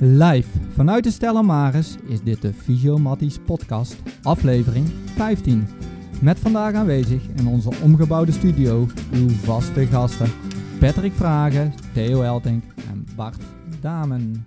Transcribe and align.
Live 0.00 0.48
vanuit 0.68 1.04
de 1.04 1.10
Stella 1.10 1.42
Maris 1.42 1.96
is 2.06 2.22
dit 2.22 2.42
de 2.42 2.52
Fysiomatties 2.52 3.38
podcast, 3.38 4.02
aflevering 4.22 4.86
15. 4.86 5.66
Met 6.22 6.38
vandaag 6.38 6.74
aanwezig 6.74 7.28
in 7.36 7.46
onze 7.46 7.70
omgebouwde 7.82 8.32
studio 8.32 8.86
uw 9.12 9.28
vaste 9.28 9.86
gasten 9.86 10.30
Patrick 10.80 11.12
Vragen, 11.12 11.72
Theo 11.92 12.22
Eltink 12.22 12.64
en 12.90 13.06
Bart 13.16 13.42
Damen. 13.80 14.46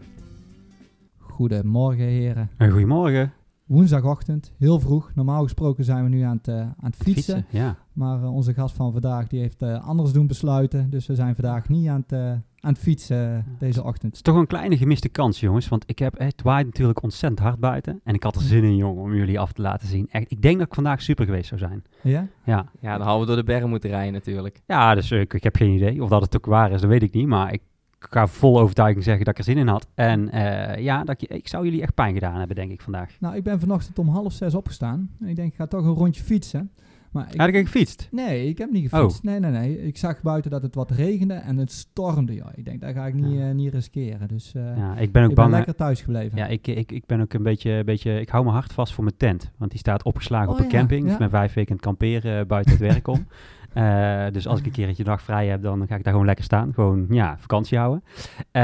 Goedemorgen 1.17 2.05
heren. 2.05 2.49
Goedemorgen. 2.57 3.33
Woensdagochtend, 3.65 4.51
heel 4.57 4.79
vroeg. 4.79 5.11
Normaal 5.15 5.43
gesproken 5.43 5.83
zijn 5.83 6.03
we 6.03 6.09
nu 6.09 6.21
aan 6.21 6.37
het, 6.37 6.47
uh, 6.47 6.59
aan 6.59 6.75
het 6.79 6.95
fietsen. 6.95 7.35
Fietsen, 7.35 7.59
ja. 7.59 7.77
Maar 7.93 8.21
uh, 8.21 8.33
onze 8.33 8.53
gast 8.53 8.75
van 8.75 8.91
vandaag 8.91 9.27
die 9.27 9.39
heeft 9.39 9.63
uh, 9.63 9.87
anders 9.87 10.11
doen 10.11 10.27
besluiten. 10.27 10.89
Dus 10.89 11.07
we 11.07 11.15
zijn 11.15 11.35
vandaag 11.35 11.69
niet 11.69 11.87
aan 11.87 12.03
het, 12.07 12.41
aan 12.61 12.73
het 12.73 12.81
fietsen 12.81 13.45
deze 13.59 13.83
ochtend. 13.83 14.03
Het 14.03 14.15
is 14.15 14.21
toch 14.21 14.35
een 14.35 14.47
kleine 14.47 14.77
gemiste 14.77 15.09
kans, 15.09 15.39
jongens. 15.39 15.67
Want 15.67 15.83
ik 15.87 15.99
heb, 15.99 16.17
het 16.17 16.41
waait 16.41 16.65
natuurlijk 16.65 17.03
ontzettend 17.03 17.41
hard 17.41 17.59
buiten. 17.59 18.01
En 18.03 18.13
ik 18.13 18.23
had 18.23 18.35
er 18.35 18.41
zin 18.41 18.63
in, 18.63 18.75
jongen, 18.75 19.03
om 19.03 19.15
jullie 19.15 19.39
af 19.39 19.51
te 19.51 19.61
laten 19.61 19.87
zien. 19.87 20.07
Echt, 20.11 20.31
ik 20.31 20.41
denk 20.41 20.57
dat 20.57 20.67
ik 20.67 20.73
vandaag 20.73 21.01
super 21.01 21.25
geweest 21.25 21.47
zou 21.47 21.59
zijn. 21.59 21.83
Ja? 22.01 22.27
Ja, 22.43 22.65
Ja, 22.79 22.97
dan 22.97 23.07
hadden 23.07 23.21
we 23.21 23.27
door 23.27 23.35
de 23.35 23.51
bergen 23.51 23.69
moeten 23.69 23.89
rijden 23.89 24.13
natuurlijk. 24.13 24.61
ja 24.65 24.95
dus 24.95 25.11
ik, 25.11 25.33
ik 25.33 25.43
heb 25.43 25.55
geen 25.55 25.75
idee. 25.75 26.03
Of 26.03 26.09
dat 26.09 26.21
het 26.21 26.35
ook 26.35 26.45
waar 26.45 26.71
is, 26.71 26.81
dat 26.81 26.89
weet 26.89 27.03
ik 27.03 27.13
niet. 27.13 27.27
Maar 27.27 27.53
ik 27.53 27.61
ga 27.99 28.27
vol 28.27 28.59
overtuiging 28.59 29.03
zeggen 29.03 29.25
dat 29.25 29.33
ik 29.33 29.39
er 29.39 29.51
zin 29.51 29.57
in 29.57 29.67
had. 29.67 29.87
En 29.93 30.29
eh, 30.29 30.83
ja, 30.83 31.03
dat 31.03 31.21
ik, 31.21 31.29
ik 31.29 31.47
zou 31.47 31.63
jullie 31.65 31.81
echt 31.81 31.93
pijn 31.93 32.13
gedaan 32.13 32.37
hebben, 32.37 32.55
denk 32.55 32.71
ik, 32.71 32.81
vandaag. 32.81 33.15
Nou, 33.19 33.35
ik 33.35 33.43
ben 33.43 33.59
vanochtend 33.59 33.99
om 33.99 34.07
half 34.09 34.33
zes 34.33 34.55
opgestaan. 34.55 35.09
En 35.19 35.27
ik 35.27 35.35
denk, 35.35 35.51
ik 35.51 35.55
ga 35.55 35.67
toch 35.67 35.85
een 35.85 35.93
rondje 35.93 36.23
fietsen. 36.23 36.71
Maar 37.11 37.27
ik, 37.33 37.39
Had 37.39 37.47
ik 37.49 37.55
gefietst? 37.55 38.07
Nee, 38.11 38.47
ik 38.47 38.57
heb 38.57 38.71
niet 38.71 38.93
Oh. 38.93 38.99
gefietst. 38.99 39.23
Nee, 39.23 39.39
nee, 39.39 39.51
nee. 39.51 39.83
Ik 39.85 39.97
zag 39.97 40.21
buiten 40.21 40.51
dat 40.51 40.61
het 40.63 40.75
wat 40.75 40.91
regende 40.91 41.33
en 41.33 41.57
het 41.57 41.71
stormde. 41.71 42.33
Ja, 42.33 42.51
ik 42.55 42.65
denk, 42.65 42.81
dat 42.81 42.93
ga 42.93 43.05
ik 43.07 43.13
niet, 43.13 43.37
Ja. 43.37 43.47
eh, 43.49 43.55
niet 43.55 43.73
riskeren. 43.73 44.27
Dus 44.27 44.53
eh, 44.53 44.77
Ja, 44.77 44.95
ik 44.97 45.11
ben 45.11 45.23
ook 45.23 45.29
ik 45.29 45.35
bang. 45.35 45.51
lekker 45.51 45.75
thuis 45.75 46.01
gebleven. 46.01 46.37
Ja, 46.37 46.47
ik, 46.47 46.67
ik, 46.67 46.91
ik 46.91 47.05
ben 47.05 47.21
ook 47.21 47.33
een 47.33 47.43
beetje, 47.43 47.83
beetje... 47.83 48.19
Ik 48.19 48.29
hou 48.29 48.43
mijn 48.43 48.55
hart 48.55 48.73
vast 48.73 48.93
voor 48.93 49.03
mijn 49.03 49.17
tent. 49.17 49.51
Want 49.57 49.71
die 49.71 49.79
staat 49.79 50.03
opgeslagen 50.03 50.47
Oh 50.47 50.53
op 50.53 50.59
een 50.59 50.65
ja, 50.71 50.77
camping. 50.77 51.05
ja. 51.07 51.11
Ik 51.11 51.17
ben 51.17 51.29
vijf 51.29 51.53
weken 51.53 51.69
aan 51.71 51.75
het 51.77 51.85
kamperen 51.85 52.39
eh, 52.39 52.45
buiten 52.45 52.71
het 52.71 52.81
werk 52.81 53.07
om. 53.07 53.25
Eh, 53.73 54.25
dus 54.31 54.47
als 54.47 54.59
ik 54.59 54.65
een 54.65 54.71
keertje 54.71 55.03
dag 55.03 55.21
vrij 55.21 55.47
heb, 55.47 55.61
dan 55.61 55.87
ga 55.87 55.95
ik 55.95 56.03
daar 56.03 56.11
gewoon 56.11 56.25
lekker 56.25 56.45
staan. 56.45 56.73
Gewoon, 56.73 57.05
ja, 57.09 57.35
vakantie 57.39 57.77
houden. 57.77 58.03
Eh, 58.51 58.61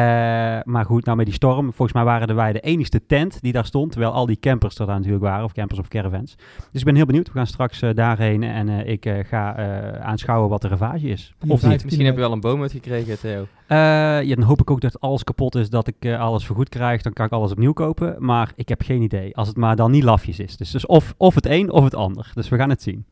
maar 0.63 0.85
goed, 0.85 1.05
nou 1.05 1.17
met 1.17 1.25
die 1.25 1.35
storm. 1.35 1.65
Volgens 1.65 1.93
mij 1.93 2.03
waren 2.03 2.27
er 2.27 2.35
wij 2.35 2.53
de 2.53 2.59
enigste 2.59 3.05
tent 3.05 3.41
die 3.41 3.51
daar 3.53 3.65
stond. 3.65 3.91
Terwijl 3.91 4.11
al 4.11 4.25
die 4.25 4.39
campers 4.39 4.77
er 4.79 4.85
daar 4.85 4.95
natuurlijk 4.95 5.23
waren. 5.23 5.45
Of 5.45 5.51
campers 5.51 5.79
of 5.79 5.87
caravans. 5.87 6.35
Dus 6.71 6.79
ik 6.79 6.85
ben 6.85 6.95
heel 6.95 7.05
benieuwd. 7.05 7.27
We 7.27 7.33
gaan 7.33 7.47
straks 7.47 7.81
eh, 7.81 7.93
daarheen. 7.93 8.43
En 8.43 8.69
eh, 8.69 8.91
ik 8.91 9.25
ga 9.27 9.55
eh, 9.55 10.05
aanschouwen 10.05 10.49
wat 10.49 10.61
de 10.61 10.67
ravage 10.67 11.07
is. 11.07 11.33
Of 11.47 11.63
niet. 11.63 11.83
Misschien 11.83 12.05
heb 12.05 12.15
je 12.15 12.21
wel 12.21 12.31
een 12.31 12.39
boom 12.39 12.61
uitgekregen, 12.61 13.19
Theo. 13.19 13.47
Eh, 13.67 13.77
ja, 14.23 14.35
dan 14.35 14.43
hoop 14.43 14.61
ik 14.61 14.71
ook 14.71 14.81
dat 14.81 14.99
alles 14.99 15.23
kapot 15.23 15.55
is, 15.55 15.69
dat 15.69 15.87
ik 15.87 15.95
eh, 15.99 16.19
alles 16.19 16.45
vergoed 16.45 16.69
krijg. 16.69 17.01
Dan 17.01 17.13
kan 17.13 17.25
ik 17.25 17.31
alles 17.31 17.51
opnieuw 17.51 17.73
kopen. 17.73 18.15
Maar 18.19 18.51
ik 18.55 18.69
heb 18.69 18.81
geen 18.81 19.01
idee. 19.01 19.35
Als 19.35 19.47
het 19.47 19.57
maar 19.57 19.75
dan 19.75 19.91
niet 19.91 20.03
lafjes 20.03 20.39
is. 20.39 20.57
Dus, 20.57 20.71
dus 20.71 20.85
of, 20.85 21.13
of 21.17 21.35
het 21.35 21.45
een 21.45 21.71
of 21.71 21.83
het 21.83 21.95
ander. 21.95 22.31
Dus 22.33 22.49
we 22.49 22.57
gaan 22.57 22.69
het 22.69 22.81
zien. 22.81 23.05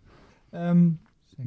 Ehm, 0.52 0.87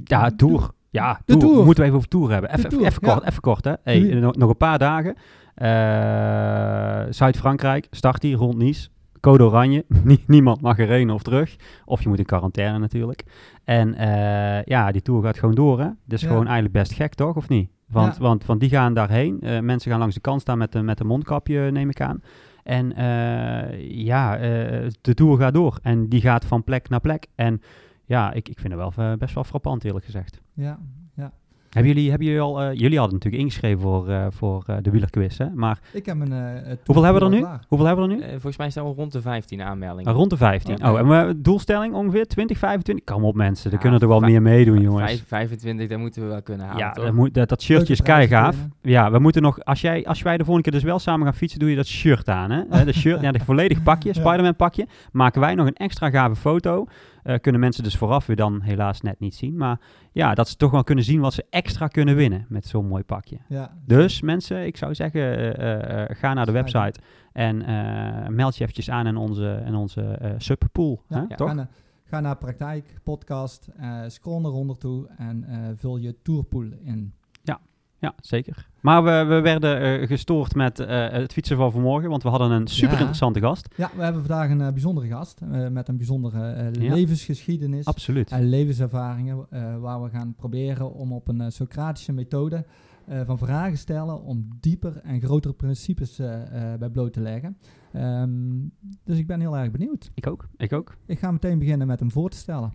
Ja, 0.05 0.31
Tour. 0.37 0.71
Ja, 0.91 1.21
tour. 1.25 1.41
Tour. 1.41 1.55
Moeten 1.65 1.77
we 1.77 1.83
even 1.83 1.97
over 1.97 2.09
Tour 2.09 2.31
hebben. 2.31 2.51
Even, 2.51 2.65
even 2.71 2.83
ja. 3.07 3.13
kort, 3.15 3.25
even 3.29 3.41
kort 3.41 3.65
hè. 3.65 3.73
Hey, 3.83 3.99
nog, 4.01 4.37
nog 4.37 4.49
een 4.51 4.57
paar 4.57 4.79
dagen. 4.79 5.15
Eh, 5.55 7.13
Zuid-Frankrijk, 7.13 7.87
start 7.91 8.23
hier 8.23 8.37
rond 8.37 8.57
Nice. 8.57 8.89
Code 9.21 9.45
oranje. 9.45 9.85
Nie- 10.05 10.25
niemand 10.27 10.61
mag 10.61 10.79
erheen 10.79 11.11
of 11.11 11.23
terug. 11.23 11.57
Of 11.85 12.03
je 12.03 12.09
moet 12.09 12.19
in 12.19 12.25
quarantaine 12.25 12.79
natuurlijk. 12.79 13.23
En 13.65 13.95
eh, 13.95 14.63
ja, 14.65 14.93
die 14.93 15.03
Tour 15.03 15.23
gaat 15.23 15.39
gewoon 15.39 15.55
door 15.55 15.81
hè. 15.81 15.89
Dus 16.05 16.21
Ja. 16.21 16.29
gewoon 16.29 16.45
eigenlijk 16.45 16.75
best 16.75 16.93
gek 16.93 17.15
toch, 17.15 17.37
of 17.37 17.49
niet? 17.49 17.71
Want, 17.89 18.15
Ja. 18.17 18.23
want, 18.23 18.47
want 18.47 18.61
die 18.61 18.69
gaan 18.69 18.95
daarheen. 18.95 19.41
Eh, 19.41 19.61
mensen 19.61 19.91
gaan 19.91 20.01
langs 20.01 20.15
de 20.15 20.21
kant 20.21 20.41
staan 20.41 20.59
met, 20.59 20.75
een- 20.75 20.85
met 20.85 21.01
een 21.01 21.07
mondkapje, 21.07 21.71
neem 21.71 21.89
ik 21.91 22.01
aan. 22.01 22.23
En 22.63 22.93
ja, 23.89 24.37
de 25.01 25.15
Tour 25.15 25.39
gaat 25.39 25.55
door. 25.55 25.79
En 25.83 26.09
die 26.09 26.21
gaat 26.21 26.45
van 26.45 26.65
plek 26.65 26.89
naar 26.89 27.01
plek. 27.01 27.27
En 27.35 27.61
ja, 28.09 28.33
ik, 28.33 28.49
ik 28.49 28.59
vind 28.59 28.73
het 28.73 28.95
wel 28.97 29.07
eh, 29.13 29.19
best 29.19 29.35
wel 29.35 29.45
frappant 29.45 29.85
eerlijk 29.85 30.05
gezegd. 30.05 30.41
Ja, 30.55 30.79
ja. 31.17 31.33
Hebben 31.69 31.93
jullie, 31.93 32.09
hebben 32.11 32.27
jullie 32.27 32.43
al, 32.43 32.61
eh, 32.63 32.73
jullie 32.79 32.99
hadden 32.99 33.15
natuurlijk 33.15 33.43
ingeschreven 33.43 33.81
voor, 33.81 34.09
eh, 34.09 34.27
voor 34.31 34.65
eh, 34.67 34.77
de 34.83 34.91
wielerquiz, 34.91 35.39
hè? 35.39 35.47
Maar 35.55 35.79
Ik 35.93 36.07
heb 36.07 36.21
een... 36.21 36.33
hoeveel 36.85 37.03
hebben 37.05 37.23
we 37.23 37.29
er 37.29 37.35
nu? 37.35 37.41
klaar. 37.41 37.65
Hoeveel 37.69 37.87
hebben 37.87 38.07
we 38.09 38.13
er 38.13 38.19
nu? 38.19 38.25
Eh, 38.25 38.31
volgens 38.31 38.57
mij 38.57 38.71
staan 38.71 38.85
we 38.85 38.93
rond 38.95 39.13
de 39.13 39.21
15 39.21 39.63
aanmeldingen. 39.63 40.11
Ah, 40.11 40.17
rond 40.17 40.31
de 40.31 40.37
15. 40.37 40.77
Ja. 40.79 40.93
Oh, 40.93 40.99
en 40.99 41.09
we, 41.09 41.41
doelstelling 41.41 41.95
ongeveer 41.95 42.27
20, 42.27 42.59
25? 42.59 43.05
Kom 43.05 43.25
op 43.25 43.35
mensen, 43.35 43.67
er 43.67 43.73
Ja, 43.77 43.79
kunnen 43.83 44.01
er 44.01 44.09
wel 44.09 44.21
meer 44.21 44.43
meedoen, 44.43 44.81
jongens. 44.81 45.11
Vijf- 45.11 45.27
25, 45.27 45.89
dat 45.89 45.99
moeten 45.99 46.23
we 46.23 46.29
wel 46.29 46.43
kunnen 46.43 46.67
halen, 46.67 46.81
ja, 46.85 46.91
toch? 46.93 47.05
dat, 47.05 47.15
moet, 47.15 47.35
dat, 47.35 47.49
dat 47.49 47.63
shirtje 47.63 47.93
is 47.93 48.03
keigaaf. 48.03 48.57
Ja, 48.83 49.11
we 49.11 49.19
moeten 49.19 49.43
nog, 49.43 49.65
als, 49.65 49.81
jij, 49.81 50.07
als 50.07 50.23
wij 50.23 50.37
de 50.37 50.45
volgende 50.45 50.71
keer 50.71 50.81
dus 50.81 50.89
wel 50.89 50.99
samen 50.99 51.27
gaan 51.27 51.35
fietsen, 51.35 51.59
doe 51.59 51.71
je 51.71 51.77
dat 51.77 51.87
shirt 51.87 52.29
aan, 52.29 52.51
hè? 52.51 52.85
De 52.85 52.93
shirt, 52.93 53.21
ja, 53.21 53.33
de 53.33 53.41
volledig 53.41 53.83
pakje. 53.83 54.13
Spider-Man 54.21 54.57
pakje. 54.57 54.87
Maken 55.13 55.41
wij 55.41 55.55
nog 55.55 55.67
een 55.67 55.75
extra 55.75 56.11
gave 56.11 56.37
foto. 56.37 56.87
Eh, 57.29 57.41
kunnen 57.41 57.61
mensen 57.61 57.83
dus 57.83 57.97
vooraf 57.97 58.27
weer 58.27 58.37
dan 58.37 58.61
helaas 58.61 59.01
net 59.01 59.21
niet 59.21 59.35
zien. 59.35 59.57
Maar 59.57 59.81
ja, 60.13 60.35
dat 60.35 60.49
ze 60.49 60.57
toch 60.57 60.71
wel 60.71 60.85
kunnen 60.85 61.05
zien 61.05 61.21
wat 61.21 61.35
ze 61.35 61.47
extra 61.51 61.87
kunnen 61.87 62.17
winnen 62.17 62.47
met 62.49 62.67
zo'n 62.67 62.87
mooi 62.87 63.03
pakje. 63.03 63.39
Ja. 63.49 63.79
Dus 63.85 64.21
mensen, 64.21 64.67
ik 64.67 64.77
zou 64.77 64.95
zeggen, 64.95 65.21
eh, 65.57 66.03
eh, 66.03 66.17
ga 66.17 66.35
naar 66.35 66.47
de 66.47 66.53
website 66.53 67.01
en 67.33 67.57
meld 68.35 68.57
je 68.57 68.63
eventjes 68.63 68.91
aan 68.91 69.07
in 69.07 69.17
onze, 69.17 69.63
in 69.67 69.75
onze 69.75 70.35
subpool. 70.39 71.03
Ja, 71.09 71.17
hè, 71.17 71.25
ja, 71.29 71.37
toch? 71.37 71.49
Ga, 71.49 71.55
naar, 71.55 71.69
ga 72.05 72.21
naar 72.21 72.37
praktijk, 72.37 73.01
podcast, 73.03 73.69
scroll 74.07 74.41
naar 74.41 74.53
onder 74.53 74.79
toe 74.79 75.09
en 75.17 75.45
vul 75.77 75.97
je 75.97 76.23
tourpool 76.23 76.67
in. 76.83 77.15
Ja, 78.01 78.15
zeker. 78.21 78.69
Maar 78.81 79.05
we, 79.05 79.35
we 79.35 79.41
werden 79.41 79.81
eh, 80.01 80.07
gestoord 80.07 80.55
met 80.55 80.79
eh, 80.79 81.09
het 81.11 81.33
fietsen 81.33 81.57
van 81.57 81.73
vanmorgen, 81.73 82.11
want 82.11 82.23
we 82.23 82.29
hadden 82.29 82.51
een 82.51 82.67
super 82.67 82.99
interessante 82.99 83.41
gast. 83.41 83.75
Ja, 83.77 83.91
we 83.97 84.03
hebben 84.03 84.25
vandaag 84.27 84.51
een 84.51 84.61
eh, 84.61 84.73
bijzondere 84.73 85.07
gast 85.07 85.41
met 85.71 85.89
een 85.89 85.97
bijzondere 85.97 86.71
Ja. 86.73 86.95
levensgeschiedenis 86.95 87.85
Absoluut. 87.85 88.31
en 88.31 88.49
levenservaringen 88.49 89.47
waar 89.81 90.03
we 90.03 90.11
gaan 90.11 90.35
proberen 90.35 90.93
om 90.93 91.13
op 91.13 91.29
een 91.29 91.53
Socratische 91.53 92.13
methode 92.13 92.65
van 93.25 93.39
vragen 93.39 93.79
stellen 93.79 94.23
om 94.23 94.49
dieper 94.61 95.01
en 95.03 95.21
grotere 95.21 95.55
principes 95.55 96.17
bij 96.79 96.91
bloot 96.93 97.13
te 97.13 97.21
leggen. 97.21 97.57
Ehm, 97.93 98.31
dus 99.05 99.19
ik 99.19 99.27
ben 99.27 99.41
heel 99.41 99.57
erg 99.57 99.71
benieuwd. 99.71 100.11
Ik 100.15 100.27
ook. 100.27 100.49
Ik 100.57 100.73
ook. 100.73 100.97
Ik 101.07 101.19
ga 101.19 101.31
meteen 101.31 101.59
beginnen 101.59 101.87
met 101.87 102.01
hem 102.01 102.11
voor 102.11 102.31
te 102.31 102.37
stellen. 102.37 102.73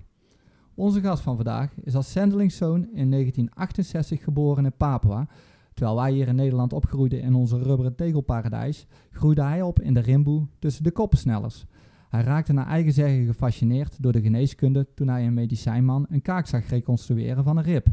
Onze 0.75 1.01
gast 1.01 1.23
van 1.23 1.35
vandaag 1.35 1.73
is 1.83 1.95
als 1.95 2.11
zendelingszoon 2.11 2.81
in 2.81 3.11
1968 3.11 4.23
geboren 4.23 4.65
in 4.65 4.77
Papua. 4.77 5.27
Terwijl 5.73 5.97
wij 5.97 6.11
hier 6.11 6.27
in 6.27 6.35
Nederland 6.35 6.73
opgroeiden 6.73 7.21
in 7.21 7.33
onze 7.33 7.57
rubberen 7.57 7.95
tegelparadijs, 7.95 8.87
groeide 9.11 9.41
hij 9.41 9.61
op 9.61 9.81
in 9.81 9.93
de 9.93 9.99
rimboe 9.99 10.47
tussen 10.59 10.83
de 10.83 10.91
koppensnellers. 10.91 11.65
Hij 12.09 12.21
raakte 12.21 12.53
naar 12.53 12.67
eigen 12.67 12.93
zeggen 12.93 13.25
gefascineerd 13.25 14.03
door 14.03 14.11
de 14.11 14.21
geneeskunde 14.21 14.87
toen 14.95 15.07
hij 15.07 15.25
een 15.25 15.33
medicijnman 15.33 16.05
een 16.09 16.21
kaak 16.21 16.47
zag 16.47 16.69
reconstrueren 16.69 17.43
van 17.43 17.57
een 17.57 17.63
rib. 17.63 17.87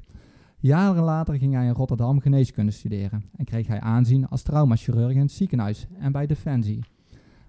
Jaren 0.59 1.03
later 1.03 1.35
ging 1.35 1.55
hij 1.55 1.67
in 1.67 1.73
Rotterdam 1.73 2.21
geneeskunde 2.21 2.73
studeren 2.73 3.25
en 3.37 3.45
kreeg 3.45 3.67
hij 3.67 3.81
aanzien 3.81 4.29
als 4.29 4.43
traumachirurg 4.43 5.15
in 5.15 5.21
het 5.21 5.33
ziekenhuis 5.33 5.87
en 5.99 6.13
bij 6.13 6.27
Defensie. 6.27 6.85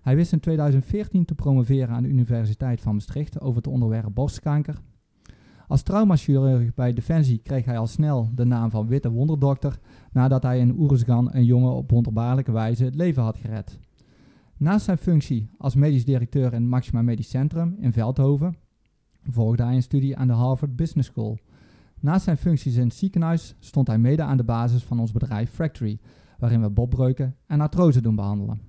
Hij 0.02 0.16
wist 0.16 0.32
in 0.32 0.40
2014 0.40 1.26
te 1.26 1.36
promoveren 1.36 1.96
aan 1.96 2.04
de 2.04 2.10
Universiteit 2.10 2.82
van 2.82 2.94
Maastricht 2.94 3.42
over 3.42 3.56
het 3.56 3.68
onderwerp 3.68 4.14
borstkanker. 4.14 4.82
Als 5.72 5.82
traumachirurg 5.82 6.74
bij 6.74 6.94
Defensie 6.94 7.38
kreeg 7.44 7.66
hij 7.66 7.78
al 7.78 7.88
snel 7.88 8.30
de 8.36 8.46
naam 8.46 8.70
van 8.70 8.88
Witte 8.88 9.12
Wonderdokter 9.12 9.80
nadat 10.12 10.44
hij 10.44 10.60
in 10.60 10.80
Oeruzgan 10.80 11.30
een 11.32 11.46
jongen 11.46 11.72
op 11.72 11.92
wonderbaarlijke 11.92 12.52
wijze 12.52 12.84
het 12.84 12.96
leven 12.96 13.24
had 13.24 13.38
gered. 13.38 13.80
Naast 14.58 14.86
zijn 14.86 14.98
functie 14.98 15.50
als 15.58 15.76
medisch 15.76 16.06
directeur 16.06 16.54
in 16.54 16.62
het 16.62 16.70
Maxima 16.70 17.02
Medisch 17.02 17.30
Centrum 17.30 17.76
in 17.80 17.94
Veldhoven 17.94 18.56
volgde 19.24 19.64
hij 19.64 19.76
een 19.76 19.82
studie 19.82 20.18
aan 20.18 20.28
de 20.28 20.34
Harvard 20.34 20.76
Business 20.76 21.10
School. 21.10 21.38
Naast 22.00 22.24
zijn 22.24 22.38
functies 22.38 22.76
in 22.76 22.84
het 22.84 22.94
ziekenhuis 22.94 23.56
stond 23.60 23.88
hij 23.88 23.98
mede 23.98 24.24
aan 24.24 24.38
de 24.38 24.44
basis 24.44 24.84
van 24.84 25.00
ons 25.00 25.12
bedrijf 25.12 25.52
Factory, 25.52 26.00
waarin 26.40 26.62
we 26.62 26.70
botbreuken 26.70 27.36
en 27.48 27.62
artrose 27.62 28.02
doen 28.02 28.16
behandelen. 28.16 28.62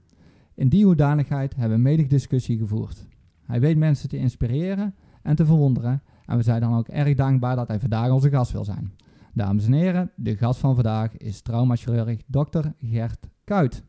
In 0.55 0.69
die 0.69 0.85
hoedanigheid 0.85 1.57
hebben 1.57 1.77
we 1.77 1.83
menig 1.83 2.07
discussie 2.07 2.59
gevoerd. 2.59 3.07
Hij 3.47 3.61
weet 3.61 3.77
mensen 3.77 4.09
te 4.09 4.17
inspireren 4.17 4.95
en 5.23 5.37
te 5.37 5.47
verwonderen 5.47 6.03
en 6.27 6.37
we 6.37 6.43
zijn 6.43 6.61
dan 6.61 6.75
ook 6.77 6.89
erg 6.89 7.15
dankbaar 7.15 7.57
dat 7.57 7.69
hij 7.69 7.81
vandaag 7.81 8.11
onze 8.11 8.31
gast 8.31 8.53
wil 8.53 8.65
zijn. 8.65 8.93
Dames 9.35 9.67
en 9.67 9.73
heren, 9.73 10.11
de 10.17 10.37
gast 10.37 10.61
van 10.61 10.75
vandaag 10.75 11.17
is 11.17 11.41
traumachirurg 11.41 12.19
Dr. 12.27 12.67
Gert 12.79 13.27
Kuit. 13.45 13.83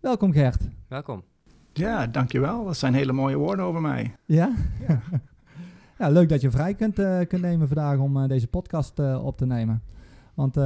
Welkom 0.00 0.32
Gert. 0.32 0.68
Welkom. 0.88 1.22
Ja, 1.72 2.06
dankjewel. 2.06 2.64
Dat 2.64 2.76
zijn 2.76 2.94
hele 2.94 3.12
mooie 3.12 3.36
woorden 3.36 3.64
over 3.64 3.80
mij. 3.80 4.14
Ja? 4.24 4.52
Ja, 5.98 6.08
leuk 6.08 6.28
dat 6.28 6.40
je 6.40 6.50
vrij 6.50 6.74
kunt, 6.74 6.98
eh, 6.98 7.18
kunt 7.28 7.42
nemen 7.42 7.66
vandaag 7.68 7.98
om 7.98 8.16
eh, 8.16 8.28
deze 8.28 8.46
podcast 8.46 8.98
eh, 8.98 9.24
op 9.24 9.36
te 9.36 9.46
nemen. 9.46 9.82
Want 10.34 10.56
eh, 10.56 10.64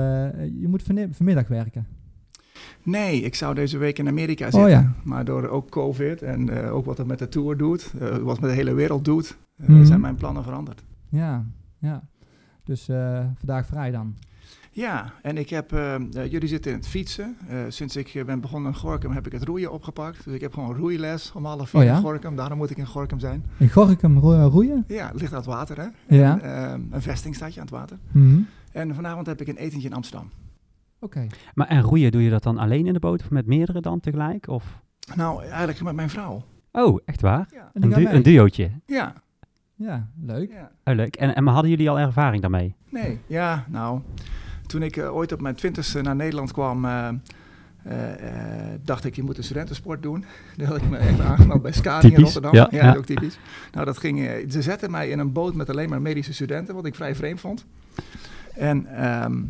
je 0.61 0.69
moet 0.69 0.83
vanmiddag 1.11 1.49
werken. 1.49 1.87
Nee, 2.83 3.21
ik 3.21 3.35
zou 3.35 3.55
deze 3.55 3.79
week 3.79 3.99
in 3.99 4.09
Amerika 4.09 4.45
Oh 4.47 4.53
zitten. 4.53 4.71
ja. 4.71 4.93
Maar 5.05 5.25
door 5.25 5.49
ook 5.49 5.69
COVID 5.71 6.23
en 6.23 6.49
eh, 6.65 6.75
ook 6.75 6.85
wat 6.85 6.99
het 6.99 7.07
met 7.07 7.19
de 7.19 7.29
tour 7.29 7.57
doet, 7.57 7.93
eh, 8.01 8.17
wat 8.17 8.41
met 8.41 8.51
de 8.51 8.57
hele 8.57 8.75
wereld 8.75 9.05
doet, 9.05 9.37
Mhm. 9.57 9.85
zijn 9.85 10.01
mijn 10.01 10.15
plannen 10.15 10.43
veranderd. 10.43 10.83
Ja, 11.15 11.45
ja. 11.79 12.03
Dus 12.65 12.89
eh, 12.89 13.27
vandaag 13.37 13.67
vrij 13.67 13.91
dan. 13.91 14.15
Ja, 14.71 15.13
en 15.23 15.37
ik 15.39 15.51
heb, 15.51 15.73
eh, 15.73 15.95
eh, 15.95 16.31
jullie 16.31 16.49
zitten 16.49 16.71
in 16.71 16.77
het 16.77 16.87
fietsen. 16.87 17.37
Eh, 17.49 17.59
sinds 17.69 17.97
ik 17.97 18.23
ben 18.27 18.41
begonnen 18.41 18.73
in 18.73 18.79
Gorkum 18.79 19.11
heb 19.13 19.27
ik 19.27 19.33
het 19.33 19.45
roeien 19.45 19.73
opgepakt. 19.73 20.25
Dus 20.25 20.35
ik 20.35 20.41
heb 20.41 20.53
gewoon 20.55 20.77
roeiles 20.77 21.33
om 21.33 21.45
half 21.45 21.69
vier 21.71 21.81
Oh 21.81 21.87
ja? 21.87 21.97
in 21.97 22.01
Gorkum. 22.03 22.37
Daarom 22.37 22.59
moet 22.59 22.71
ik 22.71 22.77
in 22.77 22.87
Gorkum 22.87 23.19
zijn. 23.19 23.45
In 23.59 23.69
Gorkum 23.71 24.19
ro- 24.19 24.49
roeien? 24.49 24.85
Ja, 24.89 25.07
het 25.09 25.21
ligt 25.21 25.33
aan 25.33 25.39
het 25.39 25.47
water 25.47 25.77
hè. 25.81 26.17
Ja. 26.17 26.41
En, 26.41 26.65
eh, 26.65 26.71
een 26.91 27.03
vestingstadje 27.03 27.61
aan 27.61 27.67
het 27.67 27.75
water. 27.75 27.99
Mhm. 28.13 28.41
En 28.73 28.95
vanavond 28.95 29.27
heb 29.27 29.41
ik 29.41 29.49
een 29.49 29.57
etentje 29.57 29.89
in 29.89 29.95
Amsterdam. 29.95 30.31
Oké. 31.01 31.27
Maar 31.55 31.67
en 31.67 31.81
roeien, 31.81 32.13
doe 32.13 32.23
je 32.23 32.31
dat 32.31 32.43
dan 32.43 32.59
alleen 32.59 32.87
in 32.87 32.93
de 32.93 32.99
boot 32.99 33.21
of 33.23 33.31
met 33.31 33.47
meerdere 33.47 33.81
dan 33.81 34.01
tegelijk? 34.01 34.49
Of? 34.49 34.81
Nou, 35.15 35.43
eigenlijk 35.45 35.83
met 35.83 35.95
mijn 35.95 36.11
vrouw. 36.11 36.45
Oh, 36.73 36.99
echt 37.05 37.21
waar? 37.21 37.49
Ja, 37.53 37.71
Een, 37.73 37.81
du- 37.91 37.97
mee? 37.97 38.07
een 38.09 38.23
duootje. 38.23 38.71
ja, 38.87 39.13
Ja, 39.77 40.09
leuk. 40.23 40.51
ja. 40.53 40.71
Oh, 40.85 40.95
leuk. 40.95 41.17
En, 41.17 41.35
en 41.35 41.45
maar 41.45 41.53
hadden 41.53 41.71
jullie 41.71 41.91
al 41.91 41.99
ervaring 41.99 42.43
daarmee? 42.43 42.75
Nee, 42.91 43.19
ja, 43.27 43.65
nou. 43.69 44.01
Toen 44.67 44.83
ik 44.83 44.97
eh, 44.97 45.15
ooit 45.15 45.33
op 45.33 45.41
mijn 45.41 45.55
twintigste 45.55 46.01
naar 46.01 46.17
Nederland 46.17 46.53
kwam, 46.53 46.85
eh, 46.85 47.09
eh, 47.09 48.81
dacht 48.83 49.05
ik, 49.05 49.17
je 49.17 49.23
moet 49.23 49.39
een 49.39 49.45
studentensport 49.45 50.03
doen. 50.03 50.25
Daar 50.57 50.67
had 50.67 50.77
ik 50.77 50.91
me 50.91 50.99
even 50.99 51.25
aangemeld 51.25 51.63
bij 51.63 51.73
Skading 51.73 52.17
in 52.17 52.23
Rotterdam. 52.23 52.69
ja, 52.71 52.95
ook 52.95 53.05
typisch. 53.05 53.39
Nou, 53.73 53.87
dat 53.87 53.99
ging, 53.99 54.45
ze 54.51 54.63
zetten 54.63 54.91
mij 54.91 55.09
in 55.09 55.19
een 55.19 55.33
boot 55.33 55.55
met 55.55 55.71
alleen 55.71 55.89
maar 55.89 56.03
medische 56.03 56.33
studenten, 56.33 56.75
wat 56.75 56.87
ik 56.87 56.95
vrij 56.95 57.15
vreemd 57.15 57.41
vond. 57.41 57.67
En 58.55 58.87
ehm, 58.87 59.43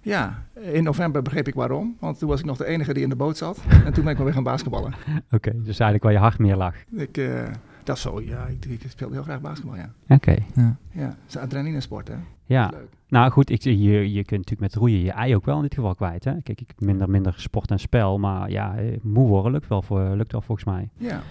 ja, 0.00 0.42
in 0.60 0.84
november 0.84 1.22
begreep 1.22 1.48
ik 1.48 1.54
waarom. 1.54 1.96
Want 2.00 2.18
toen 2.18 2.28
was 2.28 2.40
ik 2.40 2.46
nog 2.46 2.56
de 2.56 2.66
enige 2.66 2.94
die 2.94 3.02
in 3.02 3.08
de 3.08 3.16
boot 3.16 3.36
zat. 3.36 3.58
En 3.84 3.92
toen 3.92 4.02
ben 4.02 4.12
ik 4.12 4.16
maar 4.16 4.24
weer 4.24 4.34
gaan 4.34 4.42
basketballen. 4.42 4.94
Oké, 5.30 5.50
dus 5.50 5.64
eigenlijk 5.78 6.02
waar 6.02 6.12
je 6.12 6.18
hart 6.18 6.38
meer 6.38 6.56
lag. 6.56 6.74
Ik, 6.90 7.16
eh, 7.16 7.42
dat 7.84 7.96
is 7.96 8.02
zo, 8.02 8.20
ja, 8.20 8.46
ik, 8.46 8.64
ik 8.64 8.80
speelde 8.88 9.14
heel 9.14 9.22
graag 9.22 9.40
basketbal, 9.40 9.76
ja. 9.76 9.90
Oké, 10.08 10.36
Ja. 10.54 10.76
Ja, 10.90 11.06
het 11.06 11.16
is 11.28 11.34
een 11.34 11.40
adrenalinesport, 11.40 12.08
hè. 12.08 12.14
ja. 12.46 12.68
Leuk. 12.72 12.88
Nou 13.08 13.30
goed, 13.30 13.50
ik, 13.50 13.62
je, 13.62 13.72
je 14.12 14.24
kunt 14.24 14.30
natuurlijk 14.40 14.60
met 14.60 14.74
roeien 14.74 15.00
je 15.02 15.10
ei 15.12 15.34
ook 15.36 15.44
wel 15.44 15.56
in 15.56 15.62
dit 15.62 15.74
geval 15.74 15.94
kwijt. 15.94 16.24
Hè? 16.24 16.40
Kijk, 16.42 16.60
ik 16.60 16.72
minder, 16.78 17.10
minder 17.10 17.34
sport 17.36 17.70
en 17.70 17.78
spel, 17.78 18.18
maar 18.18 18.50
ja, 18.50 18.76
eh, 18.76 18.96
moe 19.02 19.28
worden 19.28 19.52
lukt 19.52 19.68
wel, 19.68 19.82
voor, 19.82 20.16
lukt 20.16 20.32
wel 20.32 20.40
volgens 20.42 20.66
mij. 20.66 20.88
Ja. 20.96 21.22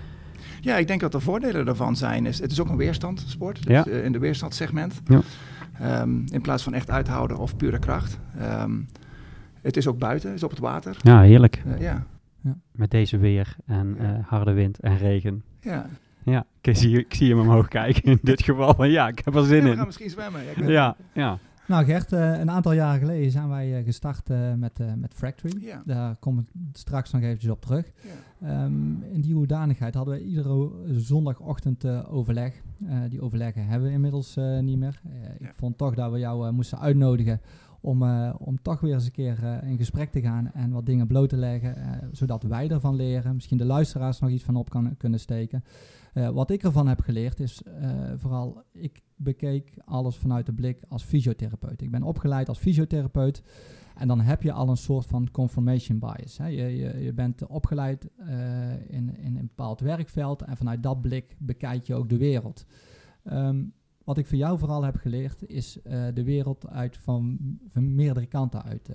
Ja, 0.62 0.76
ik 0.78 0.88
denk 0.88 1.00
dat 1.02 1.12
de 1.12 1.20
voordelen 1.20 1.66
daarvan 1.66 1.96
zijn. 1.96 2.26
Is, 2.26 2.40
het 2.40 2.52
is 2.52 2.60
ook 2.62 2.70
een 2.70 2.78
weerstandsport, 2.78 3.64
dus 3.68 3.74
Ja. 3.84 3.86
eh, 3.86 4.06
in 4.06 4.12
de 4.12 4.20
weerstandssegment. 4.20 5.02
Ja. 5.06 5.22
Ehm, 5.80 6.20
in 6.32 6.42
plaats 6.42 6.64
van 6.64 6.74
echt 6.74 6.90
uithouden 6.90 7.38
of 7.38 7.56
pure 7.56 7.80
kracht. 7.80 8.20
Ehm, 8.38 8.80
het 9.62 9.78
is 9.78 9.88
ook 9.88 9.98
buiten, 9.98 10.28
het 10.30 10.38
is 10.38 10.44
op 10.44 10.50
het 10.50 10.60
water. 10.60 10.98
Ja, 11.02 11.22
heerlijk. 11.22 11.64
Eh, 11.66 11.80
ja, 11.82 12.06
Met 12.72 12.92
deze 12.92 13.18
weer 13.18 13.56
en 13.66 13.96
Ja. 14.00 14.04
eh, 14.18 14.28
harde 14.28 14.52
wind 14.54 14.80
en 14.80 14.98
regen. 14.98 15.44
ja. 15.60 15.86
Ja, 16.24 16.46
ik 16.62 16.76
zie, 16.76 16.98
ik 17.00 17.14
zie 17.14 17.30
hem 17.30 17.40
omhoog 17.40 17.68
kijken 17.68 18.04
in 18.04 18.20
dit 18.22 18.42
geval. 18.44 18.74
Maar 18.78 18.88
ja, 18.90 19.08
ik 19.08 19.22
heb 19.26 19.36
er 19.36 19.46
zin 19.46 19.56
Ja, 19.58 19.64
we 19.64 19.70
gaan 19.70 19.80
in. 19.80 19.86
misschien 19.86 20.10
zwemmen. 20.10 20.42
Ja, 20.44 20.68
Ja, 20.72 20.96
ja. 21.14 21.38
Nou 21.68 21.86
Gert, 21.86 22.12
eh, 22.14 22.40
een 22.40 22.52
aantal 22.52 22.72
jaren 22.74 23.00
geleden 23.00 23.32
zijn 23.32 23.50
wij 23.50 23.78
eh, 23.78 23.84
gestart 23.86 24.30
eh, 24.30 24.54
met, 24.54 24.80
eh, 24.80 24.94
met 24.94 25.14
Factory. 25.14 25.54
Ja. 25.66 25.82
Daar 25.86 26.16
kom 26.16 26.40
ik 26.40 26.46
straks 26.74 27.12
nog 27.12 27.22
eventjes 27.22 27.52
op 27.52 27.62
terug. 27.62 27.92
Ja. 28.02 28.48
Ehm, 28.48 29.02
in 29.04 29.22
die 29.22 29.34
hoedanigheid 29.34 29.96
hadden 29.96 30.14
we 30.14 30.24
iedere 30.24 30.70
zondagochtend 30.88 31.84
eh, 31.84 32.14
overleg. 32.14 32.54
Eh, 32.88 32.98
die 33.10 33.22
overleggen 33.22 33.66
hebben 33.66 33.88
we 33.88 33.94
inmiddels 33.94 34.38
eh, 34.38 34.60
niet 34.60 34.78
meer. 34.78 35.02
Ik 35.40 35.46
Ja. 35.46 35.52
vond 35.54 35.78
toch 35.78 35.96
dat 35.96 36.12
we 36.12 36.20
jou 36.20 36.48
eh, 36.48 36.54
moesten 36.54 36.80
uitnodigen 36.80 37.42
om, 37.82 38.04
eh, 38.04 38.34
om 38.38 38.62
toch 38.62 38.80
weer 38.80 38.94
eens 38.94 39.06
een 39.06 39.12
keer 39.12 39.38
eh, 39.44 39.70
in 39.70 39.78
gesprek 39.78 40.12
te 40.12 40.22
gaan 40.22 40.52
en 40.54 40.72
wat 40.72 40.86
dingen 40.86 41.08
bloot 41.08 41.30
te 41.30 41.38
leggen, 41.38 41.76
eh, 41.76 41.84
zodat 42.12 42.44
wij 42.44 42.70
ervan 42.70 42.96
leren. 42.96 43.34
Misschien 43.36 43.58
de 43.58 43.66
luisteraars 43.66 44.20
nog 44.20 44.30
iets 44.30 44.44
van 44.44 44.56
op 44.56 44.70
kan, 44.70 44.96
kunnen 44.98 45.20
steken. 45.20 45.64
Eh, 46.14 46.30
wat 46.30 46.50
ik 46.50 46.64
ervan 46.64 46.88
heb 46.88 47.00
geleerd 47.00 47.40
is 47.40 47.62
eh, 47.62 47.90
vooral, 48.16 48.64
ik 48.72 49.02
bekeek 49.16 49.74
alles 49.86 50.16
vanuit 50.16 50.46
de 50.46 50.54
blik 50.54 50.84
als 50.88 51.04
fysiotherapeut. 51.04 51.82
Ik 51.82 51.92
ben 51.92 52.04
opgeleid 52.04 52.50
als 52.50 52.58
fysiotherapeut. 52.58 53.44
En 53.96 54.08
dan 54.08 54.22
heb 54.22 54.42
je 54.42 54.52
al 54.52 54.70
een 54.70 54.78
soort 54.78 55.06
van 55.06 55.32
confirmation 55.32 56.00
bias. 56.00 56.38
Hè. 56.38 56.48
Je, 56.48 56.78
je, 56.78 57.04
je 57.04 57.14
bent 57.14 57.48
opgeleid 57.48 58.10
eh, 58.18 58.90
in, 58.90 59.18
in 59.18 59.38
een 59.38 59.48
bepaald 59.48 59.80
werkveld 59.80 60.42
en 60.42 60.58
vanuit 60.58 60.84
dat 60.84 61.02
blik 61.02 61.36
bekijk 61.40 61.88
je 61.88 61.96
ook 61.96 62.10
de 62.10 62.18
wereld. 62.18 62.66
Ehm, 63.24 63.64
wat 64.04 64.18
ik 64.18 64.28
voor 64.28 64.38
jou 64.38 64.60
vooral 64.60 64.84
heb 64.84 64.96
geleerd 64.96 65.50
is 65.50 65.80
de 66.14 66.24
wereld 66.24 66.68
uit 66.68 66.98
van, 66.98 67.38
van 67.68 67.96
meerdere 67.96 68.26
kanten 68.26 68.64
uit, 68.64 68.90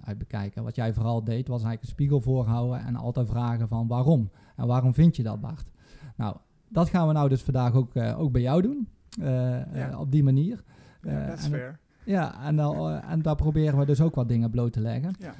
uit 0.00 0.18
bekijken. 0.18 0.62
Wat 0.62 0.76
jij 0.76 0.92
vooral 0.92 1.24
deed 1.24 1.48
was 1.48 1.62
eigenlijk 1.62 1.82
een 1.82 1.88
spiegel 1.88 2.20
voorhouden 2.20 2.80
en 2.80 2.96
altijd 2.96 3.28
vragen 3.28 3.68
van 3.68 3.86
waarom. 3.86 4.30
En 4.56 4.66
waarom 4.66 4.94
vind 4.94 5.16
je 5.16 5.22
dat 5.22 5.40
Bart? 5.40 5.71
Nou, 6.16 6.36
dat 6.68 6.88
gaan 6.88 7.06
we 7.06 7.12
nou 7.12 7.28
dus 7.28 7.42
vandaag 7.42 7.74
ook, 7.74 7.94
eh, 7.94 8.20
ook 8.20 8.32
bij 8.32 8.42
jou 8.42 8.62
doen. 8.62 8.88
eh, 9.20 9.60
eh, 9.88 10.00
op 10.00 10.12
die 10.12 10.22
manier. 10.24 10.62
Ja, 11.02 11.26
dat 11.26 11.38
is 11.38 11.46
fair. 11.46 11.78
Ja, 12.04 12.44
en, 12.46 12.56
dan, 12.56 12.90
en 12.90 13.22
daar 13.22 13.36
proberen 13.36 13.78
we 13.78 13.84
dus 13.86 14.00
ook 14.00 14.14
wat 14.14 14.28
dingen 14.28 14.50
bloot 14.50 14.72
te 14.72 14.80
leggen. 14.80 15.14
Ja. 15.18 15.34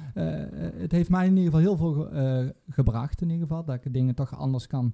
Het 0.75 0.91
heeft 0.91 1.09
mij 1.09 1.25
in 1.25 1.37
ieder 1.37 1.43
geval 1.53 1.59
heel 1.59 1.77
veel 1.77 1.93
ge- 1.93 2.55
gebracht, 2.69 3.21
in 3.21 3.29
ieder 3.29 3.47
geval. 3.47 3.63
Dat 3.65 3.85
ik 3.85 3.93
dingen 3.93 4.15
toch 4.15 4.37
anders 4.37 4.67
kan, 4.67 4.93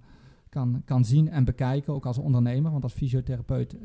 kan, 0.49 0.81
kan 0.85 1.05
zien 1.05 1.29
en 1.29 1.43
bekijken, 1.45 1.93
ook 1.93 2.05
als 2.05 2.17
ondernemer. 2.17 2.71
Want 2.71 2.83
als 2.83 2.93
fysiotherapeut 2.93 3.77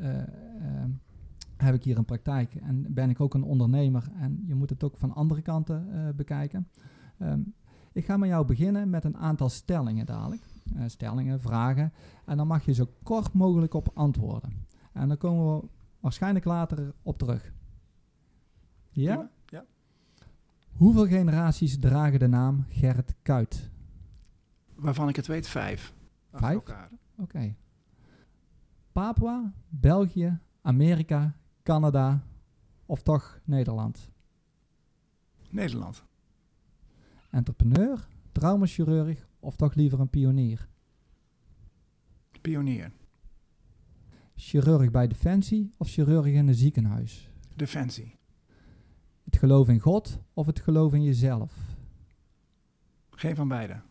heb 1.57 1.73
ik 1.75 1.83
hier 1.83 1.97
een 1.97 2.05
praktijk 2.05 2.55
en 2.55 2.85
ben 2.93 3.09
ik 3.09 3.19
ook 3.21 3.33
een 3.33 3.43
ondernemer. 3.43 4.07
En 4.19 4.43
je 4.45 4.55
moet 4.55 4.69
het 4.69 4.83
ook 4.83 4.97
van 4.97 5.13
andere 5.15 5.41
kanten 5.41 5.87
bekijken. 6.15 6.67
Ehm, 7.17 7.39
ik 7.93 8.05
ga 8.05 8.17
met 8.17 8.29
jou 8.29 8.45
beginnen 8.45 8.89
met 8.89 9.03
een 9.03 9.17
aantal 9.17 9.49
stellingen 9.49 10.05
dadelijk. 10.05 10.41
Eh, 10.73 10.83
stellingen, 10.87 11.41
vragen. 11.41 11.93
En 12.25 12.37
dan 12.37 12.47
mag 12.47 12.65
je 12.65 12.73
zo 12.73 12.87
kort 13.03 13.33
mogelijk 13.33 13.73
op 13.73 13.89
antwoorden. 13.93 14.65
En 14.93 15.07
dan 15.07 15.17
komen 15.17 15.55
we 15.55 15.67
waarschijnlijk 15.99 16.45
later 16.45 16.93
op 17.01 17.17
terug. 17.17 17.53
Ja? 18.89 19.29
Ja. 19.45 19.65
Hoeveel 20.71 21.07
generaties 21.07 21.79
dragen 21.79 22.19
de 22.19 22.27
naam 22.27 22.65
Gerrit 22.69 23.15
Kuit? 23.21 23.69
Waarvan 24.75 25.09
ik 25.09 25.15
het 25.15 25.27
weet, 25.27 25.47
vijf. 25.47 25.93
Vijf? 26.33 26.61
Oké. 27.17 27.55
Papua, 28.91 29.53
België, 29.69 30.39
Amerika, 30.61 31.35
Canada 31.63 32.23
of 32.85 33.01
toch 33.03 33.39
Nederland? 33.43 34.11
Nederland. 35.49 36.03
Entrepreneur, 37.29 38.07
traumachirurg 38.31 39.27
of 39.45 39.55
toch 39.55 39.73
liever 39.73 39.99
een 39.99 40.09
pionier? 40.09 40.67
Pionier. 42.41 42.91
Chirurg 44.35 44.91
bij 44.91 45.07
Defensie 45.07 45.71
of 45.77 45.89
chirurg 45.89 46.25
in 46.25 46.47
een 46.47 46.53
ziekenhuis? 46.55 47.31
Defensie. 47.55 48.17
Het 49.23 49.37
geloof 49.37 49.69
in 49.69 49.79
God 49.79 50.19
of 50.33 50.45
het 50.45 50.59
geloof 50.59 50.93
in 50.93 51.03
jezelf? 51.03 51.53
Geen 53.09 53.35
van 53.35 53.47
beide. 53.47 53.81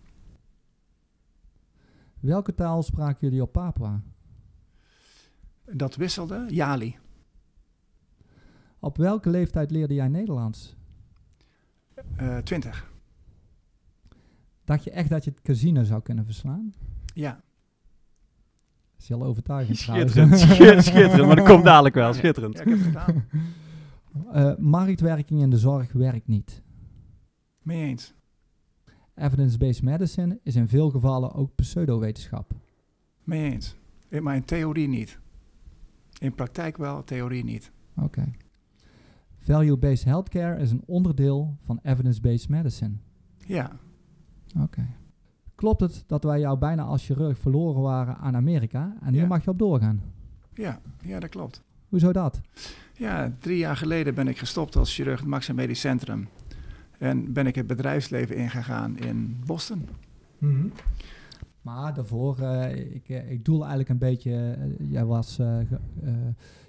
Welke 2.21 2.55
taal 2.55 2.83
spraken 2.83 3.19
jullie 3.21 3.43
op 3.43 3.53
Papua? 3.53 4.03
Dat 5.73 5.97
wisselde. 5.97 6.47
Jali. 6.49 6.99
Op 8.79 8.97
welke 8.97 9.31
leeftijd 9.31 9.71
leerde 9.71 9.95
jij 9.95 10.09
Nederlands? 10.09 10.77
Eh, 12.17 12.39
Twintig. 12.39 12.93
Dacht 14.65 14.85
je 14.85 14.91
echt 14.91 15.09
dat 15.09 15.25
je 15.25 15.31
het 15.31 15.41
casino 15.43 15.83
zou 15.83 16.03
kunnen 16.03 16.25
verslaan? 16.25 16.75
ja. 17.15 17.43
Dat 18.95 19.03
is 19.03 19.09
heel 19.09 19.25
overtuigend. 19.25 19.79
Schitterend, 19.89 20.39
schitterend, 20.41 20.85
schitterend. 20.85 21.27
Maar 21.27 21.37
dat 21.37 21.47
komt 21.47 21.65
dadelijk 21.65 21.95
wel, 21.95 22.13
schitterend. 22.13 22.55
Ja, 22.57 22.61
ik 22.63 22.69
heb 22.69 22.79
het 22.79 22.87
gedaan. 22.87 23.25
Eh, 24.33 24.57
marktwerking 24.59 25.41
in 25.41 25.51
de 25.51 25.59
zorg 25.59 25.93
werkt 25.93 26.27
niet. 26.27 26.63
Mee 27.63 27.85
eens. 27.85 28.15
Evidence-based 29.15 29.83
medicine 29.83 30.39
is 30.43 30.57
in 30.57 30.69
veel 30.69 30.91
gevallen 30.91 31.33
ook 31.33 31.55
pseudowetenschap. 31.55 32.53
Mee 33.25 33.51
eens. 33.53 33.77
Eh, 34.09 34.21
Maar 34.21 34.37
in 34.37 34.45
theorie 34.45 34.89
niet. 34.89 35.19
In 36.19 36.35
praktijk 36.35 36.77
wel, 36.77 37.05
theorie 37.05 37.45
niet. 37.45 37.73
Oké. 37.97 38.31
Value-based 39.39 40.05
healthcare 40.05 40.61
is 40.61 40.71
een 40.71 40.83
onderdeel 40.87 41.57
van 41.61 41.79
evidence-based 41.83 42.49
medicine. 42.49 42.95
Ja. 43.47 43.71
Oké. 44.61 44.87
Klopt 45.55 45.81
het 45.81 46.05
dat 46.07 46.25
wij 46.25 46.41
jou 46.41 46.59
bijna 46.59 46.83
als 46.83 47.05
chirurg 47.05 47.39
verloren 47.39 47.83
waren 47.83 48.17
aan 48.17 48.37
Amerika 48.37 48.97
en 49.03 49.13
hier 49.13 49.23
Ja. 49.23 49.27
mag 49.29 49.45
je 49.45 49.51
op 49.51 49.59
doorgaan? 49.59 50.03
Ja, 50.55 50.81
ja, 51.03 51.21
dat 51.21 51.31
klopt. 51.31 51.63
Hoezo 51.89 52.13
dat? 52.13 52.41
Ja, 52.97 53.33
drie 53.39 53.59
jaar 53.59 53.77
geleden 53.77 54.15
ben 54.15 54.29
ik 54.29 54.39
gestopt 54.39 54.77
als 54.77 54.95
chirurg 54.95 55.21
het 55.21 55.29
Max 55.29 55.53
Medisch 55.53 55.81
Centrum. 55.81 56.29
En 56.99 57.33
ben 57.33 57.47
ik 57.47 57.55
het 57.55 57.67
bedrijfsleven 57.67 58.37
ingegaan 58.37 58.99
in 58.99 59.43
Boston. 59.47 59.89
Maar 61.63 61.95
daarvoor, 61.95 62.39
eh, 62.39 62.95
ik, 62.95 63.09
eh, 63.09 63.31
ik 63.31 63.45
doel 63.45 63.59
eigenlijk 63.61 63.89
een 63.89 63.99
beetje, 63.99 64.33
eh, 64.53 64.91
jij 64.91 65.05
was, 65.05 65.39
eh, 65.39 65.59
ge- 65.69 65.81
eh, 66.03 66.13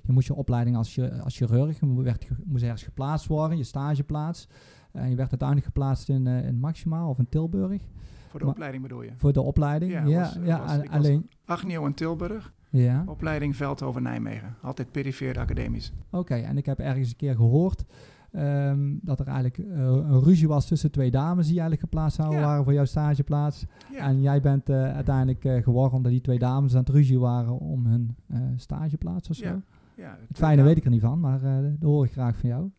je 0.01 0.11
moest 0.11 0.27
je 0.27 0.33
opleiding 0.35 0.75
als, 0.75 0.95
je, 0.95 1.21
als 1.21 1.37
chirurg, 1.37 1.79
je 1.79 2.01
werd, 2.03 2.27
moest 2.45 2.63
ergens 2.63 2.83
geplaatst 2.83 3.27
worden, 3.27 3.57
je 3.57 3.63
stageplaats. 3.63 4.47
En 4.95 5.09
je 5.09 5.15
werd 5.15 5.29
uiteindelijk 5.29 5.67
geplaatst 5.67 6.09
in, 6.09 6.27
eh, 6.27 6.47
in 6.47 6.59
Maxima 6.59 7.07
of 7.09 7.19
in 7.19 7.29
Tilburg 7.29 7.81
Voor 8.29 8.39
de 8.39 8.45
Maar- 8.45 8.53
opleiding 8.55 8.83
bedoel 8.83 9.01
je? 9.01 9.11
voor 9.17 9.33
de 9.33 9.41
opleiding. 9.41 9.91
Ja, 9.91 10.03
Ja, 10.05 10.19
was- 10.19 10.37
ja, 10.43 10.59
was- 10.59 10.69
a- 10.71 10.73
ik 10.83 10.89
was- 10.89 10.97
alleen, 10.99 11.29
Agnio 11.45 11.85
in 11.85 11.93
Tilburg, 11.93 12.53
ja. 12.69 13.03
opleiding 13.07 13.55
Veldhoven 13.55 14.03
Nijmegen. 14.03 14.55
Altijd 14.61 14.91
perifeer 14.91 15.39
academisch. 15.39 15.93
Oké, 16.11 16.33
en 16.35 16.57
ik 16.57 16.65
heb 16.65 16.79
ergens 16.79 17.09
een 17.09 17.15
keer 17.15 17.35
gehoord 17.35 17.85
ehm, 18.31 18.93
dat 19.01 19.19
er 19.19 19.25
eigenlijk 19.27 19.57
eh, 19.57 19.65
een 19.85 20.19
ruzie 20.23 20.47
was 20.47 20.67
tussen 20.67 20.91
twee 20.91 21.11
dames 21.11 21.43
die 21.45 21.51
eigenlijk 21.59 21.81
geplaatst 21.81 22.15
zouden 22.15 22.39
Ja. 22.39 22.45
waren 22.45 22.63
voor 22.63 22.73
jouw 22.73 22.85
stageplaats. 22.85 23.65
Ja. 23.91 23.97
En 24.07 24.21
jij 24.21 24.41
bent 24.41 24.69
eh, 24.69 24.93
uiteindelijk 24.95 25.45
eh, 25.45 25.63
geworden 25.63 25.93
omdat 25.97 26.11
die 26.11 26.21
twee 26.21 26.39
dames 26.39 26.73
aan 26.73 26.79
het 26.79 26.89
ruzie 26.89 27.19
waren 27.19 27.59
om 27.59 27.85
hun 27.85 28.15
eh, 28.27 28.39
stageplaats 28.55 29.29
of 29.29 29.35
zo. 29.35 29.61
Ja. 29.95 30.17
Het 30.27 30.37
fijne 30.37 30.63
weet 30.63 30.77
ik 30.77 30.83
er 30.83 30.89
niet 30.89 31.01
van, 31.01 31.19
maar 31.19 31.43
eh 31.43 31.55
dat 31.79 31.89
hoor 31.89 32.05
ik 32.05 32.11
graag 32.11 32.37
van 32.37 32.49
jou. 32.49 32.69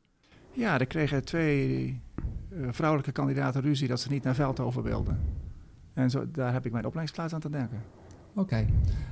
Ja, 0.56 0.78
er 0.78 0.86
kregen 0.86 1.24
twee 1.24 2.00
eh, 2.50 2.68
vrouwelijke 2.70 3.12
kandidaten 3.12 3.60
ruzie 3.60 3.88
dat 3.88 4.00
ze 4.00 4.10
niet 4.10 4.22
naar 4.22 4.34
Veldhoven 4.34 4.82
wilden. 4.82 5.18
En 5.92 6.10
zo, 6.10 6.30
daar 6.30 6.52
heb 6.52 6.66
ik 6.66 6.72
mijn 6.72 6.84
opleidingsplaats 6.86 7.34
aan 7.34 7.40
te 7.40 7.50
denken. 7.50 7.82
Oké. 8.34 8.66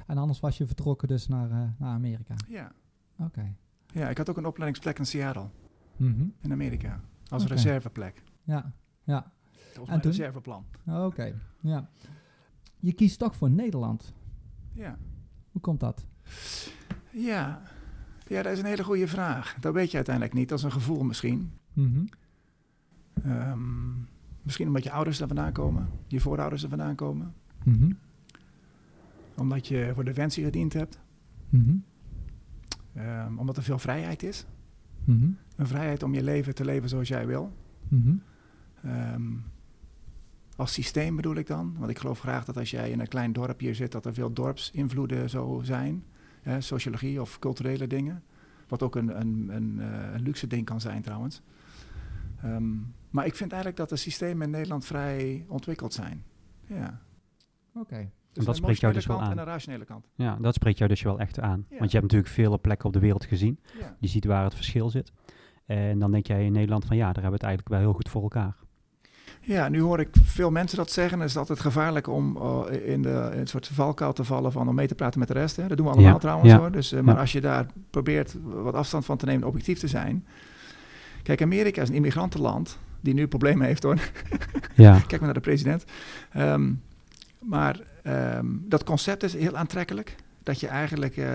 En 0.06 0.18
anders 0.18 0.40
was 0.40 0.58
je 0.58 0.66
vertrokken 0.66 1.08
dus 1.08 1.28
naar, 1.28 1.50
eh, 1.50 1.56
naar 1.78 1.94
Amerika. 1.94 2.34
Ja. 2.48 2.72
Oké. 3.18 3.54
ja, 3.86 4.08
ik 4.08 4.16
had 4.18 4.30
ook 4.30 4.36
een 4.36 4.46
opleidingsplek 4.46 4.98
in 4.98 5.06
Seattle, 5.06 5.48
Mhm. 5.96 6.24
in 6.40 6.52
Amerika. 6.52 7.00
Als 7.28 7.46
reserveplek. 7.46 8.22
Ja, 8.42 8.72
ja. 9.02 9.32
En 9.86 10.00
toen? 10.00 10.10
reserveplan. 10.10 10.64
Oké. 10.86 11.34
Ja. 11.60 11.88
Je 12.78 12.92
kiest 12.92 13.18
toch 13.18 13.36
voor 13.36 13.50
Nederland. 13.50 14.12
Ja. 14.72 14.98
Hoe 15.52 15.60
komt 15.60 15.80
dat? 15.80 16.06
Ja. 17.10 17.62
Ja, 18.34 18.42
dat 18.42 18.52
is 18.52 18.58
een 18.58 18.64
hele 18.64 18.84
goede 18.84 19.08
vraag. 19.08 19.56
Dat 19.60 19.74
weet 19.74 19.90
je 19.90 19.96
uiteindelijk 19.96 20.34
niet. 20.34 20.48
Dat 20.48 20.58
is 20.58 20.64
een 20.64 20.72
gevoel 20.72 21.04
misschien. 21.04 21.52
Mhm. 21.72 22.04
Ehm, 23.22 23.92
misschien 24.42 24.66
omdat 24.66 24.84
je 24.84 24.90
ouders 24.90 25.20
er 25.20 25.26
vandaan 25.26 25.52
komen, 25.52 25.88
je 26.06 26.20
voorouders 26.20 26.62
er 26.62 26.68
vandaan 26.68 26.94
komen. 26.94 27.34
Mhm. 27.64 27.92
Omdat 29.36 29.66
je 29.66 29.90
voor 29.94 30.04
Defensie 30.04 30.44
gediend 30.44 30.72
hebt. 30.72 31.00
Mhm. 31.48 31.76
Ehm, 32.94 33.38
omdat 33.38 33.56
er 33.56 33.62
veel 33.62 33.78
vrijheid 33.78 34.22
is. 34.22 34.46
Een 35.56 35.66
vrijheid 35.66 36.02
om 36.02 36.14
je 36.14 36.22
leven 36.22 36.54
te 36.54 36.64
leven 36.64 36.88
zoals 36.88 37.08
jij 37.08 37.26
wil. 37.26 37.52
Ehm, 38.82 39.22
als 40.56 40.72
systeem 40.72 41.16
bedoel 41.16 41.34
ik 41.34 41.46
dan. 41.46 41.76
Want 41.78 41.90
ik 41.90 41.98
geloof 41.98 42.20
graag 42.20 42.44
dat 42.44 42.56
als 42.56 42.70
jij 42.70 42.90
in 42.90 43.00
een 43.00 43.08
klein 43.08 43.32
dorpje 43.32 43.74
zit, 43.74 43.92
dat 43.92 44.06
er 44.06 44.14
veel 44.14 44.32
dorpsinvloeden 44.32 45.30
zo 45.30 45.60
zijn. 45.64 46.04
Hè, 46.44 46.60
sociologie 46.60 47.20
of 47.20 47.38
culturele 47.38 47.86
dingen. 47.86 48.22
Wat 48.68 48.82
ook 48.82 48.96
een, 48.96 49.20
een, 49.20 49.48
een, 49.48 49.80
eh, 49.80 50.14
een 50.14 50.22
luxe 50.22 50.46
ding 50.46 50.64
kan 50.64 50.80
zijn 50.80 51.02
trouwens. 51.02 51.42
Ehm, 52.42 52.72
maar 53.10 53.26
ik 53.26 53.34
vind 53.34 53.52
eigenlijk 53.52 53.80
dat 53.80 53.88
de 53.88 53.96
systemen 53.96 54.46
in 54.46 54.50
Nederland 54.50 54.84
vrij 54.84 55.44
ontwikkeld 55.48 55.92
zijn. 55.92 56.24
Ja. 56.66 57.00
Oké. 57.74 58.10
Dus 58.32 58.44
dat 58.44 58.56
spreekt 58.56 58.80
jou 58.80 58.92
dus 58.92 59.06
wel 59.06 59.20
aan. 59.20 59.30
En 59.30 59.38
een 59.38 59.44
rationele 59.44 59.84
kant. 59.84 60.08
Ja, 60.14 60.36
dat 60.40 60.54
spreekt 60.54 60.78
jou 60.78 60.90
dus 60.90 61.02
wel 61.02 61.18
echt 61.18 61.40
aan. 61.40 61.66
Ja. 61.68 61.78
Want 61.78 61.90
je 61.90 61.98
hebt 61.98 62.12
natuurlijk 62.12 62.32
vele 62.32 62.58
plekken 62.58 62.86
op 62.86 62.92
de 62.92 62.98
wereld 62.98 63.24
gezien. 63.24 63.60
Ja. 63.78 63.96
Je 63.98 64.08
ziet 64.08 64.24
waar 64.24 64.44
het 64.44 64.54
verschil 64.54 64.90
zit. 64.90 65.12
En 65.66 65.98
dan 65.98 66.10
denk 66.10 66.26
jij 66.26 66.44
in 66.44 66.52
Nederland 66.52 66.84
van 66.84 66.96
ja, 66.96 67.12
daar 67.12 67.22
hebben 67.22 67.40
we 67.40 67.46
het 67.46 67.46
eigenlijk 67.46 67.74
wel 67.74 67.84
heel 67.84 67.92
goed 67.92 68.08
voor 68.08 68.22
elkaar. 68.22 68.56
Ja, 69.46 69.68
nu 69.68 69.80
hoor 69.80 70.00
ik 70.00 70.08
veel 70.22 70.50
mensen 70.50 70.76
dat 70.76 70.90
zeggen. 70.90 71.20
Het 71.20 71.28
is 71.28 71.36
altijd 71.36 71.60
gevaarlijk 71.60 72.08
om 72.08 72.36
eh, 72.36 72.88
in, 72.88 73.02
de, 73.02 73.30
in 73.32 73.38
een 73.38 73.46
soort 73.46 73.66
valkuil 73.66 74.12
te 74.12 74.24
vallen 74.24 74.52
van 74.52 74.68
om 74.68 74.74
mee 74.74 74.86
te 74.86 74.94
praten 74.94 75.18
met 75.18 75.28
de 75.28 75.34
rest. 75.34 75.56
Hè. 75.56 75.66
Dat 75.66 75.76
doen 75.76 75.86
we 75.86 75.92
allemaal 75.92 76.12
Ja, 76.12 76.18
trouwens 76.18 76.50
ja, 76.50 76.58
hoor. 76.58 76.70
Dus, 76.70 76.92
eh, 76.92 77.00
maar 77.00 77.18
als 77.18 77.32
je 77.32 77.40
daar 77.40 77.66
probeert 77.90 78.36
wat 78.44 78.74
afstand 78.74 79.04
van 79.04 79.16
te 79.16 79.24
nemen 79.24 79.42
en 79.42 79.48
objectief 79.48 79.78
te 79.78 79.88
zijn. 79.88 80.26
Kijk, 81.22 81.42
Amerika 81.42 81.82
is 81.82 81.88
een 81.88 81.94
immigrantenland 81.94 82.78
die 83.00 83.14
nu 83.14 83.26
problemen 83.26 83.66
heeft 83.66 83.82
hoor. 83.82 83.98
Ja, 84.74 84.92
Kijk 84.98 85.10
maar 85.10 85.20
naar 85.20 85.34
de 85.34 85.40
president. 85.40 85.84
Ehm, 86.32 86.72
maar 87.38 87.80
ehm, 88.02 88.46
dat 88.60 88.84
concept 88.84 89.22
is 89.22 89.34
heel 89.34 89.56
aantrekkelijk. 89.56 90.16
Dat 90.42 90.60
je 90.60 90.66
eigenlijk 90.66 91.16
eh, 91.16 91.26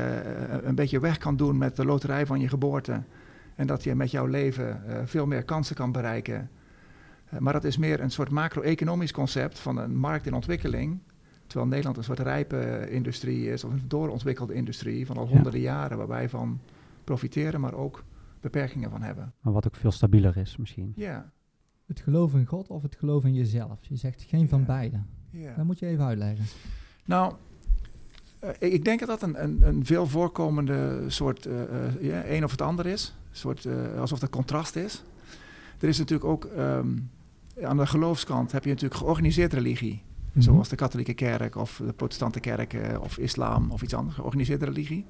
een 0.63 0.75
beetje 0.75 0.99
weg 0.99 1.17
kan 1.17 1.35
doen 1.37 1.57
met 1.57 1.75
de 1.75 1.85
loterij 1.85 2.25
van 2.25 2.39
je 2.39 2.47
geboorte. 2.47 3.01
En 3.55 3.67
dat 3.67 3.83
je 3.83 3.95
met 3.95 4.11
jouw 4.11 4.25
leven 4.25 4.81
veel 5.05 5.25
meer 5.25 5.43
kansen 5.43 5.75
kan 5.75 5.91
bereiken. 5.91 6.49
Eh, 7.31 7.39
maar 7.39 7.53
dat 7.53 7.63
is 7.63 7.77
meer 7.77 7.99
een 7.99 8.11
soort 8.11 8.29
macro-economisch 8.29 9.11
concept 9.11 9.59
van 9.59 9.77
een 9.77 9.95
markt 9.95 10.25
in 10.25 10.33
ontwikkeling. 10.33 10.99
Terwijl 11.47 11.69
Nederland 11.69 11.97
een 11.97 12.03
soort 12.03 12.19
rijpe 12.19 12.87
industrie 12.89 13.51
is, 13.51 13.63
of 13.63 13.71
een 13.71 13.81
doorontwikkelde 13.87 14.53
industrie 14.53 15.05
van 15.05 15.17
al 15.17 15.23
Ja. 15.25 15.29
honderden 15.29 15.61
jaren, 15.61 15.97
waar 15.97 16.07
wij 16.07 16.29
van 16.29 16.59
profiteren, 17.03 17.61
maar 17.61 17.73
ook 17.73 18.03
beperkingen 18.41 18.89
van 18.89 19.01
hebben. 19.01 19.33
maar 19.41 19.53
wat 19.53 19.65
ook 19.67 19.75
veel 19.75 19.91
stabieler 19.91 20.37
is 20.37 20.57
misschien. 20.57 20.93
Ja, 20.95 21.31
Het 21.87 21.99
geloof 21.99 22.33
in 22.33 22.45
God 22.45 22.67
of 22.69 22.81
het 22.81 22.95
geloof 22.95 23.23
in 23.25 23.33
jezelf? 23.33 23.79
Je 23.85 23.95
zegt 23.95 24.21
geen 24.21 24.49
van 24.49 24.59
Ja. 24.59 24.65
beide. 24.65 24.99
ja. 25.29 25.53
Dat 25.55 25.65
moet 25.65 25.79
je 25.79 25.85
even 25.85 26.05
uitleggen. 26.05 26.45
Nou, 27.05 27.33
eh, 28.39 28.73
ik- 28.73 28.85
denk 28.85 28.99
dat 28.99 29.07
dat 29.07 29.21
een, 29.21 29.43
een, 29.43 29.67
een 29.67 29.85
veel 29.85 30.07
voorkomende 30.07 31.03
soort, 31.07 31.45
eh, 31.45 31.61
eh, 31.85 32.01
ja, 32.01 32.25
een 32.27 32.43
of 32.43 32.51
het 32.51 32.61
ander 32.61 32.85
is. 32.85 33.15
Een 33.29 33.35
soort, 33.35 33.65
eh, 33.65 33.99
alsof 33.99 34.21
er 34.21 34.29
contrast 34.29 34.75
is. 34.75 35.03
Er 35.79 35.87
is 35.87 35.97
natuurlijk 35.97 36.29
ook, 36.29 36.45
ehm, 36.45 36.87
aan 37.63 37.77
de 37.77 37.87
geloofskant 37.87 38.51
heb 38.51 38.63
je 38.63 38.69
natuurlijk 38.69 38.99
georganiseerd 38.99 39.53
religie. 39.53 40.01
Mhm. 40.31 40.41
Zoals 40.41 40.69
de 40.69 40.75
katholieke 40.75 41.13
kerk 41.13 41.55
of 41.55 41.81
de 41.85 41.93
protestante 41.93 42.39
kerk 42.39 42.73
eh, 42.73 43.01
of 43.01 43.17
islam 43.17 43.71
of 43.71 43.81
iets 43.81 43.93
anders, 43.93 44.15
georganiseerde 44.15 44.65
religie. 44.65 45.05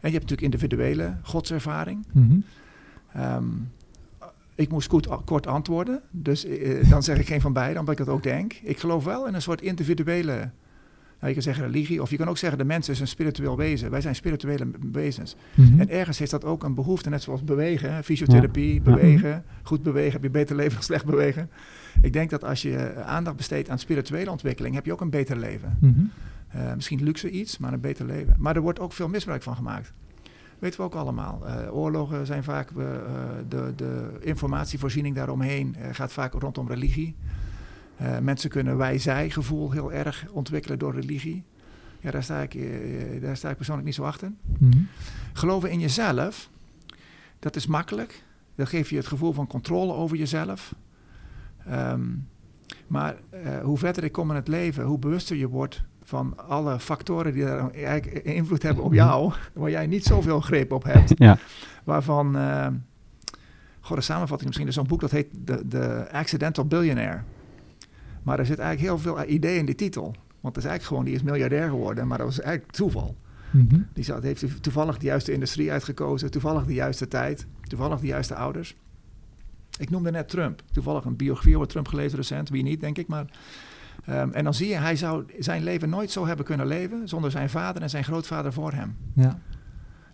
En 0.00 0.12
je 0.12 0.18
hebt 0.18 0.30
natuurlijk 0.30 0.54
individuele 0.54 1.16
godservaring. 1.22 2.06
Mhm. 2.12 2.38
Ehm, 3.12 3.44
ik 4.54 4.70
moest 4.70 4.88
kort, 4.88 5.08
kort 5.24 5.46
antwoorden, 5.46 6.02
dus 6.10 6.44
eh, 6.44 6.90
dan 6.90 7.02
zeg 7.02 7.18
ik 7.18 7.26
geen 7.26 7.40
van 7.40 7.52
beide, 7.52 7.78
omdat 7.78 7.98
ik 7.98 8.06
dat 8.06 8.14
ook 8.14 8.22
denk. 8.22 8.52
Ik 8.52 8.78
geloof 8.78 9.04
wel 9.04 9.26
in 9.26 9.34
een 9.34 9.42
soort 9.42 9.60
individuele, 9.60 10.50
nou, 11.16 11.28
je 11.28 11.32
kan 11.32 11.42
zeggen 11.42 11.64
religie, 11.64 12.02
of 12.02 12.10
je 12.10 12.16
kan 12.16 12.28
ook 12.28 12.38
zeggen 12.38 12.58
de 12.58 12.64
mens 12.64 12.88
is 12.88 13.00
een 13.00 13.08
spiritueel 13.08 13.56
wezen. 13.56 13.90
Wij 13.90 14.00
zijn 14.00 14.14
spirituele 14.14 14.66
wezens. 14.92 15.36
Mhm. 15.54 15.80
En 15.80 15.88
ergens 15.90 16.18
heeft 16.18 16.30
dat 16.30 16.44
ook 16.44 16.62
een 16.62 16.74
behoefte, 16.74 17.08
net 17.10 17.22
zoals 17.22 17.44
bewegen, 17.44 18.04
fysiotherapie, 18.04 18.74
Ja. 18.74 18.80
bewegen, 18.80 19.44
goed 19.62 19.82
bewegen, 19.82 20.12
heb 20.12 20.22
je 20.22 20.30
beter 20.30 20.56
leven 20.56 20.72
dan 20.72 20.82
slecht 20.92 21.04
bewegen. 21.04 21.50
Ik 22.02 22.12
denk 22.12 22.30
dat 22.30 22.44
als 22.44 22.62
je 22.62 22.76
eh, 22.76 23.06
aandacht 23.06 23.36
besteedt 23.36 23.70
aan 23.70 23.78
spirituele 23.78 24.30
ontwikkeling, 24.30 24.74
heb 24.74 24.84
je 24.84 24.92
ook 24.92 25.00
een 25.00 25.10
beter 25.10 25.36
leven. 25.36 25.76
Mhm. 25.80 26.00
Eh, 26.48 26.74
misschien 26.74 27.02
luxe 27.02 27.30
iets, 27.30 27.58
maar 27.58 27.72
een 27.72 27.80
beter 27.80 28.06
leven. 28.06 28.34
Maar 28.38 28.56
er 28.56 28.62
wordt 28.62 28.80
ook 28.80 28.92
veel 28.92 29.08
misbruik 29.08 29.42
van 29.42 29.56
gemaakt. 29.56 29.92
Weten 30.58 30.80
we 30.80 30.86
ook 30.86 30.94
allemaal. 30.94 31.46
Eh, 31.46 31.76
oorlogen 31.76 32.26
zijn 32.26 32.44
vaak, 32.44 32.68
de, 33.48 33.72
de 33.76 34.08
informatievoorziening 34.20 35.14
daaromheen 35.14 35.76
gaat 35.92 36.12
vaak 36.12 36.32
rondom 36.32 36.68
religie. 36.68 37.14
Eh, 37.96 38.18
mensen 38.18 38.50
kunnen 38.50 38.76
wij-zij 38.76 39.30
gevoel 39.30 39.70
heel 39.70 39.92
erg 39.92 40.26
ontwikkelen 40.30 40.78
door 40.78 40.94
religie. 40.94 41.44
Ja, 42.00 42.10
daar 42.10 42.22
sta, 42.22 42.40
ik, 42.40 42.54
eh, 42.54 43.22
daar 43.22 43.36
sta 43.36 43.50
ik 43.50 43.56
persoonlijk 43.56 43.86
niet 43.86 43.96
zo 43.96 44.02
achter. 44.02 44.32
Mhm. 44.58 44.78
Geloven 45.32 45.70
in 45.70 45.80
jezelf, 45.80 46.50
dat 47.38 47.56
is 47.56 47.66
makkelijk. 47.66 48.24
Dat 48.54 48.68
geeft 48.68 48.88
je 48.88 48.96
het 48.96 49.06
gevoel 49.06 49.32
van 49.32 49.46
controle 49.46 49.92
over 49.92 50.16
jezelf. 50.16 50.74
Ehm, 51.66 52.02
maar 52.86 53.16
eh, 53.30 53.58
hoe 53.58 53.78
verder 53.78 54.04
ik 54.04 54.12
kom 54.12 54.30
in 54.30 54.36
het 54.36 54.48
leven, 54.48 54.84
hoe 54.84 54.98
bewuster 54.98 55.36
je 55.36 55.48
wordt 55.48 55.82
van 56.02 56.48
alle 56.48 56.80
factoren 56.80 57.32
die 57.32 57.44
daar 57.44 57.70
eigenlijk 57.70 58.24
invloed 58.24 58.62
hebben 58.62 58.84
op 58.84 58.92
jou, 58.92 59.32
waar 59.52 59.70
jij 59.70 59.86
niet 59.86 60.04
zoveel 60.04 60.40
greep 60.40 60.72
op 60.72 60.84
hebt. 60.84 61.12
Ja, 61.18 61.38
Waarvan, 61.84 62.36
eh 62.36 62.66
goh, 63.80 63.96
de 63.96 64.02
samenvatting 64.02 64.46
misschien 64.46 64.68
is 64.68 64.74
zo'n 64.74 64.86
boek 64.86 65.00
dat 65.00 65.10
heet 65.10 65.26
The, 65.44 65.64
The 65.68 66.08
Accidental 66.12 66.64
Billionaire. 66.64 67.20
Maar 68.26 68.38
er 68.38 68.46
zit 68.46 68.58
eigenlijk 68.58 68.88
heel 68.88 69.14
veel 69.14 69.28
idee 69.28 69.58
in 69.58 69.66
die 69.66 69.74
titel. 69.74 70.02
Want 70.40 70.54
het 70.54 70.64
is 70.64 70.70
eigenlijk 70.70 70.84
gewoon, 70.84 71.04
die 71.04 71.14
is 71.14 71.22
miljardair 71.22 71.68
geworden, 71.68 72.06
maar 72.06 72.18
dat 72.18 72.26
was 72.26 72.40
eigenlijk 72.40 72.72
toeval. 72.72 73.16
Mhm. 73.50 73.80
Die 73.92 74.04
zat, 74.04 74.22
heeft 74.22 74.62
toevallig 74.62 74.98
de 74.98 75.06
juiste 75.06 75.32
industrie 75.32 75.72
uitgekozen, 75.72 76.30
toevallig 76.30 76.64
de 76.64 76.74
juiste 76.74 77.08
tijd, 77.08 77.46
toevallig 77.62 78.00
de 78.00 78.06
juiste 78.06 78.34
ouders. 78.34 78.76
Ik 79.78 79.90
noemde 79.90 80.10
net 80.10 80.28
Trump. 80.28 80.62
Toevallig 80.72 81.04
een 81.04 81.16
biografie 81.16 81.56
over 81.56 81.68
Trump 81.68 81.88
gelezen 81.88 82.18
recent, 82.18 82.48
wie 82.48 82.62
niet, 82.62 82.80
denk 82.80 82.98
ik. 82.98 83.06
Maar, 83.06 83.24
ehm, 84.04 84.30
en 84.30 84.44
dan 84.44 84.54
zie 84.54 84.68
je, 84.68 84.74
hij 84.74 84.96
zou 84.96 85.24
zijn 85.38 85.62
leven 85.62 85.88
nooit 85.88 86.10
zo 86.10 86.26
hebben 86.26 86.44
kunnen 86.44 86.66
leven 86.66 87.08
zonder 87.08 87.30
zijn 87.30 87.50
vader 87.50 87.82
en 87.82 87.90
zijn 87.90 88.04
grootvader 88.04 88.52
voor 88.52 88.72
hem. 88.72 88.96
Ja. 89.12 89.38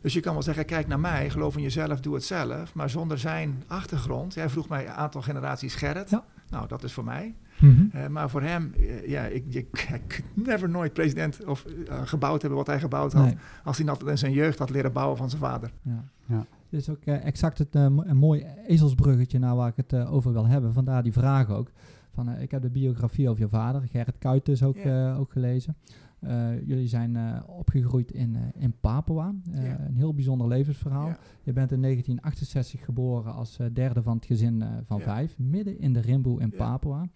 Dus 0.00 0.12
je 0.12 0.20
kan 0.20 0.32
wel 0.32 0.42
zeggen, 0.42 0.64
kijk 0.64 0.86
naar 0.86 1.00
mij, 1.00 1.30
geloof 1.30 1.56
in 1.56 1.62
jezelf, 1.62 2.00
doe 2.00 2.14
het 2.14 2.24
zelf. 2.24 2.74
Maar 2.74 2.90
zonder 2.90 3.18
zijn 3.18 3.62
achtergrond, 3.66 4.34
jij 4.34 4.48
vroeg 4.48 4.68
mij 4.68 4.86
een 4.86 4.92
aantal 4.92 5.22
generaties 5.22 5.74
Gerrit. 5.74 6.10
Ja. 6.10 6.24
Nou, 6.48 6.68
dat 6.68 6.84
is 6.84 6.92
voor 6.92 7.04
mij. 7.04 7.34
Mhm. 7.62 7.96
Eh, 7.96 8.06
maar 8.06 8.30
voor 8.30 8.42
hem, 8.42 8.72
eh, 8.74 9.08
ja, 9.08 9.24
ik, 9.24 9.44
je, 9.48 9.58
ik 9.68 9.68
could 10.06 10.46
never 10.46 10.68
nooit 10.68 10.92
president 10.92 11.44
of 11.44 11.64
eh, 11.64 12.00
gebouwd 12.04 12.40
hebben 12.40 12.58
wat 12.58 12.66
hij 12.66 12.80
gebouwd 12.80 13.12
had. 13.12 13.24
Nee. 13.24 13.36
Als 13.64 13.76
hij 13.76 13.86
dat 13.86 14.06
in 14.06 14.18
zijn 14.18 14.32
jeugd 14.32 14.58
had 14.58 14.70
leren 14.70 14.92
bouwen 14.92 15.16
van 15.16 15.30
zijn 15.30 15.42
vader. 15.42 15.72
Ja. 15.82 16.04
Ja. 16.26 16.46
Dit 16.68 16.80
is 16.80 16.88
ook 16.88 17.04
exact 17.04 17.58
het, 17.58 17.74
een 17.74 18.16
mooi 18.16 18.46
ezelsbruggetje 18.66 19.38
naar 19.38 19.56
waar 19.56 19.68
ik 19.68 19.86
het 19.86 20.06
over 20.06 20.32
wil 20.32 20.46
hebben. 20.46 20.72
Vandaar 20.72 21.02
die 21.02 21.12
vraag 21.12 21.50
ook. 21.50 21.70
Van, 22.14 22.30
ik 22.30 22.50
heb 22.50 22.62
de 22.62 22.70
biografie 22.70 23.28
over 23.28 23.42
je 23.42 23.48
vader, 23.48 23.82
Gerrit 23.90 24.18
Kuyt 24.18 24.44
dus 24.44 24.62
ook, 24.62 24.76
ook 25.16 25.32
gelezen. 25.32 25.76
Eh, 26.22 26.66
jullie 26.66 26.88
zijn 26.88 27.16
eh, 27.16 27.40
opgegroeid 27.46 28.12
in, 28.12 28.36
eh, 28.36 28.62
in 28.62 28.74
Papua. 28.80 29.34
Eh. 29.52 29.64
Een 29.86 29.94
heel 29.94 30.14
bijzonder 30.14 30.48
levensverhaal. 30.48 31.16
Je 31.42 31.52
bent 31.52 31.72
in 31.72 31.80
1968 31.80 32.84
geboren 32.84 33.34
als 33.34 33.58
derde 33.72 34.02
van 34.02 34.16
het 34.16 34.24
gezin 34.24 34.62
eh, 34.62 34.68
van 34.84 35.00
vijf. 35.00 35.38
Midden 35.38 35.78
in 35.78 35.92
de 35.92 36.00
Rimboe 36.00 36.40
in. 36.40 36.50
Papua. 36.50 37.06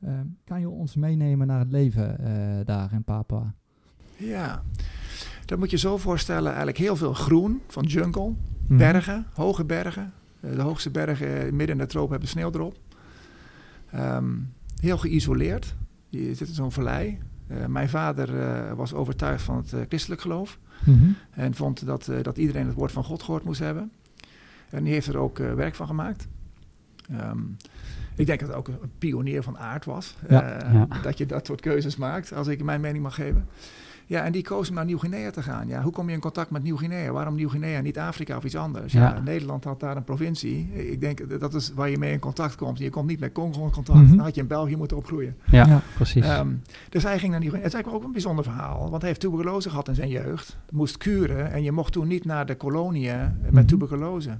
Eh, 0.00 0.12
kan 0.44 0.60
je 0.60 0.68
ons 0.68 0.94
meenemen 0.94 1.46
naar 1.46 1.58
het 1.58 1.70
leven 1.70 2.18
eh, 2.18 2.66
daar 2.66 2.92
in 2.92 3.02
Papua? 3.04 3.54
Ja, 4.16 4.62
dat 5.44 5.58
moet 5.58 5.70
je 5.70 5.78
zo 5.78 5.96
voorstellen. 5.96 6.46
Eigenlijk 6.48 6.78
heel 6.78 6.96
veel 6.96 7.14
groen 7.14 7.60
van 7.68 7.84
jungle, 7.84 8.32
Mhm. 8.66 8.78
bergen, 8.78 9.26
hoge 9.34 9.64
bergen. 9.64 10.12
Eh, 10.40 10.54
de 10.54 10.60
hoogste 10.62 10.90
bergen 10.90 11.56
midden 11.56 11.76
in 11.76 11.82
de 11.82 11.86
tropen 11.88 12.10
hebben 12.10 12.28
sneeuw 12.28 12.50
erop. 12.52 12.78
Ehm, 13.90 14.34
heel 14.80 14.98
geïsoleerd. 14.98 15.74
Je 16.08 16.34
zit 16.34 16.48
in 16.48 16.54
zo'n 16.54 16.72
vallei. 16.72 17.18
Eh, 17.46 17.66
mijn 17.66 17.88
vader 17.88 18.40
eh, 18.40 18.72
was 18.72 18.94
overtuigd 18.94 19.42
van 19.44 19.56
het 19.56 19.72
eh, 19.72 19.80
christelijk 19.88 20.20
geloof. 20.20 20.58
Mhm. 20.84 21.04
En 21.30 21.54
vond 21.54 21.86
dat, 21.86 22.08
eh, 22.08 22.22
dat 22.22 22.38
iedereen 22.38 22.66
het 22.66 22.74
woord 22.74 22.92
van 22.92 23.04
God 23.04 23.22
gehoord 23.22 23.44
moest 23.44 23.60
hebben. 23.60 23.92
En 24.70 24.84
die 24.84 24.92
heeft 24.92 25.06
er 25.06 25.16
ook 25.18 25.38
eh, 25.38 25.54
werk 25.54 25.74
van 25.74 25.86
gemaakt. 25.86 26.28
Ehm, 27.10 27.38
ik 28.20 28.26
denk 28.26 28.40
dat 28.40 28.48
hij 28.48 28.58
ook 28.58 28.68
een 28.68 28.78
pionier 28.98 29.42
van 29.42 29.58
aard 29.58 29.84
was. 29.84 30.16
Ja. 30.28 30.42
eh, 30.42 30.72
Ja. 30.74 30.86
Dat 31.02 31.18
je 31.18 31.26
dat 31.26 31.46
soort 31.46 31.60
keuzes 31.60 31.96
maakt, 31.96 32.32
als 32.32 32.46
ik 32.46 32.62
mijn 32.62 32.80
mening 32.80 33.02
mag 33.02 33.14
geven. 33.14 33.46
Ja, 34.06 34.22
en 34.24 34.32
die 34.32 34.42
koos 34.42 34.68
om 34.68 34.74
naar 34.74 34.84
Nieuw-Guinea 34.84 35.30
te 35.30 35.42
gaan. 35.42 35.68
Ja, 35.68 35.82
hoe 35.82 35.92
kom 35.92 36.08
je 36.08 36.14
in 36.14 36.20
contact 36.20 36.50
met 36.50 36.62
Nieuw-Guinea? 36.62 37.12
Waarom 37.12 37.34
Nieuw-Guinea, 37.34 37.80
niet 37.80 37.98
Afrika 37.98 38.36
of 38.36 38.44
iets 38.44 38.56
anders? 38.56 38.92
Ja. 38.92 39.00
Ja. 39.00 39.20
Nederland 39.20 39.64
had 39.64 39.80
daar 39.80 39.96
een 39.96 40.04
provincie. 40.04 40.70
Ik 40.90 41.00
denk 41.00 41.40
dat 41.40 41.54
is 41.54 41.72
waar 41.74 41.90
je 41.90 41.98
mee 41.98 42.12
in 42.12 42.18
contact 42.18 42.54
komt. 42.56 42.78
Je 42.78 42.90
komt 42.90 43.06
niet 43.08 43.20
met 43.20 43.32
Congo 43.32 43.64
in 43.64 43.70
contact. 43.70 43.98
Mhm. 43.98 44.08
Dan 44.16 44.24
had 44.24 44.34
je 44.34 44.40
in 44.40 44.46
België 44.46 44.76
moeten 44.76 44.96
opgroeien. 44.96 45.36
Ja, 45.50 45.66
Ja. 45.66 45.80
precies. 45.94 46.24
Ehm, 46.24 46.48
dus 46.88 47.02
hij 47.02 47.18
ging 47.18 47.30
naar 47.30 47.40
Nieuw-Guinea. 47.40 47.66
Het 47.68 47.74
is 47.74 47.74
eigenlijk 47.74 47.94
ook 47.94 48.04
een 48.04 48.12
bijzonder 48.12 48.44
verhaal. 48.44 48.80
Want 48.80 48.98
hij 49.02 49.08
heeft 49.08 49.20
tuberculose 49.20 49.68
gehad 49.70 49.88
in 49.88 49.94
zijn 49.94 50.08
jeugd. 50.08 50.56
Moest 50.70 50.96
kuren. 50.96 51.52
En 51.52 51.62
je 51.62 51.72
mocht 51.72 51.92
toen 51.92 52.08
niet 52.08 52.24
naar 52.24 52.46
de 52.46 52.54
koloniën 52.54 53.18
met 53.42 53.52
Mhm. 53.52 53.64
tuberculose. 53.66 54.30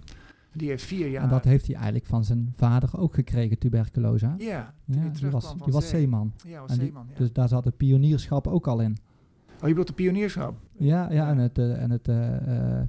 Die 0.52 0.68
heeft 0.68 0.84
vier 0.84 1.08
jaar... 1.08 1.22
En 1.22 1.28
dat 1.28 1.44
heeft 1.44 1.66
hij 1.66 1.74
eigenlijk 1.74 2.06
van 2.06 2.24
zijn 2.24 2.52
vader 2.56 2.98
ook 2.98 3.14
gekregen, 3.14 3.58
tuberculose. 3.58 4.34
Ja, 4.38 4.74
die 4.84 5.30
was, 5.30 5.54
die 5.64 5.72
was 5.72 5.88
zee. 5.88 6.00
zeeman. 6.00 6.32
Ja, 6.46 6.60
was 6.60 6.70
En 6.70 6.76
die- 6.78 6.84
zeeman. 6.86 7.06
Ja. 7.12 7.18
Dus 7.18 7.32
daar 7.32 7.48
zat 7.48 7.64
het 7.64 7.76
pionierschap 7.76 8.46
ook 8.46 8.66
al 8.66 8.80
in. 8.80 8.96
Oh, 9.54 9.60
je 9.60 9.66
bedoelt 9.68 9.86
de 9.86 9.92
pionierschap? 9.92 10.54
Ja, 10.72 11.10
ja 11.12 11.28
en 11.28 11.38
het... 11.38 11.58
eh, 11.58 11.82
en 11.82 11.90
het 11.90 12.08
En 12.08 12.88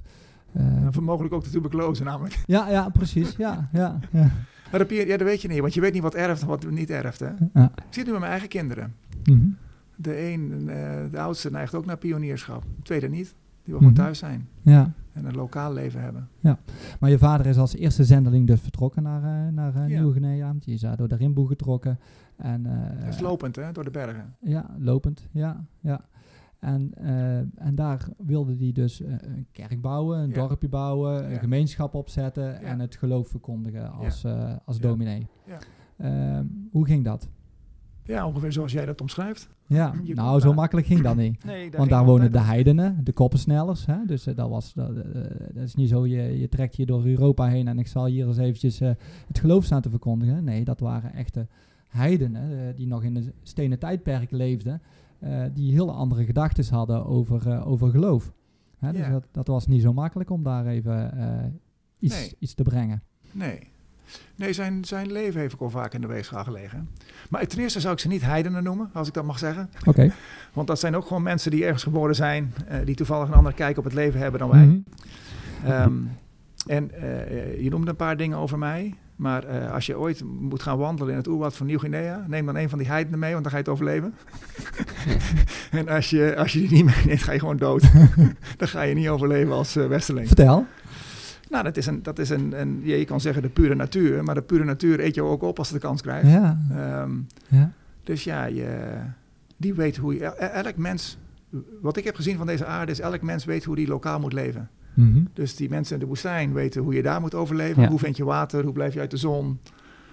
mogelijk 1.02 1.34
ook 1.34 1.44
de 1.44 1.50
tuberculose 1.50 2.04
namelijk. 2.04 2.42
ja, 2.46 2.70
ja, 2.70 2.88
precies. 2.88 3.36
Ja, 3.36 3.68
ja, 3.72 3.98
ja. 4.12 4.30
Maar 4.70 4.80
de 4.80 4.86
pier- 4.86 5.06
ja, 5.06 5.16
dat 5.16 5.26
weet 5.26 5.42
je 5.42 5.48
niet. 5.48 5.60
Want 5.60 5.74
je 5.74 5.80
weet 5.80 5.92
niet 5.92 6.02
wat 6.02 6.14
erft 6.14 6.42
en 6.42 6.48
wat 6.48 6.70
niet 6.70 6.90
erft. 6.90 7.20
Hè? 7.20 7.26
ja. 7.52 7.64
Ik 7.64 7.82
zie 7.90 8.02
het 8.02 8.04
nu 8.04 8.10
met 8.10 8.18
mijn 8.20 8.30
eigen 8.30 8.48
kinderen. 8.48 8.94
Mhm. 9.24 9.46
De 9.96 10.30
een, 10.32 10.66
de 11.10 11.18
oudste 11.20 11.50
neigt 11.50 11.74
ook 11.74 11.86
naar 11.86 11.96
pionierschap. 11.98 12.62
De 12.76 12.82
tweede 12.82 13.08
niet. 13.08 13.34
Die 13.64 13.72
wil 13.72 13.76
gewoon 13.76 13.92
Mhm. 13.92 14.02
thuis 14.02 14.18
zijn. 14.18 14.48
ja. 14.62 14.92
En 15.12 15.24
een 15.24 15.34
lokaal 15.34 15.72
leven 15.72 16.00
hebben. 16.00 16.28
Maar 17.00 17.10
je 17.10 17.18
vader 17.18 17.46
is 17.46 17.56
als 17.58 17.74
eerste 17.76 18.04
zendeling 18.04 18.46
dus 18.46 18.60
vertrokken 18.60 19.02
naar, 19.02 19.46
eh, 19.46 19.52
naar 19.52 19.74
eh, 19.74 19.88
Ja. 19.88 20.00
Nieuw-Guinea. 20.00 20.54
Die 20.58 20.74
is 20.74 20.80
daar 20.80 20.96
door 20.96 21.08
de 21.08 21.14
Rimboe 21.16 21.46
getrokken. 21.48 21.98
En, 22.36 22.66
eh, 23.00 23.08
is 23.08 23.20
lopend 23.20 23.56
hè, 23.56 23.72
door 23.72 23.84
de 23.84 23.90
bergen. 23.90 24.34
Ja, 24.40 24.70
lopend, 24.78 25.28
ja. 25.30 25.64
ja. 25.80 26.00
En, 26.58 26.92
en 27.56 27.74
daar 27.74 28.08
wilde 28.18 28.56
hij 28.58 28.72
dus 28.72 29.00
een 29.00 29.46
kerk 29.52 29.80
bouwen, 29.80 30.18
een 30.18 30.28
Ja. 30.28 30.34
dorpje 30.34 30.68
bouwen, 30.68 31.24
een 31.24 31.30
Ja. 31.30 31.38
gemeenschap 31.38 31.94
opzetten 31.94 32.44
Ja. 32.44 32.60
en 32.60 32.80
het 32.80 32.96
geloof 32.96 33.28
verkondigen 33.28 33.92
als, 33.92 34.24
als 34.64 34.76
Ja. 34.76 34.82
dominee. 34.82 35.26
Ja. 35.46 35.58
Ehm, 35.96 36.46
hoe 36.70 36.86
ging 36.86 37.04
dat? 37.04 37.28
Ja, 38.12 38.26
ongeveer 38.26 38.52
zoals 38.52 38.72
jij 38.72 38.86
dat 38.86 39.00
omschrijft. 39.00 39.48
Ja, 39.66 39.92
Je 40.04 40.14
nou 40.14 40.40
zo 40.40 40.46
daar- 40.46 40.54
makkelijk 40.56 40.86
ging 40.86 41.00
dat 41.00 41.16
niet. 41.16 41.44
Nee, 41.52 41.70
Want 41.70 41.90
daar 41.90 42.04
wonen 42.04 42.32
de 42.32 42.40
heidenen, 42.40 43.00
de 43.04 43.12
koppensnellers. 43.12 43.86
Hè? 43.86 43.96
Dus 44.06 44.26
eh, 44.26 44.36
dat, 44.36 44.48
was, 44.48 44.74
dat, 44.74 44.96
eh, 44.96 45.22
dat 45.54 45.62
is 45.62 45.74
niet 45.74 45.88
zo, 45.88 46.06
je, 46.06 46.38
je 46.40 46.48
trekt 46.48 46.76
je 46.76 46.86
door 46.86 47.04
Europa 47.06 47.46
heen 47.46 47.68
en 47.68 47.78
ik 47.78 47.86
zal 47.86 48.04
hier 48.06 48.26
eens 48.26 48.36
eventjes 48.38 48.80
eh, 48.80 48.90
het 49.26 49.38
geloof 49.38 49.64
staan 49.64 49.80
te 49.80 49.90
verkondigen. 49.90 50.44
Nee, 50.44 50.64
dat 50.64 50.80
waren 50.80 51.12
echte 51.14 51.46
heidenen 51.88 52.76
die 52.76 52.86
nog 52.86 53.02
in 53.04 53.14
de 53.14 53.32
stenen 53.42 53.78
tijdperk 53.78 54.30
leefden. 54.30 54.82
die 55.52 55.72
heel 55.72 55.92
andere 55.92 56.24
gedachten 56.24 56.74
hadden 56.74 57.06
over, 57.06 57.64
over 57.64 57.90
geloof. 57.90 58.32
Hè? 58.78 58.92
Dus 58.92 59.08
dat, 59.08 59.26
dat 59.30 59.46
was 59.46 59.66
niet 59.66 59.82
zo 59.82 59.92
makkelijk 59.92 60.30
om 60.30 60.42
daar 60.42 60.66
even 60.66 61.60
iets, 61.98 62.14
Nee. 62.20 62.32
iets 62.38 62.54
te 62.54 62.62
brengen. 62.62 63.02
Nee. 63.32 63.58
Nee, 64.36 64.52
zijn, 64.52 64.84
zijn 64.84 65.12
leven 65.12 65.40
heeft 65.40 65.54
ook 65.54 65.60
al 65.60 65.70
vaak 65.70 65.94
in 65.94 66.00
de 66.00 66.06
weegschaal 66.06 66.44
gelegen. 66.44 66.88
Maar 67.28 67.46
ten 67.46 67.58
eerste 67.58 67.80
zou 67.80 67.94
ik 67.94 68.00
ze 68.00 68.08
niet 68.08 68.22
heidenen 68.22 68.62
noemen, 68.62 68.90
als 68.92 69.08
ik 69.08 69.14
dat 69.14 69.24
mag 69.24 69.38
zeggen. 69.38 69.70
Oké. 69.84 70.12
Want 70.52 70.66
dat 70.66 70.78
zijn 70.78 70.96
ook 70.96 71.06
gewoon 71.06 71.22
mensen 71.22 71.50
die 71.50 71.64
ergens 71.64 71.82
geboren 71.82 72.14
zijn, 72.14 72.54
eh, 72.66 72.78
die 72.84 72.94
toevallig 72.94 73.28
een 73.28 73.34
andere 73.34 73.54
kijk 73.54 73.78
op 73.78 73.84
het 73.84 73.94
leven 73.94 74.20
hebben 74.20 74.40
dan 74.40 74.50
wij. 74.50 74.64
Mhm. 74.64 74.78
Ehm, 75.64 75.92
en 76.66 76.90
eh, 76.90 77.62
je 77.62 77.70
noemde 77.70 77.90
een 77.90 77.96
paar 77.96 78.16
dingen 78.16 78.38
over 78.38 78.58
mij. 78.58 78.94
Maar 79.16 79.44
eh, 79.44 79.72
als 79.72 79.86
je 79.86 79.98
ooit 79.98 80.22
moet 80.24 80.62
gaan 80.62 80.78
wandelen 80.78 81.10
in 81.10 81.18
het 81.18 81.26
oerwoud 81.26 81.56
van 81.56 81.66
Nieuw-Guinea, 81.66 82.24
neem 82.28 82.46
dan 82.46 82.56
een 82.56 82.68
van 82.68 82.78
die 82.78 82.88
heidenen 82.88 83.18
mee, 83.18 83.32
want 83.32 83.42
dan 83.42 83.52
ga 83.52 83.58
je 83.58 83.64
het 83.64 83.72
overleven. 83.72 84.14
en 85.70 85.88
als 85.88 86.10
je, 86.10 86.36
als 86.36 86.52
je 86.52 86.58
die 86.58 86.70
niet 86.70 86.84
meeneemt, 86.84 87.22
ga 87.22 87.32
je 87.32 87.38
gewoon 87.38 87.56
dood. 87.56 87.82
dan 88.58 88.68
ga 88.68 88.82
je 88.82 88.94
niet 88.94 89.08
overleven 89.08 89.52
als 89.52 89.74
westerling. 89.74 90.26
Vertel. 90.26 90.66
Nou, 91.52 91.64
dat 91.64 91.76
is, 91.76 91.86
een, 91.86 92.02
dat 92.02 92.18
is 92.18 92.30
een, 92.30 92.60
een, 92.60 92.80
je 92.84 93.04
kan 93.04 93.20
zeggen 93.20 93.42
de 93.42 93.48
pure 93.48 93.74
natuur, 93.74 94.24
maar 94.24 94.34
de 94.34 94.42
pure 94.42 94.64
natuur 94.64 95.00
eet 95.00 95.14
je 95.14 95.22
ook 95.22 95.42
op 95.42 95.58
als 95.58 95.68
ze 95.68 95.74
de 95.74 95.80
kans 95.80 96.00
krijgt. 96.02 96.28
Ja. 96.30 96.58
Ehm, 96.70 97.10
ja. 97.48 97.72
dus 98.04 98.24
ja, 98.24 98.44
je, 98.44 98.92
die 99.56 99.74
weet 99.74 99.96
hoe 99.96 100.14
je, 100.14 100.24
el- 100.24 100.48
elk 100.64 100.76
mens, 100.76 101.18
wat 101.80 101.96
ik 101.96 102.04
heb 102.04 102.14
gezien 102.14 102.36
van 102.36 102.46
deze 102.46 102.66
aarde 102.66 102.92
is, 102.92 103.00
elk 103.00 103.22
mens 103.22 103.44
weet 103.44 103.64
hoe 103.64 103.76
die 103.76 103.86
lokaal 103.88 104.20
moet 104.20 104.32
leven. 104.32 104.68
Mhm. 104.94 105.20
Dus 105.32 105.56
die 105.56 105.68
mensen 105.68 105.94
in 105.94 106.00
de 106.00 106.06
woestijn 106.06 106.52
weten 106.52 106.82
hoe 106.82 106.94
je 106.94 107.02
daar 107.02 107.20
moet 107.20 107.34
overleven. 107.34 107.82
Ja. 107.82 107.88
Hoe 107.88 107.98
vind 107.98 108.16
je 108.16 108.24
water? 108.24 108.64
Hoe 108.64 108.72
blijf 108.72 108.94
je 108.94 109.00
uit 109.00 109.10
de 109.10 109.16
zon? 109.16 109.58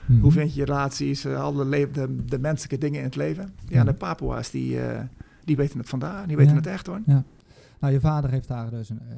Mhm. 0.05 0.19
Hoe 0.21 0.31
vind 0.31 0.53
je 0.53 0.65
relaties? 0.65 1.25
eh, 1.25 1.41
alle 1.41 1.65
le- 1.65 1.91
de, 1.91 2.15
de 2.25 2.39
menselijke 2.39 2.77
dingen 2.77 2.99
in 2.99 3.05
het 3.05 3.15
leven. 3.15 3.53
Ja, 3.67 3.83
de 3.83 3.93
Papua's, 3.93 4.51
die, 4.51 4.81
eh, 4.81 4.99
die 5.45 5.55
weten 5.55 5.79
het 5.79 5.89
vandaar. 5.89 6.27
Die 6.27 6.37
weten 6.37 6.55
het 6.55 6.67
echt 6.67 6.87
hoor. 6.87 6.99
Nou, 7.79 7.93
je 7.93 7.99
vader 7.99 8.29
heeft 8.29 8.47
daar 8.47 8.69
dus 8.69 8.89
een, 8.89 8.99
eh, 9.09 9.15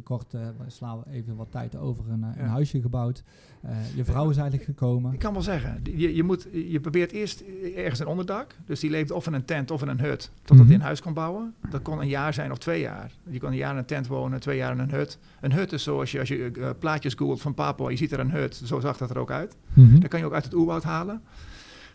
kort, 0.00 0.34
eh, 0.34 0.40
we 0.40 0.70
slaan 0.70 0.98
we 0.98 1.10
even 1.12 1.36
wat 1.36 1.50
tijd 1.50 1.76
over, 1.76 2.10
een, 2.10 2.24
eh, 2.24 2.42
een 2.42 2.48
huisje 2.48 2.80
gebouwd. 2.80 3.22
Eh, 3.62 3.70
je 3.94 4.04
vrouw 4.04 4.30
is 4.30 4.36
eigenlijk 4.36 4.64
gekomen. 4.68 5.12
Ik 5.12 5.18
kan 5.18 5.32
wel 5.32 5.42
zeggen, 5.42 5.80
je, 5.84 6.14
je, 6.14 6.22
moet, 6.22 6.48
je 6.52 6.80
probeert 6.80 7.12
eerst 7.12 7.42
ergens 7.76 8.00
een 8.00 8.06
onderdak. 8.06 8.54
Dus 8.66 8.80
die 8.80 8.90
leeft 8.90 9.10
of 9.10 9.26
in 9.26 9.32
een 9.32 9.44
tent 9.44 9.70
of 9.70 9.82
in 9.82 9.88
een 9.88 10.00
hut. 10.00 10.30
Totdat 10.38 10.56
Mhm. 10.56 10.66
hij 10.66 10.74
een 10.74 10.80
huis 10.80 11.00
kon 11.02 11.12
bouwen. 11.14 11.54
Dat 11.70 11.82
kon 11.82 12.00
een 12.00 12.08
jaar 12.08 12.34
zijn 12.34 12.50
of 12.50 12.58
twee 12.58 12.80
jaar. 12.80 13.12
Je 13.30 13.38
kon 13.40 13.48
een 13.50 13.56
jaar 13.56 13.72
in 13.72 13.78
een 13.78 13.84
tent 13.84 14.06
wonen, 14.06 14.40
twee 14.40 14.56
jaar 14.56 14.72
in 14.72 14.78
een 14.78 14.90
hut. 14.90 15.18
Een 15.40 15.52
hut 15.52 15.72
is 15.72 15.82
zoals 15.82 16.12
je, 16.12 16.18
als 16.18 16.28
je 16.28 16.50
eh, 16.50 16.70
plaatjes 16.78 17.14
googelt 17.14 17.40
van 17.40 17.54
Papua, 17.54 17.90
je 17.90 17.96
ziet 17.96 18.12
er 18.12 18.20
een 18.20 18.30
hut. 18.30 18.54
Zo 18.64 18.80
zag 18.80 18.96
dat 18.96 19.10
er 19.10 19.18
ook 19.18 19.30
uit. 19.30 19.56
Mhm. 19.72 19.98
Dat 20.00 20.08
kan 20.08 20.20
je 20.20 20.26
ook 20.26 20.32
uit 20.34 20.44
het 20.44 20.54
oerwoud 20.54 20.82
halen. 20.82 21.22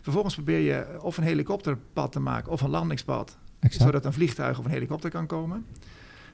Vervolgens 0.00 0.34
probeer 0.34 0.58
je 0.58 0.86
of 1.02 1.16
een 1.16 1.24
helikopterpad 1.24 2.12
te 2.12 2.20
maken 2.20 2.52
of 2.52 2.60
een 2.60 2.70
landingspad. 2.70 3.38
Exact. 3.58 3.84
Zodat 3.84 4.04
een 4.04 4.12
vliegtuig 4.12 4.58
of 4.58 4.64
een 4.64 4.70
helikopter 4.70 5.10
kan 5.10 5.26
komen. 5.26 5.64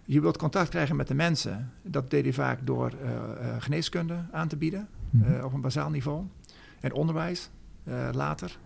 Je 0.08 0.20
wilt 0.20 0.36
contact 0.36 0.68
krijgen 0.68 0.96
met 0.96 1.08
de 1.08 1.14
mensen. 1.14 1.72
Dat 1.82 2.10
deed 2.10 2.24
hij 2.24 2.32
vaak 2.32 2.58
door 2.66 2.92
eh, 3.02 3.10
eh, 3.10 3.62
geneeskunde 3.62 4.24
aan 4.32 4.48
te 4.48 4.56
bieden. 4.56 4.88
Mhm. 5.10 5.32
eh, 5.32 5.44
op 5.44 5.52
een 5.52 5.60
bazaal 5.60 5.90
niveau. 5.90 6.24
En 6.80 6.92
onderwijs 6.92 7.50
later. 8.12 8.58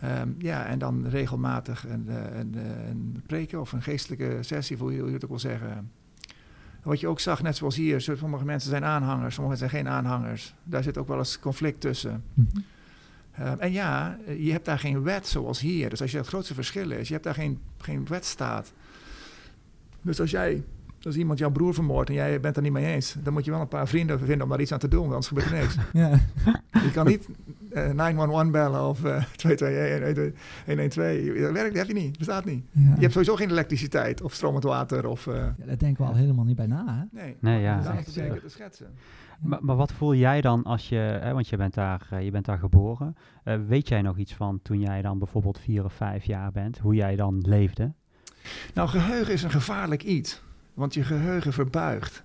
Ehm, 0.00 0.28
ja, 0.38 0.66
en 0.66 0.78
dan 0.78 1.08
regelmatig 1.08 1.86
een, 1.88 2.08
een, 2.38 2.56
een 2.88 3.22
preken 3.26 3.60
of 3.60 3.72
een 3.72 3.82
geestelijke 3.82 4.38
sessie, 4.40 4.76
hoe 4.76 4.92
je, 4.92 5.12
het 5.12 5.24
ook 5.24 5.30
wil 5.30 5.38
zeggen. 5.38 5.90
Wat 6.82 7.00
je 7.00 7.08
ook 7.08 7.20
zag, 7.20 7.42
net 7.42 7.56
zoals 7.56 7.76
hier, 7.76 8.00
sommige 8.00 8.44
mensen 8.44 8.70
zijn 8.70 8.84
aanhangers, 8.84 9.34
sommige 9.34 9.58
mensen 9.58 9.70
zijn 9.70 9.84
geen 9.84 9.92
aanhangers. 9.92 10.54
Daar 10.64 10.82
zit 10.82 10.98
ook 10.98 11.08
wel 11.08 11.18
eens 11.18 11.40
conflict 11.40 11.80
tussen. 11.80 12.24
Mhm. 12.34 12.46
Ehm, 13.32 13.58
en 13.58 13.72
ja, 13.72 14.18
je 14.38 14.52
hebt 14.52 14.64
daar 14.64 14.78
geen 14.78 15.02
wet 15.02 15.26
zoals 15.26 15.60
hier. 15.60 15.90
Dus 15.90 16.00
als 16.00 16.10
je 16.10 16.18
het 16.18 16.26
grootste 16.26 16.54
verschil 16.54 16.90
is, 16.90 17.06
je 17.06 17.12
hebt 17.12 17.24
daar 17.24 17.34
geen, 17.34 17.60
geen 17.78 18.06
wetstaat. 18.06 18.72
Dus 20.02 20.20
als 20.20 20.30
jij, 20.30 20.62
als 21.02 21.16
iemand 21.16 21.38
jouw 21.38 21.50
broer 21.50 21.74
vermoordt 21.74 22.08
en 22.10 22.14
jij 22.16 22.40
bent 22.40 22.56
er 22.56 22.62
niet 22.62 22.72
mee 22.72 22.86
eens, 22.94 23.16
dan 23.22 23.32
moet 23.32 23.44
je 23.44 23.50
wel 23.50 23.60
een 23.60 23.68
paar 23.68 23.88
vrienden 23.88 24.18
vinden 24.18 24.42
om 24.42 24.48
daar 24.48 24.60
iets 24.60 24.72
aan 24.72 24.78
te 24.78 24.88
doen, 24.88 25.08
want 25.08 25.12
anders 25.12 25.28
gebeurt 25.28 25.46
er 25.50 25.58
niks. 25.58 25.76
Ja. 26.02 26.18
Je 26.82 26.90
kan 26.92 27.06
niet 27.06 27.28
eh, 27.70 27.90
911 27.90 28.50
bellen 28.50 28.88
of 28.88 29.04
eh 29.04 29.24
221, 29.36 30.40
112. 30.66 31.40
Dat 31.42 31.52
werkt, 31.52 31.74
dat 31.74 31.86
heb 31.86 31.96
je 31.96 32.02
niet. 32.02 32.18
bestaat 32.18 32.44
niet. 32.44 32.64
Ja. 32.72 32.80
Je 32.94 33.00
hebt 33.00 33.12
sowieso 33.12 33.36
geen 33.36 33.50
elektriciteit 33.50 34.22
of 34.22 34.32
stromend 34.34 34.64
water 34.64 35.06
of... 35.06 35.26
eh, 35.26 35.34
Ja, 35.34 35.54
daar 35.66 35.78
denken 35.78 36.04
we 36.04 36.10
al 36.10 36.16
helemaal 36.16 36.44
niet 36.44 36.56
bij 36.56 36.66
na, 36.66 36.84
hè? 37.12 37.20
nee, 37.22 37.36
Nee, 37.40 37.60
ja. 37.60 37.80
Dat 37.80 38.06
is 38.06 38.16
ik 38.16 38.24
eh, 38.32 38.32
te 38.32 38.48
schetsen. 38.48 38.86
Maar, 39.40 39.58
maar 39.64 39.76
wat 39.76 39.92
voel 39.92 40.14
jij 40.14 40.40
dan 40.40 40.62
als 40.62 40.88
je, 40.88 40.96
hè, 40.96 41.32
want 41.32 41.48
je 41.48 41.56
bent 41.56 41.74
daar, 41.74 42.06
eh, 42.10 42.24
je 42.24 42.30
bent 42.30 42.44
daar 42.44 42.58
geboren. 42.58 43.14
Eh, 43.44 43.56
weet 43.66 43.88
jij 43.88 44.02
nog 44.02 44.16
iets 44.18 44.34
van 44.34 44.60
toen 44.62 44.80
jij 44.80 45.02
dan 45.02 45.18
bijvoorbeeld 45.18 45.58
vier 45.58 45.84
of 45.84 45.92
vijf 45.92 46.24
jaar 46.24 46.52
bent, 46.52 46.78
hoe 46.78 46.94
jij 46.94 47.16
dan 47.16 47.38
leefde? 47.40 47.92
Nou, 48.74 48.88
geheugen 48.88 49.32
is 49.32 49.42
een 49.42 49.50
gevaarlijk 49.50 50.02
iets. 50.02 50.42
Want 50.74 50.94
je 50.94 51.02
geheugen 51.02 51.52
verbuigt. 51.52 52.22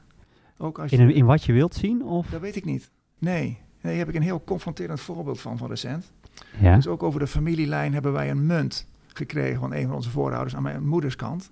Ook 0.58 0.80
als 0.80 0.92
je... 0.92 1.14
In, 1.14 1.26
wat 1.26 1.44
je 1.44 1.54
wilt 1.54 1.76
zien? 1.76 2.04
Of? 2.04 2.28
Dat 2.28 2.42
weet 2.42 2.56
ik 2.56 2.66
niet. 2.66 2.90
Nee. 3.18 3.42
Nee, 3.42 3.58
daar 3.82 4.06
heb 4.06 4.10
ik 4.10 4.16
een 4.16 4.22
heel 4.22 4.44
confronterend 4.44 5.00
voorbeeld 5.00 5.40
van 5.42 5.58
van 5.58 5.70
recent. 5.70 6.12
Ja. 6.60 6.76
Dus 6.76 6.88
ook 6.88 7.04
over 7.04 7.20
de 7.20 7.28
familielijn 7.28 7.94
hebben 7.94 8.12
wij 8.12 8.30
een 8.30 8.46
munt 8.46 8.88
gekregen 9.14 9.60
van 9.60 9.74
een 9.74 9.86
van 9.86 9.96
onze 9.96 10.10
voorouders 10.10 10.56
aan 10.56 10.64
mijn 10.64 10.88
moederskant. 10.88 11.52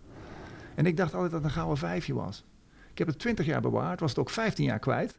En 0.76 0.86
ik 0.86 0.98
dacht 0.98 1.14
altijd 1.14 1.32
dat 1.32 1.42
het 1.42 1.50
een 1.50 1.56
gouden 1.56 1.78
vijfje 1.78 2.14
was. 2.14 2.44
Ik 2.92 2.98
heb 2.98 3.08
het 3.08 3.20
20 3.20 3.46
jaar 3.46 3.62
bewaard, 3.62 4.00
was 4.00 4.10
het 4.10 4.20
ook 4.20 4.30
15 4.30 4.66
jaar 4.66 4.80
kwijt. 4.80 5.18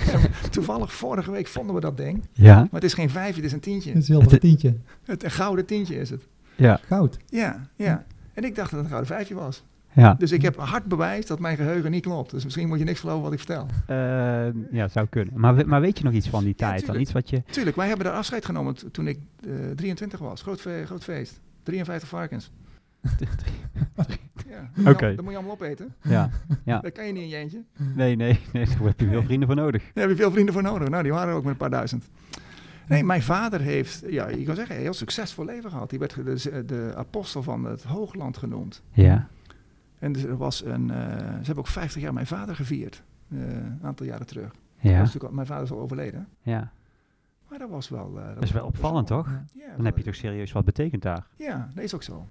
Toevallig 0.50 0.92
vorige 0.92 1.30
week 1.30 1.46
vonden 1.46 1.74
we 1.74 1.80
dat 1.80 1.96
ding. 1.96 2.24
Ja. 2.32 2.54
Maar 2.54 2.68
het 2.70 2.84
is 2.84 2.94
geen 2.94 3.10
vijfje, 3.10 3.34
het 3.34 3.44
is 3.44 3.52
een 3.52 3.60
tientje. 3.60 3.94
Een 3.94 4.02
zilveren 4.02 4.40
tientje. 4.40 4.74
Het, 5.04 5.24
een 5.24 5.30
gouden 5.30 5.66
tientje 5.66 5.96
is 5.96 6.10
het. 6.10 6.26
Ja. 6.54 6.80
Goud. 6.86 7.18
Ja, 7.26 7.68
ja. 7.76 8.04
En 8.38 8.44
ik 8.44 8.54
dacht 8.54 8.70
dat 8.70 8.80
het 8.80 8.80
een 8.80 8.94
gouden 8.96 9.06
vijfje 9.16 9.34
was. 9.34 9.62
Ja, 9.92 10.14
Dus 10.14 10.32
ik 10.32 10.42
heb 10.42 10.56
hard 10.56 10.84
bewijs 10.84 11.26
dat 11.26 11.38
mijn 11.38 11.56
geheugen 11.56 11.90
niet 11.90 12.02
klopt. 12.02 12.30
Dus 12.30 12.44
misschien 12.44 12.68
moet 12.68 12.78
je 12.78 12.84
niks 12.84 13.00
geloven 13.00 13.22
wat 13.22 13.32
ik 13.32 13.38
vertel. 13.38 13.66
Eh, 13.86 13.96
ja 14.72 14.88
zou 14.88 15.06
kunnen. 15.10 15.40
Maar, 15.40 15.54
we- 15.56 15.64
maar 15.64 15.80
weet 15.80 15.98
je 15.98 16.04
nog 16.04 16.12
iets 16.12 16.28
van 16.28 16.44
die 16.44 16.54
tijd? 16.54 16.70
dan? 16.72 16.80
tuurlijk. 16.80 17.00
Iets 17.04 17.12
wat 17.12 17.30
je... 17.30 17.42
Tuurlijk, 17.50 17.76
wij 17.76 17.88
hebben 17.88 18.06
daar 18.06 18.14
afscheid 18.14 18.44
genomen 18.44 18.92
toen 18.92 19.06
ik 19.08 19.18
eh, 19.46 19.50
23 19.74 20.18
was. 20.20 20.42
Groot, 20.42 20.60
fe- 20.60 20.82
groot 20.86 21.04
feest. 21.04 21.40
53 21.62 22.08
varkens. 22.08 22.50
Ja, 24.48 24.90
Oké. 24.90 25.06
al- 25.08 25.14
Dat 25.14 25.24
moet 25.24 25.30
je 25.32 25.36
allemaal 25.38 25.54
opeten. 25.54 25.94
ja, 26.02 26.30
ja. 26.64 26.78
Dat 26.86 26.92
kan 26.92 27.06
je 27.06 27.12
niet 27.12 27.22
in 27.22 27.28
je 27.28 27.36
eentje. 27.36 27.62
Nee, 27.94 28.16
nee, 28.16 28.40
nee, 28.52 28.64
daar 28.66 28.76
heb 28.86 29.00
je 29.00 29.08
veel 29.08 29.22
vrienden 29.22 29.48
voor 29.48 29.56
nodig. 29.56 29.82
Daar 29.94 30.08
heb 30.08 30.16
je 30.16 30.22
veel 30.22 30.30
vrienden 30.32 30.54
voor 30.54 30.62
nodig. 30.62 30.88
Nou, 30.88 31.02
die 31.02 31.12
waren 31.12 31.28
er 31.28 31.34
ook 31.34 31.42
met 31.42 31.52
een 31.52 31.58
paar 31.58 31.70
duizend. 31.70 32.08
Nee, 32.88 33.04
mijn 33.04 33.22
vader 33.22 33.60
heeft, 33.60 34.02
ja, 34.06 34.28
je 34.28 34.44
kan 34.44 34.54
zeggen, 34.54 34.74
een 34.76 34.80
heel 34.82 34.92
succesvol 34.92 35.44
leven 35.44 35.70
gehad. 35.70 35.90
Die 35.90 35.98
werd 35.98 36.14
de, 36.14 36.62
de 36.66 36.92
apostel 36.96 37.42
van 37.42 37.64
het 37.64 37.82
Hoogland 37.82 38.36
genoemd. 38.36 38.82
Ja, 38.92 39.28
En 39.98 40.12
dus 40.12 40.22
er 40.22 40.36
was 40.36 40.64
een, 40.64 40.90
eh, 40.90 40.96
ze 41.18 41.34
hebben 41.44 41.58
ook 41.58 41.66
50 41.66 42.02
jaar 42.02 42.12
mijn 42.12 42.26
vader 42.26 42.54
gevierd. 42.54 43.02
eh, 43.30 43.38
een 43.54 43.78
aantal 43.82 44.06
jaren 44.06 44.26
terug. 44.26 44.50
Dat 44.50 44.92
ja, 44.92 44.98
was 44.98 45.20
al- 45.20 45.30
mijn 45.32 45.46
vader 45.46 45.64
is 45.64 45.70
al 45.70 45.78
overleden. 45.80 46.28
ja. 46.42 46.72
Maar 47.48 47.58
dat 47.58 47.70
was 47.70 47.88
wel... 47.88 48.18
eh, 48.20 48.34
Dat 48.34 48.42
is 48.42 48.50
wel 48.50 48.66
opvallend, 48.66 49.06
toch? 49.06 49.26
Ja. 49.28 49.44
Ja, 49.54 49.76
Dan 49.76 49.84
heb 49.84 49.96
je 49.96 50.02
toch 50.02 50.14
serieus 50.14 50.52
wat 50.52 50.64
betekend 50.64 51.02
daar. 51.02 51.26
Ja, 51.36 51.68
dat 51.74 51.84
is 51.84 51.94
ook 51.94 52.02
zo. 52.02 52.28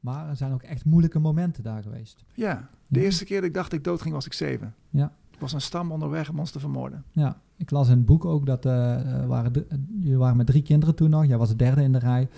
Maar 0.00 0.28
er 0.28 0.36
zijn 0.36 0.52
ook 0.52 0.62
echt 0.62 0.84
moeilijke 0.84 1.18
momenten 1.18 1.62
daar 1.62 1.82
geweest. 1.82 2.24
Ja, 2.34 2.68
de 2.86 2.98
Ja. 2.98 3.04
eerste 3.04 3.24
keer 3.24 3.36
dat 3.40 3.48
ik 3.48 3.54
dacht 3.54 3.70
dat 3.70 3.78
ik 3.78 3.84
dood 3.84 4.02
ging 4.02 4.14
was 4.14 4.26
ik 4.26 4.32
zeven. 4.32 4.74
Ja. 4.90 5.12
Was 5.40 5.52
een 5.52 5.60
stam 5.60 5.92
onderweg 5.92 6.30
om 6.30 6.38
ons 6.38 6.50
te 6.50 6.58
vermoorden. 6.60 7.04
Ja, 7.12 7.36
ik 7.56 7.70
las 7.70 7.88
in 7.88 7.96
het 7.96 8.06
boek 8.06 8.24
ook 8.24 8.46
dat 8.46 8.66
eh, 8.66 8.94
eh, 9.20 9.26
waren 9.26 9.52
de, 9.52 9.66
jullie 10.00 10.16
waren 10.18 10.36
met 10.36 10.46
drie 10.46 10.62
kinderen 10.62 10.94
toen 10.94 11.10
nog. 11.10 11.26
Jij 11.26 11.38
was 11.38 11.48
de 11.48 11.56
derde 11.56 11.82
in 11.82 11.92
de 11.92 11.98
rij. 11.98 12.28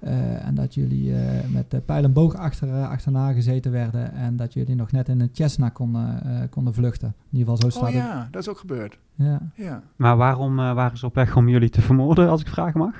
Eh, 0.00 0.46
en 0.46 0.54
dat 0.54 0.74
jullie 0.74 1.14
eh, 1.16 1.48
met 1.50 1.70
de 1.70 1.80
pijl 1.80 2.04
en 2.04 2.12
boog 2.12 2.34
achter, 2.36 2.84
achterna 2.84 3.32
gezeten 3.32 3.72
werden. 3.72 4.12
En 4.12 4.36
dat 4.36 4.52
jullie 4.52 4.74
nog 4.74 4.92
net 4.92 5.08
in 5.08 5.20
een 5.20 5.28
Cessna 5.32 5.68
konden, 5.68 6.22
eh, 6.24 6.40
konden 6.50 6.74
vluchten. 6.74 7.08
In 7.30 7.38
ieder 7.38 7.52
geval 7.54 7.70
zo 7.70 7.78
staat 7.78 7.88
Oh 7.88 7.94
het. 7.96 8.04
ja, 8.04 8.28
dat 8.30 8.42
is 8.42 8.48
ook 8.48 8.58
gebeurd. 8.58 8.98
Ja. 9.14 9.40
Ja. 9.54 9.82
Maar 9.96 10.16
waarom 10.16 10.58
eh, 10.58 10.72
waren 10.74 10.98
ze 10.98 11.06
op 11.06 11.14
weg 11.14 11.36
om 11.36 11.48
jullie 11.48 11.70
te 11.70 11.80
vermoorden, 11.80 12.28
als 12.28 12.40
ik 12.40 12.48
vragen 12.48 12.80
mag? 12.80 12.94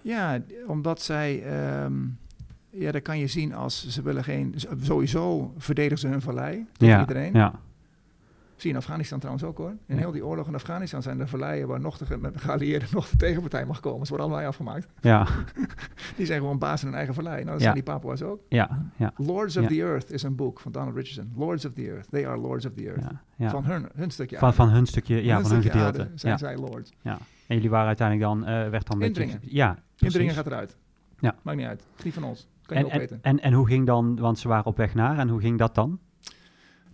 Ja, 0.00 0.38
omdat 0.66 1.02
zij, 1.02 1.42
ehm, 1.42 1.92
ja, 2.70 2.92
dat 2.92 3.02
kan 3.02 3.18
je 3.18 3.26
zien 3.26 3.54
als 3.54 3.88
ze 3.88 4.02
willen 4.02 4.24
geen, 4.24 4.54
sowieso 4.80 5.52
verdedigen 5.58 5.98
ze 5.98 6.08
hun 6.08 6.20
vallei 6.20 6.66
tegen 6.76 6.94
Ja, 6.94 7.00
iedereen. 7.00 7.32
ja, 7.32 7.52
Zie 8.56 8.70
je 8.70 8.76
in 8.76 8.76
Afghanistan 8.82 9.18
trouwens 9.18 9.44
ook 9.46 9.58
hoor. 9.58 9.68
In 9.68 9.78
Ja. 9.86 9.96
heel 9.96 10.10
die 10.12 10.26
oorlog 10.26 10.46
in 10.46 10.54
Afghanistan 10.54 11.02
zijn 11.02 11.20
er 11.20 11.28
verleien 11.28 11.68
waar 11.68 11.80
nog 11.80 11.98
de, 11.98 12.06
ge- 12.06 12.18
met 12.18 12.32
de 12.32 12.38
geallieerden 12.38 12.88
nog 12.92 13.08
de 13.08 13.16
tegenpartij 13.16 13.66
mag 13.66 13.80
komen. 13.80 14.06
Ze 14.06 14.12
worden 14.12 14.30
allemaal 14.30 14.48
afgemaakt. 14.48 14.86
ja, 15.00 15.26
Die 16.16 16.26
zijn 16.26 16.40
gewoon 16.40 16.58
baas 16.58 16.80
in 16.80 16.86
hun 16.86 16.96
eigen 16.96 17.14
vallei. 17.14 17.34
Nou, 17.36 17.46
dat 17.46 17.56
Ja. 17.56 17.62
zijn 17.62 17.74
die 17.74 17.82
Papua's 17.82 18.22
ook. 18.22 18.40
ja, 18.48 18.90
ja, 18.96 19.12
Lords 19.16 19.56
of 19.56 19.62
Ja. 19.62 19.68
the 19.68 19.74
Earth 19.82 20.10
is 20.12 20.22
een 20.22 20.34
boek 20.36 20.60
van 20.60 20.72
Donald 20.72 20.94
Richardson. 20.96 21.32
Lords 21.36 21.64
of 21.64 21.72
the 21.72 21.82
Earth. 21.90 22.10
They 22.10 22.28
are 22.28 22.38
Lords 22.38 22.66
of 22.66 22.72
the 22.72 22.86
Earth. 22.86 23.02
ja, 23.02 23.22
ja. 23.36 23.50
Van 23.50 23.64
hun, 23.64 23.88
hun 23.94 24.10
stukje 24.10 24.36
Van, 24.38 24.44
aarde. 24.48 24.56
van 24.62 24.70
hun 24.70 24.86
stukje, 24.86 25.24
ja, 25.24 25.40
van 25.40 25.50
hun 25.50 25.62
gedeelte. 25.62 26.10
zijn 26.14 26.32
Ja. 26.32 26.38
zij 26.38 26.56
Lords. 26.56 26.92
En 27.02 27.54
jullie 27.56 27.70
waren 27.70 27.86
uiteindelijk 27.86 28.28
dan, 28.28 28.46
eh, 28.46 28.68
werd 28.70 28.86
dan 28.86 28.98
beetje... 28.98 29.22
Indringen. 29.22 29.48
Ja, 29.54 29.72
precies. 29.72 30.14
Indringen 30.14 30.34
gaat 30.34 30.46
eruit. 30.46 30.76
Ja. 31.18 31.34
Maakt 31.42 31.58
niet 31.58 31.66
uit. 31.66 31.86
Niet 32.04 32.14
van 32.14 32.24
ons. 32.24 32.48
Kan 32.66 32.78
je 32.78 32.88
En, 32.90 33.00
en, 33.00 33.18
en, 33.22 33.40
en 33.40 33.52
hoe 33.52 33.66
ging 33.66 33.86
dan, 33.86 34.16
want 34.20 34.38
ze 34.38 34.48
waren 34.48 34.64
op 34.66 34.76
weg 34.76 34.94
naar, 34.94 35.18
en 35.18 35.28
hoe 35.28 35.40
ging 35.40 35.58
dat 35.58 35.74
dan? 35.74 35.98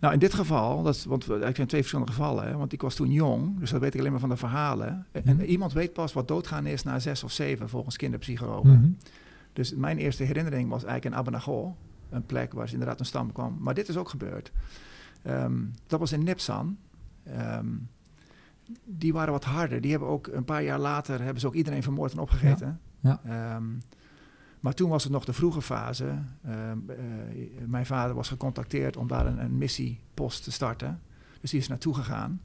Nou, 0.01 0.13
in 0.13 0.19
dit 0.19 0.35
geval, 0.35 0.83
dat 0.83 1.05
want 1.05 1.23
eigenlijk 1.29 1.57
zijn 1.57 1.69
twee 1.69 1.81
verschillende 1.81 2.13
gevallen. 2.13 2.45
Hè, 2.47 2.57
want 2.57 2.73
ik 2.73 2.81
was 2.83 2.95
toen 2.95 3.11
jong, 3.13 3.59
dus 3.59 3.71
dat 3.71 3.81
weet 3.81 3.95
ik 3.95 3.99
alleen 4.01 4.13
maar 4.13 4.21
van 4.21 4.29
de 4.29 4.37
verhalen. 4.37 5.07
En, 5.13 5.23
Mhm. 5.37 5.41
iemand 5.41 5.73
weet 5.73 5.93
pas 5.93 6.13
wat 6.13 6.29
doodgaan 6.29 6.67
is 6.67 6.83
na 6.83 6.99
zes 6.99 7.25
of 7.25 7.33
zeven, 7.33 7.69
volgens 7.69 7.97
kinderpsychologen. 7.97 8.71
Mhm. 8.81 8.91
Dus 9.53 9.75
mijn 9.75 9.99
eerste 9.99 10.23
herinnering 10.23 10.69
was 10.71 10.85
eigenlijk 10.85 11.15
in 11.15 11.21
Abanagol, 11.21 11.77
een 12.11 12.27
plek 12.27 12.53
waar 12.53 12.67
ze 12.67 12.73
inderdaad 12.73 13.01
een 13.01 13.07
stam 13.07 13.33
kwam. 13.33 13.57
Maar 13.61 13.75
dit 13.75 13.89
is 13.89 13.97
ook 13.97 14.09
gebeurd. 14.09 14.53
Ehm, 15.23 15.59
dat 15.87 15.99
was 16.01 16.13
in 16.13 16.23
Nipsan. 16.25 16.77
Ehm, 17.25 17.67
die 18.85 19.13
waren 19.13 19.33
wat 19.33 19.45
harder. 19.45 19.81
Die 19.81 19.91
hebben 19.91 20.09
ook 20.09 20.27
een 20.27 20.45
paar 20.45 20.63
jaar 20.63 20.79
later 20.79 21.23
hebben 21.23 21.41
ze 21.41 21.47
ook 21.47 21.55
iedereen 21.55 21.83
vermoord 21.83 22.13
en 22.13 22.19
opgegeten. 22.19 22.81
Ja. 23.01 23.21
Ehm, 23.25 23.65
maar 24.61 24.75
toen 24.75 24.91
was 24.91 25.03
het 25.05 25.13
nog 25.13 25.25
de 25.25 25.33
vroege 25.33 25.63
fase. 25.63 26.19
Ehm, 26.45 26.79
eh, 26.89 26.97
mijn 27.67 27.87
vader 27.87 28.15
was 28.15 28.29
gecontacteerd 28.29 28.97
om 28.97 29.07
daar 29.09 29.27
een, 29.27 29.39
een 29.45 29.59
missiepost 29.59 30.45
te 30.45 30.53
starten. 30.53 31.01
Dus 31.41 31.51
die 31.51 31.61
is 31.61 31.69
naartoe 31.69 31.95
gegaan. 31.95 32.41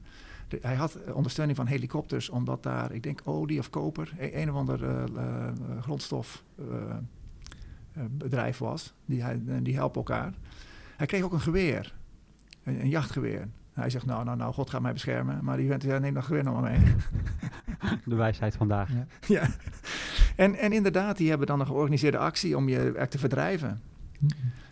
De- 0.48 0.58
hij 0.62 0.74
had 0.74 0.94
eh, 0.94 1.14
ondersteuning 1.16 1.56
van 1.56 1.66
helikopters, 1.66 2.28
omdat 2.28 2.62
daar, 2.62 2.92
ik 2.92 3.02
denk, 3.02 3.20
olie 3.24 3.58
of 3.58 3.70
koper, 3.70 4.12
e- 4.18 4.42
een 4.42 4.50
of 4.50 4.56
ander 4.56 4.84
eh, 4.84 5.02
eh, 5.02 5.52
grondstof 5.82 6.42
eh, 6.58 6.64
eh, 7.92 8.02
bedrijf 8.10 8.58
was. 8.58 8.94
Die, 9.04 9.22
hij, 9.22 9.40
die 9.62 9.74
helpen 9.74 9.96
elkaar. 9.96 10.32
Hij 10.96 11.06
kreeg 11.06 11.22
ook 11.22 11.32
een 11.32 11.40
geweer, 11.40 11.94
een, 12.62 12.80
een 12.80 12.88
jachtgeweer. 12.88 13.48
Hij 13.72 13.90
zegt, 13.90 14.06
nou, 14.06 14.24
nou, 14.24 14.36
nou, 14.36 14.52
God 14.54 14.70
gaat 14.70 14.80
mij 14.82 14.92
beschermen. 14.92 15.44
Maar 15.44 15.56
die 15.56 15.68
vent, 15.68 15.82
ja, 15.82 15.98
neem 15.98 16.14
dat 16.14 16.24
geweer 16.24 16.44
nog 16.44 16.60
maar 16.60 16.70
mee. 16.70 16.94
De 18.04 18.14
wijsheid 18.14 18.56
vandaag. 18.56 18.90
Ja. 18.92 19.06
ja. 19.26 19.48
En, 20.36 20.54
en 20.54 20.72
inderdaad, 20.72 21.16
die 21.16 21.28
hebben 21.28 21.46
dan 21.46 21.60
een 21.60 21.66
georganiseerde 21.66 22.18
actie 22.18 22.56
om 22.56 22.68
je 22.68 22.76
eigenlijk 22.78 23.10
te 23.10 23.18
verdrijven. 23.18 23.80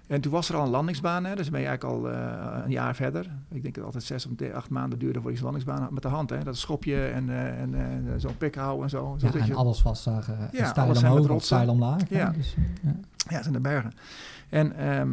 En 0.06 0.20
toen 0.20 0.32
was 0.32 0.48
er 0.48 0.56
al 0.56 0.64
een 0.64 0.70
landingsbaan, 0.70 1.24
hè, 1.24 1.34
dus 1.34 1.50
ben 1.50 1.60
je 1.60 1.66
eigenlijk 1.66 1.96
al 1.96 2.10
eh, 2.10 2.64
een 2.64 2.70
jaar 2.70 2.94
verder. 2.94 3.22
Ik 3.50 3.62
denk 3.62 3.64
dat 3.64 3.74
het 3.74 3.84
altijd 3.84 4.04
zes 4.04 4.26
of 4.26 4.52
acht 4.52 4.70
maanden 4.70 4.98
duurde 4.98 5.20
voor 5.20 5.32
zo'n 5.32 5.42
landingsbaan 5.42 5.80
had 5.80 5.90
met 5.90 6.02
de 6.02 6.08
hand. 6.08 6.30
Hè. 6.30 6.44
Dat 6.44 6.56
schopje 6.56 7.06
en, 7.06 7.30
eh, 7.30 7.60
en 7.60 7.74
eh, 7.74 8.12
zo'n 8.16 8.36
pik 8.36 8.54
houden 8.54 8.82
en 8.84 8.90
zo. 8.90 9.16
zo 9.18 9.26
Ja, 9.26 9.34
en 9.40 9.46
je- 9.46 9.54
alles 9.54 9.82
was 9.82 10.06
uh, 10.06 10.18
Ja, 10.52 10.66
stijl 10.68 10.86
alles 10.86 11.02
omhoog 11.02 11.28
of 11.28 11.44
stijl 11.44 11.68
omlaag. 11.68 12.00
Ja. 12.08 12.30
Dus, 12.30 12.54
eh, 12.56 12.62
ja. 12.82 12.94
Ja, 13.28 13.34
het 13.34 13.42
zijn 13.42 13.54
de 13.54 13.60
bergen. 13.60 13.92
En 14.48 14.76
ehm, 14.76 15.10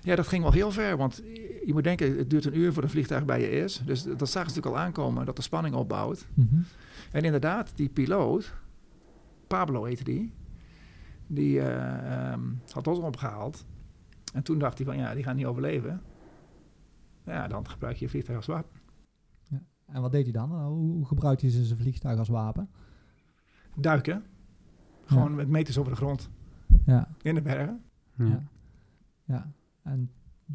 ja, 0.00 0.16
dat 0.16 0.28
ging 0.28 0.42
wel 0.42 0.52
heel 0.52 0.70
ver, 0.70 0.96
want 0.96 1.22
je 1.66 1.72
moet 1.72 1.84
denken, 1.84 2.18
het 2.18 2.30
duurt 2.30 2.44
een 2.44 2.58
uur 2.58 2.72
voor 2.72 2.82
een 2.82 2.90
vliegtuig 2.90 3.24
bij 3.24 3.40
je 3.40 3.50
is. 3.50 3.82
Dus 3.84 4.02
dat 4.02 4.30
zagen 4.30 4.50
ze 4.50 4.56
natuurlijk 4.56 4.66
al 4.66 4.78
aankomen, 4.78 5.26
dat 5.26 5.36
de 5.36 5.42
spanning 5.42 5.74
opbouwt. 5.74 6.26
Mhm. 6.34 6.54
En 7.12 7.22
inderdaad, 7.24 7.72
die 7.74 7.88
piloot, 7.88 8.52
Pablo 9.56 9.84
heette 9.84 10.04
die, 10.04 10.32
die 11.26 11.60
eh, 11.60 12.32
ehm, 12.32 12.40
had 12.70 12.86
ons 12.86 12.98
opgehaald. 12.98 13.66
En 14.34 14.42
toen 14.42 14.58
dacht 14.58 14.78
hij 14.78 14.86
van, 14.86 14.96
ja, 14.96 15.14
die 15.14 15.22
gaan 15.22 15.36
niet 15.36 15.46
overleven. 15.46 16.02
Ja, 17.24 17.48
dan 17.48 17.68
gebruik 17.68 17.96
je 17.96 18.04
je 18.04 18.10
vliegtuig 18.10 18.36
als 18.36 18.46
wapen. 18.46 18.80
En 19.86 20.00
wat 20.00 20.12
deed 20.12 20.22
hij 20.22 20.32
dan? 20.32 20.48
Nou, 20.48 20.72
Hoe, 20.74 21.06
gebruikte 21.06 21.46
hij 21.46 21.64
zijn 21.64 21.78
vliegtuig 21.78 22.18
als 22.18 22.28
wapen? 22.28 22.70
Duiken, 23.76 24.24
gewoon 25.04 25.34
met 25.34 25.48
meters 25.48 25.78
over 25.78 25.90
de 25.90 25.96
grond, 25.96 26.30
Ja, 26.84 27.08
in 27.22 27.34
de 27.34 27.42
bergen. 27.42 27.82
Ja. 28.16 28.24
ja. 28.24 28.42
ja. 29.24 29.52
En 29.82 30.10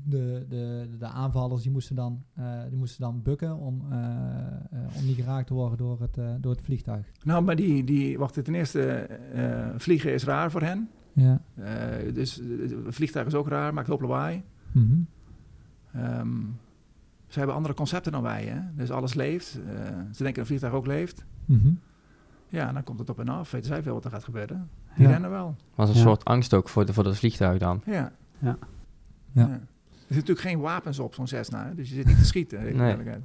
de, 0.06 0.46
de, 0.50 0.90
de 1.00 1.06
aanvallers 1.06 1.62
die 1.62 1.72
moesten, 1.72 1.96
dan, 1.96 2.24
eh, 2.34 2.52
die 2.70 2.78
moesten 2.78 3.02
dan 3.02 3.22
bukken 3.22 3.58
om, 3.58 3.82
eh, 3.92 3.98
eh, 4.00 4.98
om 4.98 5.06
niet 5.06 5.16
geraakt 5.16 5.48
te 5.48 5.54
worden 5.54 5.78
door 5.78 6.02
het, 6.02 6.18
eh, 6.18 6.30
door 6.40 6.52
het 6.52 6.62
vliegtuig. 6.62 7.12
Nou, 7.24 7.44
maar 7.44 7.56
die, 7.56 7.84
die 7.84 8.18
wacht, 8.18 8.44
ten 8.44 8.56
eerste, 8.56 8.82
eh, 8.92 9.70
vliegen 9.78 10.14
is 10.14 10.24
raar 10.24 10.52
voor 10.52 10.62
hen. 10.62 10.90
Ja. 11.14 11.42
Eh, 11.56 12.14
dus 12.14 12.36
het 12.36 12.74
vliegtuig 12.88 13.26
is 13.28 13.34
ook 13.36 13.48
raar, 13.48 13.74
maakt 13.74 13.88
hoop 13.88 14.02
lawaai. 14.02 14.44
Mhm. 14.72 14.96
Ehm, 15.94 16.36
ze 17.28 17.38
hebben 17.38 17.56
andere 17.56 17.74
concepten 17.74 18.12
dan 18.12 18.22
wij, 18.22 18.46
hè? 18.46 18.60
Dus 18.76 18.92
alles 18.92 19.14
leeft. 19.14 19.56
Eh, 19.56 19.76
ze 20.12 20.24
denken 20.24 20.24
dat 20.24 20.38
een 20.38 20.46
vliegtuig 20.46 20.74
ook 20.74 20.86
leeft. 20.88 21.26
Mhm. 21.46 21.70
Ja, 22.50 22.68
en 22.68 22.74
dan 22.74 22.84
komt 22.84 23.00
het 23.00 23.10
op 23.10 23.20
en 23.20 23.30
af. 23.30 23.52
Weten 23.52 23.68
zij 23.68 23.84
veel 23.84 23.94
wat 23.94 24.06
er 24.06 24.12
gaat 24.12 24.24
gebeuren. 24.24 24.70
Die 24.96 25.06
Ja. 25.06 25.12
rennen 25.12 25.30
wel. 25.30 25.56
Was 25.76 25.90
een 25.90 25.96
Ja. 25.96 26.02
soort 26.02 26.26
angst 26.26 26.54
ook 26.54 26.70
voor, 26.70 26.86
de, 26.86 26.94
voor 26.94 27.04
dat 27.04 27.18
vliegtuig 27.18 27.60
dan. 27.60 27.82
Ja. 27.86 28.12
Ja. 28.40 28.58
Ja. 29.32 29.60
Er 30.08 30.14
zitten 30.14 30.34
natuurlijk 30.36 30.48
geen 30.48 30.60
wapens 30.60 31.00
op 31.00 31.14
zo'n 31.14 31.28
Cessna, 31.28 31.66
hè? 31.68 31.76
dus 31.76 31.90
je 31.90 31.96
zit 31.96 32.06
niet 32.06 32.18
te 32.18 32.26
schieten. 32.26 32.62
Nee. 32.64 32.74
duidelijkheid. 32.74 33.22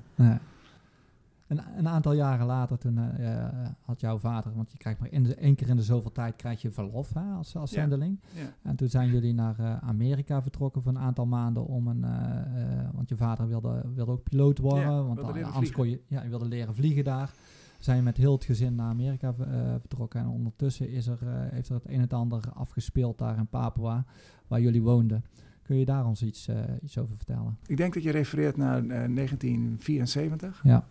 Een, 1.47 1.61
een 1.77 1.89
aantal 1.89 2.13
jaren 2.13 2.47
later, 2.47 2.79
toen 2.79 2.99
eh, 2.99 3.47
had 3.85 4.01
jouw 4.01 4.19
vader, 4.19 4.53
want 4.55 4.73
je 4.73 4.79
krijgt 4.79 5.01
maar 5.01 5.11
in 5.13 5.23
de, 5.23 5.35
één 5.35 5.55
keer 5.55 5.69
in 5.69 5.77
de 5.77 5.83
zoveel 5.83 6.13
tijd 6.13 6.37
krijg 6.37 6.63
je 6.63 6.71
verlof 6.71 7.13
hè, 7.15 7.33
als, 7.33 7.57
als 7.57 7.71
Ja. 7.71 7.81
zendeling. 7.81 8.21
Ja. 8.35 8.41
En 8.63 8.77
toen 8.77 8.89
zijn 8.89 9.09
jullie 9.11 9.35
naar 9.35 9.59
eh, 9.59 9.77
Amerika 9.79 10.43
vertrokken 10.43 10.83
voor 10.83 10.93
een 10.93 10.99
aantal 10.99 11.27
maanden 11.27 11.67
om 11.67 11.87
een, 11.87 12.05
eh, 12.05 12.89
want 12.93 13.09
je 13.09 13.17
vader 13.17 13.49
wilde, 13.49 13.83
wilde 13.95 14.11
ook 14.13 14.23
piloot 14.23 14.59
worden, 14.59 14.91
Ja, 14.91 15.03
want 15.03 15.21
dan- 15.21 15.45
anders 15.45 15.73
kon 15.73 15.89
je, 15.91 16.01
ja, 16.07 16.23
je 16.23 16.29
wilde 16.29 16.49
leren 16.49 16.75
vliegen 16.75 17.05
daar. 17.05 17.33
Zijn 17.79 17.97
je 17.97 18.03
met 18.03 18.17
heel 18.17 18.33
het 18.33 18.45
gezin 18.45 18.75
naar 18.75 18.89
Amerika 18.89 19.35
eh, 19.39 19.75
vertrokken 19.81 20.21
en 20.21 20.29
ondertussen 20.29 20.89
is 20.89 21.07
er, 21.07 21.19
eh, 21.23 21.29
heeft 21.35 21.69
er 21.69 21.75
het 21.75 21.87
een 21.87 21.93
en 21.95 22.01
het 22.01 22.13
ander 22.13 22.45
afgespeeld 22.55 23.19
daar 23.19 23.37
in 23.39 23.47
Papua, 23.47 24.05
waar 24.47 24.61
jullie 24.61 24.83
woonden. 24.83 25.25
Kun 25.63 25.79
je 25.79 25.85
daar 25.85 26.07
ons 26.07 26.23
iets, 26.23 26.49
eh, 26.49 26.57
iets 26.83 26.99
over 26.99 27.17
vertellen? 27.17 27.59
Ik 27.67 27.77
denk 27.77 27.95
dat 27.95 28.03
je 28.03 28.11
refereert 28.11 28.57
naar 28.57 28.79
eh, 28.79 28.87
1974. 28.87 30.61
Ja. 30.63 30.87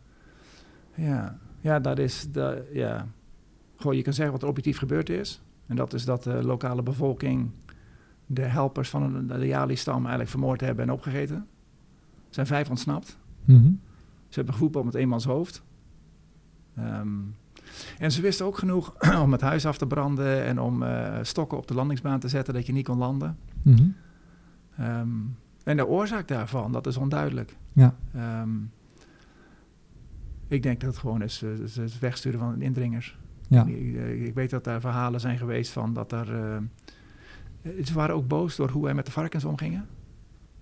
Ja, 0.95 1.37
ja 1.59 1.79
dat 1.79 1.99
is... 1.99 2.27
De, 2.31 2.69
ja. 2.73 3.07
Gewoon, 3.75 3.95
je 3.95 4.01
kan 4.01 4.13
zeggen 4.13 4.33
wat 4.33 4.41
er 4.41 4.47
objectief 4.47 4.77
gebeurd 4.77 5.09
is. 5.09 5.41
En 5.67 5.75
dat 5.75 5.93
is 5.93 6.05
dat 6.05 6.23
de 6.23 6.43
lokale 6.43 6.83
bevolking 6.83 7.51
de 8.25 8.41
helpers 8.41 8.89
van 8.89 9.27
de 9.27 9.47
Yali-stam 9.47 9.99
eigenlijk 9.99 10.29
vermoord 10.29 10.61
hebben 10.61 10.85
en 10.85 10.91
opgegeten. 10.91 11.35
Er 11.35 11.43
zijn 12.29 12.47
vijf 12.47 12.69
ontsnapt. 12.69 13.17
Mhm. 13.45 13.71
Ze 14.27 14.35
hebben 14.35 14.53
gevoetbald 14.53 14.85
met 14.85 14.95
eenmans 14.95 15.25
hoofd. 15.25 15.63
Ehm, 16.75 17.19
en 17.99 18.11
ze 18.11 18.21
wisten 18.21 18.45
ook 18.45 18.57
genoeg 18.57 18.95
om 19.23 19.31
het 19.31 19.41
huis 19.41 19.65
af 19.65 19.77
te 19.77 19.87
branden 19.87 20.43
en 20.43 20.59
om 20.59 20.83
eh, 20.83 21.17
stokken 21.21 21.57
op 21.57 21.67
de 21.67 21.73
landingsbaan 21.73 22.19
te 22.19 22.27
zetten 22.27 22.53
dat 22.53 22.65
je 22.65 22.73
niet 22.73 22.85
kon 22.85 22.97
landen. 22.97 23.37
Mhm. 23.61 23.87
Ehm, 24.81 25.09
en 25.63 25.77
de 25.77 25.87
oorzaak 25.87 26.27
daarvan, 26.27 26.71
dat 26.71 26.87
is 26.87 26.97
onduidelijk. 26.97 27.55
Ja. 27.73 27.95
Ehm, 28.13 28.49
ik 30.47 30.63
denk 30.63 30.79
dat 30.79 30.89
het 30.89 30.99
gewoon 30.99 31.21
is, 31.21 31.41
eh, 31.43 31.49
is 31.59 31.75
het 31.75 31.99
wegsturen 31.99 32.39
van 32.39 32.61
indringers. 32.61 33.17
Ja. 33.47 33.65
Ik, 33.65 33.95
eh, 33.95 34.25
ik 34.25 34.33
weet 34.33 34.49
dat 34.49 34.63
daar 34.63 34.81
verhalen 34.81 35.19
zijn 35.19 35.37
geweest 35.37 35.71
van 35.71 35.93
dat 35.93 36.11
er... 36.11 36.33
eh, 36.33 36.55
eh, 37.61 37.85
ze 37.85 37.93
waren 37.93 38.15
ook 38.15 38.27
boos 38.27 38.55
door 38.55 38.69
hoe 38.69 38.83
wij 38.83 38.93
met 38.93 39.05
de 39.05 39.11
varkens 39.11 39.45
omgingen. 39.45 39.87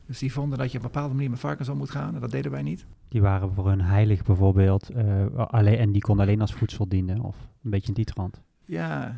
Dus 0.06 0.20
die 0.20 0.34
vonden 0.34 0.58
dat 0.58 0.72
je 0.72 0.78
op 0.78 0.84
een 0.84 0.92
bepaalde 0.92 1.14
manier 1.14 1.30
met 1.30 1.40
varkens 1.40 1.70
om 1.70 1.78
moet 1.78 1.90
gaan. 1.92 2.16
En 2.16 2.22
dat 2.22 2.32
deden 2.32 2.52
wij 2.52 2.62
niet. 2.62 2.86
Die 3.08 3.22
waren 3.22 3.54
voor 3.54 3.68
hun 3.68 3.82
heilig 3.82 4.24
bijvoorbeeld. 4.24 4.90
eh, 4.90 5.26
alleen, 5.36 5.78
en 5.78 5.92
die 5.92 6.02
konden 6.02 6.26
alleen 6.26 6.42
als 6.42 6.54
voedsel 6.54 6.88
dienen. 6.88 7.20
Of 7.22 7.36
een 7.64 7.70
beetje 7.70 7.88
in 7.88 7.94
die 7.94 8.06
trant. 8.06 8.42
Ja, 8.66 9.18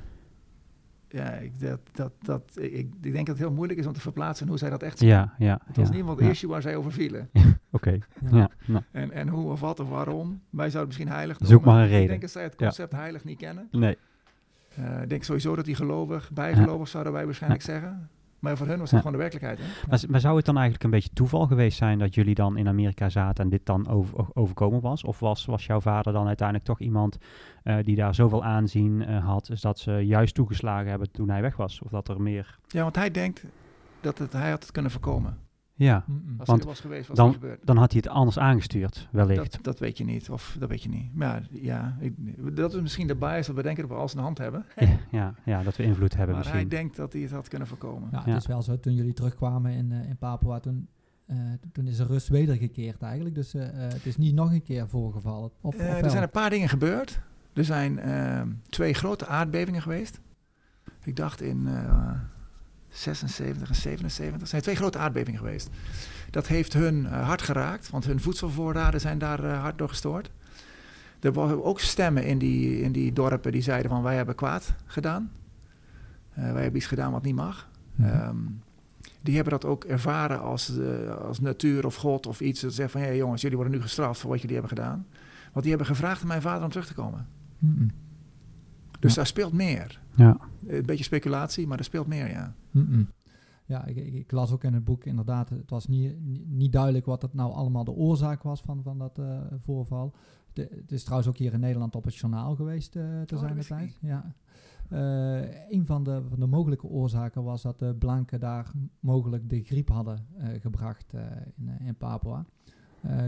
ja 1.12 1.32
ik, 1.32 1.60
dat, 1.60 1.80
dat, 1.92 2.12
dat, 2.22 2.52
ik, 2.56 2.72
ik 3.02 3.14
denk 3.14 3.16
dat 3.28 3.28
het 3.38 3.38
heel 3.38 3.52
moeilijk 3.56 3.80
is 3.80 3.86
om 3.86 3.94
te 3.94 4.00
verplaatsen 4.02 4.48
hoe 4.48 4.58
zij 4.58 4.70
dat 4.70 4.84
echt 4.84 4.98
zien. 4.98 5.10
Ja, 5.10 5.34
ja. 5.38 5.60
Het 5.66 5.78
was 5.78 5.90
ja, 5.90 6.06
het 6.06 6.20
ja. 6.20 6.30
issue 6.30 6.50
waar 6.50 6.62
zij 6.62 6.76
over 6.76 6.92
vielen. 6.92 7.30
Oké, 7.72 7.98
Ja. 8.32 8.50
ja. 8.66 8.84
En, 8.92 9.12
en 9.12 9.28
hoe 9.28 9.52
of 9.52 9.60
wat 9.60 9.80
of 9.80 9.90
waarom. 9.90 10.42
Wij 10.50 10.70
zouden 10.70 10.88
misschien 10.88 11.14
heilig 11.16 11.38
Zoek 11.40 11.50
noemen. 11.50 11.68
maar 11.74 11.78
een 11.80 11.86
Ik 11.86 11.92
reden. 11.92 12.08
denk 12.08 12.22
dat 12.22 12.32
zij 12.32 12.44
het 12.44 12.54
Ja. 12.58 12.66
concept 12.66 12.92
heilig 12.92 13.24
niet 13.24 13.38
kennen. 13.38 13.68
nee. 13.72 13.98
Eh, 14.76 15.02
ik 15.02 15.10
denk 15.10 15.24
sowieso 15.24 15.56
dat 15.56 15.66
die 15.66 15.76
gelovig, 15.76 16.32
bijgelovig 16.34 16.88
zouden 16.88 17.14
wij 17.14 17.26
waarschijnlijk 17.26 17.62
zeggen. 17.62 18.10
Maar 18.42 18.58
voor 18.58 18.68
hun 18.68 18.80
was 18.80 18.90
dat 18.90 18.92
Ja. 18.92 18.98
gewoon 18.98 19.12
de 19.12 19.30
werkelijkheid. 19.30 19.60
Hè? 19.60 20.08
Maar, 20.10 20.20
zou 20.20 20.36
het 20.36 20.46
dan 20.46 20.56
eigenlijk 20.56 20.84
een 20.84 20.90
beetje 20.90 21.10
toeval 21.14 21.48
geweest 21.48 21.78
zijn 21.78 22.00
dat 22.00 22.16
jullie 22.16 22.36
dan 22.36 22.58
in 22.58 22.68
Amerika 22.68 23.10
zaten 23.10 23.44
en 23.44 23.50
dit 23.50 23.66
dan 23.66 23.88
over, 23.88 24.26
overkomen 24.34 24.82
was? 24.82 25.04
Of 25.04 25.20
was, 25.20 25.46
was 25.46 25.66
jouw 25.66 25.82
vader 25.82 26.14
dan 26.14 26.28
uiteindelijk 26.28 26.68
toch 26.68 26.80
iemand 26.80 27.18
eh, 27.64 27.78
die 27.82 27.96
daar 27.96 28.16
zoveel 28.16 28.44
aanzien 28.44 29.06
eh, 29.06 29.26
had, 29.26 29.50
is 29.50 29.62
dat 29.62 29.80
ze 29.80 29.92
juist 29.92 30.36
toegeslagen 30.36 30.90
hebben 30.90 31.12
toen 31.12 31.30
hij 31.30 31.42
weg 31.42 31.56
was? 31.56 31.82
Of 31.82 31.90
dat 31.90 32.08
er 32.08 32.22
meer... 32.22 32.58
Ja, 32.68 32.84
want 32.84 32.96
hij 32.96 33.12
denkt 33.12 33.44
dat 34.02 34.18
het, 34.18 34.34
hij 34.34 34.50
had 34.50 34.62
het 34.62 34.72
kunnen 34.72 34.92
voorkomen. 34.92 35.38
Ja, 35.84 36.04
Mm-mm. 36.08 36.36
Als 36.38 36.48
Want 36.48 36.48
hij 36.48 36.58
er 36.60 36.66
was 36.66 36.80
geweest, 36.80 37.08
was 37.08 37.18
dan- 37.18 37.34
gebeurd. 37.34 37.60
dan 37.66 37.78
had 37.78 37.92
hij 37.92 38.02
het 38.04 38.12
anders 38.14 38.38
aangestuurd, 38.40 39.08
wellicht. 39.12 39.52
Dat, 39.52 39.64
dat 39.64 39.80
weet 39.80 39.98
je 39.98 40.04
niet, 40.04 40.30
of 40.30 40.56
dat 40.60 40.70
weet 40.70 40.84
je 40.84 40.90
niet. 40.90 41.16
Maar 41.16 41.48
ja, 41.52 41.98
ik, 42.00 42.14
dat 42.56 42.74
is 42.74 42.82
misschien 42.82 43.08
de 43.08 43.16
bias 43.16 43.48
dat 43.48 43.56
we 43.56 43.62
denken 43.62 43.82
dat 43.82 43.92
we 43.92 43.98
alles 43.98 44.12
in 44.12 44.18
de 44.18 44.24
hand 44.24 44.38
hebben. 44.38 44.66
Ja, 44.76 44.88
ja, 45.12 45.36
ja, 45.46 45.64
dat 45.64 45.76
we 45.76 45.84
invloed 45.84 46.16
hebben 46.16 46.36
Maar 46.36 46.44
hij 46.44 46.54
misschien. 46.54 46.80
denkt 46.80 46.96
dat 46.96 47.14
hij 47.14 47.22
het 47.22 47.32
had 47.32 47.48
kunnen 47.48 47.68
voorkomen. 47.68 48.10
Ja, 48.12 48.18
het 48.18 48.26
Ja. 48.28 48.36
is 48.36 48.48
wel 48.48 48.62
zo, 48.62 48.80
toen 48.80 48.94
jullie 48.96 49.14
terugkwamen 49.14 49.72
in, 49.72 49.92
eh, 49.92 50.10
in 50.10 50.18
Papua, 50.18 50.60
toen, 50.60 50.88
eh, 51.26 51.38
toen 51.72 51.88
is 51.88 52.00
er 52.00 52.08
rust 52.08 52.28
wedergekeerd 52.28 53.02
eigenlijk. 53.02 53.36
Dus 53.36 53.54
eh, 53.54 53.64
het 53.74 54.06
is 54.06 54.18
niet 54.18 54.36
nog 54.36 54.52
een 54.52 54.64
keer 54.64 54.88
voorgevallen. 54.90 55.44
Of, 55.62 55.76
of 55.76 55.80
er 55.80 56.10
zijn 56.10 56.24
een 56.24 56.30
paar 56.30 56.50
dingen 56.50 56.70
gebeurd. 56.70 57.20
Er 57.54 57.66
zijn 57.66 58.00
twee 58.70 58.94
grote 58.94 59.26
aardbevingen 59.28 59.82
geweest. 59.82 60.20
Ik 61.04 61.16
dacht 61.16 61.42
in 61.42 61.68
eh 61.68 62.12
76 62.92 63.70
en 63.70 63.76
77. 63.76 64.42
Er 64.42 64.48
zijn 64.48 64.62
twee 64.62 64.76
grote 64.76 64.98
aardbevingen 64.98 65.40
geweest. 65.40 65.70
Dat 66.30 66.48
heeft 66.48 66.74
hun 66.74 67.06
eh, 67.06 67.26
hard 67.26 67.42
geraakt, 67.42 67.90
want 67.90 68.06
hun 68.06 68.20
voedselvoorraden 68.22 69.00
zijn 69.00 69.18
daar 69.18 69.44
eh, 69.44 69.62
hard 69.62 69.78
door 69.78 69.90
gestoord. 69.90 70.32
Er 71.20 71.34
waren 71.34 71.64
ook 71.64 71.80
stemmen 71.80 72.26
in 72.26 72.38
die, 72.38 72.82
in 72.82 72.92
die 72.92 73.14
dorpen 73.14 73.52
die 73.52 73.62
zeiden 73.62 73.92
van 73.92 74.04
wij 74.04 74.16
hebben 74.16 74.36
kwaad 74.36 74.74
gedaan. 74.86 75.32
Eh, 76.34 76.44
wij 76.44 76.62
hebben 76.62 76.76
iets 76.76 76.86
gedaan 76.86 77.12
wat 77.12 77.24
niet 77.24 77.36
mag. 77.36 77.70
Mhm. 77.96 78.10
Ehm, 78.10 78.38
die 79.22 79.36
hebben 79.36 79.54
dat 79.54 79.66
ook 79.66 79.84
ervaren 79.84 80.42
als, 80.42 80.72
als 81.22 81.40
natuur 81.40 81.86
of 81.86 81.96
God 81.96 82.28
of 82.28 82.42
iets. 82.42 82.62
Dat 82.62 82.74
zegt 82.74 82.92
van, 82.92 83.02
hé 83.02 83.10
jongens, 83.10 83.42
jullie 83.42 83.58
worden 83.58 83.76
nu 83.76 83.82
gestraft 83.82 84.20
voor 84.20 84.30
wat 84.30 84.42
jullie 84.42 84.56
hebben 84.58 84.78
gedaan. 84.78 85.06
Want 85.52 85.66
die 85.66 85.70
hebben 85.70 85.96
gevraagd 85.96 86.22
aan 86.22 86.28
mijn 86.28 86.42
vader 86.42 86.64
om 86.64 86.70
terug 86.70 86.88
te 86.88 86.94
komen. 86.94 87.28
Mm-mm. 87.60 87.92
Dus 89.00 89.10
Ja. 89.12 89.16
daar 89.18 89.28
speelt 89.28 89.54
meer. 89.54 90.00
Ja. 90.16 90.38
Een 90.68 90.86
beetje 90.86 91.04
speculatie, 91.04 91.68
maar 91.68 91.78
er 91.78 91.84
speelt 91.84 92.08
meer, 92.08 92.30
ja. 92.30 92.54
Ja, 93.72 93.86
ik, 93.86 93.96
ik, 93.96 94.14
ik 94.14 94.32
las 94.32 94.52
ook 94.52 94.64
in 94.64 94.74
het 94.74 94.84
boek 94.84 95.06
inderdaad, 95.06 95.50
het 95.50 95.70
was 95.70 95.88
niet, 95.88 96.16
niet, 96.48 96.72
duidelijk 96.72 97.06
wat 97.06 97.22
het 97.22 97.34
nou 97.34 97.54
allemaal 97.54 97.84
de 97.84 97.92
oorzaak 97.92 98.44
was 98.44 98.62
van, 98.62 98.84
van 98.84 98.98
dat 98.98 99.20
eh, 99.20 99.42
voorval. 99.58 100.16
De, 100.54 100.68
het 100.76 100.92
is 100.92 101.04
trouwens 101.04 101.30
ook 101.30 101.38
hier 101.38 101.54
in 101.54 101.60
Nederland 101.60 101.96
op 101.96 102.04
het 102.04 102.16
journaal 102.16 102.56
geweest 102.56 102.96
eh 102.96 103.04
te 103.04 103.26
dat 103.26 103.40
zijn 103.40 103.56
de 103.56 103.66
tijd. 103.66 103.98
Ja. 104.02 104.36
Eh, 104.90 105.70
een 105.70 105.86
van 105.86 106.04
de, 106.04 106.22
van 106.30 106.40
de 106.40 106.46
mogelijke 106.46 106.88
oorzaken 106.88 107.44
was 107.44 107.62
dat 107.62 107.80
de 107.80 107.96
blanken 107.96 108.40
daar 108.40 108.72
mogelijk 109.00 109.50
de 109.50 109.64
griep 109.64 109.90
hadden 109.90 110.26
gebracht 110.60 111.14
in, 111.56 111.70
in 111.80 111.96
Papua. 111.96 112.46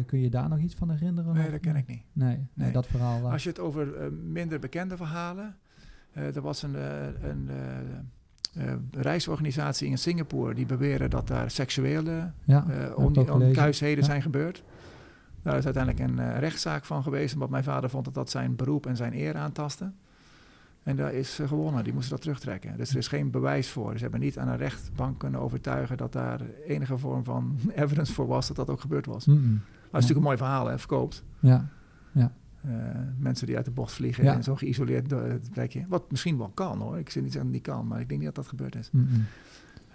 Kun 0.05 0.19
je 0.19 0.29
daar 0.29 0.49
nog 0.49 0.59
iets 0.59 0.75
van 0.75 0.89
herinneren? 0.89 1.33
Nee, 1.33 1.51
dat 1.51 1.59
ken 1.59 1.75
ik 1.75 1.87
niet. 1.87 2.03
Nee, 2.13 2.35
nee, 2.35 2.47
Nee. 2.53 2.71
dat 2.71 2.87
verhaal. 2.87 3.31
Als 3.31 3.43
je 3.43 3.49
het 3.49 3.59
over 3.59 4.13
minder 4.13 4.59
bekende 4.59 4.97
verhalen... 4.97 5.55
er 6.11 6.41
was 6.41 6.63
een, 6.63 6.75
een 7.27 7.49
eh, 8.55 8.73
reisorganisatie 8.91 9.87
in 9.89 9.97
Singapore... 9.97 10.53
die 10.53 10.65
beweren 10.65 11.09
dat 11.09 11.27
daar 11.27 11.51
seksuele 11.51 12.31
ja, 12.43 12.65
eh 12.69 12.97
onkuisheden 12.97 13.99
Ja. 13.99 14.05
zijn 14.09 14.21
gebeurd. 14.21 14.63
Daar 15.41 15.57
is 15.57 15.65
uiteindelijk 15.65 16.09
een 16.09 16.19
eh, 16.19 16.39
rechtszaak 16.39 16.85
van 16.85 17.03
geweest... 17.03 17.33
omdat 17.33 17.49
mijn 17.49 17.63
vader 17.63 17.89
vond 17.89 18.05
dat 18.05 18.13
dat 18.13 18.29
zijn 18.29 18.55
beroep 18.55 18.85
en 18.85 18.95
zijn 18.95 19.13
eer 19.13 19.35
aantastte. 19.35 19.91
En 20.83 20.95
daar 20.95 21.13
is 21.13 21.39
gewonnen, 21.45 21.83
die 21.83 21.93
moesten 21.93 22.11
dat 22.11 22.21
terugtrekken. 22.21 22.77
Dus 22.77 22.89
er 22.89 22.97
is 22.97 23.07
geen 23.07 23.31
bewijs 23.31 23.69
voor. 23.69 23.93
Ze 23.95 24.01
hebben 24.01 24.19
niet 24.19 24.37
aan 24.37 24.47
een 24.47 24.57
rechtbank 24.57 25.19
kunnen 25.19 25.39
overtuigen... 25.39 25.97
dat 25.97 26.13
daar 26.13 26.41
enige 26.67 26.97
vorm 26.97 27.23
van 27.23 27.59
evidence 27.75 28.13
voor 28.13 28.27
was 28.27 28.47
dat 28.47 28.55
dat 28.55 28.69
ook 28.69 28.81
gebeurd 28.81 29.05
was. 29.05 29.25
Maar 29.25 29.35
Mm-mm. 29.35 29.51
het 29.53 29.83
is 29.83 29.91
natuurlijk 29.91 30.17
een 30.17 30.23
mooi 30.23 30.37
verhaal, 30.37 30.67
hè, 30.67 30.79
verkoopt. 30.79 31.23
Ja, 32.11 32.31
Eh, 32.63 32.71
mensen 33.17 33.47
die 33.47 33.55
uit 33.55 33.65
de 33.65 33.71
bocht 33.71 33.93
vliegen 33.93 34.23
Ja. 34.23 34.33
in 34.33 34.43
zo'n 34.43 34.57
geïsoleerd 34.57 35.09
do- 35.09 35.39
plekje. 35.51 35.85
Wat 35.87 36.11
misschien 36.11 36.37
wel 36.37 36.49
kan 36.49 36.79
hoor. 36.81 36.97
Ik 36.97 37.09
zeg 37.09 37.23
niet 37.23 37.31
zeggen 37.31 37.51
dat 37.51 37.59
het 37.61 37.67
niet 37.67 37.75
kan, 37.77 37.87
maar 37.87 37.99
ik 37.99 38.07
denk 38.07 38.19
niet 38.21 38.27
dat 38.35 38.35
dat 38.43 38.47
gebeurd 38.47 38.75
is. 38.75 38.89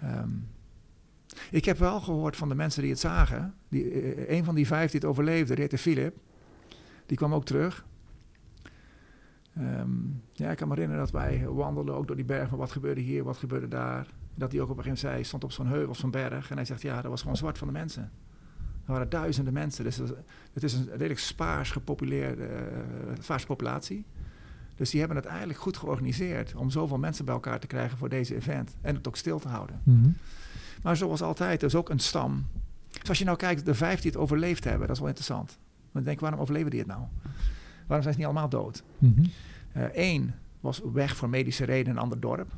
Ehm, 0.01 0.29
ik 1.51 1.65
heb 1.65 1.77
wel 1.77 2.01
gehoord 2.01 2.35
van 2.37 2.49
de 2.49 2.55
mensen 2.55 2.81
die 2.81 2.91
het 2.91 2.99
zagen. 2.99 3.53
Die, 3.69 3.91
eh, 3.91 4.37
een 4.37 4.43
van 4.43 4.55
die 4.55 4.67
vijf 4.67 4.91
die 4.91 4.99
het 4.99 5.09
overleefde, 5.09 5.53
die 5.53 5.61
heette 5.61 5.77
Philip. 5.77 6.15
Die 7.05 7.17
kwam 7.17 7.33
ook 7.33 7.45
terug. 7.45 7.85
Ehm, 9.55 9.89
ja, 10.33 10.51
ik 10.51 10.57
kan 10.57 10.67
me 10.67 10.73
herinneren 10.73 11.03
dat 11.03 11.13
wij 11.13 11.47
wandelden 11.47 11.95
ook 11.95 12.07
door 12.07 12.15
die 12.15 12.25
berg. 12.25 12.49
Van 12.49 12.57
wat 12.57 12.71
gebeurde 12.71 13.01
hier, 13.01 13.23
wat 13.23 13.37
gebeurde 13.37 13.67
daar. 13.67 14.07
Dat 14.35 14.51
hij 14.51 14.61
ook 14.61 14.69
op 14.69 14.77
een 14.77 14.83
gegeven 14.83 15.01
moment 15.07 15.21
zei, 15.21 15.23
stond 15.23 15.43
op 15.43 15.51
zo'n 15.51 15.67
heuvel, 15.67 15.95
zo'n 15.95 16.11
berg. 16.11 16.49
En 16.49 16.55
hij 16.55 16.65
zegt, 16.65 16.81
ja, 16.81 17.01
dat 17.01 17.11
was 17.11 17.21
gewoon 17.21 17.37
zwart 17.37 17.57
van 17.57 17.67
de 17.67 17.73
mensen. 17.73 18.11
Er 18.89 18.95
waren 18.95 19.09
duizenden 19.09 19.53
mensen. 19.53 19.83
Dus 19.83 19.97
het 20.53 20.63
is 20.63 20.73
een 20.73 20.89
redelijk 20.89 21.19
spaars 21.19 21.71
gepopuleerde, 21.71 22.45
eh, 22.45 23.13
spaarse 23.19 23.45
populatie. 23.45 24.05
Dus 24.75 24.89
die 24.89 24.99
hebben 24.99 25.17
het 25.17 25.25
eigenlijk 25.25 25.59
goed 25.59 25.77
georganiseerd 25.77 26.55
om 26.55 26.69
zoveel 26.69 26.97
mensen 26.97 27.25
bij 27.25 27.33
elkaar 27.33 27.59
te 27.59 27.67
krijgen 27.67 27.97
voor 27.97 28.09
deze 28.09 28.35
event. 28.35 28.75
En 28.81 28.95
het 28.95 29.07
ook 29.07 29.15
stil 29.15 29.39
te 29.39 29.47
houden. 29.47 29.81
Mhm. 29.83 30.09
Maar 30.83 30.97
zoals 30.97 31.21
altijd, 31.21 31.61
er 31.61 31.67
is 31.67 31.75
ook 31.75 31.89
een 31.89 31.99
stam. 31.99 32.45
Dus 32.99 33.09
als 33.09 33.17
je 33.17 33.25
nou 33.25 33.37
kijkt, 33.37 33.65
de 33.65 33.73
vijf 33.73 34.01
die 34.01 34.11
het 34.11 34.19
overleefd 34.19 34.63
hebben, 34.63 34.81
dat 34.81 34.95
is 34.95 34.99
wel 34.99 35.07
interessant. 35.07 35.57
Dan 35.91 36.03
denk 36.03 36.15
ik, 36.15 36.21
waarom 36.21 36.39
overleven 36.39 36.69
die 36.69 36.79
het 36.79 36.89
nou? 36.89 37.01
Waarom 37.87 38.01
zijn 38.01 38.13
ze 38.13 38.19
niet 38.19 38.25
allemaal 38.25 38.49
dood? 38.49 38.83
Mhm. 38.97 39.23
Eén 39.93 40.33
was 40.59 40.81
weg 40.93 41.15
voor 41.15 41.29
medische 41.29 41.65
reden 41.65 41.85
in 41.85 41.91
een 41.91 42.01
ander 42.01 42.19
dorp. 42.19 42.49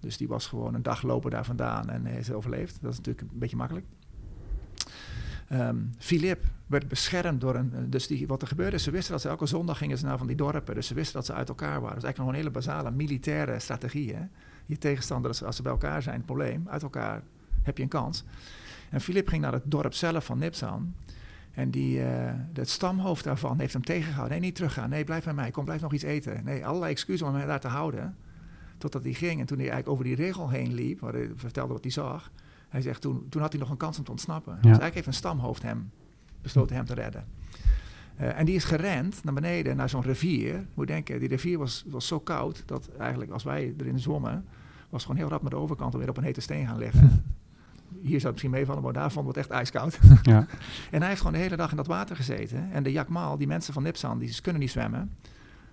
Dus 0.00 0.16
die 0.16 0.28
was 0.28 0.46
gewoon 0.46 0.74
een 0.74 0.82
dag 0.82 1.02
lopen 1.02 1.30
daar 1.30 1.44
vandaan 1.44 1.90
en 1.90 2.06
is 2.06 2.32
overleefd. 2.32 2.78
Dat 2.80 2.90
is 2.92 2.96
natuurlijk 2.96 3.32
een 3.32 3.38
beetje 3.38 3.56
makkelijk. 3.56 3.86
Ehm 5.48 5.76
Philip 5.98 6.44
werd 6.66 6.88
beschermd 6.88 7.40
door 7.40 7.54
een... 7.54 7.90
Dus 7.90 8.06
die, 8.06 8.26
wat 8.26 8.42
er 8.42 8.48
gebeurde, 8.48 8.78
ze 8.78 8.90
wisten 8.90 9.12
dat 9.12 9.20
ze 9.22 9.28
elke 9.28 9.46
zondag 9.46 9.78
gingen 9.78 9.98
naar 10.02 10.18
van 10.18 10.26
die 10.26 10.36
dorpen. 10.36 10.74
Dus 10.74 10.86
ze 10.86 10.94
wisten 10.94 11.14
dat 11.14 11.26
ze 11.26 11.32
uit 11.32 11.48
elkaar 11.48 11.80
waren. 11.80 11.88
Dat 11.88 11.96
is 11.96 12.02
eigenlijk 12.04 12.18
nog 12.18 12.28
een 12.28 12.34
hele 12.34 12.50
basale 12.50 12.90
militaire 12.90 13.58
strategie. 13.58 14.14
Hè? 14.14 14.22
Je 14.66 14.78
tegenstander, 14.78 15.44
als- 15.44 15.56
ze 15.56 15.62
bij 15.62 15.72
elkaar 15.72 16.02
zijn, 16.02 16.16
het 16.16 16.26
probleem. 16.26 16.68
Uit 16.68 16.82
elkaar 16.82 17.22
heb 17.62 17.76
je 17.76 17.82
een 17.82 17.88
kans. 17.88 18.24
En 18.90 19.00
Philip 19.00 19.28
ging 19.28 19.42
naar 19.42 19.52
het 19.52 19.62
dorp 19.64 19.94
zelf 19.94 20.24
van 20.24 20.38
Nipsan. 20.38 20.94
En 21.52 21.70
die, 21.70 22.02
eh, 22.02 22.32
het 22.52 22.68
stamhoofd 22.68 23.24
daarvan 23.24 23.58
heeft 23.60 23.72
hem 23.72 23.84
tegengehouden. 23.84 24.30
Nee, 24.38 24.46
niet 24.46 24.54
teruggaan. 24.54 24.90
Nee, 24.90 25.04
blijf 25.04 25.24
bij 25.24 25.34
mij. 25.34 25.50
Kom, 25.50 25.64
blijf 25.64 25.80
nog 25.80 25.92
iets 25.92 26.02
eten. 26.04 26.44
Nee, 26.44 26.66
allerlei 26.66 26.92
excuses 26.92 27.28
om 27.28 27.34
hem 27.34 27.46
daar 27.46 27.60
te 27.60 27.68
houden. 27.68 28.16
Totdat 28.78 29.02
hij 29.02 29.12
ging. 29.12 29.40
En 29.40 29.46
toen 29.46 29.58
hij 29.58 29.68
eigenlijk 29.70 29.88
over 29.88 30.04
die 30.04 30.14
regel 30.26 30.48
heen 30.50 30.74
liep, 30.74 31.00
waar 31.00 31.12
hij 31.12 31.30
vertelde 31.34 31.72
wat 31.72 31.82
hij 31.82 31.92
zag. 31.92 32.30
Hij 32.68 32.82
zegt, 32.82 33.00
toen, 33.00 33.26
toen 33.28 33.40
had 33.40 33.52
hij 33.52 33.60
nog 33.60 33.70
een 33.70 33.76
kans 33.76 33.98
om 33.98 34.04
te 34.04 34.10
ontsnappen. 34.10 34.54
Dus 34.54 34.64
eigenlijk 34.64 34.94
heeft 34.94 35.06
een 35.06 35.12
stamhoofd 35.12 35.62
hem 35.62 35.90
besloten 36.42 36.76
hem 36.76 36.84
te 36.84 36.94
redden. 36.94 37.24
Eh, 38.16 38.38
en 38.38 38.44
die 38.44 38.54
is 38.54 38.64
gerend 38.64 39.24
naar 39.24 39.34
beneden, 39.34 39.76
naar 39.76 39.88
zo'n 39.88 40.02
rivier. 40.02 40.66
Moet 40.74 40.86
denken, 40.86 41.18
die 41.18 41.28
rivier 41.28 41.58
was, 41.58 41.84
was 41.86 42.06
zo 42.06 42.20
koud... 42.20 42.62
dat 42.66 42.88
eigenlijk 42.98 43.30
als 43.30 43.44
wij 43.44 43.74
erin 43.78 43.98
zwommen... 43.98 44.44
was 44.88 45.02
gewoon 45.02 45.16
heel 45.16 45.28
rap 45.28 45.40
naar 45.40 45.50
de 45.50 45.56
overkant 45.56 45.92
om 45.92 46.00
weer 46.00 46.08
op 46.08 46.16
een 46.16 46.22
hete 46.22 46.40
steen 46.40 46.66
gaan 46.66 46.78
liggen. 46.78 47.08
Hier 47.88 48.20
zou 48.20 48.22
het 48.22 48.30
misschien 48.32 48.50
meevallen, 48.50 48.82
maar 48.82 48.92
daar 48.92 49.12
vonden 49.12 49.32
we 49.32 49.40
het 49.40 49.48
echt 49.48 49.58
ijskoud. 49.58 49.98
Ja. 50.22 50.46
En 50.90 50.98
hij 50.98 51.08
heeft 51.08 51.20
gewoon 51.20 51.36
de 51.36 51.42
hele 51.42 51.56
dag 51.56 51.70
in 51.70 51.76
dat 51.76 51.86
water 51.86 52.16
gezeten. 52.16 52.70
En 52.72 52.82
de 52.82 52.92
Yakmal, 52.92 53.38
die 53.38 53.46
mensen 53.46 53.72
van 53.72 53.82
Nipsan, 53.82 54.18
die 54.18 54.40
kunnen 54.40 54.60
niet 54.60 54.70
zwemmen. 54.70 55.14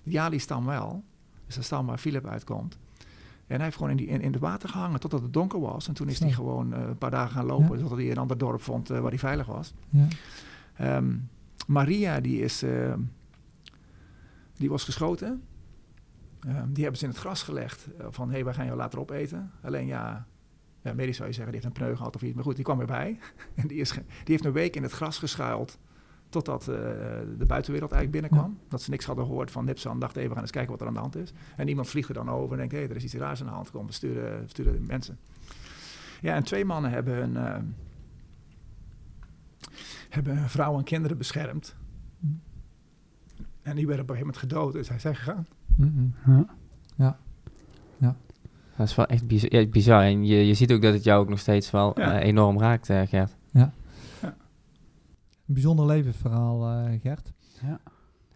De 0.04 0.12
Jali-stam 0.12 0.66
wel. 0.66 1.04
Dus 1.46 1.56
de 1.56 1.62
stam 1.62 1.86
waar 1.86 1.98
Philip 1.98 2.28
uitkomt. 2.28 2.78
En 3.48 3.56
hij 3.56 3.64
heeft 3.64 3.76
gewoon 3.76 3.92
in, 3.92 3.98
die, 3.98 4.08
in, 4.08 4.22
in 4.22 4.32
het 4.32 4.42
water 4.42 4.70
gehangen 4.70 5.00
totdat 5.00 5.22
het 5.22 5.34
donker 5.34 5.60
was. 5.60 5.88
En 5.88 5.94
toen 5.94 6.10
is 6.10 6.20
hij 6.20 6.32
gewoon 6.32 6.74
eh, 6.74 6.82
een 6.82 6.98
paar 6.98 7.12
dagen 7.12 7.32
gaan 7.32 7.46
lopen. 7.46 7.80
Totdat 7.80 7.98
hij 7.98 8.12
een 8.12 8.18
ander 8.18 8.38
dorp 8.38 8.62
vond 8.62 8.90
eh, 8.90 9.00
waar 9.00 9.10
hij 9.10 9.20
veilig 9.20 9.46
was. 9.46 9.74
Ja. 9.90 10.08
Ehm, 10.78 11.16
Maria, 11.68 12.20
die 12.20 12.40
is... 12.42 12.64
ehm, 12.64 13.00
die 14.58 14.70
was 14.70 14.84
geschoten. 14.84 15.44
Ehm, 16.40 16.72
die 16.72 16.82
hebben 16.84 17.00
ze 17.00 17.06
in 17.06 17.12
het 17.12 17.20
gras 17.20 17.44
gelegd. 17.44 17.88
eh, 18.00 18.06
van, 18.10 18.28
hé, 18.28 18.34
hey, 18.34 18.44
wij 18.44 18.54
gaan 18.54 18.66
jou 18.66 18.78
later 18.78 19.00
opeten. 19.00 19.52
Alleen 19.62 19.86
ja... 19.88 20.28
Ja, 20.82 20.94
medisch 20.94 21.16
zou 21.16 21.28
je 21.30 21.36
zeggen, 21.36 21.54
die 21.54 21.62
heeft 21.62 21.76
een 21.76 21.82
pneu 21.82 21.96
gehad 21.96 22.16
of 22.16 22.22
iets. 22.22 22.36
Maar 22.36 22.44
goed, 22.44 22.56
die 22.56 22.64
kwam 22.64 22.80
erbij. 22.80 23.20
En 23.56 23.68
die, 23.72 23.78
is 23.78 23.92
die 23.92 24.04
heeft 24.24 24.46
een 24.46 24.52
week 24.52 24.76
in 24.76 24.84
het 24.84 24.92
gras 24.92 25.18
geschuild. 25.18 25.78
Totdat 26.44 26.62
eh, 26.68 26.76
de 27.38 27.46
buitenwereld 27.48 27.92
eigenlijk 27.92 28.12
binnenkwam. 28.12 28.58
Dat 28.68 28.82
ze 28.82 28.90
niks 28.90 29.06
hadden 29.06 29.26
gehoord 29.26 29.52
van 29.52 29.66
Nipsan. 29.66 30.00
Dachten 30.00 30.18
even, 30.18 30.30
we 30.30 30.34
gaan 30.36 30.44
eens 30.44 30.52
kijken 30.54 30.72
wat 30.72 30.82
er 30.82 30.88
aan 30.88 30.94
de 30.94 31.00
hand 31.00 31.16
is. 31.16 31.34
En 31.56 31.68
iemand 31.68 31.88
vliegt 31.88 32.08
er 32.08 32.14
dan 32.14 32.30
over 32.30 32.52
en 32.52 32.58
denkt, 32.58 32.74
hé, 32.74 32.80
er 32.90 32.96
is 32.96 33.04
iets 33.04 33.14
raars 33.14 33.40
aan 33.42 33.48
de 33.48 33.54
hand. 33.54 33.72
Kom, 33.72 33.86
we 33.86 33.92
sturen, 33.92 34.42
we 34.42 34.48
sturen 34.48 34.86
mensen. 34.86 35.18
Ja, 36.22 36.36
en 36.36 36.44
twee 36.44 36.66
mannen 36.66 36.92
hebben 36.92 37.14
hun, 37.16 37.38
eh, 37.38 37.56
hebben 40.10 40.38
hun 40.38 40.50
vrouw 40.50 40.78
en 40.78 40.84
kinderen 40.84 41.18
beschermd. 41.18 41.76
En 43.62 43.76
die 43.76 43.88
werden 43.88 44.04
op 44.04 44.10
een 44.10 44.16
gegeven 44.16 44.18
moment 44.20 44.38
gedood. 44.38 44.74
Dus 44.74 44.90
hij 44.90 45.00
zijn 45.00 45.16
gegaan. 45.16 45.48
Mhm. 45.76 46.42
Ja. 46.96 47.18
Dat 48.78 48.88
is 48.88 48.96
wel 48.96 49.06
echt 49.06 49.28
bizar. 49.28 49.54
Ja, 49.54 49.66
bizar. 49.66 50.02
En 50.04 50.26
je, 50.26 50.48
je 50.48 50.54
ziet 50.54 50.72
ook 50.72 50.82
dat 50.82 50.94
het 50.94 51.04
jou 51.04 51.22
ook 51.22 51.30
nog 51.30 51.40
steeds 51.40 51.72
wel 51.72 52.00
Ja. 52.00 52.20
eh, 52.20 52.28
enorm 52.28 52.60
raakt, 52.60 52.86
Gert. 52.86 53.36
Een 55.48 55.54
bijzonder 55.54 55.86
levensverhaal, 55.86 56.68
eh, 56.70 57.02
Gert. 57.02 57.32
Ja, 57.62 57.80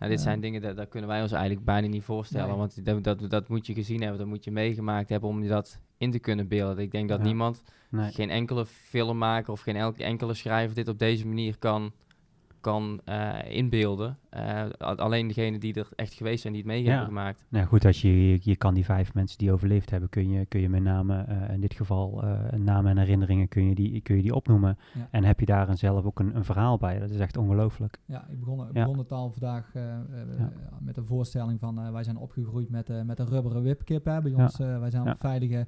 dit 0.08 0.18
Ja. 0.18 0.24
zijn 0.24 0.40
dingen, 0.42 0.62
dat, 0.62 0.76
dat 0.76 0.90
kunnen 0.90 1.10
wij 1.10 1.22
ons 1.22 1.32
eigenlijk 1.32 1.66
bijna 1.66 1.88
niet 1.88 2.04
voorstellen. 2.04 2.48
Nee. 2.48 2.58
Want 2.58 2.86
dat, 2.86 3.04
dat, 3.04 3.30
dat 3.30 3.48
moet 3.48 3.68
je 3.68 3.74
gezien 3.74 4.00
hebben, 4.02 4.18
dat 4.20 4.28
moet 4.28 4.44
je 4.44 4.52
meegemaakt 4.52 5.10
hebben 5.10 5.30
om 5.30 5.44
je 5.44 5.50
dat 5.50 5.80
in 5.98 6.12
te 6.12 6.20
kunnen 6.20 6.48
beelden. 6.48 6.84
Ik 6.84 6.92
denk 6.92 7.10
dat 7.10 7.20
Ja. 7.20 7.26
niemand, 7.26 7.64
Nee. 7.90 8.12
geen 8.12 8.30
enkele 8.30 8.66
filmmaker 8.66 9.52
of 9.52 9.62
geen 9.62 9.94
enkele 9.98 10.34
schrijver 10.34 10.76
dit 10.76 10.88
op 10.88 11.00
deze 11.00 11.28
manier 11.28 11.58
kan, 11.58 11.92
kan 12.62 13.02
eh, 13.06 13.36
inbeelden. 13.48 14.18
Eh, 14.30 14.66
alleen 14.80 15.28
degene 15.28 15.58
die 15.58 15.74
er 15.74 15.88
echt 15.96 16.14
geweest 16.14 16.42
zijn, 16.42 16.54
die 16.54 16.62
het 16.62 16.72
mee 16.72 16.82
Ja. 16.84 16.88
hebben 16.90 17.08
gemaakt. 17.08 17.46
Nou 17.50 17.66
goed, 17.66 17.86
als 17.86 18.02
je, 18.02 18.30
je, 18.30 18.40
je 18.42 18.56
kan 18.56 18.74
die 18.74 18.86
vijf 18.86 19.14
mensen 19.14 19.38
die 19.38 19.52
overleefd 19.52 19.90
hebben, 19.90 20.10
kun 20.10 20.30
je, 20.30 20.46
kun 20.46 20.60
je 20.62 20.70
met 20.70 20.82
name, 20.84 21.22
eh, 21.24 21.54
in 21.54 21.62
dit 21.62 21.74
geval, 21.74 22.24
eh, 22.24 22.52
namen 22.60 22.92
en 22.92 22.98
herinneringen, 22.98 23.48
kun 23.48 23.66
je 23.70 23.76
die, 23.76 24.02
kun 24.02 24.16
je 24.16 24.22
die 24.22 24.36
opnoemen. 24.36 24.78
Ja. 24.94 25.08
En 25.12 25.24
heb 25.24 25.40
je 25.40 25.46
daar 25.46 25.70
een 25.70 25.78
zelf 25.78 26.06
ook 26.06 26.20
een, 26.20 26.36
een 26.36 26.44
verhaal 26.46 26.78
bij. 26.78 27.00
Dat 27.00 27.10
is 27.10 27.20
echt 27.20 27.38
ongelooflijk. 27.38 28.00
Ja, 28.06 28.28
ik 28.30 28.40
begon, 28.40 28.68
ik 28.68 28.74
begon 28.74 28.98
het 28.98 29.12
al 29.12 29.32
vandaag 29.32 29.72
eh, 29.76 29.94
eh, 29.94 30.02
Ja. 30.38 30.52
met 30.80 30.98
een 30.98 31.06
voorstelling 31.06 31.60
van 31.60 31.92
wij 31.92 32.04
zijn 32.04 32.18
opgegroeid 32.18 32.70
met, 32.70 32.90
eh, 32.90 33.02
met 33.02 33.20
een 33.20 33.28
rubberen 33.30 33.64
wipkip. 33.64 34.06
Hè, 34.06 34.22
bij 34.22 34.32
Ja. 34.32 34.38
ons, 34.44 34.58
wij 34.58 34.90
zijn 34.90 35.04
Ja. 35.04 35.12
op 35.12 35.20
veilige 35.20 35.68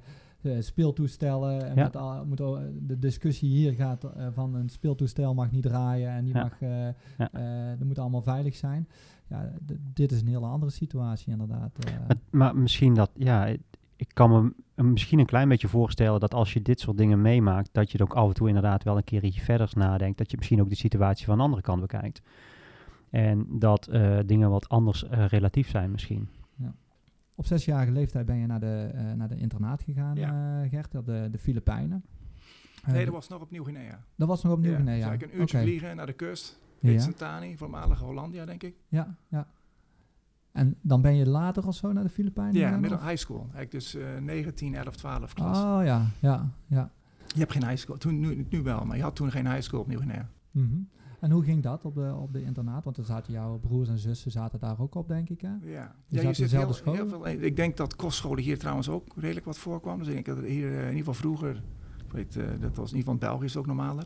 speeltoestellen. 0.60 1.68
En 1.68 1.74
Ja. 1.76 1.82
met 1.82 1.96
al, 1.96 2.24
moet 2.26 2.40
al- 2.40 2.60
de 2.80 2.98
discussie 2.98 3.48
hier 3.50 3.72
gaat 3.72 4.04
eh, 4.04 4.26
van 4.32 4.54
een 4.54 4.68
speeltoestel 4.68 5.34
mag 5.34 5.50
niet 5.50 5.62
draaien 5.62 6.10
en 6.10 6.24
die 6.24 6.34
Ja. 6.34 6.42
mag, 6.42 6.60
eh 6.60 6.88
eh, 6.88 7.78
dat 7.78 7.86
moet 7.88 7.98
allemaal 7.98 8.22
veilig 8.22 8.56
zijn. 8.56 8.88
Ja, 9.28 9.52
dit 9.94 10.12
is 10.12 10.20
een 10.20 10.26
hele 10.28 10.46
andere 10.46 10.72
situatie 10.72 11.32
inderdaad. 11.32 11.78
eh. 11.84 11.92
Maar, 12.08 12.16
maar 12.30 12.56
misschien 12.56 12.94
dat, 12.94 13.10
ja, 13.14 13.46
ik- 13.46 13.60
kan 14.12 14.30
me 14.76 14.82
misschien 14.82 15.18
een 15.18 15.26
klein 15.26 15.48
beetje 15.48 15.68
voorstellen 15.68 16.20
dat 16.20 16.34
als 16.34 16.52
je 16.52 16.62
dit 16.62 16.80
soort 16.80 16.96
dingen 16.96 17.20
meemaakt, 17.20 17.68
dat 17.72 17.90
je 17.92 17.98
er 17.98 18.04
ook 18.04 18.14
af 18.14 18.28
en 18.28 18.34
toe 18.34 18.48
inderdaad 18.48 18.82
wel 18.84 18.96
een 18.96 19.04
keer 19.04 19.24
iets 19.24 19.38
verder 19.40 19.70
nadenkt. 19.74 20.18
Dat 20.18 20.30
je 20.30 20.36
misschien 20.36 20.60
ook 20.60 20.68
de 20.68 20.74
situatie 20.74 21.26
van 21.26 21.36
de 21.36 21.42
andere 21.42 21.62
kant 21.62 21.80
bekijkt. 21.80 22.22
En 23.10 23.46
dat 23.48 23.86
eh, 23.86 24.18
dingen 24.26 24.50
wat 24.50 24.68
anders 24.68 25.08
eh, 25.08 25.26
relatief 25.26 25.68
zijn 25.70 25.90
misschien. 25.90 26.28
Op 27.34 27.46
zesjarige 27.46 27.92
leeftijd 27.92 28.26
ben 28.26 28.36
je 28.36 28.46
naar 28.46 28.60
de, 28.60 28.90
eh, 28.94 29.12
naar 29.12 29.28
de 29.28 29.36
internaat 29.36 29.82
gegaan, 29.82 30.16
Ja. 30.16 30.62
eh, 30.62 30.70
Gert, 30.70 30.94
op 30.94 31.06
de, 31.06 31.28
de 31.30 31.38
Filipijnen. 31.38 32.04
Eh, 32.84 32.92
Nee, 32.92 33.04
dat 33.04 33.14
was 33.14 33.28
nog 33.28 33.40
op 33.40 33.50
Nieuw-Guinea. 33.50 34.04
dat 34.16 34.28
was 34.28 34.42
nog 34.42 34.52
op 34.52 34.58
Ja, 34.58 34.64
Nieuw-Guinea. 34.64 34.94
dus 34.94 35.02
Ja, 35.02 35.08
eigenlijk 35.08 35.32
een 35.34 35.40
uurtje 35.40 35.60
vliegen 35.60 35.96
naar 35.96 36.06
de 36.06 36.12
kust. 36.12 36.60
Ja. 36.80 36.88
Heet 36.88 37.02
Santani, 37.02 37.56
voormalige 37.56 38.04
Hollandia, 38.04 38.44
denk 38.44 38.62
ik. 38.62 38.74
Ja, 38.88 39.14
ja. 39.28 39.46
En 40.52 40.76
dan 40.80 41.02
ben 41.02 41.14
je 41.14 41.28
later 41.28 41.66
of 41.66 41.74
zo 41.74 41.92
naar 41.92 42.02
de 42.02 42.08
Filipijnen 42.08 42.54
Ja, 42.54 42.76
middel 42.78 42.98
high 43.02 43.16
school. 43.16 43.40
Eigenlijk 43.40 43.70
dus 43.70 43.94
eh 43.94 44.18
19, 44.20 44.74
11, 44.74 44.96
12 44.96 45.32
klas. 45.34 45.58
Oh 45.58 45.84
ja, 45.84 46.06
ja, 46.20 46.50
ja. 46.66 46.90
Je 47.26 47.38
hebt 47.38 47.52
geen 47.52 47.64
high 47.66 47.76
school. 47.76 47.96
Toen, 47.96 48.20
nu, 48.20 48.46
nu 48.50 48.62
wel, 48.62 48.84
maar 48.84 48.96
je 48.96 49.02
had 49.02 49.16
toen 49.16 49.30
geen 49.30 49.46
high 49.46 49.60
school 49.60 49.80
op 49.80 49.86
Nieuw-Guinea. 49.86 50.28
Mhm. 50.50 50.74
En 51.22 51.30
hoe 51.30 51.44
ging 51.44 51.62
dat 51.62 51.84
op 51.84 51.94
de, 51.94 52.14
op 52.20 52.32
de 52.32 52.42
internaat? 52.42 52.84
Want 52.84 52.96
er 52.96 53.04
zaten 53.04 53.32
jouw 53.32 53.58
broers 53.58 53.88
en 53.88 53.98
zussen 53.98 54.30
zaten 54.30 54.58
daar 54.58 54.80
ook 54.80 54.94
op, 54.94 55.08
denk 55.08 55.28
ik, 55.28 55.40
hè? 55.40 55.48
Ja, 55.48 55.94
Je 56.08 56.20
ja 56.22 56.32
zit 56.32 56.36
dezelfde 56.36 56.56
heel, 56.84 56.94
heel 56.94 57.06
school? 57.08 57.24
veel. 57.24 57.44
Ik 57.44 57.56
denk 57.56 57.76
dat 57.76 57.96
kostscholen 57.96 58.42
hier 58.42 58.58
trouwens 58.58 58.88
ook 58.88 59.06
redelijk 59.16 59.46
wat 59.46 59.58
voorkwam. 59.58 59.98
Dus 59.98 60.06
ik 60.06 60.12
denk 60.14 60.26
dat 60.26 60.36
er 60.36 60.44
hier 60.44 60.66
eh, 60.68 60.74
in 60.78 60.82
ieder 60.84 60.96
geval 60.98 61.14
vroeger, 61.14 61.62
ik 62.06 62.12
weet, 62.12 62.36
eh, 62.36 62.44
dat 62.60 62.76
was 62.76 62.90
in 62.92 62.96
ieder 62.96 63.12
geval 63.12 63.12
in 63.12 63.18
België 63.18 63.44
is 63.44 63.50
het 63.54 63.60
ook 63.60 63.66
normaler. 63.66 64.04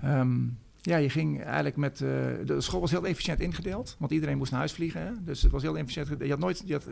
Ehm, 0.00 0.40
ja, 0.80 0.96
je 0.96 1.10
ging 1.10 1.42
eigenlijk 1.42 1.76
met. 1.76 1.92
eh, 2.00 2.08
de 2.44 2.56
school 2.58 2.80
was 2.80 2.90
heel 2.90 3.06
efficiënt 3.06 3.40
ingedeeld, 3.40 3.96
want 3.98 4.12
iedereen 4.12 4.38
moest 4.38 4.50
naar 4.50 4.60
huis 4.60 4.72
vliegen. 4.72 5.00
Hè? 5.06 5.10
Dus 5.24 5.42
het 5.42 5.52
was 5.52 5.62
heel 5.62 5.78
efficiënt. 5.78 6.08
Je 6.18 6.28
had 6.30 6.38
nooit. 6.38 6.62
Je 6.66 6.72
had, 6.72 6.86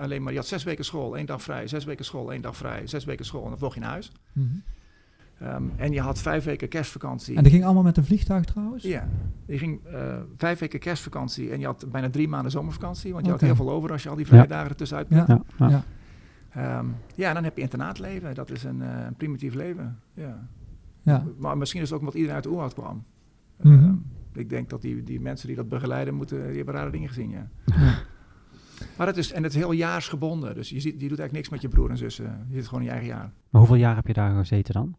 alleen 0.00 0.22
maar. 0.22 0.32
Je 0.32 0.38
had 0.38 0.46
zes 0.48 0.62
weken 0.64 0.84
school, 0.84 1.16
één 1.16 1.26
dag 1.26 1.42
vrij. 1.42 1.66
Zes 1.68 1.84
weken 1.84 2.04
school, 2.04 2.32
één 2.32 2.42
dag 2.42 2.56
vrij. 2.56 2.86
Zes 2.86 3.04
weken 3.04 3.24
school 3.24 3.42
en 3.42 3.48
dan 3.48 3.58
vloog 3.58 3.74
je 3.74 3.80
naar 3.80 3.90
huis. 3.90 4.12
Mhm. 4.32 4.46
Ehm, 5.40 5.62
en 5.76 5.92
je 5.92 6.00
had 6.00 6.20
vijf 6.20 6.44
weken 6.44 6.68
kerstvakantie. 6.68 7.36
En 7.36 7.42
dat 7.42 7.52
ging 7.52 7.64
allemaal 7.64 7.82
met 7.82 7.96
een 7.96 8.04
vliegtuig 8.04 8.44
trouwens? 8.44 8.82
Ja, 8.82 9.08
je 9.46 9.58
ging 9.58 9.86
eh, 9.86 10.16
vijf 10.36 10.58
weken 10.58 10.78
kerstvakantie 10.78 11.50
en 11.50 11.60
je 11.60 11.66
had 11.66 11.86
bijna 11.90 12.10
drie 12.10 12.28
maanden 12.28 12.50
zomervakantie. 12.50 13.12
Want 13.12 13.24
je 13.24 13.30
had 13.30 13.40
heel 13.40 13.56
veel 13.56 13.70
over 13.70 13.92
als 13.92 14.02
je 14.02 14.08
al 14.08 14.16
die 14.16 14.26
vrije 14.26 14.46
dagen 14.46 14.68
ertussenuit 14.68 15.06
Ja. 15.10 15.24
Ja, 15.28 15.42
ja. 15.56 15.68
Ja. 15.68 15.84
Ehm, 16.50 16.86
ja, 17.14 17.28
en 17.28 17.34
dan 17.34 17.44
heb 17.44 17.56
je 17.56 17.62
internaatleven. 17.62 18.34
Dat 18.34 18.50
is 18.50 18.64
een, 18.64 18.82
eh, 18.82 19.04
een 19.06 19.14
primitief 19.14 19.54
leven. 19.54 19.98
Ja. 20.14 20.48
Ja. 21.02 21.24
Maar 21.38 21.58
misschien 21.58 21.80
is 21.80 21.86
het 21.86 21.94
ook 21.94 22.00
omdat 22.00 22.14
iedereen 22.14 22.34
uit 22.36 22.44
de 22.44 22.50
oerwoud 22.50 22.74
kwam. 22.74 23.04
Mhm. 23.60 23.72
Ehm, 23.72 23.94
ik 24.32 24.48
denk 24.50 24.70
dat 24.70 24.82
die, 24.82 25.02
die 25.02 25.20
mensen 25.20 25.46
die 25.46 25.56
dat 25.56 25.68
begeleiden, 25.68 26.14
moeten, 26.14 26.46
die 26.46 26.56
hebben 26.56 26.74
rare 26.74 26.90
dingen 26.90 27.08
gezien, 27.08 27.30
ja. 27.30 27.48
Ja. 27.64 27.98
Maar 28.96 29.06
het 29.06 29.16
is, 29.16 29.32
en 29.32 29.42
het 29.42 29.52
is 29.52 29.58
heel 29.58 29.72
jaarsgebonden. 29.72 30.54
Dus 30.54 30.70
je, 30.70 30.80
ziet, 30.80 31.00
je 31.00 31.08
doet 31.08 31.18
eigenlijk 31.18 31.32
niks 31.32 31.48
met 31.48 31.60
je 31.60 31.68
broer 31.68 31.90
en 31.90 31.96
zussen. 31.96 32.46
Je 32.48 32.54
zit 32.54 32.64
gewoon 32.64 32.80
in 32.80 32.86
je 32.86 32.92
eigen 32.92 33.08
jaar. 33.08 33.32
Maar 33.50 33.60
hoeveel 33.60 33.76
jaar 33.76 33.94
heb 33.94 34.06
je 34.06 34.12
daar 34.12 34.36
gezeten 34.36 34.74
dan? 34.74 34.96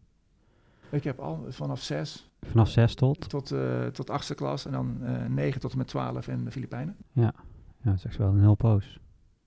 Ik 0.92 1.04
heb 1.04 1.18
al 1.18 1.44
vanaf 1.48 1.80
zes 1.82 2.30
Vanaf 2.40 2.68
zes 2.70 2.94
tot? 2.94 3.28
tot, 3.28 3.50
eh, 3.50 3.86
tot 3.86 4.10
achtste 4.10 4.34
klas 4.34 4.66
en 4.66 4.72
dan 4.72 5.02
eh, 5.04 5.26
negen 5.26 5.60
tot 5.60 5.72
en 5.72 5.78
met 5.78 5.86
twaalf 5.86 6.28
in 6.28 6.44
de 6.44 6.50
Filipijnen. 6.50 6.96
Ja, 7.12 7.34
dat 7.82 7.94
is 7.94 8.04
echt 8.04 8.16
wel 8.16 8.28
een 8.28 8.40
heel 8.40 8.54
poos. 8.54 9.00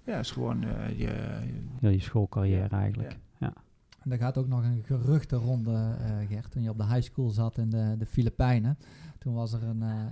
Ja, 0.03 0.17
is 0.19 0.31
gewoon 0.31 0.63
eh, 0.63 0.89
je, 0.89 0.95
je- 0.95 1.63
Heel 1.79 1.89
je 1.89 1.99
schoolcarrière 1.99 2.75
eigenlijk. 2.75 3.11
Ja. 3.11 3.17
Ja. 3.47 3.53
En 3.99 4.11
er 4.11 4.17
gaat 4.17 4.37
ook 4.37 4.47
nog 4.47 4.63
een 4.63 4.83
geruchte 4.85 5.35
ronde, 5.35 5.95
eh, 5.99 6.27
Gert, 6.27 6.51
toen 6.51 6.63
je 6.63 6.69
op 6.69 6.77
de 6.77 6.85
high 6.85 7.01
school 7.01 7.29
zat 7.29 7.57
in 7.57 7.69
de, 7.69 7.95
de 7.97 8.05
Filipijnen. 8.05 8.77
Toen 9.19 9.33
was 9.33 9.53
er 9.53 9.63
een, 9.63 9.81
eh, 9.81 9.89
eh, 9.89 10.05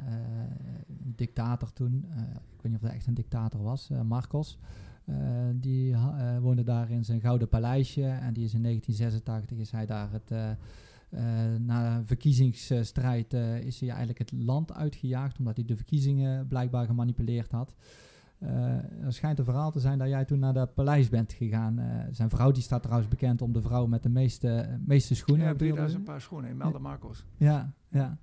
een 0.87 1.13
dictator 1.15 1.73
toen, 1.73 2.05
eh, 2.09 2.17
ik 2.21 2.61
weet 2.61 2.71
niet 2.71 2.81
of 2.81 2.87
hij 2.87 2.95
echt 2.97 3.07
een 3.07 3.13
dictator 3.13 3.61
was, 3.63 3.89
Marcos. 4.03 4.57
Eh, 5.05 5.15
die 5.53 5.95
woonde 6.41 6.63
daar 6.63 6.89
in 6.89 7.05
zijn 7.05 7.21
gouden 7.21 7.49
paleisje 7.49 8.05
en 8.05 8.33
die 8.33 8.43
is 8.43 8.53
in 8.53 8.61
1986 8.61 9.57
is 9.57 9.71
hij 9.71 9.85
daar 9.85 10.11
het... 10.11 10.57
na 11.59 11.95
een 11.97 12.05
verkiezingsstrijd 12.05 13.33
eh, 13.33 13.59
is 13.59 13.79
hij 13.79 13.89
eigenlijk 13.89 14.19
het 14.19 14.31
land 14.31 14.73
uitgejaagd 14.73 15.39
omdat 15.39 15.55
hij 15.55 15.65
de 15.65 15.75
verkiezingen 15.75 16.47
blijkbaar 16.47 16.85
gemanipuleerd 16.85 17.51
had. 17.51 17.73
Eh, 18.39 19.03
er 19.05 19.13
schijnt 19.13 19.39
een 19.39 19.45
verhaal 19.45 19.71
te 19.71 19.79
zijn 19.79 19.97
dat 19.97 20.07
jij 20.07 20.25
toen 20.25 20.39
naar 20.39 20.53
de 20.53 20.65
paleis 20.65 21.09
bent 21.09 21.33
gegaan. 21.33 21.79
Eh, 21.79 21.85
zijn 22.11 22.29
vrouw 22.29 22.51
die 22.51 22.63
staat 22.63 22.81
trouwens 22.81 23.09
bekend 23.09 23.41
om 23.41 23.53
de 23.53 23.61
vrouw 23.61 23.85
met 23.85 24.03
de 24.03 24.09
meeste, 24.09 24.79
meeste 24.85 25.15
schoenen. 25.15 25.43
ja, 25.45 25.49
Heb 25.49 25.59
dat 25.59 25.67
3000 25.67 25.99
gezien? 25.99 26.13
paar 26.13 26.21
schoenen. 26.21 26.51
Imelda 26.51 26.79
Marcos. 26.79 27.25
Ja, 27.37 27.73
ja. 27.89 28.17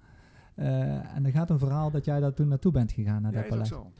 Eh, 0.55 1.15
en 1.17 1.25
er 1.25 1.31
gaat 1.33 1.51
een 1.51 1.59
verhaal 1.59 1.91
dat 1.91 2.05
jij 2.05 2.21
daar 2.21 2.35
toen 2.35 2.49
naartoe 2.49 2.73
bent 2.73 2.93
gegaan 2.93 3.23
naar 3.23 3.33
Ja, 3.33 3.43
dat 3.43 3.47
is 3.47 3.53
ook 3.53 3.59
paleis. 3.59 3.69
zo. 3.69 3.93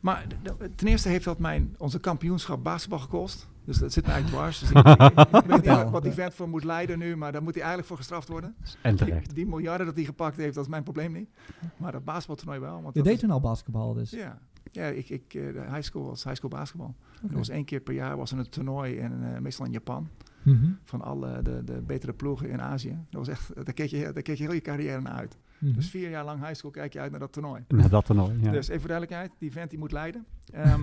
Maar 0.00 0.26
ten 0.74 0.86
eerste 0.88 1.08
heeft 1.08 1.24
dat 1.24 1.38
mijn, 1.38 1.74
onze 1.78 2.00
kampioenschap 2.00 2.64
basketbal 2.64 2.98
gekost. 2.98 3.48
Dus 3.64 3.78
dat 3.78 3.92
zit 3.92 4.06
mij 4.06 4.14
eigenlijk 4.14 4.42
dwars. 4.42 4.58
Dus 4.60 4.70
ik, 4.70 4.76
ik- 4.86 5.34
ik 5.44 5.46
weet 5.46 5.64
niet 5.80 5.90
wat, 5.90 6.02
die 6.02 6.12
vent 6.12 6.34
voor 6.34 6.48
moet 6.48 6.64
leiden 6.64 6.98
nu, 6.98 7.16
maar 7.16 7.32
daar 7.32 7.42
moet 7.42 7.52
hij 7.54 7.62
eigenlijk 7.62 7.88
voor 7.88 7.96
gestraft 7.98 8.28
worden. 8.28 8.54
En 8.82 8.96
Die, 8.96 9.06
terecht. 9.06 9.34
die 9.34 9.46
miljarden 9.46 9.86
dat 9.86 9.94
hij 9.94 10.04
gepakt 10.04 10.36
heeft, 10.36 10.54
dat 10.54 10.64
is 10.64 10.70
mijn 10.70 10.82
probleem 10.82 11.12
niet. 11.12 11.28
Maar 11.76 11.92
dat 11.92 12.04
basketbaltoernooi 12.04 12.58
wel. 12.60 12.82
Want 12.82 12.94
Je 12.94 13.02
dat 13.02 13.04
deed 13.10 13.18
toen 13.18 13.30
al 13.30 13.40
basketbal 13.40 13.92
dus. 13.94 14.10
Ja, 14.10 14.38
ja 14.70 14.86
ik, 14.86 15.08
ik, 15.08 15.34
eh, 15.34 15.52
de 15.52 15.64
high 15.68 15.80
school 15.82 16.04
was 16.06 16.24
high 16.24 16.36
school 16.36 16.50
basketbal. 16.50 16.94
Er 17.28 17.36
was 17.36 17.48
één 17.48 17.64
keer 17.64 17.80
per 17.80 17.94
jaar 17.94 18.16
was 18.16 18.32
er 18.32 18.38
een 18.38 18.48
toernooi, 18.48 18.94
in, 18.96 19.22
eh, 19.24 19.38
meestal 19.38 19.66
in 19.66 19.72
Japan, 19.72 20.08
Mhm, 20.42 20.70
van 20.84 21.00
alle 21.02 21.42
de, 21.42 21.62
de 21.64 21.82
betere 21.86 22.12
ploegen 22.12 22.48
in 22.48 22.60
Azië. 22.62 22.98
Dat 23.10 23.26
was 23.26 23.28
echt, 23.28 23.54
daar 23.54 23.74
keek 23.74 23.88
je, 23.90 24.12
daar 24.12 24.22
keek 24.22 24.36
je 24.36 24.42
heel 24.44 24.52
je 24.52 24.60
carrière 24.60 25.00
naar 25.00 25.12
uit. 25.12 25.36
mhm. 25.58 25.72
Dus 25.74 25.90
vier 25.90 26.10
jaar 26.10 26.24
lang 26.24 26.40
high 26.40 26.54
school 26.54 26.70
kijk 26.70 26.92
je 26.92 27.00
uit 27.00 27.10
naar 27.10 27.20
dat 27.20 27.32
toernooi. 27.32 27.64
Na 27.68 27.88
dat 27.88 28.04
toernooi, 28.06 28.38
ja. 28.42 28.50
Dus 28.50 28.68
even 28.68 28.80
voor 28.80 28.88
duidelijkheid, 28.88 29.32
die 29.38 29.52
vent 29.52 29.70
die 29.70 29.78
moet 29.78 29.92
leiden. 29.92 30.24
Ehm, 30.52 30.80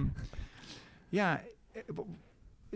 ja, 1.09 1.41
eh, 1.71 1.81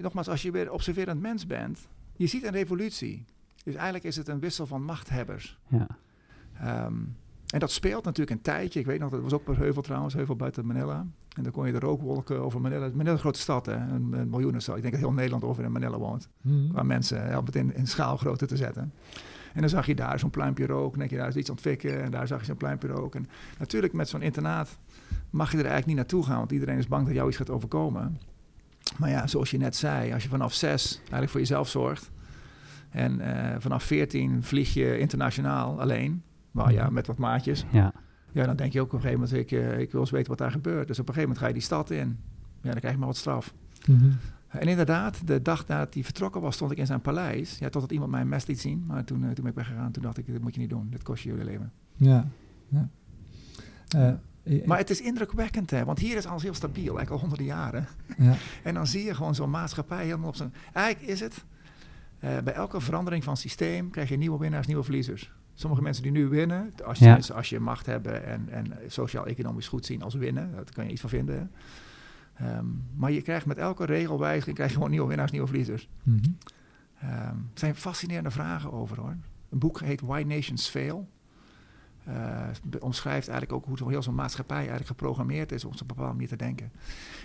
nogmaals, 0.02 0.30
als 0.30 0.42
je 0.42 0.52
weer 0.52 0.72
observerend 0.72 1.22
mens 1.22 1.48
bent, 1.48 1.88
je 2.16 2.28
ziet 2.28 2.44
een 2.44 2.52
revolutie. 2.52 3.26
Dus 3.64 3.76
eigenlijk 3.76 4.06
is 4.06 4.16
het 4.16 4.28
een 4.28 4.40
wissel 4.40 4.66
van 4.66 4.84
machthebbers. 4.84 5.60
ja. 5.68 5.88
Ehm, 6.60 6.94
en 7.46 7.60
dat 7.60 7.72
speelt 7.72 8.04
natuurlijk 8.04 8.38
een 8.38 8.44
tijdje. 8.44 8.80
Ik 8.80 8.86
weet 8.86 9.00
nog, 9.00 9.10
dat 9.12 9.22
was 9.22 9.34
ook 9.34 9.44
per 9.44 9.58
Heuvel 9.58 9.82
trouwens, 9.82 10.14
Heuvel 10.14 10.36
buiten 10.36 10.66
Manila. 10.66 11.06
En 11.36 11.44
dan 11.44 11.52
kon 11.52 11.66
je 11.66 11.72
de 11.72 11.80
rookwolken 11.80 12.42
over 12.42 12.62
Manila. 12.62 12.88
Manila 12.88 13.04
is 13.04 13.12
een 13.12 13.20
grote 13.20 13.40
stad, 13.40 13.66
hè, 13.66 13.74
een, 13.74 14.14
een 14.14 14.30
miljoenenstad. 14.30 14.76
Ik 14.76 14.82
denk 14.82 14.94
dat 14.94 15.04
heel 15.04 15.14
Nederland 15.14 15.44
over 15.44 15.64
in 15.64 15.72
Manila 15.72 15.98
woont. 15.98 16.30
Mhm. 16.42 16.70
Qua 16.70 16.84
mensen, 16.84 17.38
om 17.38 17.46
het 17.46 17.56
in, 17.56 17.76
in 17.76 17.88
schaalgrootte 17.88 18.46
te 18.46 18.58
zetten. 18.58 18.94
En 19.54 19.62
dan 19.62 19.70
zag 19.70 19.86
je 19.86 19.96
daar 19.96 20.20
zo'n 20.20 20.30
pluimpje 20.30 20.66
rook. 20.66 20.86
En 20.86 20.90
dan 20.90 21.00
denk 21.00 21.10
je, 21.10 21.18
daar 21.18 21.28
is 21.28 21.36
iets 21.36 21.50
ontwikken. 21.50 22.04
En 22.04 22.12
daar 22.12 22.28
zag 22.28 22.40
je 22.40 22.46
zo'n 22.46 22.58
pluimpje 22.58 22.88
rook. 22.88 23.16
En 23.16 23.28
natuurlijk 23.60 23.94
met 23.94 24.10
zo'n 24.10 24.22
internaat 24.22 24.78
mag 25.30 25.52
je 25.52 25.58
er 25.58 25.64
eigenlijk 25.64 25.88
niet 25.88 25.96
naartoe 25.96 26.24
gaan. 26.24 26.38
Want 26.38 26.52
iedereen 26.52 26.78
is 26.78 26.88
bang 26.88 27.06
dat 27.06 27.16
jou 27.16 27.28
iets 27.28 27.38
gaat 27.38 27.50
overkomen. 27.50 28.18
Maar 28.98 29.10
ja, 29.10 29.28
zoals 29.28 29.52
je 29.52 29.58
net 29.58 29.76
zei, 29.76 30.14
als 30.14 30.24
je 30.24 30.30
vanaf 30.30 30.54
zes 30.54 30.98
eigenlijk 31.00 31.32
voor 31.32 31.40
jezelf 31.40 31.70
zorgt. 31.70 32.12
En 32.90 33.20
eh, 33.20 33.56
vanaf 33.60 33.84
14 33.84 34.44
vlieg 34.44 34.74
je 34.74 34.98
internationaal 34.98 35.82
alleen. 35.82 36.24
Maar 36.52 36.74
ja, 36.74 36.90
met 36.90 37.08
wat 37.08 37.18
maatjes. 37.18 37.66
Ja. 37.72 37.94
Ja, 38.32 38.46
dan 38.46 38.56
denk 38.56 38.74
je 38.74 38.82
ook 38.82 38.86
op 38.86 38.94
een 38.94 39.02
gegeven 39.02 39.22
moment, 39.22 39.40
ik, 39.40 39.52
eh, 39.52 39.80
ik 39.80 39.92
wil 39.92 40.02
eens 40.02 40.12
weten 40.12 40.30
wat 40.30 40.38
daar 40.38 40.52
gebeurt. 40.52 40.88
Dus 40.88 41.00
op 41.00 41.08
een 41.08 41.14
gegeven 41.14 41.22
moment 41.22 41.40
ga 41.40 41.48
je 41.48 41.54
die 41.54 41.62
stad 41.62 41.90
in. 41.90 42.20
Ja, 42.62 42.72
dan 42.72 42.80
krijg 42.80 42.94
je 42.94 43.00
maar 43.00 43.08
wat 43.08 43.18
straf. 43.18 43.54
Mhm. 43.88 44.12
En 44.48 44.68
inderdaad, 44.68 45.28
de 45.28 45.42
dag 45.42 45.68
nadat 45.68 45.94
hij 45.94 46.04
vertrokken 46.04 46.42
was, 46.42 46.56
stond 46.56 46.72
ik 46.72 46.78
in 46.78 46.86
zijn 46.86 47.02
paleis. 47.02 47.58
Ja, 47.58 47.70
totdat 47.70 47.92
iemand 47.92 48.12
mij 48.12 48.22
een 48.22 48.28
mes 48.28 48.46
liet 48.46 48.60
zien. 48.60 48.84
Maar 48.88 49.04
toen, 49.04 49.24
eh, 49.24 49.26
toen 49.26 49.44
ben 49.44 49.52
ik 49.52 49.58
weggegaan. 49.58 49.92
Toen 49.92 50.04
dacht 50.04 50.18
ik, 50.18 50.26
dit 50.26 50.42
moet 50.42 50.54
je 50.54 50.60
niet 50.60 50.70
doen. 50.70 50.88
Dit 50.90 51.04
kost 51.04 51.24
je 51.24 51.36
je 51.36 51.44
leven. 51.44 51.72
Ja. 51.96 52.28
ja. 52.68 52.90
Maar 54.66 54.78
het 54.78 54.90
is 54.90 55.02
indrukwekkend, 55.02 55.70
hè. 55.72 55.86
Want 55.86 56.00
hier 56.00 56.18
is 56.18 56.26
alles 56.26 56.44
heel 56.44 56.54
stabiel, 56.54 56.84
eigenlijk 56.98 57.12
al 57.12 57.20
honderden 57.20 57.46
jaren. 57.46 57.88
ja. 58.18 58.36
En 58.64 58.74
dan 58.74 58.88
zie 58.88 59.04
je 59.04 59.16
gewoon 59.16 59.36
zo'n 59.36 59.50
maatschappij 59.50 60.04
helemaal 60.06 60.28
op 60.30 60.36
zijn... 60.36 60.54
Eigenlijk 60.74 61.08
is 61.12 61.20
het, 61.20 61.44
eh, 62.20 62.38
bij 62.44 62.54
elke 62.54 62.82
verandering 62.82 63.24
van 63.24 63.38
systeem 63.38 63.90
krijg 63.90 64.10
je 64.10 64.18
nieuwe 64.18 64.38
winnaars, 64.40 64.68
nieuwe 64.68 64.84
verliezers. 64.84 65.32
Sommige 65.54 65.82
mensen 65.82 66.04
die 66.04 66.12
nu 66.12 66.28
winnen, 66.28 66.74
als 66.86 67.00
je, 67.00 67.06
Ja. 67.06 67.20
als 67.34 67.50
je 67.50 67.60
macht 67.60 67.86
hebben 67.86 68.26
en, 68.26 68.48
en 68.50 68.74
sociaal-economisch 68.88 69.68
goed 69.68 69.86
zien 69.86 70.02
als 70.02 70.14
winnen, 70.14 70.56
dat 70.56 70.72
kan 70.72 70.86
je 70.86 70.92
iets 70.92 71.02
van 71.02 71.10
vinden. 71.10 71.52
Ehm, 72.36 72.66
maar 72.96 73.12
je 73.12 73.22
krijgt 73.22 73.46
met 73.46 73.58
elke 73.58 73.86
regelwijziging 73.86 74.56
krijg 74.56 74.70
je 74.70 74.76
gewoon 74.76 74.92
nieuwe 74.92 75.08
winnaars, 75.08 75.32
nieuwe 75.32 75.48
verliezers. 75.48 75.88
Ehm, 77.00 77.12
er 77.12 77.34
zijn 77.54 77.76
fascinerende 77.76 78.32
vragen 78.32 78.72
over 78.72 79.00
hoor. 79.00 79.16
Een 79.50 79.60
boek 79.60 79.80
heet 79.82 80.02
Why 80.02 80.24
Nations 80.28 80.68
Fail. 80.70 81.08
Be- 82.64 82.80
omschrijft 82.80 83.28
eigenlijk 83.28 83.58
ook 83.58 83.66
hoe 83.66 83.78
zo- 83.78 83.88
heel 83.90 84.02
zo'n 84.04 84.16
maatschappij 84.16 84.58
eigenlijk 84.58 84.88
geprogrammeerd 84.88 85.52
is 85.52 85.66
om 85.66 85.72
op 85.74 85.80
een 85.82 85.88
bepaalde 85.88 86.12
manier 86.14 86.28
te 86.28 86.36
denken. 86.36 86.72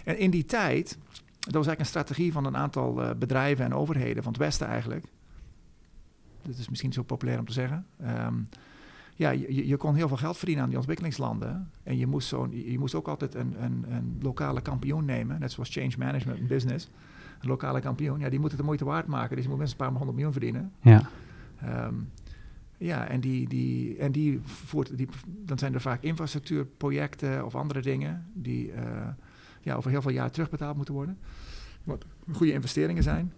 En 0.05 0.19
in 0.19 0.31
die 0.31 0.45
tijd, 0.45 0.99
dat 1.39 1.55
was 1.55 1.67
eigenlijk 1.67 1.81
een 1.81 1.87
strategie 1.87 2.33
van 2.33 2.45
een 2.45 2.57
aantal 2.57 3.03
eh, 3.03 3.15
bedrijven 3.19 3.65
en 3.65 3.75
overheden 3.75 4.23
van 4.23 4.33
het 4.33 4.41
Westen 4.41 4.67
eigenlijk. 4.67 5.05
Dat 6.43 6.57
is 6.59 6.69
misschien 6.69 6.89
niet 6.89 6.99
zo 6.99 7.05
populair 7.05 7.39
om 7.39 7.47
te 7.47 7.53
zeggen. 7.53 7.87
Ehm, 8.03 8.35
ja, 9.15 9.31
je, 9.31 9.67
je- 9.67 9.77
kon 9.77 9.95
heel 9.95 10.09
veel 10.09 10.17
geld 10.17 10.37
verdienen 10.37 10.63
aan 10.65 10.69
die 10.69 10.79
ontwikkelingslanden. 10.79 11.71
En 11.83 11.97
je 11.99 12.07
moest, 12.07 12.29
zo'n, 12.29 12.51
je 12.71 12.79
moest 12.79 12.95
ook 12.95 13.09
altijd 13.09 13.35
een, 13.35 13.63
een, 13.65 13.85
een 13.89 14.19
lokale 14.23 14.61
kampioen 14.61 15.05
nemen. 15.05 15.41
Net 15.41 15.53
zoals 15.53 15.71
change 15.71 15.93
management 15.99 16.39
in 16.39 16.47
business. 16.47 16.89
Een 17.41 17.49
lokale 17.49 17.81
kampioen, 17.81 18.19
ja, 18.19 18.29
die 18.29 18.41
moet 18.41 18.49
het 18.51 18.59
de 18.61 18.65
moeite 18.67 18.85
waard 18.85 19.07
maken. 19.07 19.35
Dus 19.37 19.45
je 19.45 19.51
moet 19.51 19.59
minstens 19.59 19.81
een 19.81 19.87
paar 19.89 19.97
honderd 19.97 20.13
miljoen 20.17 20.33
verdienen. 20.33 20.73
Ja. 20.83 21.03
Ehm, 21.61 21.95
ja, 22.83 23.07
en, 23.09 23.21
die, 23.21 23.49
die, 23.49 23.97
en 23.99 24.13
die 24.13 24.41
voert, 24.45 24.97
die, 24.97 25.09
dan 25.27 25.59
zijn 25.59 25.75
er 25.75 25.81
vaak 25.81 26.03
infrastructuurprojecten 26.03 27.45
of 27.45 27.55
andere 27.55 27.81
dingen 27.81 28.27
die 28.35 28.73
eh, 28.73 28.83
ja, 29.61 29.75
over 29.75 29.91
heel 29.91 30.03
veel 30.03 30.11
jaar 30.11 30.31
terugbetaald 30.31 30.77
moeten 30.77 30.95
worden. 30.95 31.19
Wat 31.85 32.05
goede 32.33 32.53
investeringen 32.53 33.03
zijn. 33.03 33.33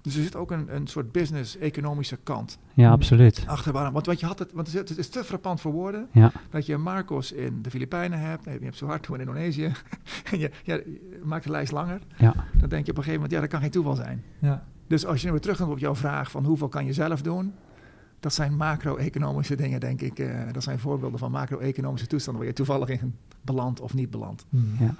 Dus 0.00 0.16
er 0.16 0.22
zit 0.22 0.36
ook 0.36 0.50
een, 0.50 0.74
een 0.74 0.86
soort 0.86 1.12
business-economische 1.12 2.18
kant 2.22 2.58
ja, 2.74 2.90
absoluut. 2.90 3.44
achter. 3.46 3.72
waarom- 3.72 3.92
Want, 3.92 4.06
want, 4.06 4.20
je 4.20 4.26
had 4.26 4.38
het, 4.38 4.52
want 4.52 4.66
het 4.72 4.76
is- 4.82 4.88
het 4.88 4.98
is 4.98 5.08
te 5.08 5.24
frappant 5.24 5.60
voor 5.60 5.72
woorden 5.72 6.08
Ja. 6.12 6.32
dat 6.50 6.66
je 6.66 6.76
Marcos 6.76 7.32
in 7.32 7.62
de 7.62 7.70
Filipijnen 7.70 8.18
hebt. 8.18 8.44
Nee, 8.44 8.58
je 8.58 8.64
hebt 8.64 8.76
Suharto 8.76 9.14
in 9.14 9.20
Indonesië. 9.20 9.72
en 10.30 10.38
je, 10.38 10.50
ja, 10.64 10.74
je 10.74 11.20
maakt 11.24 11.44
de 11.44 11.50
lijst 11.50 11.72
langer. 11.72 12.00
Ja. 12.16 12.34
Dan 12.58 12.68
denk 12.68 12.84
je 12.86 12.90
op 12.90 12.96
een 12.98 13.04
gegeven 13.04 13.12
moment, 13.12 13.30
ja, 13.32 13.40
dat 13.40 13.48
kan 13.48 13.60
geen 13.60 13.70
toeval 13.70 13.94
zijn. 13.94 14.24
ja. 14.38 14.66
Dus 14.86 15.06
als 15.06 15.20
je 15.20 15.26
nu 15.26 15.32
weer 15.32 15.40
terugkomt 15.40 15.70
op 15.70 15.78
jouw 15.78 15.94
vraag 15.94 16.30
van 16.30 16.44
hoeveel 16.44 16.68
kan 16.68 16.84
je 16.84 16.92
zelf 16.92 17.22
doen, 17.22 17.52
dat 18.24 18.34
zijn 18.34 18.56
macro-economische 18.56 19.56
dingen, 19.56 19.80
denk 19.80 20.00
ik. 20.00 20.18
eh, 20.18 20.52
dat 20.52 20.62
zijn 20.62 20.78
voorbeelden 20.78 21.18
van 21.18 21.30
macro-economische 21.30 22.06
toestanden 22.06 22.42
waar 22.42 22.50
je 22.50 22.56
toevallig 22.56 22.88
in 23.00 23.14
belandt 23.42 23.80
of 23.80 23.94
niet 23.94 24.10
belandt. 24.10 24.46
Mhm. 24.48 24.84
Ja. 24.84 24.94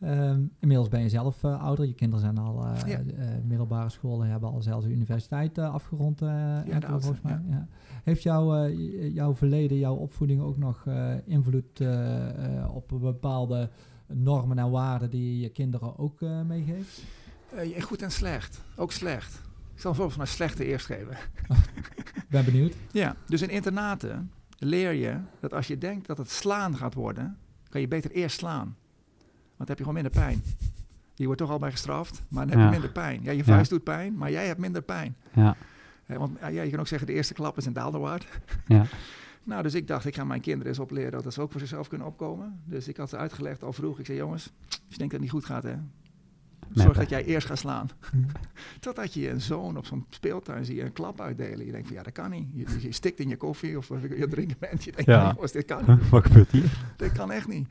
Ehm, 0.00 0.40
inmiddels 0.60 0.88
ben 0.88 1.00
je 1.02 1.08
zelf 1.08 1.44
eh, 1.44 1.62
ouder. 1.62 1.86
Je 1.86 1.94
kinderen 1.94 2.20
zijn 2.24 2.38
al 2.38 2.64
eh, 2.64 2.80
Ja. 2.86 2.98
eh, 2.98 3.28
middelbare 3.44 3.88
scholen, 3.90 4.28
hebben 4.28 4.50
al 4.50 4.62
zelfs 4.62 4.84
de 4.84 4.90
universiteit 4.92 5.58
eh, 5.58 5.74
afgerond. 5.74 6.22
eh, 6.22 6.56
enkele, 6.56 6.78
de 6.80 6.86
oudste, 6.86 7.14
volgens 7.14 7.20
mij. 7.22 7.56
Ja. 7.56 7.66
Heeft 8.04 8.22
jouw, 8.22 8.54
eh, 8.64 9.14
jouw 9.14 9.34
verleden, 9.34 9.78
jouw 9.78 9.94
opvoeding 9.94 10.40
ook 10.40 10.56
nog 10.58 10.82
eh, 10.86 11.14
invloed 11.24 11.80
op 12.74 12.92
bepaalde 13.00 13.70
normen 14.06 14.58
en 14.58 14.70
waarden 14.70 15.10
die 15.10 15.40
je 15.40 15.48
kinderen 15.48 15.98
ook 15.98 16.22
eh, 16.22 16.42
meegeeft? 16.42 17.02
Eh, 17.56 17.82
goed 17.82 18.02
en 18.02 18.10
slecht, 18.10 18.64
ook 18.76 18.92
slecht. 18.92 19.40
Ik 19.76 19.82
zal 19.82 19.90
een 19.90 19.96
voorbeeld 19.96 20.12
van 20.12 20.20
een 20.26 20.26
slechte 20.36 20.64
eerst 20.64 20.86
geven. 20.86 21.16
Ben 22.28 22.44
benieuwd. 22.44 22.74
Ja, 22.92 23.16
dus 23.26 23.42
in 23.42 23.48
internaten 23.50 24.30
leer 24.58 24.92
je 24.92 25.18
dat 25.40 25.52
als 25.52 25.66
je 25.66 25.78
denkt 25.78 26.06
dat 26.06 26.18
het 26.18 26.30
slaan 26.30 26.76
gaat 26.76 26.94
worden, 26.94 27.38
kan 27.68 27.80
je 27.80 27.88
beter 27.88 28.10
eerst 28.10 28.38
slaan. 28.38 28.76
Want 29.56 29.56
dan 29.56 29.66
heb 29.66 29.78
je 29.78 29.84
gewoon 29.84 30.02
minder 30.02 30.22
pijn. 30.22 30.42
Je 31.14 31.24
wordt 31.24 31.40
toch 31.40 31.50
al 31.50 31.58
bij 31.58 31.70
gestraft, 31.70 32.22
maar 32.28 32.42
dan 32.46 32.50
heb 32.50 32.58
Ja. 32.58 32.64
je 32.64 32.70
minder 32.70 32.90
pijn. 32.90 33.22
Ja, 33.22 33.30
je 33.32 33.44
vuist 33.44 33.70
doet 33.70 33.84
pijn, 33.84 34.16
maar 34.16 34.30
jij 34.30 34.46
hebt 34.46 34.58
minder 34.60 34.82
pijn. 34.82 35.16
Ja. 35.34 35.56
Eh, 36.06 36.16
want 36.16 36.38
ja, 36.40 36.48
je 36.48 36.70
kan 36.70 36.80
ook 36.80 36.86
zeggen, 36.86 37.06
de 37.06 37.12
eerste 37.14 37.34
klap 37.34 37.56
is 37.56 37.66
een 37.66 37.72
daalder 37.72 38.00
waard. 38.00 38.26
Ja. 38.66 38.84
Nou, 39.42 39.62
dus 39.62 39.74
ik 39.74 39.86
dacht, 39.86 40.04
ik 40.04 40.14
ga 40.14 40.24
mijn 40.24 40.40
kinderen 40.40 40.68
eens 40.68 40.78
opleren 40.78 41.22
dat 41.22 41.32
ze 41.34 41.40
ook 41.40 41.50
voor 41.50 41.60
zichzelf 41.60 41.88
kunnen 41.88 42.06
opkomen. 42.06 42.60
Dus 42.64 42.88
ik 42.88 42.96
had 42.96 43.08
ze 43.08 43.16
uitgelegd 43.16 43.62
al 43.62 43.72
vroeg. 43.72 43.98
Ik 43.98 44.06
zei, 44.06 44.18
jongens, 44.18 44.52
als 44.68 44.78
je 44.88 44.96
denkt 44.98 44.98
dat 44.98 45.10
het 45.12 45.20
niet 45.20 45.30
goed 45.30 45.44
gaat, 45.44 45.62
hè, 45.62 45.74
zorg 46.72 46.96
dat 46.96 47.08
jij 47.08 47.24
eerst 47.24 47.46
gaat 47.46 47.58
slaan. 47.58 47.88
Totdat 48.80 49.14
je 49.14 49.30
een 49.30 49.40
zoon 49.40 49.76
op 49.76 49.86
zo'n 49.86 50.04
speeltuin 50.08 50.64
zie 50.64 50.74
je 50.74 50.82
een 50.84 50.92
klap 50.92 51.20
uitdelen. 51.20 51.66
Je 51.66 51.72
denkt 51.72 51.86
van, 51.86 51.96
ja, 51.96 52.02
dat 52.02 52.12
kan 52.12 52.30
niet. 52.30 52.46
Je, 52.52 52.66
je 52.80 52.92
stikt 52.92 53.20
in 53.20 53.28
je 53.28 53.36
koffie 53.36 53.76
of 53.78 53.88
je 54.18 54.26
drinken 54.28 54.56
bent. 54.58 54.84
Je 54.84 54.92
denkt, 54.92 55.10
Ja. 55.10 55.32
jongens, 55.34 55.52
dit 55.52 55.64
kan 55.64 55.82
niet. 55.86 56.08
Wat 56.08 56.26
gebeurt 56.26 56.50
hier? 56.50 56.70
Dit 56.96 57.12
kan 57.12 57.30
echt 57.30 57.48
niet. 57.48 57.68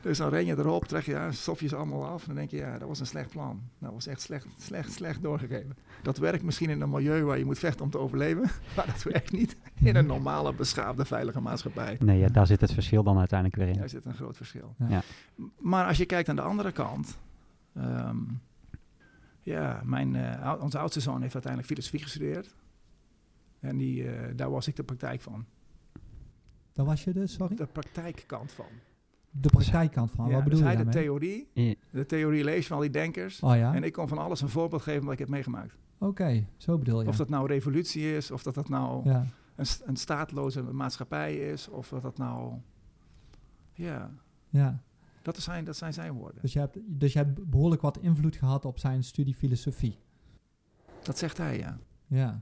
Dus 0.00 0.18
dan 0.18 0.28
ren 0.28 0.46
je 0.46 0.58
erop, 0.58 0.84
trek 0.84 1.02
je, 1.04 1.12
ja, 1.12 1.32
stof 1.32 1.60
je 1.60 1.68
ze 1.68 1.76
allemaal 1.76 2.06
af. 2.06 2.20
En 2.20 2.26
dan 2.26 2.36
denk 2.36 2.50
je, 2.50 2.56
ja, 2.56 2.78
dat 2.78 2.88
was 2.88 3.00
een 3.00 3.06
slecht 3.06 3.30
plan. 3.30 3.60
Dat 3.78 3.92
was 3.92 4.06
echt 4.06 4.20
slecht, 4.20 4.46
slecht, 4.58 4.92
slecht 4.92 5.22
doorgegeven. 5.22 5.76
Dat 6.02 6.18
werkt 6.18 6.42
misschien 6.42 6.70
in 6.70 6.80
een 6.80 6.90
milieu 6.90 7.22
waar 7.24 7.38
je 7.38 7.44
moet 7.44 7.58
vechten 7.58 7.84
om 7.84 7.90
te 7.90 7.98
overleven. 7.98 8.42
Maar 8.76 8.86
dat 8.86 9.02
werkt 9.02 9.32
niet 9.32 9.56
in 9.82 9.96
een 9.96 10.06
normale, 10.06 10.52
beschaafde, 10.54 11.04
veilige 11.04 11.40
maatschappij. 11.40 11.96
Nee, 12.00 12.18
ja, 12.18 12.28
daar 12.28 12.46
zit 12.46 12.60
het 12.60 12.72
verschil 12.72 13.02
dan 13.02 13.18
uiteindelijk 13.18 13.58
weer 13.60 13.68
in. 13.68 13.78
Daar 13.78 13.88
zit 13.88 14.04
een 14.04 14.14
groot 14.14 14.36
verschil. 14.36 14.74
Ja. 14.88 15.02
Maar 15.58 15.86
als 15.86 15.96
je 15.96 16.04
kijkt 16.06 16.28
aan 16.28 16.36
de 16.36 16.42
andere 16.42 16.72
kant. 16.72 17.18
Ehm, 17.78 18.16
ja, 19.40 19.80
mijn, 19.84 20.16
eh, 20.16 20.54
onze 20.60 20.78
oudste 20.78 21.00
zoon 21.00 21.20
heeft 21.20 21.34
uiteindelijk 21.34 21.72
filosofie 21.72 22.02
gestudeerd. 22.02 22.54
En 23.60 23.76
die, 23.76 24.08
eh, 24.10 24.36
daar 24.36 24.50
was 24.50 24.66
ik 24.66 24.76
de 24.76 24.82
praktijk 24.84 25.20
van. 25.20 25.44
Dat 26.72 26.86
was 26.86 27.04
je 27.04 27.12
dus, 27.12 27.32
sorry? 27.32 27.56
De 27.56 27.66
praktijkkant 27.66 28.52
van. 28.52 28.66
De 29.30 29.48
praktijkkant 29.48 30.10
van, 30.10 30.28
Ja, 30.28 30.34
wat 30.34 30.44
bedoel 30.44 30.58
dus 30.58 30.68
je 30.68 30.74
hij 30.74 30.84
de 30.84 30.90
daarmee? 30.90 31.02
theorie, 31.02 31.78
de 31.90 32.06
theorie 32.06 32.44
leest 32.44 32.66
van 32.66 32.76
al 32.76 32.82
die 32.82 32.90
denkers. 32.92 33.40
Oh 33.40 33.56
ja, 33.56 33.74
En 33.74 33.82
ik 33.82 33.92
kon 33.92 34.08
van 34.08 34.18
alles 34.18 34.40
een 34.40 34.48
voorbeeld 34.48 34.82
geven 34.82 34.98
omdat 35.00 35.12
ik 35.12 35.18
heb 35.18 35.28
meegemaakt. 35.28 35.76
oké, 35.98 36.46
zo 36.56 36.78
bedoel 36.78 37.02
je. 37.02 37.08
Of 37.08 37.16
dat 37.16 37.28
nou 37.28 37.46
revolutie 37.46 38.16
is, 38.16 38.30
of 38.30 38.42
dat 38.42 38.54
dat 38.54 38.68
nou 38.68 39.08
ja. 39.08 39.26
een, 39.56 39.66
een 39.84 39.96
staatloze 39.96 40.62
maatschappij 40.62 41.36
is, 41.36 41.68
of 41.68 41.88
dat 41.88 42.02
dat 42.02 42.18
nou... 42.18 42.54
Ja, 43.72 44.10
ja. 44.48 44.82
Dat 45.22 45.36
zijn, 45.38 45.64
dat 45.64 45.76
zijn 45.76 45.92
zijn 45.92 46.12
woorden. 46.12 46.42
Dus 46.42 46.52
je, 46.52 46.58
hebt, 46.58 46.78
dus 46.86 47.12
je 47.12 47.18
hebt 47.18 47.50
behoorlijk 47.50 47.82
wat 47.82 47.98
invloed 47.98 48.36
gehad 48.36 48.64
op 48.64 48.78
zijn 48.78 49.04
studie 49.04 49.34
filosofie. 49.34 49.98
Dat 51.02 51.18
zegt 51.18 51.36
hij, 51.38 51.58
ja. 51.58 51.78
Ja, 52.06 52.40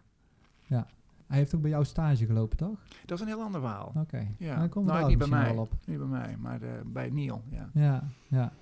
ja. 0.63 0.87
Hij 1.27 1.37
heeft 1.39 1.55
ook 1.55 1.61
bij 1.61 1.71
jou 1.71 1.85
stage 1.85 2.27
gelopen, 2.27 2.57
toch? 2.57 2.79
Dat 3.07 3.19
is 3.19 3.25
een 3.25 3.31
heel 3.31 3.43
ander 3.43 3.61
verhaal. 3.61 3.93
Oké. 3.97 4.27
Ja, 4.39 4.57
Dan 4.57 4.69
we 4.69 4.81
nou, 4.81 4.87
daar 5.01 5.09
niet 5.09 5.19
bij 5.19 5.29
mij. 5.29 5.55
wel 5.55 5.63
op. 5.63 5.73
Niet 5.87 5.99
bij 5.99 6.07
mij, 6.07 6.37
maar 6.37 6.63
eh, 6.63 6.71
bij 6.87 7.11
Neil, 7.11 7.43
ja. 7.51 7.71
Ja, 7.75 8.09
ja. 8.29 8.53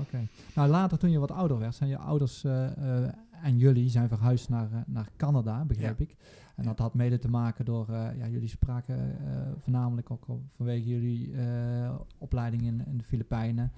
Oké. 0.00 0.26
Nou, 0.54 0.68
later 0.68 0.98
toen 0.98 1.10
je 1.10 1.18
wat 1.18 1.30
ouder 1.30 1.58
werd, 1.58 1.74
zijn 1.74 1.90
je 1.90 1.98
ouders 1.98 2.44
eh, 2.44 3.04
eh, 3.04 3.12
en 3.42 3.58
jullie 3.58 3.88
zijn 3.88 4.08
verhuisd 4.08 4.48
naar, 4.48 4.68
naar 4.86 5.08
Canada, 5.16 5.64
begreep 5.64 5.98
Ja. 5.98 6.04
ik. 6.04 6.16
En 6.60 6.66
dat 6.66 6.78
had 6.78 6.94
mede 6.94 7.18
te 7.18 7.28
maken 7.28 7.64
door, 7.64 7.88
eh, 7.88 8.18
ja, 8.18 8.28
jullie 8.28 8.48
spraken 8.48 8.96
eh, 8.96 9.36
voornamelijk 9.58 10.10
ook 10.10 10.26
vanwege 10.48 10.86
jullie 10.86 11.32
eh, 11.32 11.94
opleiding 12.18 12.62
in, 12.62 12.82
in 12.86 12.98
de 12.98 13.04
Filipijnen 13.04 13.72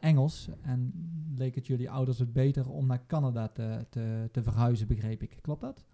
Engels. 0.00 0.48
En 0.62 0.92
leek 1.36 1.54
het 1.54 1.66
jullie 1.66 1.90
ouders 1.90 2.18
het 2.18 2.32
beter 2.32 2.70
om 2.70 2.86
naar 2.86 3.00
Canada 3.06 3.48
te, 3.48 3.86
te, 3.90 4.28
te 4.32 4.42
verhuizen, 4.42 4.86
begreep 4.86 5.22
ik. 5.22 5.38
Klopt 5.40 5.60
dat? 5.60 5.84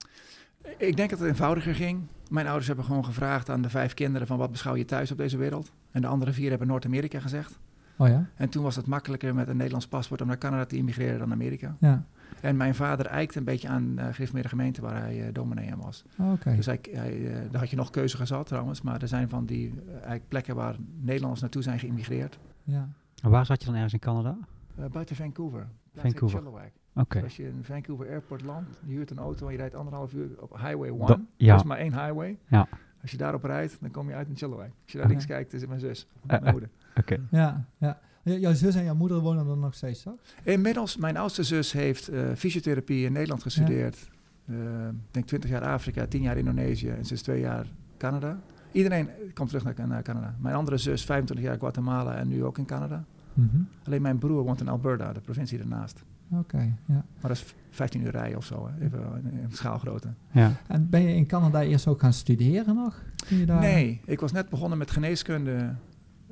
Ik 0.79 0.97
denk 0.97 1.11
dat 1.11 1.19
het 1.19 1.29
eenvoudiger 1.29 1.75
ging. 1.75 2.07
Mijn 2.29 2.47
ouders 2.47 2.67
hebben 2.67 2.85
gewoon 2.85 3.05
gevraagd 3.05 3.51
aan 3.51 3.63
de 3.63 3.71
vijf 3.71 3.95
kinderen 3.95 4.27
van 4.27 4.39
wat 4.39 4.51
beschouw 4.51 4.75
je 4.75 4.85
thuis 4.85 5.11
op 5.11 5.19
deze 5.19 5.37
wereld. 5.37 5.73
En 5.91 6.01
de 6.01 6.07
andere 6.07 6.33
vier 6.33 6.51
hebben 6.51 6.69
Noord-Amerika 6.69 7.21
gezegd. 7.21 7.59
Oh 7.97 8.09
ja? 8.09 8.27
En 8.35 8.49
toen 8.49 8.63
was 8.63 8.77
het 8.77 8.87
makkelijker 8.87 9.35
met 9.35 9.49
een 9.49 9.57
Nederlands 9.57 9.89
paspoort 9.89 10.21
om 10.21 10.27
naar 10.27 10.39
Canada 10.39 10.65
te 10.65 10.77
immigreren 10.77 11.19
dan 11.19 11.33
Amerika. 11.33 11.77
Ja. 11.81 12.05
En 12.41 12.57
mijn 12.57 12.75
vader 12.75 13.07
eikte 13.07 13.39
een 13.39 13.45
beetje 13.45 13.69
aan 13.69 13.97
uh, 13.99 14.33
de 14.33 14.49
gemeente 14.49 14.81
waar 14.81 15.01
hij 15.01 15.27
uh, 15.27 15.33
dominee 15.33 15.73
aan 15.73 15.81
was. 15.81 16.05
Oké. 16.19 16.55
Dus 16.57 16.67
hij, 16.67 16.79
hij, 16.91 17.19
uh, 17.19 17.35
daar 17.51 17.61
had 17.61 17.71
je 17.71 17.77
nog 17.77 17.91
keuze 17.91 18.17
gezet 18.17 18.47
trouwens. 18.47 18.83
Maar 18.83 19.03
er 19.03 19.09
zijn 19.09 19.29
van 19.29 19.47
die 19.47 19.75
uh, 20.05 20.13
plekken 20.29 20.55
waar 20.55 20.77
Nederlanders 21.01 21.41
naartoe 21.41 21.63
zijn 21.63 21.79
geïmmigreerd. 21.79 22.39
Ja. 22.65 22.89
En 23.23 23.31
waar 23.31 23.47
zat 23.47 23.61
je 23.61 23.67
dan 23.67 23.75
ergens 23.75 23.93
in 23.93 23.99
Canada? 23.99 24.37
Uh, 24.79 24.85
buiten 24.87 25.17
Vancouver. 25.17 25.67
Vancouver. 25.95 26.39
Oké. 26.39 26.71
Okay. 26.95 27.23
Als 27.23 27.37
je 27.37 27.43
in 27.43 27.59
Vancouver 27.63 28.09
Airport 28.09 28.43
landt, 28.43 28.81
je 28.85 28.93
huurt 28.93 29.11
een 29.11 29.19
auto 29.19 29.47
en 29.47 29.53
je 29.53 29.59
rijdt 29.59 29.75
anderhalf 29.75 30.13
uur 30.13 30.29
op 30.39 30.51
Highway 30.51 30.89
1. 30.89 30.99
Da 30.99 31.21
ja. 31.37 31.53
Er 31.53 31.59
is 31.59 31.63
maar 31.63 31.79
één 31.79 31.93
highway. 31.93 32.39
Ja. 32.49 32.69
Als 33.03 33.11
je 33.11 33.17
daarop 33.17 33.45
rijdt, 33.45 33.77
dan 33.81 33.91
kom 33.91 34.09
je 34.09 34.15
uit 34.15 34.29
in 34.29 34.37
Chilliwack. 34.37 34.71
Als 34.83 34.93
je 34.93 34.99
daar 34.99 35.07
links 35.09 35.27
kijkt, 35.27 35.53
is 35.53 35.61
het 35.61 35.69
mijn 35.69 35.81
zus, 35.81 36.07
mijn 36.23 36.45
Uh, 36.45 36.51
moeder. 36.51 36.69
Oké. 36.97 37.01
Okay. 37.01 37.27
Ja, 37.31 37.65
ja. 37.79 38.01
Jouw 38.23 38.55
zus 38.55 38.75
en 38.75 38.85
jouw 38.85 38.95
moeder 38.95 39.19
wonen 39.21 39.47
er 39.49 39.57
nog 39.57 39.75
steeds, 39.75 40.03
toch? 40.03 40.15
Inmiddels, 40.43 40.97
mijn 40.97 41.17
oudste 41.17 41.43
zus 41.43 41.73
heeft 41.73 42.11
uh, 42.11 42.21
fysiotherapie 42.37 43.05
in 43.05 43.13
Nederland 43.13 43.43
gestudeerd. 43.43 44.09
eh, 44.47 44.55
ik 44.89 44.95
denk 45.11 45.27
20 45.27 45.51
jaar 45.51 45.63
Afrika, 45.63 46.07
10 46.07 46.23
jaar 46.23 46.37
Indonesië 46.39 46.89
en 46.89 47.05
sinds 47.05 47.23
twee 47.23 47.41
jaar 47.41 47.67
Canada. 47.99 48.41
Iedereen 48.73 49.09
komt 49.35 49.49
terug 49.49 49.65
naar, 49.65 49.89
naar 49.89 50.03
Canada. 50.03 50.35
Mijn 50.39 50.55
andere 50.55 50.77
zus, 50.79 51.05
25 51.05 51.47
jaar 51.47 51.59
Guatemala 51.59 52.15
en 52.15 52.29
nu 52.29 52.45
ook 52.45 52.59
in 52.59 52.67
Canada. 52.67 53.05
Mhm. 53.35 53.57
Alleen 53.87 54.03
mijn 54.03 54.19
broer 54.19 54.43
woont 54.43 54.61
in 54.61 54.69
Alberta, 54.69 55.13
de 55.13 55.21
provincie 55.21 55.59
ernaast. 55.59 56.03
Oké, 56.33 56.59
ja. 56.59 56.95
Maar 56.95 57.05
dat 57.21 57.31
is 57.31 57.55
15 57.71 58.03
uur 58.03 58.11
rijden 58.11 58.37
of 58.37 58.45
zo, 58.45 58.69
hè. 58.69 58.85
even 58.85 58.99
in, 59.25 59.39
in 59.41 59.49
schaalgrootte. 59.51 60.09
Ja. 60.31 60.53
En 60.67 60.89
ben 60.91 61.03
je 61.03 61.15
in 61.15 61.27
Canada 61.27 61.63
eerst 61.63 61.87
ook 61.87 62.01
gaan 62.01 62.13
studeren 62.13 62.75
nog? 62.75 63.03
Je 63.29 63.45
daar... 63.47 63.61
Nee, 63.61 64.01
ik 64.05 64.21
was 64.21 64.33
net 64.33 64.49
begonnen 64.49 64.79
met 64.79 64.91
geneeskunde, 64.91 65.75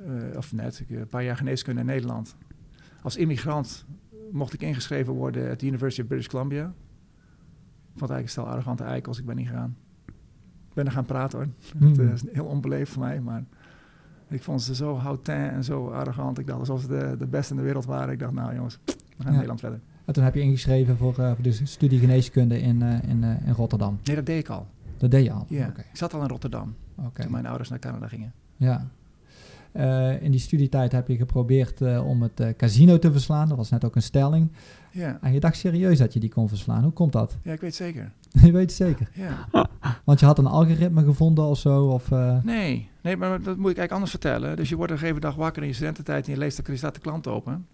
eh, 0.05 0.37
of 0.37 0.53
net, 0.53 0.79
ik, 0.79 0.89
een 0.89 1.07
paar 1.07 1.23
jaar 1.23 1.37
geneeskunde 1.37 1.79
in 1.79 1.85
Nederland. 1.85 2.35
Als 3.01 3.17
immigrant 3.17 3.85
mocht 4.31 4.53
ik 4.53 4.61
ingeschreven 4.61 5.13
worden 5.13 5.51
at 5.51 5.59
de 5.59 5.65
University 5.65 6.01
of 6.01 6.07
British 6.07 6.27
Columbia. 6.27 6.65
Ik 7.93 8.05
vond 8.05 8.11
eigenlijk 8.11 8.23
een 8.23 8.29
stel 8.29 8.47
arrogante 8.47 8.83
eikels, 8.83 9.19
ik 9.19 9.25
ben 9.25 9.35
niet 9.35 9.47
gegaan. 9.47 9.75
Ik 10.69 10.73
ben 10.73 10.85
er 10.85 10.91
gaan 10.91 11.05
praten 11.05 11.37
hoor. 11.39 11.47
Het 11.89 11.99
eh, 11.99 12.11
is 12.11 12.23
heel 12.31 12.45
onbeleefd 12.45 12.91
voor 12.91 13.03
mij, 13.03 13.21
maar 13.21 13.43
ik 14.27 14.43
vond 14.43 14.61
ze 14.61 14.75
zo 14.75 14.95
houtin 14.95 15.35
en 15.35 15.63
zo 15.63 15.87
arrogant. 15.89 16.39
Ik 16.39 16.47
dacht 16.47 16.59
alsof 16.59 16.81
ze 16.81 16.87
de, 16.87 17.15
de 17.17 17.27
beste 17.27 17.53
in 17.53 17.59
de 17.59 17.65
wereld 17.65 17.85
waren. 17.85 18.13
Ik 18.13 18.19
dacht, 18.19 18.33
nou 18.33 18.55
jongens, 18.55 18.79
we 18.85 18.93
gaan 19.17 19.25
Ja. 19.25 19.31
Nederland 19.31 19.59
verder. 19.59 19.79
En 20.09 20.15
toen 20.15 20.23
heb 20.23 20.35
je 20.35 20.41
ingeschreven 20.41 20.97
voor, 20.97 21.19
eh, 21.19 21.33
voor 21.33 21.43
de 21.43 21.65
studie 21.65 21.99
geneeskunde 21.99 22.61
in, 22.61 22.81
eh, 22.81 23.09
in, 23.09 23.23
eh, 23.23 23.47
in 23.47 23.53
Rotterdam. 23.53 23.99
Nee, 24.03 24.15
dat 24.15 24.25
deed 24.25 24.39
ik 24.39 24.49
al. 24.49 24.67
Dat 24.97 25.11
deed 25.11 25.25
je 25.25 25.31
al? 25.31 25.45
Ja, 25.47 25.67
ik 25.67 25.85
zat 25.93 26.13
al 26.13 26.21
in 26.21 26.27
Rotterdam 26.27 26.75
toen 27.13 27.31
mijn 27.31 27.45
ouders 27.45 27.69
naar 27.69 27.79
Canada 27.79 28.07
gingen. 28.07 28.33
Ja. 28.55 28.87
Eh, 29.71 30.21
in 30.21 30.31
die 30.31 30.39
studietijd 30.39 30.91
heb 30.91 31.07
je 31.07 31.17
geprobeerd 31.17 31.81
eh, 31.81 32.07
om 32.07 32.21
het 32.21 32.39
eh, 32.39 32.49
casino 32.57 32.99
te 32.99 33.11
verslaan. 33.11 33.47
Dat 33.47 33.57
was 33.57 33.69
net 33.69 33.85
ook 33.85 33.95
een 33.95 34.01
stelling. 34.01 34.51
Ja. 34.91 35.17
En 35.21 35.33
je 35.33 35.39
dacht 35.39 35.57
serieus 35.57 35.97
dat 35.97 36.13
je 36.13 36.19
die 36.19 36.29
kon 36.29 36.47
verslaan. 36.47 36.83
Hoe 36.83 36.91
komt 36.91 37.11
dat? 37.11 37.37
ja, 37.43 37.53
ik 37.53 37.61
weet 37.61 37.75
zeker. 37.75 38.11
je 38.45 38.51
weet 38.51 38.71
zeker. 38.71 39.09
Ja. 39.13 39.47
Want 40.05 40.19
je 40.19 40.25
had 40.25 40.37
een 40.37 40.45
algoritme 40.45 41.03
gevonden 41.03 41.45
of 41.45 41.59
zo? 41.59 41.85
Of, 41.85 42.09
Nee, 42.43 42.89
nee, 43.01 43.17
maar 43.17 43.29
dat 43.29 43.57
moet 43.57 43.71
ik 43.71 43.77
eigenlijk 43.77 43.91
anders 43.91 44.11
vertellen. 44.11 44.55
Dus 44.55 44.69
je 44.69 44.75
wordt 44.75 44.91
een 44.91 44.97
gegeven 44.97 45.21
dag 45.21 45.35
wakker 45.35 45.61
in 45.61 45.67
je 45.67 45.73
studententijd 45.73 46.25
en 46.25 46.31
je 46.31 46.37
leest 46.37 46.65
de, 46.65 46.75
staat 46.75 46.93
de 46.93 47.01
krant 47.01 47.27
open. 47.27 47.67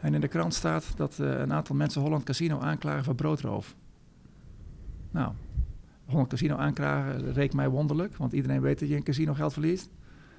En 0.00 0.14
in 0.14 0.20
de 0.20 0.28
krant 0.28 0.54
staat 0.54 0.84
dat 0.96 1.18
een 1.18 1.52
aantal 1.52 1.76
mensen 1.76 2.00
Holland 2.00 2.24
Casino 2.24 2.58
aanklagen 2.58 3.04
voor 3.04 3.14
broodroof. 3.14 3.74
Nou, 5.10 5.32
Holland 6.04 6.28
Casino 6.28 6.56
aanklagen 6.56 7.32
reek 7.32 7.54
mij 7.54 7.68
wonderlijk, 7.68 8.16
want 8.16 8.32
iedereen 8.32 8.60
weet 8.60 8.78
dat 8.78 8.88
je 8.88 8.94
in 8.96 9.02
casino 9.02 9.34
geld 9.34 9.52
verliest. 9.52 9.90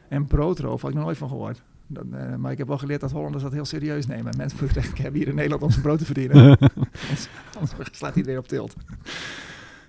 En 0.07 0.27
broodroof 0.27 0.81
had 0.81 0.89
ik 0.89 0.95
nog 0.95 1.05
nooit 1.05 1.17
van 1.17 1.29
gehoord. 1.29 1.61
Eh, 1.93 2.35
maar 2.35 2.51
ik 2.51 2.57
heb 2.57 2.67
wel 2.67 2.77
geleerd 2.77 3.01
dat 3.01 3.11
Hollanders 3.11 3.43
dat 3.43 3.51
heel 3.51 3.65
serieus 3.65 4.07
nemen. 4.07 4.37
Mensen 4.37 4.59
moeten 4.61 4.81
echt 4.81 4.97
hebben 4.97 5.19
hier 5.19 5.29
in 5.29 5.35
Nederland 5.35 5.61
om 5.61 5.69
zijn 5.69 5.81
brood 5.81 5.99
te 5.99 6.05
verdienen. 6.05 6.37
anders, 6.57 7.27
anders 7.53 7.89
slaat 7.91 8.15
iedereen 8.15 8.37
op 8.37 8.47
tilt. 8.47 8.75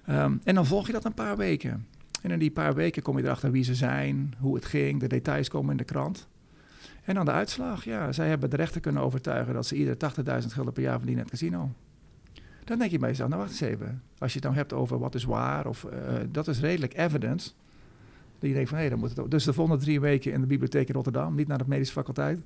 Ehm, 0.06 0.36
en 0.44 0.54
dan 0.54 0.66
volg 0.66 0.86
je 0.86 0.92
dat 0.92 1.04
een 1.04 1.14
paar 1.14 1.36
weken. 1.36 1.86
En 2.22 2.30
in 2.30 2.38
die 2.38 2.50
paar 2.50 2.74
weken 2.74 3.02
kom 3.02 3.18
je 3.18 3.24
erachter 3.24 3.50
wie 3.50 3.64
ze 3.64 3.74
zijn, 3.74 4.34
hoe 4.38 4.54
het 4.54 4.64
ging, 4.64 5.00
de 5.00 5.06
details 5.06 5.48
komen 5.48 5.70
in 5.70 5.76
de 5.76 5.84
krant. 5.84 6.28
En 7.04 7.14
dan 7.14 7.24
de 7.24 7.30
uitslag. 7.30 7.84
Ja, 7.84 8.12
zij 8.12 8.28
hebben 8.28 8.50
de 8.50 8.56
rechter 8.56 8.80
kunnen 8.80 9.02
overtuigen 9.02 9.54
dat 9.54 9.66
ze 9.66 9.74
ieder 9.74 9.96
80.000 9.96 10.46
gulden 10.46 10.72
per 10.72 10.82
jaar 10.82 10.98
verdienen 10.98 11.24
in 11.24 11.30
het 11.30 11.40
casino. 11.40 11.70
Dan 12.64 12.78
denk 12.78 12.90
je 12.90 12.98
bij 12.98 13.08
jezelf, 13.08 13.28
nou 13.28 13.40
wacht 13.40 13.52
eens 13.52 13.60
even. 13.60 14.02
Als 14.18 14.32
je 14.32 14.38
het 14.38 14.46
nou 14.46 14.56
hebt 14.56 14.72
over 14.72 14.98
wat 14.98 15.14
is 15.14 15.24
waar, 15.24 15.66
of 15.66 15.84
eh, 15.84 15.98
dat 16.30 16.48
is 16.48 16.60
redelijk 16.60 16.96
evidence. 16.96 17.50
Dat 18.38 18.48
je 18.48 18.54
denkt 18.54 18.68
van, 18.68 18.78
hé, 18.78 18.88
dan 18.88 18.98
moet 18.98 19.08
het 19.08 19.18
ook. 19.18 19.30
Dus 19.30 19.44
de 19.44 19.52
volgende 19.52 19.82
drie 19.82 20.00
weken 20.00 20.32
in 20.32 20.40
de 20.40 20.46
bibliotheek 20.46 20.88
in 20.88 20.94
Rotterdam, 20.94 21.34
niet 21.34 21.48
naar 21.48 21.58
de 21.58 21.64
medische 21.66 21.92
faculteit. 21.92 22.40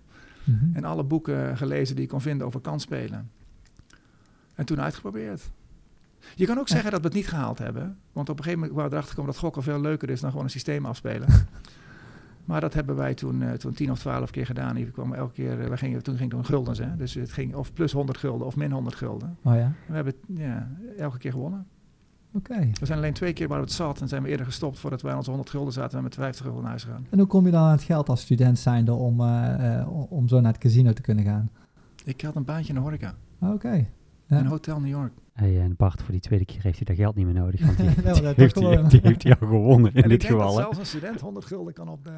mhm. 0.45 0.77
En 0.77 0.85
alle 0.85 1.05
boeken 1.05 1.57
gelezen 1.57 1.95
die 1.95 2.05
ik 2.05 2.11
kon 2.11 2.21
vinden 2.21 2.47
over 2.47 2.61
kansspelen. 2.61 3.31
En 4.55 4.65
toen 4.65 4.81
uitgeprobeerd. 4.81 5.51
Je 6.35 6.47
kan 6.47 6.59
ook 6.59 6.69
zeggen 6.69 6.91
dat 6.91 7.01
we 7.01 7.07
het 7.07 7.17
niet 7.17 7.29
gehaald 7.29 7.59
hebben. 7.59 7.99
Want 8.13 8.29
op 8.29 8.39
een 8.39 8.45
gegeven 8.45 8.59
moment 8.61 8.77
waren 8.77 8.91
we 8.91 8.97
erachter 8.97 9.15
gekomen 9.15 9.33
dat 9.33 9.43
gokken 9.43 9.63
veel 9.63 9.81
leuker 9.81 10.11
is 10.11 10.21
dan 10.21 10.31
gewoon 10.31 10.45
een 10.45 10.51
systeem 10.51 10.87
afspelen. 10.87 11.29
maar 12.45 12.61
dat 12.61 12.75
hebben 12.75 12.97
wij 12.97 13.15
toen, 13.15 13.43
eh, 13.43 13.53
toen 13.53 13.73
tien 13.73 13.91
of 13.91 13.99
twaalf 13.99 14.31
keer 14.31 14.47
gedaan. 14.47 14.75
Die 14.75 14.91
kwamen 14.91 15.19
elke 15.19 15.33
keer, 15.33 15.61
eh, 15.61 15.69
we 15.69 15.77
gingen, 15.77 16.03
toen 16.03 16.17
ging 16.17 16.31
het 16.31 16.41
om 16.41 16.47
guldens. 16.47 16.79
Hè? 16.79 16.97
Dus 16.97 17.15
het 17.15 17.33
ging 17.33 17.55
of 17.55 17.73
plus 17.73 17.93
100 17.93 18.19
gulden 18.19 18.47
of 18.47 18.57
min 18.57 18.73
100 18.73 18.97
gulden. 18.97 19.37
Oh 19.43 19.55
ja? 19.55 19.61
En 19.61 19.75
we 19.87 19.95
hebben 19.95 20.15
ja, 20.27 20.71
elke 20.99 21.19
keer 21.19 21.33
gewonnen. 21.33 21.67
Oké. 22.33 22.71
We 22.81 22.87
zijn 22.87 22.99
alleen 22.99 23.13
twee 23.13 23.33
keer 23.33 23.49
waar 23.49 23.59
we 23.59 23.65
het 23.65 23.73
zat 23.73 24.01
en 24.01 24.09
zijn 24.09 24.23
we 24.23 24.29
eerder 24.29 24.47
gestopt 24.47 24.79
voordat 24.79 25.03
wij 25.03 25.11
aan 25.11 25.17
onze 25.17 25.31
100 25.31 25.51
gulden 25.51 25.73
zaten 25.73 25.97
en 25.99 26.05
met 26.05 26.15
50 26.15 26.43
gulden 26.45 26.61
naar 26.63 26.71
huis 26.71 26.85
gegaan. 26.85 27.07
En 27.11 27.19
hoe 27.19 27.27
kom 27.27 27.45
je 27.47 27.51
dan 27.51 27.63
aan 27.63 27.71
het 27.71 27.83
geld 27.83 28.09
als 28.09 28.21
student 28.21 28.59
zijnde 28.59 28.93
om, 28.93 29.21
eh, 29.21 29.79
eh, 29.81 30.11
om 30.13 30.29
zo 30.29 30.41
naar 30.41 30.53
het 30.53 30.61
casino 30.61 30.93
te 30.93 31.03
kunnen 31.03 31.25
gaan? 31.25 31.51
Ik 32.05 32.21
had 32.21 32.37
een 32.37 32.45
baantje 32.45 32.69
in 32.69 32.75
de 32.75 32.81
horeca. 32.81 33.15
Oké. 33.41 33.73
In 33.73 33.87
Ja. 34.27 34.39
een 34.39 34.47
hotel 34.47 34.81
New 34.81 34.89
York. 34.91 35.13
Hey, 35.33 35.61
en 35.61 35.75
Bart, 35.77 36.03
voor 36.03 36.13
die 36.13 36.21
tweede 36.21 36.45
keer 36.45 36.63
heeft 36.63 36.77
hij 36.77 36.87
dat 36.87 36.97
geld 36.97 37.15
niet 37.15 37.25
meer 37.25 37.35
nodig. 37.35 37.61
Want 37.65 37.77
die, 37.77 37.87
Nee, 37.87 37.95
want 37.95 38.05
die 38.17 38.25
hij 38.25 38.35
heeft, 38.37 38.91
die 38.91 39.01
heeft 39.03 39.23
hij 39.23 39.37
al 39.41 39.47
gewonnen 39.47 39.95
in 39.95 40.03
en 40.03 40.09
dit 40.09 40.23
ik 40.23 40.29
denk 40.29 40.41
geval. 40.41 40.57
zelfs 40.57 40.79
een 40.79 40.87
student 40.87 41.21
100 41.21 41.47
gulden 41.47 41.73
kan 41.75 41.89
op 41.89 42.05
de... 42.05 42.11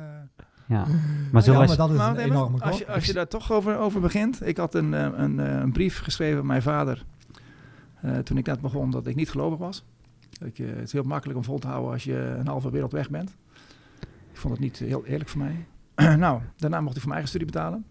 Ja. 0.67 0.77
Maar 0.77 0.87
Ja, 1.33 1.41
zullen 1.41 1.59
maar 1.59 1.69
wij... 1.69 1.77
dat 1.77 1.91
is 1.91 1.97
Maar 1.97 2.11
een 2.11 2.17
enorme 2.25 2.61
als, 2.61 2.79
je, 2.79 2.87
als 2.87 3.05
je 3.05 3.13
daar 3.13 3.29
toch 3.29 3.53
over, 3.53 3.79
over 3.79 4.01
begint. 4.01 4.47
Ik 4.47 4.57
had 4.57 4.75
een, 4.75 4.95
eh, 4.95 5.09
een, 5.15 5.39
een 5.39 5.73
brief 5.73 5.99
geschreven 6.01 6.41
aan 6.41 6.47
mijn 6.47 6.63
vader. 6.63 7.05
eh, 8.01 8.19
toen 8.19 8.37
ik 8.37 8.47
net 8.47 8.61
begon 8.61 8.91
dat 8.91 9.07
ik 9.07 9.15
niet 9.17 9.31
gelovig 9.31 9.59
was. 9.59 9.85
Het 10.45 10.59
is 10.83 10.93
heel 10.93 11.03
makkelijk 11.03 11.39
om 11.39 11.45
vol 11.45 11.59
te 11.59 11.67
houden 11.67 11.93
als 11.93 12.05
je 12.05 12.17
een 12.39 12.47
halve 12.47 12.71
wereld 12.71 12.93
weg 12.93 13.11
bent. 13.11 13.37
Ik 14.33 14.37
vond 14.37 14.53
het 14.53 14.63
niet 14.63 14.79
heel 14.79 15.05
eerlijk 15.07 15.31
voor 15.31 15.41
mij. 15.41 15.67
nou, 16.17 16.41
daarna 16.57 16.81
mocht 16.81 16.95
ik 16.97 17.03
voor 17.03 17.11
mijn 17.11 17.21
eigen 17.23 17.29
studie 17.29 17.47
betalen. 17.47 17.85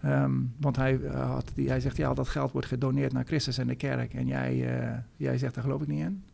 Ehm, 0.00 0.32
want 0.60 0.76
hij, 0.76 1.00
eh, 1.00 1.30
had 1.30 1.50
die, 1.54 1.68
hij 1.68 1.80
zegt, 1.80 1.96
ja, 1.96 2.08
al 2.08 2.14
dat 2.14 2.28
geld 2.28 2.52
wordt 2.52 2.66
gedoneerd 2.66 3.12
naar 3.12 3.24
Christus 3.24 3.58
en 3.58 3.66
de 3.66 3.74
kerk. 3.74 4.14
En 4.14 4.26
jij, 4.26 4.78
eh, 4.80 4.96
jij 5.16 5.38
zegt, 5.38 5.54
daar 5.54 5.64
geloof 5.64 5.80
ik 5.82 5.88
niet 5.88 6.00
in. 6.00 6.24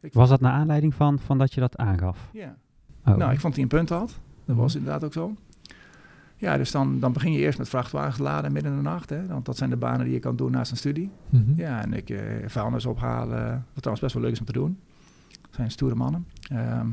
Ik 0.00 0.12
Was 0.12 0.28
dat 0.28 0.40
naar 0.40 0.52
aanleiding 0.52 0.94
van, 0.94 1.18
van 1.18 1.38
dat 1.38 1.54
je 1.54 1.60
dat 1.60 1.76
aangaf? 1.76 2.28
Ja. 2.32 2.56
Oh. 3.06 3.16
Nou, 3.16 3.32
ik 3.32 3.40
vond 3.40 3.42
dat 3.42 3.52
hij 3.54 3.62
een 3.62 3.68
punt 3.68 3.88
had. 3.88 4.18
Dat 4.44 4.56
was 4.56 4.68
Mhm. 4.74 4.78
inderdaad 4.78 5.04
ook 5.04 5.12
zo. 5.12 5.34
Ja, 6.42 6.56
dus 6.56 6.70
dan, 6.70 7.00
dan 7.00 7.12
begin 7.12 7.32
je 7.32 7.38
eerst 7.38 7.58
met 7.58 7.68
vrachtwagens 7.68 8.18
laden 8.18 8.52
midden 8.52 8.70
in 8.72 8.76
de 8.78 8.82
nacht. 8.84 9.10
Hè? 9.10 9.26
Want 9.26 9.44
dat 9.44 9.56
zijn 9.56 9.70
de 9.70 9.76
banen 9.76 10.04
die 10.04 10.14
je 10.14 10.18
kan 10.20 10.36
doen 10.36 10.50
naast 10.50 10.70
een 10.70 10.76
studie. 10.76 11.10
Mhm. 11.28 11.42
Ja, 11.56 11.82
en 11.82 11.92
ik 11.92 12.10
eh 12.10 12.20
vuilnis 12.46 12.86
ophalen, 12.86 13.50
wat 13.50 13.82
trouwens 13.82 14.00
best 14.00 14.14
wel 14.14 14.22
leuk 14.22 14.32
is 14.32 14.40
om 14.40 14.46
te 14.46 14.52
doen. 14.52 14.78
Dat 15.40 15.50
zijn 15.54 15.70
stoere 15.70 15.94
mannen. 15.94 16.26
Ehm, 16.50 16.86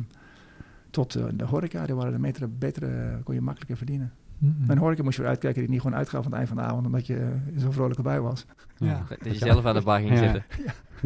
tot 0.89 1.15
eh, 1.15 1.23
de 1.33 1.45
horeca, 1.45 1.85
die 1.85 1.95
waren 1.95 2.11
de 2.13 2.19
betere, 2.19 2.47
betere, 2.47 3.19
kon 3.23 3.33
je 3.35 3.41
makkelijker 3.41 3.77
verdienen. 3.77 4.11
Bij 4.37 4.75
een 4.75 4.81
horeca 4.81 5.03
moest 5.03 5.15
je 5.15 5.21
weer 5.21 5.31
uitkijken 5.31 5.61
die 5.61 5.69
niet 5.69 5.81
gewoon 5.81 5.97
uitgaf 5.97 6.19
aan 6.25 6.25
het 6.31 6.35
eind 6.35 6.47
van 6.47 6.57
de 6.57 6.63
avond, 6.63 6.85
omdat 6.85 7.07
je 7.07 7.35
in 7.53 7.59
zo'n 7.59 7.73
vrolijke 7.73 8.01
bui 8.01 8.19
was. 8.19 8.45
Ja. 8.77 9.03
Dat 9.09 9.19
je 9.23 9.45
zelf 9.45 9.65
aan 9.65 9.73
de 9.75 9.81
bar 9.81 9.99
ging 9.99 10.09
Ja. 10.11 10.17
zitten. 10.17 10.43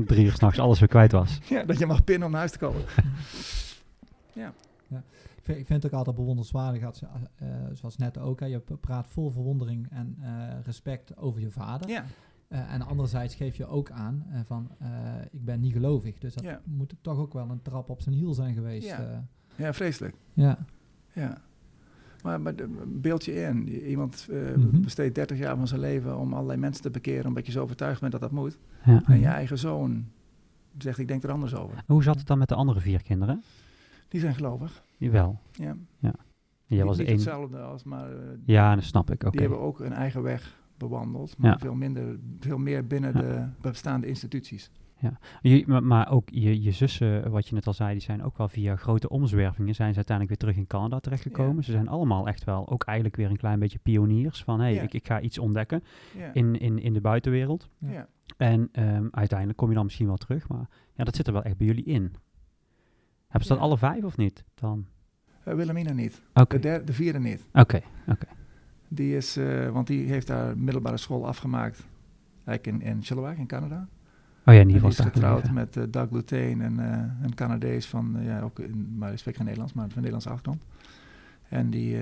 Drie 0.06 0.26
uur 0.26 0.32
s'nachts 0.32 0.60
alles 0.60 0.80
weer 0.80 0.88
kwijt 0.90 1.12
was. 1.12 1.40
Ja, 1.44 1.64
dat 1.64 1.80
je 1.80 1.86
mag 1.86 2.04
pinnen 2.04 2.26
om 2.26 2.32
naar 2.32 2.40
huis 2.40 2.52
te 2.52 2.58
komen. 2.60 2.82
Ik 4.36 4.42
vind, 5.44 5.58
ik 5.58 5.66
vind 5.66 5.84
het 5.84 5.92
ook 5.92 5.98
altijd 5.98 6.16
bewonderenswaardig, 6.16 6.84
als, 6.84 7.02
eh, 7.36 7.48
zoals 7.74 7.98
net 7.98 8.18
ook. 8.18 8.40
Hè, 8.40 8.46
je 8.46 8.60
praat 8.60 9.08
vol 9.08 9.30
verwondering 9.30 9.88
en 9.92 10.18
eh, 10.22 10.30
respect 10.64 11.18
over 11.18 11.42
je 11.42 11.52
vader. 11.52 11.90
Ja, 11.90 12.06
Eh, 12.48 12.74
en 12.74 12.82
anderzijds 12.82 13.36
geef 13.36 13.56
je 13.56 13.66
ook 13.68 13.92
aan 13.92 14.26
eh, 14.32 14.40
van, 14.46 14.70
eh, 14.80 14.88
ik 15.32 15.46
ben 15.46 15.60
niet 15.60 15.72
gelovig. 15.74 16.18
Dus 16.18 16.34
dat 16.34 16.44
Ja. 16.44 16.62
moet 16.64 16.96
toch 17.02 17.18
ook 17.18 17.34
wel 17.34 17.50
een 17.50 17.62
trap 17.62 17.90
op 17.90 18.02
zijn 18.02 18.16
hiel 18.16 18.34
zijn 18.34 18.54
geweest. 18.54 18.88
Ja. 18.88 19.00
eh. 19.00 19.18
ja 19.56 19.74
vreselijk. 19.74 20.16
ja. 20.34 20.58
Ja. 21.14 21.38
Maar, 22.24 22.42
maar 22.42 22.54
beeld 22.88 23.26
je 23.26 23.42
in, 23.42 23.70
iemand 23.70 24.28
eh, 24.32 24.56
Mhm. 24.56 24.82
besteedt 24.82 25.16
30 25.16 25.38
jaar 25.38 25.58
van 25.58 25.68
zijn 25.68 25.80
leven 25.80 26.18
om 26.20 26.34
allerlei 26.34 26.60
mensen 26.60 26.82
te 26.84 26.90
bekeren, 26.90 27.26
omdat 27.26 27.46
je 27.46 27.52
zo 27.52 27.64
overtuigd 27.64 28.00
bent 28.00 28.12
dat 28.12 28.22
dat 28.22 28.32
moet. 28.32 28.58
Ja. 28.86 29.04
En 29.06 29.20
je 29.20 29.26
eigen 29.26 29.58
zoon 29.58 30.06
zegt, 30.78 30.98
ik 30.98 31.08
denk 31.08 31.24
er 31.24 31.32
anders 31.32 31.56
over. 31.56 31.84
Hoe 31.88 32.04
zat 32.04 32.18
het 32.18 32.28
dan 32.28 32.38
met 32.38 32.50
de 32.50 32.56
andere 32.56 32.80
vier 32.80 33.04
kinderen? 33.04 33.42
Die 34.14 34.22
zijn 34.22 34.36
gelovig. 34.36 34.84
Jawel. 34.98 35.40
Ja. 35.52 35.76
Jij 36.66 36.86
was 36.86 36.98
niet 36.98 37.08
de 37.08 37.14
niet 37.14 37.22
een... 37.26 37.28
hetzelfde 37.32 37.60
als, 37.62 37.84
maar 37.84 38.12
eh, 38.12 38.18
Ja, 38.46 38.76
dat 38.76 38.84
snap 38.84 39.12
ik. 39.12 39.22
Oké. 39.22 39.32
die 39.32 39.40
hebben 39.42 39.60
ook 39.60 39.80
een 39.80 39.94
eigen 39.94 40.22
weg 40.22 40.60
bewandeld, 40.78 41.38
maar 41.38 41.52
Ja. 41.52 41.58
veel, 41.58 41.74
minder, 41.76 42.20
veel 42.40 42.58
meer 42.58 42.88
binnen 42.88 43.12
Ja. 43.14 43.20
de 43.22 43.48
bestaande 43.62 44.08
instituties. 44.08 44.72
Je, 45.42 45.64
maar, 45.68 45.84
maar 45.84 46.12
ook 46.12 46.30
je, 46.32 46.62
je 46.62 46.72
zussen, 46.72 47.32
wat 47.32 47.48
je 47.48 47.54
net 47.56 47.68
al 47.68 47.74
zei, 47.74 47.92
die 47.92 48.02
zijn 48.02 48.24
ook 48.24 48.38
wel 48.38 48.48
via 48.50 48.76
grote 48.76 49.10
omzwervingen 49.10 49.76
zijn 49.76 49.90
ze 49.90 49.96
uiteindelijk 49.96 50.40
weer 50.40 50.50
terug 50.50 50.64
in 50.64 50.68
Canada 50.70 51.00
terechtgekomen. 51.00 51.56
Ja. 51.56 51.62
Ze 51.62 51.72
zijn 51.72 51.88
allemaal 51.88 52.28
echt 52.28 52.44
wel 52.44 52.70
ook 52.70 52.84
eigenlijk 52.84 53.16
weer 53.18 53.30
een 53.30 53.38
klein 53.38 53.60
beetje 53.60 53.80
pioniers 53.80 54.44
van 54.44 54.60
hé, 54.60 54.66
hey, 54.66 54.74
Ja. 54.74 54.82
ik, 54.82 54.94
ik 54.94 55.08
ga 55.08 55.22
iets 55.22 55.38
ontdekken 55.40 55.84
Ja. 56.18 56.34
in, 56.34 56.60
in, 56.60 56.80
in 56.80 56.94
de 56.94 57.02
buitenwereld. 57.02 57.70
Ja. 57.78 57.92
ja. 57.92 58.08
En 58.38 58.70
ehm, 58.72 59.08
uiteindelijk 59.12 59.58
kom 59.58 59.70
je 59.70 59.76
dan 59.76 59.84
misschien 59.84 60.08
wel 60.08 60.18
terug, 60.18 60.48
maar 60.48 60.70
ja, 60.94 61.04
dat 61.04 61.16
zit 61.16 61.28
er 61.28 61.34
wel 61.34 61.44
echt 61.44 61.58
bij 61.58 61.68
jullie 61.68 61.84
in. 61.86 62.14
Hebben 63.34 63.42
ze 63.42 63.48
dat 63.48 63.58
Ja. 63.58 63.64
alle 63.64 63.78
vijf 63.78 64.04
of 64.04 64.18
niet? 64.18 64.44
Dan? 64.56 64.86
Wilhelmina 65.44 65.92
niet. 65.92 66.22
Oké, 66.34 66.56
De, 66.56 66.62
derde, 66.62 66.86
de 66.86 66.94
vierde 66.94 67.20
niet. 67.20 67.46
oké, 67.54 67.82
oké. 68.08 68.26
Die 68.88 69.16
is, 69.16 69.38
eh, 69.38 69.70
want 69.70 69.88
die 69.88 70.08
heeft 70.08 70.28
haar 70.28 70.58
middelbare 70.58 70.98
school 70.98 71.28
afgemaakt. 71.28 71.84
Eigenlijk 72.46 72.84
in, 72.84 72.90
in 72.92 73.04
Chilliwack 73.04 73.38
in 73.38 73.46
Canada. 73.48 73.88
Oh 74.46 74.54
ja, 74.54 74.60
in 74.60 74.60
En 74.60 74.68
ieder 74.68 74.68
die 74.68 74.74
geval 74.74 74.90
is 74.90 74.96
daar 74.96 75.12
getrouwd 75.12 75.52
met 75.52 75.78
eh, 75.78 75.84
Doug 75.90 76.12
Lutain, 76.12 76.60
een, 76.60 76.80
eh, 76.80 77.24
een 77.24 77.36
Canadees 77.36 77.88
van, 77.88 78.18
ja, 78.22 78.42
ook 78.42 78.60
in, 78.60 78.96
maar 78.98 79.10
die 79.10 79.18
spreekt 79.18 79.38
geen 79.38 79.46
Nederlands, 79.46 79.76
maar 79.76 79.86
van 79.86 79.96
Nederlandse 79.96 80.30
achtergrond. 80.30 80.64
En 81.50 81.70
die 81.70 81.98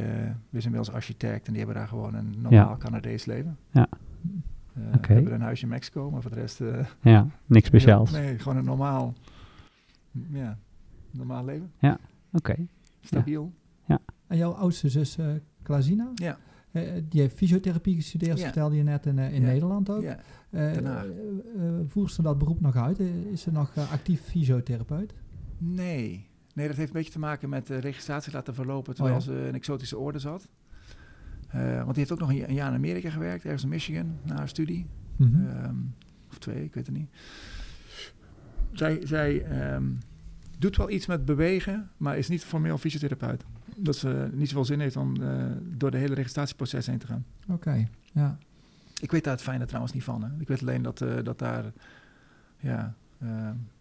is 0.52 0.64
inmiddels 0.66 0.92
architect 0.92 1.46
en 1.48 1.54
die 1.54 1.58
hebben 1.64 1.76
daar 1.80 1.88
gewoon 1.88 2.14
een 2.14 2.36
normaal 2.42 2.78
Canadees 2.78 3.26
leven. 3.26 3.58
Oké. 3.74 5.08
We 5.08 5.14
hebben 5.14 5.34
een 5.34 5.42
huisje 5.42 5.64
in 5.64 5.70
Mexico, 5.70 6.12
maar 6.12 6.22
voor 6.22 6.32
de 6.32 6.40
rest... 6.40 6.62
Ja, 7.02 7.28
niks 7.46 7.68
speciaals. 7.74 8.12
Nee, 8.12 8.40
gewoon 8.40 8.58
een 8.58 8.66
normaal, 8.66 9.14
ja, 10.32 10.58
normaal 11.14 11.46
leven. 11.46 11.72
Oké. 12.32 12.56
Stabiel. 13.02 13.52
En 14.28 14.38
jouw 14.38 14.52
oudste 14.52 14.90
zus, 14.90 15.18
eh 15.18 15.28
Klazina, 15.62 16.12
Ja. 16.16 16.38
eh, 16.72 16.92
die 17.10 17.22
heeft 17.22 17.36
fysiotherapie 17.38 17.96
gestudeerd, 17.96 18.38
Ja. 18.38 18.44
vertelde 18.44 18.76
je 18.76 18.84
net 18.84 19.06
in, 19.06 19.20
eh, 19.20 19.34
in 19.34 19.42
Ja. 19.42 19.48
Nederland 19.48 19.90
ook. 19.90 20.02
Ja. 20.02 20.18
Eh, 20.50 20.78
eh, 20.78 20.86
eh, 21.00 21.04
voert 21.88 22.12
ze 22.12 22.22
dat 22.22 22.38
beroep 22.38 22.62
nog 22.62 22.76
uit? 22.76 23.00
Eh, 23.00 23.08
Is 23.32 23.42
ze 23.42 23.52
nog 23.52 23.72
eh, 23.76 23.92
actief 23.92 24.22
fysiotherapeut? 24.22 25.14
Nee. 25.58 26.28
Nee, 26.54 26.68
dat 26.68 26.76
heeft 26.76 26.88
een 26.90 26.96
beetje 26.96 27.12
te 27.12 27.20
maken 27.20 27.50
met 27.50 27.68
de 27.68 27.78
registratie 27.78 28.34
laten 28.34 28.54
verlopen 28.54 28.96
terwijl 28.96 29.16
Oh 29.18 29.22
ja. 29.26 29.32
ze 29.32 29.48
in 29.48 29.54
exotische 29.56 29.98
orde 29.98 30.20
zat. 30.20 30.48
Eh, 31.48 31.76
want 31.76 31.88
die 31.88 31.98
heeft 31.98 32.12
ook 32.12 32.20
nog 32.20 32.30
een, 32.30 32.36
ja- 32.36 32.48
een 32.48 32.54
jaar 32.54 32.70
in 32.70 32.76
Amerika 32.76 33.10
gewerkt, 33.10 33.44
ergens 33.44 33.64
in 33.64 33.70
Michigan, 33.70 34.18
na 34.26 34.36
haar 34.36 34.50
studie. 34.50 34.86
Mhm. 35.16 35.48
Ehm, 35.48 35.76
of 36.30 36.38
twee, 36.38 36.64
ik 36.64 36.74
weet 36.74 36.86
het 36.86 36.96
niet. 36.96 37.10
Zij, 38.72 39.00
zij 39.06 39.44
ehm, 39.46 39.86
doet 40.62 40.78
wel 40.78 40.90
iets 40.90 41.06
met 41.06 41.26
bewegen, 41.26 41.90
maar 41.98 42.18
is 42.18 42.28
niet 42.28 42.44
formeel 42.44 42.78
fysiotherapeut. 42.78 43.44
Dat 43.76 43.96
ze 43.96 44.30
niet 44.34 44.50
zoveel 44.50 44.66
zin 44.66 44.80
heeft 44.80 44.96
om 44.96 45.22
eh, 45.22 45.46
door 45.62 45.92
de 45.92 45.98
hele 45.98 46.14
registratieproces 46.14 46.88
heen 46.88 46.98
te 46.98 47.08
gaan. 47.08 47.26
Oké, 47.50 47.88
ja. 48.14 48.38
Ik 49.02 49.12
weet 49.12 49.24
daar 49.24 49.34
het 49.34 49.42
fijne 49.42 49.66
trouwens 49.66 49.94
niet 49.94 50.04
van. 50.04 50.24
Hè. 50.24 50.30
Ik 50.40 50.48
weet 50.48 50.62
alleen 50.62 50.82
dat, 50.82 51.02
eh, 51.02 51.24
dat 51.24 51.40
daar, 51.40 51.66
ja, 52.58 52.96
eh, 53.18 53.28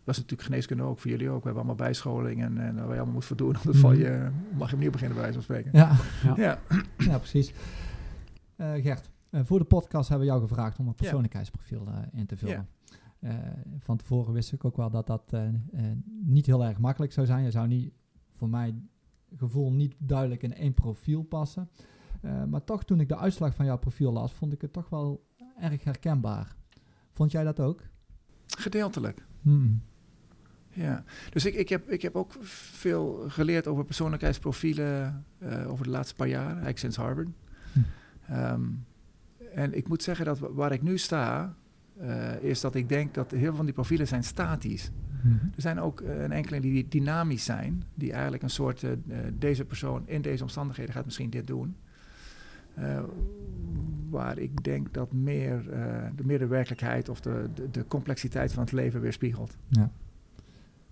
dat 0.05 0.15
is 0.15 0.17
natuurlijk 0.17 0.43
geneeskunde 0.43 0.83
ook, 0.83 0.99
voor 0.99 1.11
jullie 1.11 1.29
ook. 1.29 1.39
We 1.39 1.45
hebben 1.45 1.63
allemaal 1.63 1.87
bijscholing 1.87 2.43
en, 2.43 2.59
en 2.59 2.75
waar 2.75 2.85
je 2.85 2.95
allemaal 2.95 3.13
moet 3.13 3.25
voor 3.25 3.37
doen. 3.37 3.57
Dan 3.65 3.75
val 3.75 3.93
je, 3.93 4.29
mag 4.57 4.69
je 4.69 4.75
opnieuw 4.75 4.91
beginnen 4.91 5.17
bij 5.17 5.31
wijze 5.31 5.43
van 5.43 5.57
spreken. 5.57 5.71
Ja, 5.73 5.97
Ja, 6.37 6.59
ja 6.97 7.19
precies. 7.19 7.53
Eh, 8.57 8.73
Gert, 8.83 9.11
voor 9.33 9.59
de 9.59 9.65
podcast 9.65 10.09
hebben 10.09 10.27
we 10.27 10.33
jou 10.33 10.49
gevraagd 10.49 10.79
om 10.79 10.87
een 10.87 10.95
persoonlijkheidsprofiel 10.95 11.87
eh, 11.87 12.19
in 12.19 12.27
te 12.27 12.37
vullen. 12.37 12.69
Eh, 13.21 13.35
van 13.79 13.97
tevoren 13.97 14.33
wist 14.33 14.53
ik 14.53 14.65
ook 14.65 14.77
wel 14.77 14.91
dat 14.91 15.07
dat 15.07 15.23
eh, 15.33 15.49
eh, 15.49 15.55
niet 16.23 16.47
heel 16.47 16.65
erg 16.65 16.79
makkelijk 16.79 17.13
zou 17.13 17.27
zijn. 17.27 17.45
Je 17.45 17.51
zou 17.51 17.67
niet, 17.69 17.93
voor 18.33 18.49
mijn 18.49 18.89
gevoel, 19.37 19.73
niet 19.73 19.95
duidelijk 19.99 20.43
in 20.43 20.55
één 20.55 20.75
profiel 20.75 21.23
passen. 21.23 21.69
Maar 22.49 22.65
toch, 22.65 22.85
toen 22.85 23.01
ik 23.01 23.09
de 23.09 23.17
uitslag 23.17 23.55
van 23.55 23.65
jouw 23.65 23.79
profiel 23.79 24.13
las, 24.13 24.33
vond 24.33 24.53
ik 24.53 24.61
het 24.61 24.73
toch 24.73 24.89
wel 24.89 25.27
erg 25.59 25.85
herkenbaar. 25.85 26.57
Vond 27.11 27.31
jij 27.31 27.45
dat 27.45 27.61
ook? 27.61 27.83
gedeeltelijk. 28.47 29.27
Hmm. 29.43 29.83
Ja, 30.71 31.05
dus 31.31 31.45
ik, 31.45 31.55
ik, 31.55 31.69
heb, 31.69 31.89
ik 31.89 32.03
heb 32.03 32.17
ook 32.17 32.33
veel 32.43 33.25
geleerd 33.29 33.67
over 33.67 33.85
persoonlijkheidsprofielen 33.85 35.25
over 35.67 35.85
de 35.85 35.91
laatste 35.91 36.15
paar 36.15 36.29
jaar, 36.29 36.47
eigenlijk 36.49 36.79
sinds 36.79 36.97
Harvard. 36.97 37.29
Hm. 37.73 37.79
Ehm, 38.33 38.69
en 39.55 39.73
ik 39.77 39.89
moet 39.89 40.03
zeggen 40.03 40.25
dat 40.25 40.39
wa- 40.39 40.53
waar 40.53 40.73
ik 40.73 40.83
nu 40.83 40.99
sta, 40.99 41.57
eh, 42.01 42.43
is 42.43 42.61
dat 42.61 42.75
ik 42.75 42.89
denk 42.89 43.15
dat 43.15 43.31
heel 43.31 43.41
veel 43.41 43.55
van 43.55 43.65
die 43.65 43.75
profielen 43.75 44.07
zijn 44.07 44.25
statisch. 44.25 44.91
Mhm. 45.23 45.35
Er 45.35 45.63
zijn 45.63 45.81
ook 45.81 46.01
eh, 46.01 46.23
een 46.23 46.33
enkele 46.33 46.61
die 46.61 46.89
dynamisch 46.89 47.45
zijn, 47.45 47.83
die 47.95 48.13
eigenlijk 48.13 48.43
een 48.43 48.51
soort, 48.51 48.83
eh, 48.83 48.91
deze 49.39 49.65
persoon 49.65 50.03
in 50.07 50.23
deze 50.23 50.43
omstandigheden 50.43 50.95
gaat 50.95 51.05
misschien 51.05 51.31
dit 51.31 51.47
doen. 51.47 51.77
Waar 54.11 54.39
ik 54.39 54.65
denk 54.65 54.95
dat 54.95 55.13
meer, 55.13 55.63
de, 56.17 56.25
meer 56.25 56.39
de 56.39 56.47
werkelijkheid 56.47 57.09
of 57.09 57.21
de, 57.21 57.49
de, 57.55 57.71
de 57.71 57.87
complexiteit 57.87 58.53
van 58.53 58.63
het 58.63 58.73
leven 58.73 59.01
weerspiegelt. 59.01 59.57
Ja. 59.69 59.91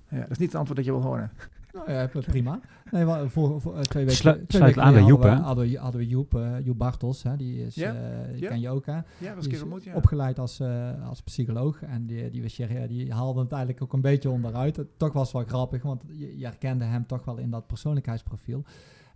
Ja, 0.09 0.21
dat 0.21 0.31
is 0.31 0.39
niet 0.39 0.49
het 0.49 0.59
antwoord 0.59 0.77
dat 0.77 0.87
je 0.87 0.93
wil 0.93 1.03
horen. 1.03 1.31
Nou 1.73 1.93
ja, 1.93 2.07
prima. 2.07 2.61
Nee, 2.91 3.29
voor, 3.29 3.61
voor, 3.61 3.77
eh, 3.77 3.81
twee 3.81 4.05
weken, 4.05 4.19
Slu- 4.19 4.33
twee 4.33 4.47
sluit 4.49 4.65
weken 4.75 4.83
aan 4.83 4.95
bij 4.95 5.03
Joep, 5.03 5.23
hè? 5.23 5.29
hadden 5.29 5.41
we, 5.41 5.45
hadden 5.45 5.73
we, 5.73 5.79
hadden 5.79 6.01
we 6.01 6.07
Joep, 6.07 6.35
eh, 6.35 6.65
Joep 6.65 6.79
Bartels. 6.79 7.23
Hè, 7.23 7.37
die 7.37 7.67
is, 7.67 7.77
eh, 7.77 7.93
die 8.33 8.47
ken 8.47 8.61
je 8.61 8.69
ook, 8.69 8.87
hè? 8.87 8.99
Ja, 9.19 9.35
was 9.35 9.47
keer 9.47 9.63
ontmoet, 9.63 9.95
opgeleid 9.95 10.39
als, 10.39 10.61
eh, 10.61 11.09
als 11.09 11.21
psycholoog. 11.23 11.83
En 11.83 12.07
die, 12.07 12.31
die, 12.31 12.43
was, 12.43 12.57
ja, 12.57 12.87
die 12.87 13.13
haalde 13.13 13.41
het 13.41 13.53
eigenlijk 13.53 13.83
ook 13.83 13.93
een 13.93 14.01
beetje 14.01 14.31
onderuit. 14.31 14.77
Het, 14.77 14.89
toch 14.97 15.13
was 15.13 15.33
het 15.33 15.33
wel 15.33 15.45
grappig, 15.47 15.83
want 15.83 16.03
je, 16.13 16.39
je 16.39 16.45
herkende 16.45 16.85
hem 16.85 17.07
toch 17.07 17.25
wel 17.25 17.37
in 17.37 17.51
dat 17.51 17.67
persoonlijkheidsprofiel. 17.67 18.65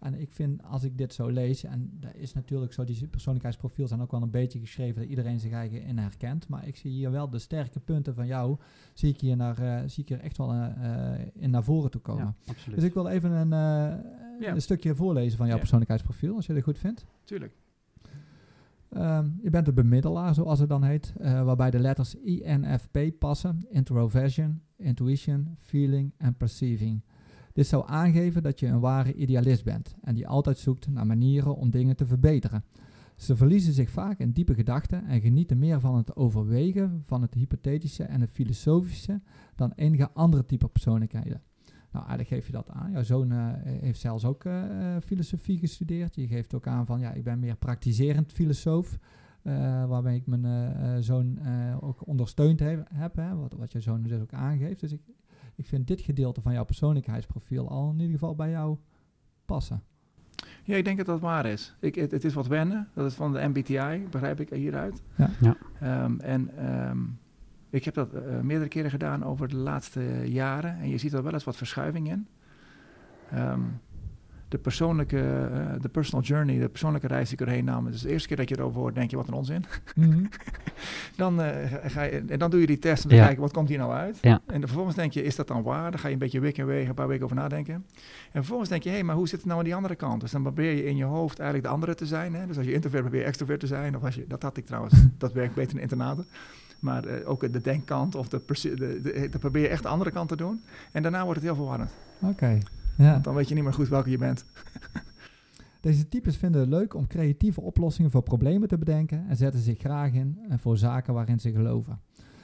En 0.01 0.21
ik 0.21 0.33
vind, 0.33 0.63
als 0.63 0.83
ik 0.85 0.99
dit 0.99 1.15
zo 1.15 1.29
lees, 1.29 1.65
en 1.65 1.91
dat 2.01 2.11
is 2.15 2.33
natuurlijk 2.33 2.73
zo, 2.73 2.85
die 2.85 3.07
persoonlijkheidsprofiel 3.07 3.89
zijn 3.89 4.01
ook 4.01 4.11
wel 4.11 4.23
een 4.23 4.31
beetje 4.31 4.59
geschreven 4.59 5.01
dat 5.01 5.11
iedereen 5.11 5.41
zich 5.41 5.53
eigen 5.53 5.83
in 5.83 5.99
herkent. 5.99 6.49
Maar 6.49 6.67
ik 6.67 6.77
zie 6.77 6.91
hier 6.91 7.11
wel 7.11 7.31
de 7.31 7.39
sterke 7.39 7.81
punten 7.81 8.15
van 8.15 8.27
jou, 8.27 8.57
zie 8.95 9.09
ik 9.09 9.21
hier, 9.21 9.37
naar, 9.37 9.59
eh, 9.59 9.81
zie 9.87 10.03
ik 10.03 10.09
hier 10.09 10.21
echt 10.21 10.37
wel 10.37 10.53
in 11.35 11.51
naar 11.51 11.65
voren 11.65 11.91
toe 11.91 12.01
komen. 12.01 12.25
Ja, 12.25 12.35
absoluut. 12.53 12.79
Dus 12.79 12.89
ik 12.89 12.95
wil 12.95 13.07
even 13.09 13.31
een, 13.31 13.53
Ja. 14.41 14.53
een 14.55 14.63
stukje 14.63 14.95
voorlezen 14.95 15.37
van 15.37 15.47
jouw 15.47 15.55
Ja. 15.55 15.61
persoonlijkheidsprofiel, 15.61 16.35
als 16.35 16.47
je 16.47 16.55
dat 16.55 16.63
goed 16.63 16.79
vindt. 16.79 17.07
Tuurlijk. 17.25 17.55
Ehm, 18.89 19.29
je 19.43 19.51
bent 19.51 19.69
een 19.69 19.75
bemiddelaar, 19.75 20.35
zoals 20.35 20.59
het 20.59 20.69
dan 20.69 20.83
heet, 20.85 21.15
eh, 21.19 21.45
waarbij 21.45 21.71
de 21.71 21.79
letters 21.79 22.15
INFP 22.15 22.99
passen: 23.19 23.67
introversion, 23.71 24.61
intuition, 24.77 25.55
feeling 25.57 26.13
en 26.17 26.35
perceiving. 26.37 27.03
Dit 27.53 27.67
zou 27.67 27.85
aangeven 27.87 28.43
dat 28.43 28.61
je 28.61 28.67
een 28.67 28.81
ware 28.81 29.15
idealist 29.15 29.65
bent 29.65 29.95
en 30.01 30.15
die 30.15 30.29
altijd 30.29 30.59
zoekt 30.59 30.89
naar 30.91 31.07
manieren 31.07 31.57
om 31.57 31.71
dingen 31.71 31.97
te 31.97 32.07
verbeteren. 32.07 32.65
Ze 33.17 33.37
verliezen 33.37 33.73
zich 33.73 33.91
vaak 33.91 34.19
in 34.19 34.31
diepe 34.33 34.55
gedachten 34.55 35.07
en 35.07 35.21
genieten 35.21 35.59
meer 35.59 35.81
van 35.81 35.97
het 35.97 36.17
overwegen 36.17 37.01
van 37.05 37.23
het 37.23 37.35
hypothetische 37.35 38.05
en 38.05 38.21
het 38.21 38.31
filosofische 38.31 39.21
dan 39.55 39.73
enige 39.75 40.11
andere 40.13 40.47
type 40.47 40.69
persoonlijkheden. 40.69 41.41
Nou, 41.93 42.07
eigenlijk 42.07 42.29
geef 42.29 42.47
je 42.47 42.53
dat 42.53 42.71
aan. 42.71 42.91
Jouw 42.93 43.03
zoon 43.03 43.33
eh, 43.33 43.49
heeft 43.65 44.01
zelfs 44.01 44.25
ook 44.25 44.45
eh, 44.45 44.95
eh, 44.97 45.03
filosofie 45.03 45.59
gestudeerd. 45.59 46.15
Je 46.15 46.27
geeft 46.27 46.55
ook 46.55 46.67
aan 46.67 46.87
van, 46.87 47.01
ja, 47.01 47.13
ik 47.13 47.25
ben 47.25 47.39
meer 47.39 47.57
praktiserend 47.57 48.33
filosoof. 48.33 48.99
eh, 49.43 49.85
waarmee 49.87 50.17
ik 50.17 50.27
mijn 50.27 51.03
zoon 51.03 51.39
eh, 51.39 51.77
ook 51.85 52.07
ondersteund 52.07 52.59
he- 52.61 52.83
heb. 52.95 53.17
Hè, 53.17 53.35
wat, 53.37 53.53
wat 53.53 53.73
je 53.73 53.81
zoon 53.81 54.03
dus 54.03 54.21
ook 54.21 54.33
aangeeft. 54.33 54.81
Dus 54.81 54.93
ik, 54.93 55.01
ik 55.55 55.67
vind 55.67 55.87
dit 55.87 56.01
gedeelte 56.01 56.41
van 56.41 56.53
jouw 56.53 56.65
persoonlijkheidsprofiel 56.65 57.69
al 57.69 57.89
in 57.91 57.99
ieder 57.99 58.13
geval 58.13 58.35
bij 58.35 58.51
jou 58.51 58.77
passen. 59.45 59.83
Ja, 60.65 60.77
ik 60.77 60.85
denk 60.85 60.97
dat 60.97 61.07
dat 61.07 61.21
waar 61.21 61.47
is. 61.47 61.75
Ik, 61.81 61.95
het, 61.95 62.11
het 62.11 62.25
is 62.25 62.35
wat 62.35 62.47
wennen. 62.47 62.89
Dat 62.95 63.07
is 63.07 63.15
van 63.15 63.33
de 63.33 63.49
MBTI, 63.49 64.07
begrijp 64.11 64.41
ik 64.41 64.49
hieruit. 64.51 65.03
Ja. 65.17 65.31
Ja. 65.41 65.57
Ehm, 65.81 66.19
en 66.21 66.57
ehm, 66.57 66.99
ik 67.73 67.85
heb 67.85 67.95
dat 67.95 68.13
eh, 68.13 68.41
meerdere 68.41 68.69
keren 68.69 68.91
gedaan 68.91 69.25
over 69.25 69.49
de 69.49 69.57
laatste 69.57 70.01
jaren. 70.25 70.79
En 70.81 70.89
je 70.89 70.99
ziet 70.99 71.13
er 71.13 71.23
wel 71.23 71.33
eens 71.33 71.45
wat 71.45 71.57
verschuiving 71.57 72.09
in. 72.09 72.27
Ehm, 73.31 73.61
de 74.49 74.59
persoonlijke, 74.59 75.19
eh, 75.53 75.81
de 75.81 75.89
personal 75.89 76.25
journey, 76.25 76.59
de 76.59 76.69
persoonlijke 76.69 77.07
reis 77.07 77.29
die 77.29 77.39
ik 77.41 77.47
erheen 77.47 77.65
nam. 77.65 77.91
Dus 77.91 78.01
de 78.03 78.09
eerste 78.11 78.29
keer 78.29 78.37
dat 78.37 78.49
je 78.49 78.59
erover 78.59 78.81
hoort, 78.81 78.95
denk 78.95 79.11
je 79.11 79.17
wat 79.17 79.29
een 79.29 79.35
onzin. 79.35 79.65
Dan, 81.17 81.43
eh, 81.43 81.73
ga- 81.91 82.03
je, 82.03 82.25
en 82.29 82.39
dan 82.39 82.51
doe 82.51 82.61
je 82.61 82.67
die 82.67 82.79
test 82.79 83.05
om 83.05 83.11
te 83.11 83.17
Ja. 83.17 83.25
kijken, 83.25 83.43
wat 83.43 83.53
komt 83.53 83.69
hier 83.69 83.79
nou 83.79 83.93
uit? 83.93 84.19
Ja. 84.21 84.33
En 84.47 84.53
dan 84.59 84.61
vervolgens 84.69 84.97
denk 84.97 85.13
je, 85.13 85.23
is 85.23 85.37
dat 85.37 85.49
dan 85.49 85.63
waar? 85.63 85.91
Dan 85.91 86.01
ga 86.01 86.07
je 86.09 86.13
een 86.13 86.19
beetje 86.19 86.41
wik 86.41 86.59
en 86.59 86.67
wegen, 86.67 86.89
een 86.89 86.95
paar 86.95 87.09
weken 87.09 87.25
over 87.25 87.37
nadenken. 87.37 87.75
En 87.75 87.85
vervolgens 88.33 88.69
denk 88.69 88.83
je, 88.83 88.89
hé, 88.89 88.95
hey, 88.95 89.05
maar 89.05 89.17
hoe 89.17 89.29
zit 89.29 89.39
het 89.39 89.47
nou 89.47 89.59
aan 89.59 89.65
die 89.65 89.75
andere 89.75 89.95
kant? 89.95 90.21
Dus 90.21 90.31
dan 90.31 90.43
probeer 90.43 90.73
je 90.73 90.85
in 90.85 90.97
je 90.97 91.05
hoofd 91.05 91.39
eigenlijk 91.39 91.69
de 91.69 91.75
andere 91.75 91.95
te 91.95 92.07
zijn. 92.07 92.35
Hè? 92.35 92.47
Dus 92.47 92.57
als 92.57 92.67
je 92.67 92.73
introvert 92.73 93.03
probeer 93.03 93.21
je 93.21 93.27
extrovert 93.27 93.61
te 93.61 93.67
zijn. 93.67 93.97
Of 93.97 94.05
als 94.05 94.15
je, 94.15 94.25
dat 94.29 94.43
had 94.43 94.57
ik 94.57 94.67
trouwens, 94.67 94.95
dat 95.19 95.33
werkt 95.33 95.55
beter 95.55 95.77
in 95.77 95.83
internaten. 95.83 96.27
Maar 96.83 97.05
eh, 97.05 97.29
ook 97.29 97.53
de 97.53 97.61
denkkant 97.61 98.15
of 98.15 98.29
de, 98.29 98.43
de, 98.63 99.01
de, 99.03 99.29
dan 99.31 99.41
probeer 99.41 99.63
je 99.63 99.69
echt 99.69 99.83
de 99.83 99.89
andere 99.89 100.11
kant 100.11 100.29
te 100.29 100.37
doen. 100.37 100.61
En 100.93 101.03
daarna 101.03 101.23
wordt 101.25 101.37
het 101.41 101.45
heel 101.49 101.55
verwarrend. 101.57 101.91
Oké. 102.21 102.59
Ja. 102.97 103.13
Want 103.13 103.25
dan 103.25 103.35
weet 103.35 103.49
je 103.49 103.55
niet 103.55 103.65
meer 103.65 103.73
goed 103.73 103.89
welke 103.89 104.11
je 104.11 104.19
bent. 104.19 104.45
Deze 105.81 106.09
types 106.09 106.37
vinden 106.37 106.61
het 106.61 106.71
leuk 106.71 106.95
om 106.95 107.07
creatieve 107.07 107.61
oplossingen 107.61 108.11
voor 108.11 108.23
problemen 108.23 108.69
te 108.69 108.79
bedenken 108.79 109.29
en 109.29 109.37
zetten 109.37 109.61
zich 109.61 109.79
graag 109.79 110.13
in 110.13 110.39
en 110.49 110.59
voor 110.59 110.77
zaken 110.79 111.15
waarin 111.15 111.41
ze 111.41 111.53
geloven. 111.53 112.01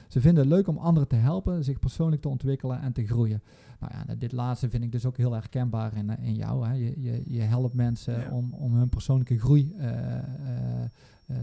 Ze 0.07 0.21
vinden 0.21 0.43
het 0.43 0.53
leuk 0.53 0.67
om 0.67 0.77
anderen 0.77 1.07
te 1.09 1.15
helpen, 1.15 1.63
zich 1.63 1.79
persoonlijk 1.79 2.21
te 2.21 2.29
ontwikkelen 2.29 2.81
en 2.81 2.91
te 2.91 3.05
groeien. 3.05 3.41
Nou 3.79 3.93
ja, 3.95 4.15
dit 4.15 4.31
laatste 4.31 4.69
vind 4.69 4.83
ik 4.83 4.91
dus 4.91 5.05
ook 5.05 5.17
heel 5.17 5.33
herkenbaar 5.33 5.95
in, 5.95 6.09
eh, 6.09 6.27
in 6.27 6.35
jou. 6.35 6.67
Hè. 6.67 6.73
Je, 6.73 7.01
je, 7.01 7.23
je 7.25 7.41
helpt 7.41 7.73
mensen 7.73 8.19
Ja. 8.19 8.29
om, 8.31 8.53
om 8.53 8.73
hun 8.73 8.89
persoonlijke 8.89 9.39
groei 9.39 9.73
eh, 9.77 9.89
eh, 10.17 10.23
eh, 11.25 11.35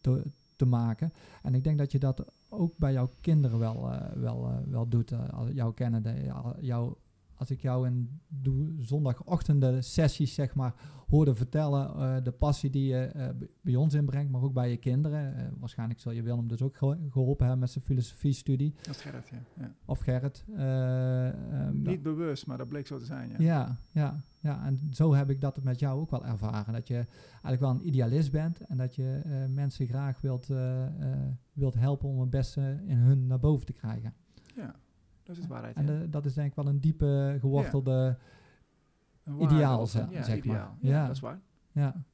te, 0.00 0.22
te 0.56 0.66
maken. 0.66 1.12
En 1.42 1.54
ik 1.54 1.64
denk 1.64 1.78
dat 1.78 1.92
je 1.92 1.98
dat 1.98 2.24
ook 2.48 2.76
bij 2.76 2.92
jouw 2.92 3.10
kinderen 3.20 3.58
wel, 3.58 3.92
eh, 3.92 4.12
wel, 4.12 4.46
eh, 4.48 4.56
wel 4.66 4.88
doet. 4.88 5.12
eh, 5.12 5.28
als 5.28 5.50
jou 5.52 5.74
kennen, 5.74 6.02
de, 6.02 6.32
jou, 6.60 6.94
als 7.34 7.50
ik 7.50 7.60
jou 7.60 7.86
in 7.86 8.20
doe, 8.28 8.72
zondagochtenden 8.78 9.84
sessies 9.84 10.34
zeg 10.34 10.54
maar 10.54 10.74
hoorde 11.08 11.34
vertellen, 11.34 12.24
de 12.24 12.30
passie 12.32 12.70
die 12.70 12.86
je 12.86 13.34
bij 13.60 13.74
ons 13.76 13.94
inbrengt, 13.94 14.30
maar 14.32 14.42
ook 14.42 14.52
bij 14.52 14.70
je 14.70 14.76
kinderen. 14.76 15.54
Waarschijnlijk 15.58 16.00
zal 16.00 16.12
je 16.12 16.22
Willem 16.22 16.48
dus 16.48 16.62
ook 16.62 16.76
ge- 16.76 17.06
geholpen 17.10 17.40
hebben 17.44 17.58
met 17.60 17.70
zijn 17.70 17.84
filosofiestudie. 17.84 18.74
Is 18.90 19.00
Gerrit, 19.00 19.28
ja. 19.28 19.38
ja. 19.58 19.74
Of 19.84 19.98
Gerrit. 20.00 20.44
eh, 20.56 21.28
ehm, 21.28 21.82
Niet 21.82 22.02
bewust, 22.02 22.46
maar 22.46 22.58
dat 22.58 22.68
bleek 22.68 22.86
zo 22.86 22.98
te 22.98 23.04
zijn, 23.04 23.28
ja. 23.30 23.36
ja, 23.38 23.78
ja, 23.90 24.22
ja, 24.48 24.64
en 24.66 24.88
zo 24.90 25.14
heb 25.14 25.30
ik 25.30 25.40
dat 25.40 25.62
met 25.62 25.78
jou 25.80 26.00
ook 26.00 26.10
wel 26.10 26.24
ervaren. 26.26 26.72
Dat 26.72 26.88
je 26.88 26.94
eigenlijk 27.30 27.60
wel 27.60 27.70
een 27.70 27.86
idealist 27.86 28.30
bent 28.32 28.60
en 28.60 28.76
dat 28.76 28.94
je 28.94 29.20
eh, 29.24 29.32
mensen 29.54 29.86
graag 29.86 30.20
wilt, 30.20 30.50
eh, 30.50 30.84
eh, 30.86 31.18
wilt 31.52 31.74
helpen 31.74 32.08
om 32.08 32.20
het 32.20 32.30
beste 32.30 32.80
in 32.86 32.96
hun 32.96 33.26
naar 33.26 33.38
boven 33.38 33.66
te 33.66 33.72
krijgen. 33.72 34.14
Ja, 34.56 34.74
dat 35.22 35.36
is 35.36 35.46
waarheid. 35.46 35.76
En 35.76 35.86
ja. 35.86 36.06
dat 36.06 36.24
is 36.24 36.34
denk 36.34 36.48
ik 36.48 36.54
wel 36.54 36.66
een 36.66 36.80
diepe 36.80 37.36
gewortelde... 37.40 38.18
Ideaal, 39.40 39.80
of 39.80 39.90
ze- 39.90 40.00
een- 40.00 40.10
ja, 40.10 40.22
zeg 40.22 40.44
maar. 40.44 40.54
ideaal. 40.56 40.76
Ja. 40.80 41.06
dat 41.06 41.14
is 41.16 41.20
waar. 41.20 41.40
Ja. 41.72 42.04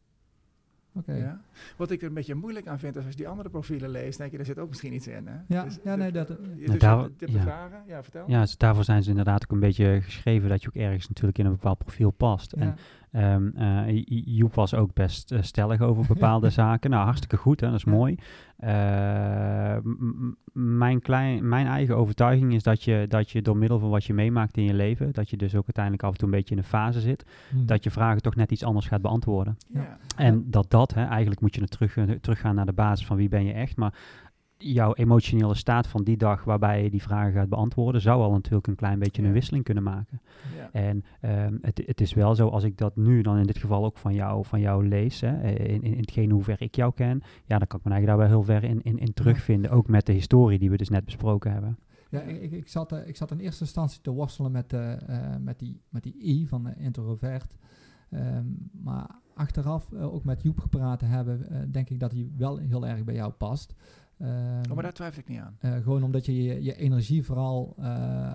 Oké. 0.97 1.13
Ja. 1.15 1.41
Wat 1.77 1.91
ik 1.91 2.01
er 2.03 2.09
een 2.09 2.15
beetje 2.15 2.35
moeilijk 2.35 2.67
aan 2.67 2.79
vind, 2.79 2.97
is 2.97 3.03
als 3.03 3.11
je 3.11 3.17
die 3.19 3.29
andere 3.29 3.49
profielen 3.49 3.91
leest, 3.91 4.19
denk 4.19 4.33
je, 4.33 4.39
er 4.39 4.45
zit 4.45 4.59
ook 4.59 4.69
misschien 4.69 4.93
iets 4.95 5.07
in. 5.07 5.27
Hè? 5.27 5.35
Ja, 5.55 5.65
Dus 5.65 5.79
ja, 5.85 5.97
nee, 5.97 6.13
dat- 6.13 6.29
Nou, 6.29 6.41
dus 6.57 6.79
daar- 6.79 6.99
hebt 6.99 7.19
de 7.21 7.33
ja. 7.33 7.43
vragen. 7.43 7.83
Ja, 7.87 8.03
vertel. 8.03 8.25
Ja, 8.31 8.41
dus 8.41 8.57
daarvoor 8.57 8.85
zijn 8.85 9.03
ze 9.03 9.11
inderdaad 9.11 9.43
ook 9.43 9.51
een 9.53 9.61
beetje 9.61 10.01
geschreven 10.03 10.49
dat 10.49 10.63
je 10.63 10.69
ook 10.69 10.75
ergens 10.75 11.09
natuurlijk 11.09 11.39
in 11.39 11.45
een 11.45 11.51
bepaald 11.53 11.79
profiel 11.79 12.11
past. 12.11 12.53
En 12.53 12.67
Ja. 12.67 12.75
Eh, 13.15 13.89
J- 13.89 14.23
Joep 14.25 14.55
was 14.55 14.75
ook 14.75 14.93
best 14.95 15.33
eh, 15.33 15.43
stellig 15.43 15.81
over 15.81 16.05
bepaalde 16.07 16.51
zaken. 16.63 16.91
Nou, 16.91 17.05
hartstikke 17.05 17.37
goed, 17.37 17.61
hè, 17.61 17.67
dat 17.67 17.77
is 17.77 17.85
Ja. 17.85 17.91
mooi. 17.93 18.17
Eh, 18.57 19.77
mijn, 20.53 21.01
klein, 21.01 21.49
mijn 21.49 21.67
eigen 21.67 21.97
overtuiging 21.97 22.55
is 22.55 22.63
dat 22.63 22.83
je, 22.83 23.05
dat 23.09 23.31
je 23.31 23.43
door 23.43 23.57
middel 23.57 23.79
van 23.79 23.91
wat 23.91 24.05
je 24.05 24.15
meemaakt 24.15 24.57
in 24.57 24.65
je 24.65 24.75
leven, 24.75 25.13
dat 25.13 25.31
je 25.31 25.37
dus 25.37 25.55
ook 25.55 25.65
uiteindelijk 25.65 26.05
af 26.05 26.11
en 26.13 26.17
toe 26.19 26.29
een 26.29 26.35
beetje 26.35 26.55
in 26.55 26.61
een 26.61 26.67
fase 26.69 27.01
zit, 27.01 27.25
Hm. 27.51 27.67
dat 27.67 27.85
je 27.85 27.91
vragen 27.91 28.23
toch 28.23 28.35
net 28.35 28.51
iets 28.53 28.65
anders 28.65 28.87
gaat 28.87 29.03
beantwoorden. 29.03 29.57
Ja. 29.69 29.99
En 30.17 30.45
dat 30.51 30.71
dat, 30.71 30.95
hè, 30.95 31.05
eigenlijk 31.05 31.41
moet 31.41 31.55
je 31.55 31.61
er 31.61 31.69
terug, 31.69 31.97
eh, 31.97 32.05
teruggaan 32.11 32.55
naar 32.55 32.67
de 32.67 32.73
basis 32.73 33.07
van 33.07 33.17
wie 33.17 33.29
ben 33.29 33.45
je 33.45 33.53
echt, 33.53 33.77
maar 33.77 33.95
jouw 34.59 34.95
emotionele 34.95 35.55
staat 35.55 35.87
van 35.87 36.05
die 36.05 36.17
dag 36.17 36.45
waarbij 36.45 36.83
je 36.83 36.91
die 36.91 37.03
vragen 37.03 37.33
gaat 37.33 37.49
beantwoorden, 37.49 38.01
zou 38.01 38.23
al 38.23 38.31
natuurlijk 38.33 38.67
een 38.67 38.75
klein 38.75 38.99
beetje 38.99 39.23
Ja. 39.23 39.29
een 39.29 39.35
wisseling 39.35 39.65
kunnen 39.65 39.83
maken. 39.83 40.21
Ja. 40.57 40.69
En 40.73 41.05
ehm, 41.21 41.57
het, 41.61 41.83
het 41.87 42.01
is 42.01 42.15
wel 42.15 42.35
zo, 42.35 42.49
als 42.49 42.65
ik 42.65 42.79
dat 42.79 42.97
nu 42.97 43.23
dan 43.23 43.39
in 43.39 43.47
dit 43.47 43.59
geval 43.59 43.85
ook 43.85 43.99
van 43.99 44.15
jou, 44.15 44.45
van 44.45 44.61
jou 44.61 44.89
lees, 44.89 45.21
hè, 45.21 45.49
in, 45.51 45.67
in, 45.67 45.83
in 45.83 45.97
hetgeen 45.99 46.31
hoe 46.31 46.43
ver 46.43 46.63
ik 46.63 46.75
jou 46.75 46.93
ken, 46.95 47.23
ja, 47.45 47.59
dan 47.59 47.67
kan 47.67 47.79
ik 47.79 47.85
me 47.85 47.91
eigenlijk 47.91 48.07
daar 48.07 48.17
wel 48.17 48.27
heel 48.27 48.43
ver 48.61 48.65
in, 48.71 48.83
in, 48.83 48.99
in 48.99 49.13
terugvinden. 49.15 49.71
Ook 49.71 49.89
met 49.89 50.07
de 50.07 50.13
historie 50.13 50.59
die 50.59 50.71
we 50.71 50.77
dus 50.77 50.89
net 50.89 51.05
besproken 51.05 51.53
hebben. 51.53 51.79
Ja, 52.11 52.21
ik, 52.21 52.53
ik, 52.53 52.69
zat, 52.69 52.93
eh, 52.93 53.09
ik 53.09 53.17
zat 53.17 53.31
in 53.31 53.39
eerste 53.39 53.63
instantie 53.65 54.01
te 54.01 54.11
worstelen 54.11 54.53
met, 54.53 54.73
eh, 54.73 54.93
met, 55.41 55.59
die, 55.59 55.81
met 55.89 56.03
die 56.03 56.25
I 56.25 56.47
van 56.47 56.63
de 56.65 56.75
introvert. 56.77 57.57
Ehm, 58.11 58.47
maar 58.83 59.11
achteraf, 59.35 59.93
ook 59.93 60.25
met 60.25 60.43
Joep 60.43 60.59
gepraat 60.61 60.99
te 60.99 61.05
hebben, 61.05 61.69
denk 61.73 61.91
ik 61.91 62.01
dat 62.01 62.13
hij 62.13 62.31
wel 62.37 62.57
heel 62.57 62.87
erg 62.87 63.05
bij 63.05 63.15
jou 63.15 63.33
past. 63.33 63.75
Ehm, 64.19 64.31
Oh, 64.69 64.75
maar 64.75 64.83
daar 64.83 64.93
twijfel 64.93 65.21
ik 65.21 65.29
niet 65.29 65.41
aan. 65.41 65.57
eh, 65.61 65.73
gewoon 65.83 66.03
omdat 66.03 66.27
je 66.27 66.43
je, 66.43 66.63
je 66.63 66.77
energie 66.77 67.25
vooral 67.25 67.75
eh, 67.79 68.31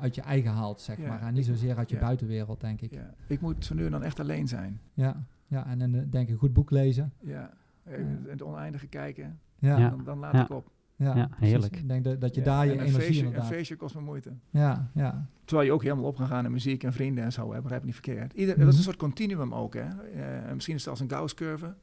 uit 0.00 0.14
je 0.14 0.20
eigen 0.22 0.50
haalt, 0.50 0.80
zeg 0.80 0.96
Ja. 0.98 1.08
maar. 1.08 1.20
En 1.22 1.34
niet 1.34 1.44
zozeer 1.46 1.76
uit 1.76 1.88
je 1.90 1.94
Ja. 1.96 2.00
buitenwereld, 2.02 2.60
denk 2.60 2.80
ik. 2.80 2.90
Ja. 2.92 3.14
Ik 3.26 3.40
moet 3.40 3.64
zo 3.64 3.74
nu 3.74 3.84
en 3.84 3.90
dan 3.90 4.02
echt 4.02 4.20
alleen 4.20 4.48
zijn. 4.48 4.80
Ja, 4.94 5.24
ja 5.46 5.66
en 5.66 5.78
dan 5.78 5.94
eh, 5.94 6.02
denk 6.10 6.26
ik 6.26 6.32
een 6.32 6.38
goed 6.38 6.52
boek 6.52 6.70
lezen. 6.70 7.12
Ja. 7.20 7.50
Even 7.86 8.04
in 8.24 8.24
het 8.30 8.42
oneindige 8.42 8.86
kijken. 8.86 9.38
Ja, 9.58 9.68
Ja. 9.68 9.78
ja, 9.78 9.90
Dan, 9.90 10.04
dan 10.04 10.18
laat 10.18 10.32
Ja. 10.32 10.42
ik 10.42 10.50
op. 10.50 10.70
Ja, 10.96 11.12
precies. 11.12 11.36
heerlijk. 11.48 11.76
Ik 11.76 11.88
denk 11.88 12.04
dat, 12.04 12.20
dat 12.20 12.34
je 12.34 12.40
Ja, 12.40 12.46
daar 12.46 12.64
je 12.66 12.70
en 12.72 12.78
een 12.78 12.84
energie 12.84 13.02
feestje, 13.06 13.20
Een 13.20 13.26
inderdaad... 13.28 13.50
feestje 13.52 13.76
kost 13.76 13.94
me 13.94 14.00
moeite. 14.00 14.32
Ja, 14.50 14.90
ja. 14.94 15.26
Terwijl 15.44 15.68
je 15.68 15.74
ook 15.74 15.82
helemaal 15.82 16.04
op 16.04 16.16
kan 16.16 16.26
gaan 16.26 16.44
in 16.44 16.50
muziek 16.52 16.82
en 16.84 16.92
vrienden 16.92 17.24
en 17.24 17.32
zo. 17.32 17.52
Hè, 17.52 17.60
begrijp 17.60 17.80
ik 17.80 17.86
niet 17.86 17.94
verkeerd. 17.94 18.32
Ieder, 18.32 18.46
Dat 18.54 18.56
is 18.56 18.64
Mhm. 18.68 18.76
een 18.76 18.82
soort 18.82 18.96
continuum 18.96 19.54
ook. 19.54 19.74
Hè. 19.74 19.80
Eh, 20.14 20.46
en 20.48 20.54
misschien 20.54 20.74
is 20.74 20.80
het 20.80 20.90
als 20.90 21.00
een 21.00 21.10
Gauss-curve. 21.10 21.74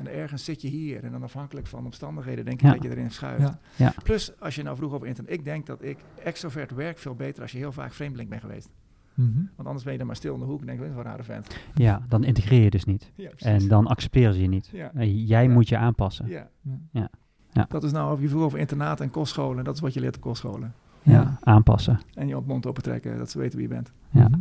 En 0.00 0.12
ergens 0.14 0.44
zit 0.44 0.62
je 0.62 0.68
hier. 0.68 1.04
En 1.04 1.12
dan 1.12 1.22
afhankelijk 1.22 1.66
van 1.66 1.84
omstandigheden 1.84 2.44
denk 2.44 2.60
ik 2.60 2.66
Ja. 2.66 2.72
dat 2.72 2.82
je 2.82 2.90
erin 2.90 3.10
schuift. 3.10 3.42
Ja. 3.42 3.58
Ja. 3.76 3.92
Plus, 4.02 4.40
als 4.40 4.54
je 4.54 4.62
nou 4.62 4.76
vroeg 4.76 4.92
over 4.92 5.06
internet. 5.06 5.32
Ik 5.32 5.44
denk 5.44 5.66
dat 5.66 5.82
ik 5.82 5.98
extrovert 6.24 6.70
werk 6.70 6.98
veel 6.98 7.14
beter 7.14 7.42
als 7.42 7.52
je 7.52 7.58
heel 7.58 7.72
vaak 7.72 7.92
vreemdeling 7.92 8.28
bent 8.28 8.40
geweest. 8.40 8.68
Mhm. 9.14 9.28
Want 9.56 9.64
anders 9.68 9.82
ben 9.82 9.92
je 9.92 9.98
dan 9.98 10.06
maar 10.06 10.16
stil 10.16 10.34
in 10.34 10.40
de 10.40 10.46
hoek 10.46 10.60
en 10.60 10.66
denk 10.66 10.78
je, 10.78 10.84
wel 10.88 10.96
een 10.98 11.02
rare 11.04 11.22
vent. 11.22 11.56
Ja, 11.74 12.02
dan 12.08 12.24
integreer 12.24 12.62
je 12.62 12.70
dus 12.70 12.84
niet. 12.84 13.10
Ja, 13.14 13.30
En 13.36 13.68
dan 13.68 13.86
accepteren 13.86 14.34
ze 14.34 14.40
je 14.40 14.48
niet. 14.48 14.68
Ja. 14.72 14.90
Eh, 14.94 15.28
Jij 15.28 15.42
Ja. 15.44 15.50
moet 15.50 15.68
je 15.68 15.76
aanpassen. 15.76 16.28
Ja. 16.28 16.48
Ja. 16.62 16.78
Ja. 16.92 17.08
Ja. 17.52 17.66
Dat 17.68 17.84
is 17.84 17.92
nou, 17.92 18.12
of 18.12 18.20
je 18.20 18.28
vroeg 18.28 18.42
over 18.42 18.58
internaat 18.58 19.00
en 19.00 19.10
kostscholen. 19.10 19.64
Dat 19.64 19.74
is 19.74 19.80
wat 19.80 19.94
je 19.94 20.00
leert 20.00 20.16
op 20.16 20.22
kostscholen. 20.22 20.74
Ja, 21.02 21.12
Ja. 21.12 21.38
aanpassen. 21.42 22.00
En 22.14 22.28
je 22.28 22.36
op 22.36 22.46
mond 22.46 22.66
open 22.66 22.82
trekken, 22.82 23.18
dat 23.18 23.30
ze 23.30 23.38
weten 23.38 23.58
wie 23.58 23.68
je 23.68 23.74
bent. 23.74 23.92
Ja. 24.10 24.28
Mhm. 24.28 24.40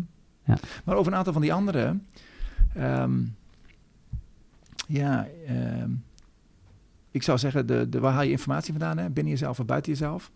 Maar 0.86 0.96
over 0.96 1.12
een 1.12 1.18
aantal 1.18 1.34
van 1.34 1.42
die 1.42 1.54
andere. 1.54 1.98
ehm, 2.74 3.20
ja, 4.90 5.28
ehm, 5.48 5.92
ik 7.12 7.24
zou 7.24 7.38
zeggen, 7.38 7.68
de, 7.68 7.90
de, 7.90 8.00
waar 8.00 8.14
haal 8.14 8.24
je 8.24 8.32
informatie 8.32 8.74
vandaan? 8.74 8.98
Hè? 8.98 9.10
Binnen 9.10 9.34
jezelf 9.34 9.60
of 9.60 9.66
buiten 9.66 9.92
jezelf? 9.92 10.32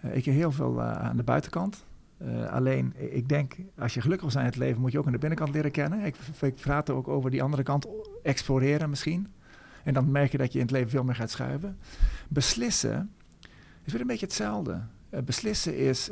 Eh, 0.00 0.16
ik 0.16 0.24
heb 0.24 0.34
heel 0.34 0.52
veel 0.52 0.80
eh, 0.80 0.92
aan 0.92 1.16
de 1.16 1.22
buitenkant. 1.22 1.84
Eh, 2.18 2.52
alleen, 2.52 2.94
ik 2.96 3.28
denk, 3.28 3.56
als 3.78 3.94
je 3.94 4.00
gelukkig 4.00 4.22
wil 4.22 4.30
zijn 4.30 4.44
in 4.44 4.50
het 4.50 4.60
leven, 4.60 4.80
moet 4.80 4.92
je 4.92 4.98
ook 4.98 5.06
aan 5.06 5.12
de 5.12 5.18
binnenkant 5.18 5.54
leren 5.54 5.70
kennen. 5.70 6.04
Ik, 6.40 6.54
praat 6.60 6.88
er 6.88 6.94
ook 6.94 7.08
over 7.08 7.30
die 7.30 7.42
andere 7.42 7.62
kant, 7.62 7.86
exploreren 8.22 8.90
misschien. 8.90 9.28
En 9.84 9.94
dan 9.94 10.10
merk 10.10 10.32
je 10.32 10.38
dat 10.38 10.52
je 10.52 10.58
in 10.58 10.64
het 10.64 10.74
leven 10.74 10.90
veel 10.90 11.04
meer 11.04 11.14
gaat 11.14 11.30
schuiven. 11.30 11.78
Beslissen 12.28 13.10
is 13.84 13.92
weer 13.92 14.00
een 14.00 14.06
beetje 14.06 14.26
hetzelfde. 14.26 14.80
Beslissen 15.24 15.76
is 15.76 16.10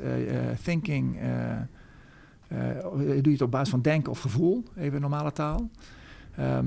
thinking, 0.62 1.18
doe 2.48 3.22
je 3.22 3.30
het 3.30 3.42
op 3.42 3.50
basis 3.50 3.68
van 3.68 3.82
denken 3.82 4.10
of 4.10 4.20
gevoel, 4.20 4.64
even 4.76 5.00
normale 5.00 5.32
taal. 5.32 5.70
Ehm, 6.36 6.66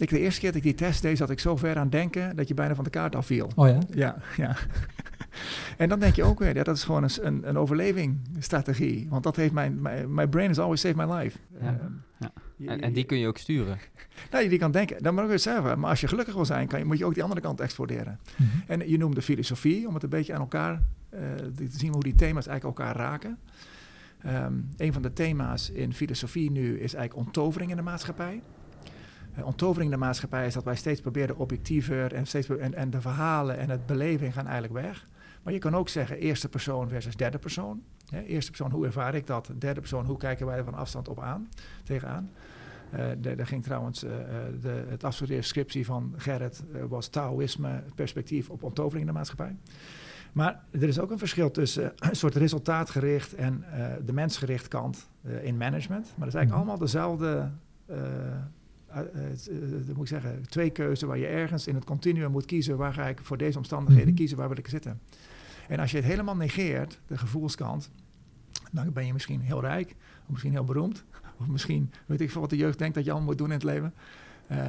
ik, 0.00 0.08
de 0.08 0.18
eerste 0.18 0.40
keer 0.40 0.48
dat 0.48 0.58
ik 0.58 0.62
die 0.64 0.74
test 0.74 1.02
deed, 1.02 1.16
zat 1.18 1.30
ik 1.30 1.40
zo 1.40 1.56
ver 1.56 1.76
aan 1.76 1.88
denken 1.90 2.36
dat 2.36 2.48
je 2.48 2.54
bijna 2.54 2.74
van 2.74 2.84
de 2.84 2.90
kaart 2.90 3.16
afviel. 3.16 3.50
Oh 3.54 3.68
ja? 3.68 3.78
Ja, 3.90 4.16
ja. 4.36 4.56
en 5.76 5.88
dan 5.88 5.98
denk 6.00 6.14
je 6.14 6.22
ook 6.24 6.38
weer, 6.38 6.54
ja, 6.56 6.62
dat 6.62 6.76
is 6.76 6.84
gewoon 6.84 7.02
een, 7.02 7.10
een, 7.20 7.48
een 7.48 7.56
overlevingsstrategie. 7.58 9.06
Want 9.08 9.22
dat 9.22 9.36
heeft 9.36 9.52
mijn, 9.52 9.82
mijn, 9.82 10.14
my 10.14 10.26
brain 10.26 10.48
has 10.48 10.58
always 10.58 10.80
saved 10.80 10.96
my 11.06 11.14
life. 11.14 11.38
Ja, 11.60 11.66
Ehm, 11.66 11.92
ja. 12.18 12.32
En, 12.66 12.76
je- 12.76 12.82
en 12.82 12.92
die 12.92 13.04
kun 13.04 13.18
je 13.18 13.26
ook 13.26 13.38
sturen. 13.38 13.78
nou, 14.30 14.48
die 14.48 14.58
kan 14.58 14.70
denken, 14.70 15.02
dan 15.02 15.14
moet 15.14 15.24
ik 15.24 15.30
het 15.30 15.42
zeggen. 15.42 15.78
Maar 15.80 15.90
als 15.90 16.00
je 16.00 16.08
gelukkig 16.08 16.34
wil 16.34 16.44
zijn, 16.44 16.66
kan 16.68 16.78
je, 16.78 16.84
moet 16.84 16.98
je 16.98 17.04
ook 17.04 17.14
die 17.14 17.22
andere 17.22 17.40
kant 17.40 17.60
exploreren. 17.60 18.18
Mhm. 18.36 18.48
En 18.66 18.88
je 18.90 18.98
noemde 18.98 19.22
filosofie, 19.22 19.88
om 19.88 19.94
het 19.94 20.02
een 20.02 20.08
beetje 20.08 20.34
aan 20.34 20.40
elkaar 20.40 20.82
eh, 21.10 21.20
te 21.56 21.66
zien 21.70 21.92
hoe 21.92 22.02
die 22.02 22.14
thema's 22.14 22.46
eigenlijk 22.46 22.78
elkaar 22.78 22.96
raken. 22.96 23.38
Ehm, 24.22 24.52
een 24.76 24.92
van 24.92 25.02
de 25.02 25.12
thema's 25.12 25.70
in 25.70 25.94
filosofie 25.94 26.50
nu 26.50 26.68
is 26.80 26.94
eigenlijk 26.94 27.26
onttovering 27.26 27.70
in 27.70 27.76
de 27.76 27.82
maatschappij. 27.82 28.42
Eh, 29.40 29.46
onttovering 29.46 29.92
in 29.92 29.98
de 29.98 30.04
maatschappij 30.04 30.46
is 30.46 30.54
dat 30.54 30.64
wij 30.64 30.76
steeds 30.76 31.00
proberen 31.00 31.36
objectiever 31.36 32.14
en, 32.14 32.26
steeds, 32.26 32.48
en, 32.48 32.74
en 32.74 32.90
de 32.90 33.00
verhalen 33.00 33.58
en 33.58 33.70
het 33.70 33.86
beleving 33.86 34.32
gaan 34.34 34.46
eigenlijk 34.46 34.86
weg. 34.86 35.06
Maar 35.42 35.52
je 35.52 35.58
kan 35.58 35.74
ook 35.76 35.88
zeggen 35.88 36.18
eerste 36.18 36.48
persoon 36.48 36.88
versus 36.88 37.16
derde 37.16 37.38
persoon. 37.38 37.82
Eerste 38.26 38.50
persoon, 38.50 38.70
hoe 38.70 38.86
ervaar 38.86 39.14
ik 39.14 39.26
dat? 39.26 39.50
Derde 39.58 39.80
persoon, 39.80 40.04
hoe 40.04 40.16
kijken 40.16 40.46
wij 40.46 40.58
er 40.58 40.64
van 40.64 40.74
afstand 40.74 41.08
op 41.08 41.20
aan, 41.20 41.48
tegenaan? 41.84 42.30
Eh 42.90 43.06
de- 43.20 43.34
Daar 43.34 43.46
ging 43.46 43.62
trouwens 43.62 44.04
eh, 44.04 44.10
eh, 44.20 44.26
de, 44.60 44.84
het 44.88 45.04
afstudeerde 45.04 45.42
scriptie 45.46 45.84
van 45.86 46.14
Gerrit 46.16 46.62
eh, 46.74 46.82
was 46.88 47.08
Taoïsme, 47.08 47.82
perspectief 47.94 48.50
op 48.50 48.62
onttovering 48.62 49.00
in 49.00 49.06
de 49.06 49.12
maatschappij. 49.18 49.56
Maar 50.32 50.64
er 50.70 50.82
is 50.88 50.98
ook 50.98 51.10
een 51.10 51.18
verschil 51.18 51.50
tussen 51.50 51.92
een 51.96 52.16
soort 52.16 52.34
resultaatgericht 52.34 53.34
en 53.34 53.64
eh, 53.72 53.86
de 54.04 54.12
mensgericht 54.12 54.68
kant 54.68 55.08
eh, 55.22 55.44
in 55.44 55.56
management. 55.56 56.04
Maar 56.16 56.26
dat 56.26 56.28
is 56.28 56.34
eigenlijk 56.34 56.48
Mhm. 56.48 56.56
allemaal 56.56 56.78
dezelfde, 56.78 57.50
eh, 58.90 59.00
eh, 59.00 59.30
eh, 59.32 59.86
dat 59.86 59.96
moet 59.96 60.00
ik 60.00 60.06
zeggen, 60.06 60.42
twee 60.48 60.70
keuzen 60.70 61.08
waar 61.08 61.18
je 61.18 61.26
ergens 61.26 61.66
in 61.66 61.74
het 61.74 61.84
continuum 61.84 62.30
moet 62.30 62.44
kiezen. 62.44 62.76
Waar 62.76 62.92
ga 62.92 63.08
ik 63.08 63.18
voor 63.22 63.36
deze 63.36 63.58
omstandigheden 63.58 64.08
Mhm. 64.08 64.16
kiezen, 64.16 64.36
waar 64.36 64.48
wil 64.48 64.58
ik 64.58 64.68
zitten? 64.68 65.00
En 65.68 65.78
als 65.78 65.90
je 65.90 65.96
het 65.96 66.06
helemaal 66.06 66.36
negeert, 66.36 67.00
de 67.06 67.18
gevoelskant, 67.18 67.90
dan 68.72 68.92
ben 68.92 69.06
je 69.06 69.12
misschien 69.12 69.40
heel 69.40 69.60
rijk, 69.60 69.96
of 70.22 70.28
misschien 70.30 70.52
heel 70.52 70.64
beroemd, 70.64 71.04
of 71.40 71.46
misschien 71.46 71.90
weet 72.06 72.20
ik 72.20 72.30
veel 72.30 72.40
wat 72.40 72.50
de 72.50 72.56
jeugd 72.56 72.78
denkt 72.78 72.94
dat 72.94 73.04
je 73.04 73.10
allemaal 73.10 73.28
moet 73.28 73.38
doen 73.38 73.46
in 73.46 73.52
het 73.52 73.62
leven, 73.62 73.94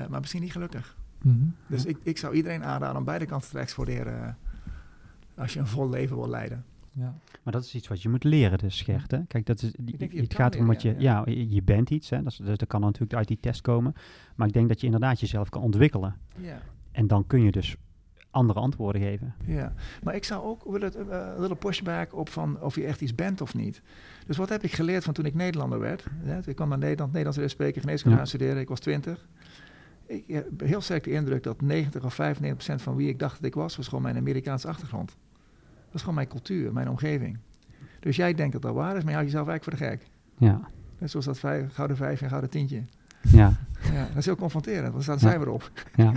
maar 0.10 0.20
misschien 0.20 0.42
niet 0.42 0.52
gelukkig. 0.52 0.98
Mhm. 1.22 1.36
Dus 1.68 1.86
ik, 1.86 1.98
ik 2.04 2.18
zou 2.18 2.34
iedereen 2.34 2.64
aanraden 2.64 2.98
om 2.98 3.04
beide 3.04 3.26
kanten 3.26 3.50
te 3.50 3.60
exploreren 3.60 4.38
als 5.36 5.54
je 5.54 5.60
een 5.60 5.68
vol 5.68 5.90
leven 5.90 6.16
wil 6.16 6.30
leiden. 6.30 6.66
Ja. 6.94 7.16
Maar 7.44 7.54
dat 7.54 7.64
is 7.64 7.76
iets 7.76 7.88
wat 7.88 8.02
je 8.02 8.10
moet 8.10 8.24
leren 8.24 8.58
dus, 8.58 8.82
Gert. 8.82 9.12
Hè? 9.12 9.20
Kijk, 9.28 9.46
dat 9.46 9.62
is, 9.62 9.74
die- 9.80 9.98
denk 9.98 10.14
het 10.14 10.34
gaat 10.36 10.56
erom 10.56 10.68
dat 10.68 10.82
je, 10.82 10.96
ja, 10.98 11.24
ja, 11.26 11.32
je, 11.50 11.64
bent 11.64 11.90
iets. 11.90 12.10
Hè? 12.10 12.24
Dat, 12.24 12.32
is, 12.32 12.38
dat 12.38 12.68
kan 12.68 12.82
natuurlijk 12.82 13.14
uit 13.14 13.28
die 13.28 13.38
test 13.40 13.62
komen. 13.62 13.94
Maar 14.36 14.48
ik 14.48 14.54
denk 14.54 14.68
dat 14.68 14.80
je 14.80 14.86
inderdaad 14.86 15.20
jezelf 15.20 15.50
kan 15.50 15.62
ontwikkelen. 15.62 16.16
Ja. 16.38 16.62
En 16.92 17.08
dan 17.08 17.28
kun 17.28 17.42
je 17.42 17.52
dus 17.52 17.76
andere 18.32 18.60
antwoorden 18.60 19.02
geven. 19.02 19.34
Ja, 19.46 19.74
maar 20.04 20.16
ik 20.16 20.24
zou 20.24 20.44
ook 20.44 20.64
willen 20.64 20.92
uh, 20.98 21.04
een 21.36 21.40
little 21.40 21.56
pushback 21.56 22.16
op 22.16 22.30
van 22.30 22.62
of 22.62 22.76
je 22.76 22.86
echt 22.86 23.02
iets 23.02 23.16
bent 23.16 23.42
of 23.42 23.54
niet. 23.56 23.82
Dus 24.28 24.38
wat 24.38 24.50
heb 24.50 24.64
ik 24.64 24.74
geleerd 24.74 25.04
van 25.04 25.14
toen 25.14 25.26
ik 25.26 25.34
Nederlander 25.34 25.80
werd? 25.80 26.06
Hè? 26.24 26.40
Ik 26.46 26.56
kwam 26.56 26.70
naar 26.70 26.78
Nederland, 26.78 27.14
Nederlands 27.14 27.52
spreken, 27.54 27.82
geneeskunde 27.82 28.12
Ja. 28.18 28.24
gaan 28.24 28.28
studeren. 28.32 28.62
Ik 28.62 28.68
was 28.70 28.80
20. 28.80 29.28
Ik 30.06 30.24
heb 30.28 30.60
heel 30.62 30.82
sterk 30.82 31.04
de 31.04 31.12
indruk 31.12 31.44
dat 31.44 31.62
90 31.62 32.04
of 32.04 32.14
95 32.14 32.54
procent 32.66 32.82
van 32.82 32.96
wie 32.96 33.10
ik 33.10 33.20
dacht 33.20 33.36
dat 33.36 33.46
ik 33.46 33.54
was, 33.56 33.76
was 33.76 33.88
gewoon 33.88 34.04
mijn 34.04 34.18
Amerikaanse 34.18 34.68
achtergrond. 34.68 35.18
Dat 35.92 35.94
is 35.96 36.00
gewoon 36.00 36.16
mijn 36.16 36.28
cultuur, 36.28 36.74
mijn 36.74 36.90
omgeving. 36.90 37.38
Dus 38.00 38.16
jij 38.16 38.34
denkt 38.34 38.54
dat 38.54 38.62
dat 38.62 38.74
waar 38.74 38.96
is, 38.96 39.02
maar 39.04 39.12
je 39.12 39.18
houdt 39.18 39.32
jezelf 39.32 39.48
eigenlijk 39.48 39.80
voor 39.80 39.88
de 39.88 39.94
gek. 39.96 40.10
Ja, 40.38 40.60
Net 40.98 41.10
zoals 41.12 41.26
dat 41.26 41.40
vijf, 41.40 41.74
gouden 41.74 41.98
vijf 41.98 42.22
en 42.22 42.30
gouden 42.30 42.50
tientje. 42.50 42.84
ja, 43.22 43.54
Ja, 43.94 44.06
dat 44.08 44.18
is 44.18 44.26
heel 44.26 44.36
confronterend, 44.36 44.92
want 44.92 45.04
staat 45.04 45.22
een 45.22 45.28
Ja. 45.28 45.30
cijfer 45.34 45.50
op. 45.54 45.72
ja. 45.96 46.12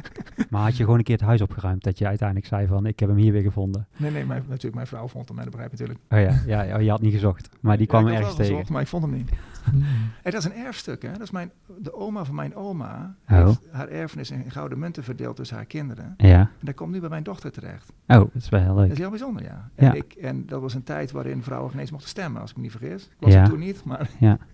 Maar 0.50 0.62
had 0.62 0.76
je 0.76 0.82
gewoon 0.84 0.98
een 0.98 1.04
keer 1.04 1.16
het 1.16 1.24
huis 1.24 1.40
opgeruimd 1.40 1.82
dat 1.84 1.98
je 1.98 2.06
uiteindelijk 2.06 2.48
zei 2.48 2.66
van 2.66 2.86
ik 2.86 3.00
heb 3.00 3.08
hem 3.08 3.18
hier 3.18 3.32
weer 3.32 3.42
gevonden. 3.42 3.86
Nee, 3.96 4.10
nee, 4.10 4.24
mijn, 4.26 4.42
natuurlijk, 4.48 4.74
mijn 4.74 4.86
vrouw 4.86 5.08
vond 5.08 5.28
hem, 5.28 5.36
en 5.38 5.42
dat 5.44 5.52
begrijp 5.52 5.72
ik 5.72 5.78
natuurlijk. 5.78 6.06
Oh 6.10 6.18
ja, 6.20 6.42
ja, 6.46 6.62
ja, 6.62 6.78
je 6.78 6.90
had 6.90 7.00
niet 7.00 7.12
gezocht. 7.12 7.48
Maar 7.60 7.76
die 7.76 7.86
kwam 7.86 8.00
Ja, 8.02 8.06
ik 8.08 8.12
had 8.14 8.20
ergens 8.22 8.38
tegen. 8.40 8.52
gezocht, 8.52 8.70
maar 8.72 8.80
ik 8.82 8.88
vond 8.88 9.02
hem 9.02 9.12
niet. 9.12 9.30
Mhm. 9.72 9.82
En 10.22 10.30
dat 10.30 10.34
is 10.34 10.44
een 10.44 10.54
erfstuk, 10.56 11.02
hè? 11.02 11.12
Dat 11.12 11.20
is 11.20 11.30
mijn, 11.30 11.50
de 11.78 11.94
oma 11.94 12.24
van 12.24 12.34
mijn 12.34 12.54
oma 12.54 13.14
Oh. 13.30 13.44
heeft 13.46 13.60
haar 13.70 13.88
erfenis 13.88 14.30
in 14.30 14.50
gouden 14.50 14.78
munten 14.78 15.04
verdeeld 15.04 15.36
tussen 15.36 15.56
haar 15.56 15.64
kinderen. 15.66 16.14
Ja. 16.16 16.38
En 16.38 16.48
dat 16.60 16.74
komt 16.74 16.92
nu 16.92 17.00
bij 17.00 17.08
mijn 17.08 17.22
dochter 17.22 17.52
terecht. 17.52 17.92
Oh, 18.06 18.16
dat 18.16 18.28
is 18.34 18.48
wel 18.48 18.60
heel 18.60 18.74
Dat 18.74 18.82
leuk. 18.82 18.92
is 18.92 18.98
heel 18.98 19.10
bijzonder, 19.10 19.42
ja. 19.42 19.68
En, 19.74 19.84
Ja. 19.86 19.92
ik, 19.92 20.12
en 20.12 20.46
dat 20.46 20.60
was 20.60 20.74
een 20.74 20.82
tijd 20.82 21.10
waarin 21.10 21.42
vrouwen 21.42 21.70
geen 21.70 21.80
eens 21.80 21.90
mochten 21.90 22.08
stemmen, 22.08 22.40
als 22.40 22.50
ik 22.50 22.56
me 22.56 22.62
niet 22.62 22.70
vergis. 22.70 23.04
Ik 23.04 23.10
was 23.18 23.32
Ja. 23.32 23.42
er 23.42 23.48
toen 23.48 23.58
niet, 23.58 23.84
maar... 23.84 24.10
Ja. 24.18 24.38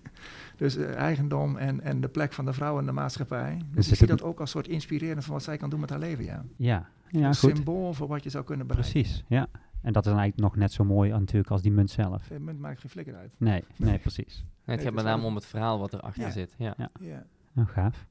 Dus 0.57 0.75
eh, 0.77 0.95
eigendom 0.95 1.57
en, 1.57 1.81
en 1.81 2.01
de 2.01 2.07
plek 2.07 2.33
van 2.33 2.45
de 2.45 2.53
vrouw 2.53 2.79
in 2.79 2.85
de 2.85 2.91
maatschappij. 2.91 3.53
Dus 3.57 3.65
Dus 3.71 3.83
ik 3.83 3.89
het 3.89 3.97
zie 3.97 4.07
dat 4.07 4.21
ook 4.23 4.39
als 4.39 4.49
soort 4.51 4.67
inspirerend 4.67 5.25
van 5.25 5.33
wat 5.33 5.43
zij 5.43 5.57
kan 5.57 5.69
doen 5.69 5.79
met 5.79 5.89
haar 5.89 5.99
leven, 5.99 6.23
ja. 6.23 6.43
Ja, 6.55 6.85
ja 7.07 7.27
een 7.27 7.35
goed. 7.35 7.55
symbool 7.55 7.93
voor 7.93 8.07
wat 8.07 8.23
je 8.23 8.29
zou 8.29 8.43
kunnen 8.43 8.67
bereiken. 8.67 8.91
Precies, 9.01 9.23
ja. 9.27 9.47
En 9.81 9.93
dat 9.93 10.05
is 10.05 10.11
dan 10.11 10.19
eigenlijk 10.19 10.37
nog 10.53 10.61
net 10.61 10.71
zo 10.71 10.83
mooi 10.83 11.11
natuurlijk 11.11 11.51
als 11.51 11.61
die 11.61 11.71
munt 11.71 11.89
zelf. 11.89 12.27
De 12.27 12.39
munt 12.39 12.59
maakt 12.59 12.79
geen 12.79 12.89
flikker 12.89 13.15
uit. 13.15 13.33
Nee, 13.37 13.63
nee, 13.77 13.97
precies. 13.99 14.43
Nee, 14.65 14.75
het 14.75 14.85
gaat 14.85 14.95
met 14.95 15.03
name 15.05 15.17
wel- 15.19 15.27
om 15.29 15.35
het 15.35 15.45
verhaal 15.45 15.79
wat 15.79 15.93
erachter 15.93 16.23
Ja. 16.23 16.29
zit. 16.31 16.53
Ja. 16.57 16.73
Ja. 16.77 16.89
Ja, 16.99 17.25
Nou, 17.53 17.67
gaaf. 17.67 18.07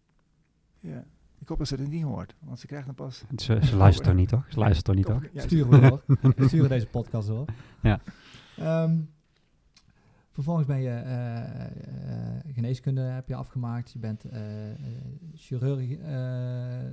ja. 0.80 1.04
Ik 1.38 1.48
hoop 1.48 1.58
dat 1.58 1.68
ze 1.68 1.74
het 1.76 1.88
niet 1.88 2.02
hoort, 2.02 2.34
want 2.38 2.60
ze 2.60 2.66
krijgt 2.66 2.86
dan 2.86 2.94
pas... 2.94 3.24
Ze, 3.36 3.58
ze 3.62 3.76
luistert 3.76 4.06
toch 4.06 4.16
niet, 4.16 4.28
toch? 4.28 4.44
Ze 4.48 4.58
luistert 4.58 4.84
toch 4.84 4.94
niet, 4.94 5.06
toch? 5.06 5.22
Ja, 5.32 5.40
Sturen 5.42 5.70
we 5.70 5.88
door. 5.88 6.02
We 6.36 6.48
sturen 6.48 6.68
deze 6.68 6.86
podcast 6.86 7.28
door. 7.28 7.44
Ja. 7.82 8.00
Ehm, 8.56 8.96
vervolgens 10.30 10.66
ben 10.66 10.80
je 10.80 10.88
eh, 10.90 11.64
eh, 11.66 12.40
geneeskunde 12.54 13.00
heb 13.00 13.28
je 13.28 13.34
afgemaakt. 13.34 13.90
Je 13.92 13.98
bent 13.98 14.24
eh, 14.24 14.40
chirurg, 15.34 15.88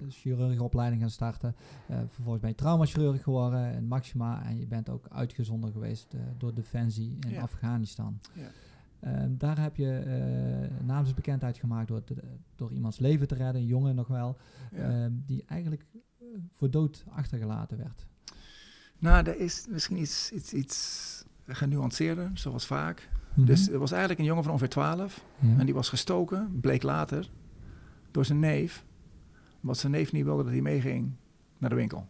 chirurgopleiding 0.09 1.01
gaan 1.01 1.09
starten. 1.09 1.55
Vervolgens 1.87 2.39
ben 2.39 2.49
je 2.49 2.55
traumaschirurg 2.55 3.23
geworden 3.23 3.73
in 3.73 3.87
Maxima. 3.87 4.45
En 4.45 4.57
je 4.59 4.67
bent 4.67 4.89
ook 4.89 5.07
uitgezonden 5.09 5.71
geweest 5.71 6.15
door 6.37 6.53
Defensie 6.53 7.17
in 7.19 7.29
Ja. 7.31 7.41
Afghanistan. 7.41 8.19
Ja. 8.33 8.47
Ehm, 8.99 9.37
daar 9.37 9.61
heb 9.61 9.75
je 9.75 10.03
uh, 10.71 10.85
naamsbekendheid 10.87 11.57
gemaakt 11.57 11.87
door, 11.87 12.03
te- 12.03 12.23
door 12.55 12.71
iemands 12.71 12.99
leven 12.99 13.27
te 13.27 13.35
redden, 13.35 13.61
een 13.61 13.67
jongen 13.67 13.95
nog 13.95 14.07
wel, 14.07 14.37
Ja. 14.71 14.77
ehm, 15.03 15.11
die 15.25 15.43
eigenlijk 15.45 15.85
voor 16.51 16.69
dood 16.71 17.03
achtergelaten 17.09 17.77
werd. 17.77 18.05
Nou, 18.99 19.25
er 19.25 19.39
is 19.39 19.67
misschien 19.69 19.97
iets, 19.97 20.31
iets, 20.31 20.53
iets 20.53 21.23
genuanceerder, 21.47 22.31
zoals 22.33 22.65
vaak. 22.65 23.09
Mhm. 23.37 23.45
Dus 23.45 23.69
er 23.69 23.79
was 23.79 23.91
eigenlijk 23.91 24.19
een 24.19 24.25
jongen 24.25 24.43
van 24.43 24.51
ongeveer 24.51 24.69
12 24.69 25.23
Ja. 25.39 25.57
en 25.57 25.65
die 25.65 25.73
was 25.73 25.89
gestoken, 25.89 26.57
bleek 26.61 26.83
later, 26.83 27.29
door 28.11 28.25
zijn 28.25 28.39
neef. 28.39 28.85
Omdat 29.61 29.77
zijn 29.77 29.91
neef 29.91 30.11
niet 30.11 30.23
wilde 30.23 30.43
dat 30.43 30.51
hij 30.51 30.61
meeging 30.61 31.11
naar 31.57 31.69
de 31.69 31.75
winkel. 31.75 32.07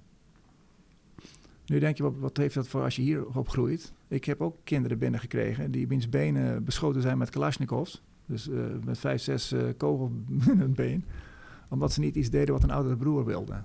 Nu 1.66 1.80
denk 1.80 1.98
je, 1.98 2.04
wat, 2.04 2.14
wat 2.20 2.38
heeft 2.38 2.54
dat 2.56 2.68
voor 2.68 2.84
als 2.84 2.96
je 2.96 3.02
hier 3.02 3.26
opgroeit? 3.26 3.94
Ik 4.08 4.26
heb 4.26 4.42
ook 4.42 4.56
kinderen 4.64 4.98
binnengekregen 4.98 5.72
die 5.72 5.88
wiens 5.88 6.10
benen 6.10 6.64
beschoten 6.64 7.02
zijn 7.02 7.18
met 7.18 7.30
Kalashnikovs. 7.30 8.04
Dus 8.26 8.50
eh, 8.50 8.60
met 8.84 8.98
vijf, 8.98 9.22
zes 9.22 9.52
eh 9.52 9.64
kogels 9.78 10.12
in 10.48 10.60
het 10.60 10.74
been. 10.74 11.06
Omdat 11.70 11.94
ze 11.94 12.00
niet 12.00 12.16
iets 12.16 12.30
deden 12.30 12.54
wat 12.54 12.64
een 12.64 12.72
oudere 12.72 12.96
broer 12.98 13.26
wilde. 13.26 13.62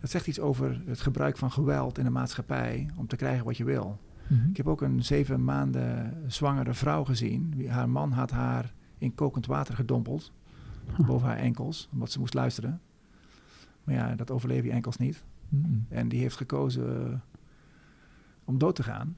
Dat 0.00 0.10
zegt 0.10 0.26
iets 0.26 0.40
over 0.40 0.82
het 0.86 1.00
gebruik 1.00 1.36
van 1.36 1.52
geweld 1.52 1.98
in 1.98 2.04
de 2.04 2.10
maatschappij 2.10 2.90
om 2.96 3.06
te 3.06 3.16
krijgen 3.16 3.44
wat 3.44 3.56
je 3.56 3.64
wil. 3.64 3.98
Mhm. 4.30 4.48
Ik 4.48 4.56
heb 4.56 4.66
ook 4.68 4.80
een 4.80 5.04
zeven 5.04 5.44
maanden 5.44 6.16
zwangere 6.26 6.74
vrouw 6.74 7.04
gezien. 7.04 7.66
Haar 7.68 7.88
man 7.88 8.12
had 8.12 8.30
haar 8.30 8.72
in 8.98 9.14
kokend 9.14 9.46
water 9.46 9.74
gedompeld. 9.74 10.32
Boven 11.06 11.28
haar 11.28 11.36
enkels, 11.36 11.88
omdat 11.92 12.10
ze 12.10 12.18
moest 12.18 12.34
luisteren. 12.34 12.80
Maar 13.84 13.94
ja, 13.94 14.14
dat 14.14 14.30
overleef 14.30 14.64
je 14.64 14.70
enkels 14.70 14.96
niet. 14.96 15.24
Mhm. 15.48 15.78
En 15.88 16.08
die 16.08 16.20
heeft 16.20 16.36
gekozen 16.36 17.12
eh, 17.12 17.18
om 18.44 18.58
dood 18.58 18.74
te 18.74 18.82
gaan. 18.82 19.16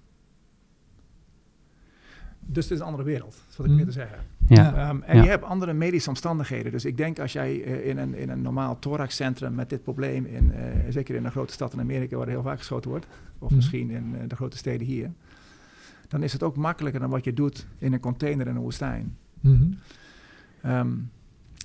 Dus 2.47 2.65
het 2.65 2.73
is 2.73 2.79
een 2.79 2.85
andere 2.87 3.05
wereld, 3.05 3.31
dat 3.33 3.45
is 3.51 3.57
wat 3.57 3.67
ik 3.67 3.73
Mm. 3.73 3.77
meer 3.79 3.87
te 3.87 3.93
zeggen. 3.93 4.19
Ja, 4.47 4.75
Ehm, 4.89 5.03
en 5.03 5.17
Ja. 5.17 5.23
je 5.23 5.29
hebt 5.29 5.45
andere 5.45 5.73
medische 5.73 6.09
omstandigheden. 6.09 6.73
Dus 6.73 6.85
ik 6.85 6.97
denk 6.97 7.19
als 7.19 7.33
jij 7.33 7.63
eh, 7.65 7.87
in, 7.89 7.99
een, 7.99 8.15
in 8.15 8.29
een 8.29 8.43
normaal 8.43 8.79
thoraxcentrum 8.79 9.55
met 9.55 9.71
dit 9.71 9.83
probleem, 9.83 10.25
in, 10.27 10.53
eh, 10.53 10.63
zeker 10.89 11.15
in 11.15 11.25
een 11.25 11.31
grote 11.31 11.53
stad 11.53 11.73
in 11.73 11.81
Amerika 11.81 12.17
waar 12.17 12.27
er 12.27 12.33
heel 12.33 12.43
vaak 12.43 12.59
geschoten 12.59 12.91
wordt, 12.91 13.07
of 13.39 13.47
Mhm. 13.49 13.55
misschien 13.55 13.91
in 13.91 14.15
eh, 14.21 14.29
de 14.29 14.37
grote 14.37 14.57
steden 14.57 14.87
hier, 14.87 15.11
dan 16.09 16.23
is 16.23 16.33
het 16.33 16.43
ook 16.43 16.57
makkelijker 16.57 17.01
dan 17.01 17.11
wat 17.11 17.25
je 17.25 17.33
doet 17.33 17.67
in 17.79 17.93
een 17.93 18.01
container 18.01 18.47
in 18.47 18.57
een 18.57 18.63
woestijn. 18.63 19.17
Mhm. 19.41 19.65
Ehm, 20.63 20.91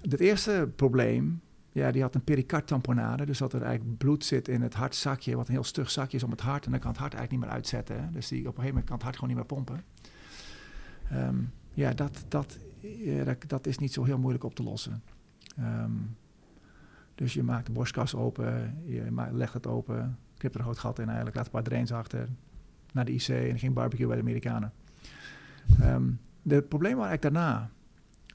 het 0.09 0.19
eerste 0.19 0.69
probleem, 0.75 1.41
ja, 1.71 1.91
die 1.91 2.01
had 2.01 2.15
een 2.15 2.23
pericardtamponade. 2.23 3.25
Dus 3.25 3.37
dat 3.37 3.53
er 3.53 3.61
eigenlijk 3.61 3.97
bloed 3.97 4.25
zit 4.25 4.47
in 4.47 4.61
het 4.61 4.73
hartzakje, 4.73 5.35
wat 5.35 5.47
een 5.47 5.53
heel 5.53 5.63
stug 5.63 5.91
zakje 5.91 6.17
is 6.17 6.23
om 6.23 6.31
het 6.31 6.41
hart. 6.41 6.65
En 6.65 6.71
dan 6.71 6.79
kan 6.79 6.91
het 6.91 6.99
hart 6.99 7.13
eigenlijk 7.13 7.31
niet 7.43 7.51
meer 7.51 7.59
uitzetten. 7.61 7.95
Hè. 8.03 8.11
Dus 8.11 8.27
die, 8.27 8.39
op 8.39 8.45
een 8.45 8.51
gegeven 8.51 8.67
moment 8.69 8.85
kan 8.85 8.95
het 8.95 9.03
hart 9.03 9.15
gewoon 9.15 9.29
niet 9.29 9.37
meer 9.37 9.55
pompen. 9.57 9.83
Ehm, 11.11 11.35
ja, 11.73 11.93
dat, 11.93 12.25
dat, 12.27 12.59
ja, 12.79 13.23
dat, 13.23 13.43
dat 13.47 13.67
is 13.67 13.77
niet 13.77 13.93
zo 13.93 14.03
heel 14.03 14.17
moeilijk 14.17 14.43
op 14.43 14.55
te 14.55 14.63
lossen. 14.63 15.01
Ehm, 15.57 15.91
dus 17.15 17.33
je 17.33 17.43
maakt 17.43 17.65
de 17.65 17.71
borstkas 17.71 18.15
open, 18.15 18.77
je 18.85 19.27
legt 19.31 19.53
het 19.53 19.67
open, 19.67 20.17
knipt 20.37 20.53
er 20.53 20.59
een 20.59 20.65
groot 20.65 20.79
gat 20.79 20.99
in 20.99 21.05
eigenlijk, 21.05 21.35
laat 21.35 21.45
een 21.45 21.51
paar 21.51 21.63
drains 21.63 21.91
achter, 21.91 22.27
naar 22.93 23.05
de 23.05 23.13
IC 23.13 23.27
en 23.27 23.59
ging 23.59 23.73
barbecue 23.73 24.07
bij 24.07 24.15
de 24.15 24.21
Amerikanen. 24.21 24.73
Ehm 25.81 26.09
het 26.55 26.69
probleem 26.69 26.95
was 26.95 27.07
eigenlijk 27.07 27.35
daarna, 27.35 27.69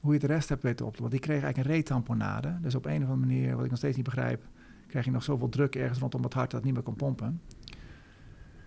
hoe 0.01 0.13
je 0.13 0.19
de 0.19 0.27
rest 0.27 0.49
hebt 0.49 0.63
weten 0.63 0.85
op 0.85 0.93
te. 0.93 0.99
Want 0.99 1.11
die 1.11 1.21
kreeg 1.21 1.41
eigenlijk 1.41 1.69
een 1.69 1.75
reetamponade. 1.75 2.57
Dus 2.61 2.75
op 2.75 2.85
een 2.85 3.03
of 3.03 3.09
andere 3.09 3.27
manier, 3.27 3.55
wat 3.55 3.63
ik 3.63 3.69
nog 3.69 3.79
steeds 3.79 3.95
niet 3.95 4.05
begrijp, 4.05 4.43
krijg 4.87 5.05
je 5.05 5.11
nog 5.11 5.23
zoveel 5.23 5.49
druk 5.49 5.75
ergens 5.75 5.99
rondom 5.99 6.23
het 6.23 6.33
hart 6.33 6.51
dat 6.51 6.59
het 6.59 6.63
niet 6.63 6.73
meer 6.73 6.83
kan 6.83 6.95
pompen. 6.95 7.41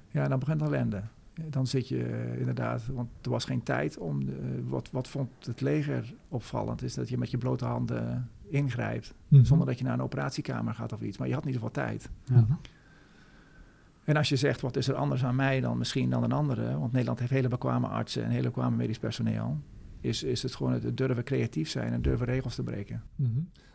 Ja, 0.09 0.29
dan 0.29 0.39
begint 0.39 0.63
ellende. 0.63 1.03
Dan 1.51 1.67
zit 1.67 1.89
je 1.89 2.03
eh, 2.05 2.39
inderdaad, 2.39 2.87
want 2.87 3.09
er 3.23 3.31
was 3.31 3.45
geen 3.45 3.63
tijd 3.63 3.99
om, 3.99 4.21
eh, 4.21 4.35
wat, 4.65 4.91
wat 4.91 5.09
vond 5.09 5.29
het 5.47 5.61
leger 5.61 6.15
opvallend, 6.29 6.83
is 6.83 6.95
dat 6.95 7.09
je 7.09 7.19
met 7.19 7.31
je 7.31 7.39
blote 7.39 7.65
handen 7.65 8.31
ingrijpt, 8.49 9.15
Mhm. 9.29 9.45
zonder 9.45 9.67
dat 9.67 9.79
je 9.79 9.85
naar 9.85 9.93
een 9.95 10.03
operatiekamer 10.03 10.75
gaat 10.75 10.93
of 10.93 11.01
iets. 11.01 11.19
Maar 11.19 11.29
je 11.29 11.35
had 11.35 11.45
niet 11.45 11.55
zoveel 11.55 11.71
tijd. 11.71 12.11
ja. 12.25 12.47
En 14.05 14.17
als 14.17 14.29
je 14.29 14.37
zegt, 14.37 14.61
wat 14.61 14.77
is 14.77 14.89
er 14.89 14.95
anders 14.95 15.25
aan 15.25 15.37
mij 15.37 15.61
dan 15.61 15.79
misschien 15.79 16.11
dan 16.11 16.23
een 16.23 16.33
andere, 16.33 16.79
want 16.79 16.93
Nederland 16.93 17.19
heeft 17.19 17.31
hele 17.31 17.49
bekwame 17.49 17.87
artsen 17.87 18.25
en 18.25 18.31
hele 18.31 18.47
bekwame 18.47 18.77
medisch 18.77 18.99
personeel, 18.99 19.61
is, 20.01 20.23
is 20.23 20.43
het 20.43 20.55
gewoon 20.55 20.73
het 20.73 20.97
durven 20.97 21.25
creatief 21.25 21.69
zijn 21.69 21.93
en 21.93 22.03
durven 22.03 22.27
regels 22.27 22.55
te 22.55 22.63
breken. 22.63 23.03
Mhm. 23.17 23.31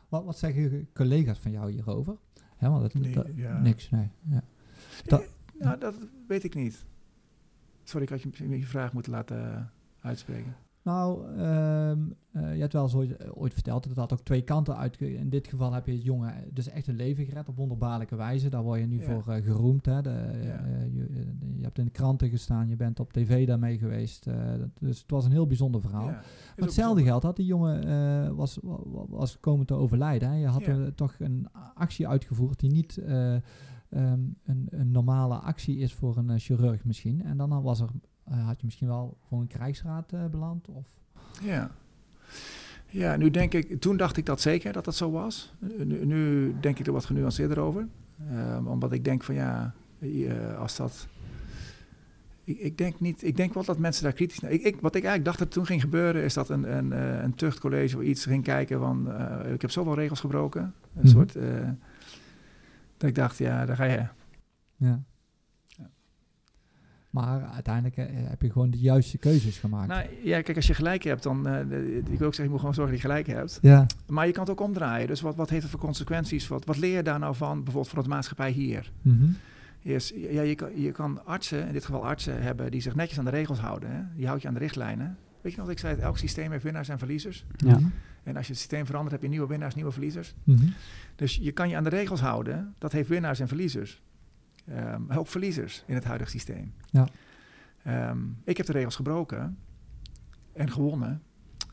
wat, 0.09 0.23
wat 0.25 0.37
zeggen 0.37 0.61
je 0.61 0.85
collega's 0.93 1.39
van 1.39 1.51
jou 1.51 1.71
hierover? 1.71 2.15
Want 2.59 2.93
Nee, 2.93 3.13
dat- 3.13 3.27
ja. 3.35 3.59
Niks, 3.59 3.89
nee. 3.89 4.09
Ja. 4.29 4.43
Dat- 5.05 5.23
Nou, 5.59 5.79
dat 5.79 5.95
weet 6.27 6.43
ik 6.43 6.55
niet. 6.55 6.85
Sorry, 7.91 8.05
ik 8.05 8.09
had 8.11 8.21
je 8.21 8.27
misschien 8.27 8.57
je 8.57 8.65
vraag 8.65 8.93
moeten 8.93 9.11
laten 9.11 9.53
eh, 9.53 9.61
uitspreken. 10.01 10.55
Nou, 10.83 11.35
ehm, 11.37 11.99
eh, 12.31 12.53
je 12.55 12.59
hebt 12.61 12.73
wel 12.73 12.83
eens 12.83 12.95
ooit, 12.95 13.17
eh, 13.17 13.29
ooit 13.33 13.53
verteld 13.53 13.81
dat 13.83 13.91
het 13.91 13.99
had 13.99 14.13
ook 14.13 14.25
twee 14.25 14.41
kanten 14.41 14.77
uit. 14.77 15.01
In 15.01 15.29
dit 15.29 15.47
geval 15.47 15.73
heb 15.73 15.85
je 15.85 15.91
het 15.91 16.03
jongen 16.03 16.33
dus 16.53 16.67
echt 16.69 16.87
een 16.87 16.95
leven 16.95 17.25
gered 17.25 17.47
op 17.49 17.55
wonderbaarlijke 17.55 18.15
wijze. 18.15 18.49
Daar 18.49 18.63
word 18.63 18.79
je 18.79 18.85
nu 18.85 18.99
Ja. 18.99 19.03
voor 19.03 19.23
geroemd. 19.43 19.85
Hè. 19.85 20.01
De, 20.01 20.09
Ja. 20.43 20.65
je, 20.93 21.07
je 21.57 21.63
hebt 21.63 21.77
in 21.77 21.85
de 21.85 21.91
kranten 21.91 22.29
gestaan, 22.29 22.67
je 22.67 22.75
bent 22.75 22.99
op 22.99 23.13
tv 23.13 23.47
daarmee 23.47 23.77
geweest. 23.77 24.23
dat- 24.23 24.69
dus 24.79 25.01
het 25.01 25.11
was 25.11 25.25
een 25.25 25.31
heel 25.31 25.47
bijzonder 25.47 25.81
verhaal. 25.81 26.05
Ja, 26.07 26.11
Maar 26.11 26.23
hetzelfde 26.55 27.03
geldt 27.03 27.23
dat 27.23 27.35
die 27.35 27.45
jongen 27.45 28.35
was, 28.35 28.57
wa- 28.61 28.79
wa- 28.85 29.05
was 29.07 29.39
komen 29.39 29.65
te 29.65 29.73
overlijden. 29.73 30.29
Hè. 30.29 30.35
Je 30.35 30.47
had 30.47 30.61
eh, 30.61 30.83
toch 30.95 31.15
een 31.19 31.47
actie 31.73 32.07
uitgevoerd 32.07 32.59
die 32.59 32.71
niet 32.71 32.99
eh, 33.91 34.01
ehm, 34.11 34.19
een, 34.45 34.67
een 34.69 34.91
normale 34.91 35.35
actie 35.35 35.77
is 35.77 35.93
voor 35.93 36.17
een 36.17 36.29
eh, 36.29 36.39
chirurg 36.39 36.85
misschien. 36.85 37.23
En 37.25 37.37
dan 37.37 37.61
was 37.61 37.79
er, 37.79 37.89
eh, 38.23 38.45
had 38.45 38.59
je 38.59 38.65
misschien 38.65 38.87
wel 38.87 39.17
voor 39.27 39.39
een 39.39 39.47
krijgsraad 39.47 40.13
eh, 40.13 40.25
beland. 40.25 40.67
Of, 40.67 40.87
Ja. 41.43 41.71
Ja, 42.87 43.15
nu 43.15 43.29
denk 43.31 43.53
ik, 43.53 43.81
toen 43.81 43.97
dacht 43.97 44.17
ik 44.17 44.25
dat 44.25 44.41
zeker 44.41 44.73
dat 44.73 44.85
dat 44.85 44.95
zo 44.95 45.11
was. 45.11 45.53
Nu, 45.77 46.05
nu 46.05 46.53
denk 46.59 46.79
ik 46.79 46.85
er 46.87 46.93
wat 46.93 47.05
genuanceerder 47.05 47.59
over. 47.59 47.87
Ehm, 48.29 48.67
omdat 48.67 48.91
ik 48.91 49.03
denk 49.03 49.23
van 49.23 49.35
ja, 49.35 49.73
als 50.57 50.75
dat. 50.75 51.07
Ik, 52.43 52.57
ik, 52.59 52.77
denk 52.77 52.99
niet, 52.99 53.23
ik 53.23 53.37
denk 53.37 53.53
wel 53.53 53.63
dat 53.63 53.77
mensen 53.77 54.03
daar 54.03 54.13
kritisch 54.13 54.39
naar. 54.39 54.51
Ik, 54.51 54.61
ik, 54.63 54.81
wat 54.81 54.95
ik 54.95 55.03
eigenlijk 55.03 55.25
dacht 55.25 55.39
dat 55.39 55.51
toen 55.51 55.65
ging 55.65 55.81
gebeuren, 55.81 56.23
is 56.23 56.33
dat 56.33 56.49
een, 56.49 56.77
een, 56.77 56.91
een 57.23 57.35
tuchtcollege 57.35 57.97
of 57.97 58.03
iets 58.03 58.25
ging 58.25 58.43
kijken 58.43 58.79
van. 58.79 59.07
ik 59.53 59.61
heb 59.61 59.71
zoveel 59.71 59.95
regels 59.95 60.19
gebroken. 60.19 60.61
Een 60.61 60.73
Mhm. 60.93 61.07
soort. 61.07 61.35
Dat 63.01 63.09
ik 63.09 63.15
dacht, 63.15 63.37
ja, 63.37 63.65
daar 63.65 63.75
ga 63.75 63.83
je. 63.83 63.97
Ja. 64.77 65.01
Ja. 65.67 65.89
Maar 67.09 67.43
uiteindelijk 67.53 67.97
eh, 67.97 68.05
heb 68.09 68.41
je 68.41 68.51
gewoon 68.51 68.69
de 68.71 68.77
juiste 68.79 69.17
keuzes 69.17 69.57
gemaakt. 69.57 69.87
Nou 69.87 70.05
ja, 70.23 70.41
kijk, 70.41 70.55
als 70.57 70.67
je 70.67 70.73
gelijk 70.73 71.03
hebt, 71.03 71.23
dan. 71.23 71.47
eh, 71.47 71.67
de- 71.69 71.97
ik 71.97 72.17
wil 72.17 72.27
ook 72.27 72.33
zeggen, 72.35 72.43
je 72.43 72.49
moet 72.49 72.59
gewoon 72.59 72.73
zorgen 72.73 72.93
dat 72.93 73.01
je 73.01 73.07
gelijk 73.09 73.27
hebt. 73.27 73.59
ja. 73.61 73.85
Maar 74.07 74.25
je 74.25 74.31
kan 74.31 74.41
het 74.43 74.51
ook 74.51 74.61
omdraaien. 74.61 75.07
Dus 75.07 75.21
wat, 75.21 75.35
wat 75.35 75.49
heeft 75.49 75.61
het 75.61 75.71
voor 75.71 75.79
consequenties? 75.79 76.47
Wat, 76.47 76.65
wat 76.65 76.77
leer 76.77 76.95
je 76.95 77.03
daar 77.03 77.19
nou 77.19 77.35
van, 77.35 77.55
bijvoorbeeld 77.63 77.93
voor 77.93 78.03
de 78.03 78.09
maatschappij 78.09 78.51
hier? 78.51 78.91
Is, 79.81 80.13
ja, 80.15 80.41
je, 80.41 80.55
kan, 80.55 80.81
je 80.81 80.91
kan 80.91 81.25
artsen, 81.25 81.67
in 81.67 81.73
dit 81.73 81.85
geval 81.85 82.05
artsen, 82.05 82.41
hebben 82.41 82.71
die 82.71 82.81
zich 82.81 82.95
netjes 82.95 83.19
aan 83.19 83.25
de 83.25 83.31
regels 83.31 83.59
houden. 83.59 83.91
Hè? 83.91 84.01
Die 84.15 84.27
houdt 84.27 84.41
je 84.41 84.47
aan 84.47 84.53
de 84.53 84.59
richtlijnen. 84.59 85.17
Weet 85.41 85.51
je 85.51 85.57
nog 85.57 85.67
wat 85.67 85.75
ik 85.75 85.81
zei? 85.81 85.99
Elk 85.99 86.17
systeem 86.17 86.51
heeft 86.51 86.63
winnaars 86.63 86.89
en 86.89 86.97
verliezers. 86.97 87.45
Ja. 87.55 87.79
En 88.23 88.35
als 88.35 88.45
je 88.45 88.51
het 88.51 88.61
systeem 88.61 88.85
verandert, 88.85 89.11
heb 89.11 89.21
je 89.21 89.27
nieuwe 89.27 89.47
winnaars, 89.47 89.75
nieuwe 89.75 89.91
verliezers. 89.91 90.35
Mhm. 90.43 90.65
Dus 91.15 91.35
je 91.35 91.51
kan 91.51 91.69
je 91.69 91.75
aan 91.75 91.83
de 91.83 91.89
regels 91.89 92.19
houden. 92.19 92.75
Dat 92.77 92.91
heeft 92.91 93.09
winnaars 93.09 93.39
en 93.39 93.47
verliezers. 93.47 94.01
Ehm 94.65 95.11
ook 95.11 95.27
verliezers 95.27 95.83
in 95.87 95.95
het 95.95 96.03
huidige 96.03 96.29
systeem. 96.31 96.73
Ja. 96.85 97.07
Ehm, 97.83 98.17
ik 98.43 98.57
heb 98.57 98.65
de 98.65 98.71
regels 98.71 98.95
gebroken 98.95 99.57
en 100.53 100.71
gewonnen. 100.71 101.21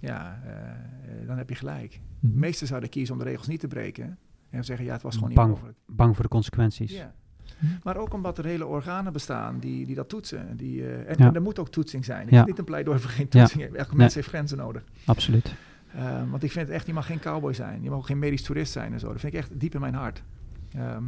Ja, 0.01 0.43
eh, 0.45 1.27
dan 1.27 1.37
heb 1.37 1.49
je 1.49 1.55
gelijk. 1.55 2.01
Mhm. 2.21 2.33
De 2.33 2.39
meesten 2.39 2.67
zouden 2.67 2.89
kiezen 2.89 3.15
om 3.15 3.21
de 3.21 3.27
regels 3.27 3.47
niet 3.47 3.61
te 3.61 3.69
breken. 3.69 4.19
En 4.51 4.65
zeggen, 4.65 4.85
ja, 4.85 4.93
het 4.93 5.03
was 5.03 5.15
gewoon 5.15 5.29
niet 5.29 5.39
mogelijk. 5.39 5.79
Bang 5.87 6.15
voor 6.15 6.25
de 6.25 6.31
consequenties. 6.31 6.93
Ja. 6.93 7.15
Hm. 7.59 7.67
Maar 7.83 7.97
ook 7.97 8.13
omdat 8.15 8.39
er 8.39 8.45
hele 8.45 8.67
organen 8.67 9.13
bestaan 9.13 9.59
die, 9.59 9.87
die 9.87 9.95
dat 9.95 10.09
toetsen. 10.09 10.57
Die, 10.57 10.83
eh, 10.83 10.99
en, 11.11 11.15
Ja. 11.19 11.27
en 11.27 11.35
er 11.35 11.43
moet 11.43 11.59
ook 11.59 11.69
toetsing 11.69 12.05
zijn. 12.05 12.27
Ik 12.27 12.33
Ja. 12.33 12.45
niet 12.45 12.59
een 12.59 12.65
pleidooi 12.65 12.99
voor 12.99 13.11
geen 13.11 13.29
toetsing. 13.29 13.63
Elke 13.77 13.97
mens 13.97 14.15
heeft 14.15 14.29
grenzen 14.29 14.59
nodig. 14.59 14.83
Absoluut. 15.05 15.55
Eh, 15.95 16.31
want 16.31 16.43
ik 16.43 16.53
vind 16.53 16.67
het 16.67 16.77
echt, 16.77 16.87
je 16.87 16.93
mag 16.93 17.07
geen 17.07 17.21
cowboy 17.21 17.53
zijn. 17.55 17.83
Je 17.83 17.89
mag 17.91 17.99
ook 17.99 18.07
geen 18.07 18.19
medisch 18.19 18.43
toerist 18.43 18.73
zijn 18.73 18.93
en 18.93 19.01
zo. 19.01 19.09
Dat 19.13 19.21
vind 19.21 19.33
ik 19.33 19.39
echt 19.39 19.61
diep 19.61 19.75
in 19.75 19.81
mijn 19.81 19.95
hart. 19.95 20.23
Ehm, 20.75 21.05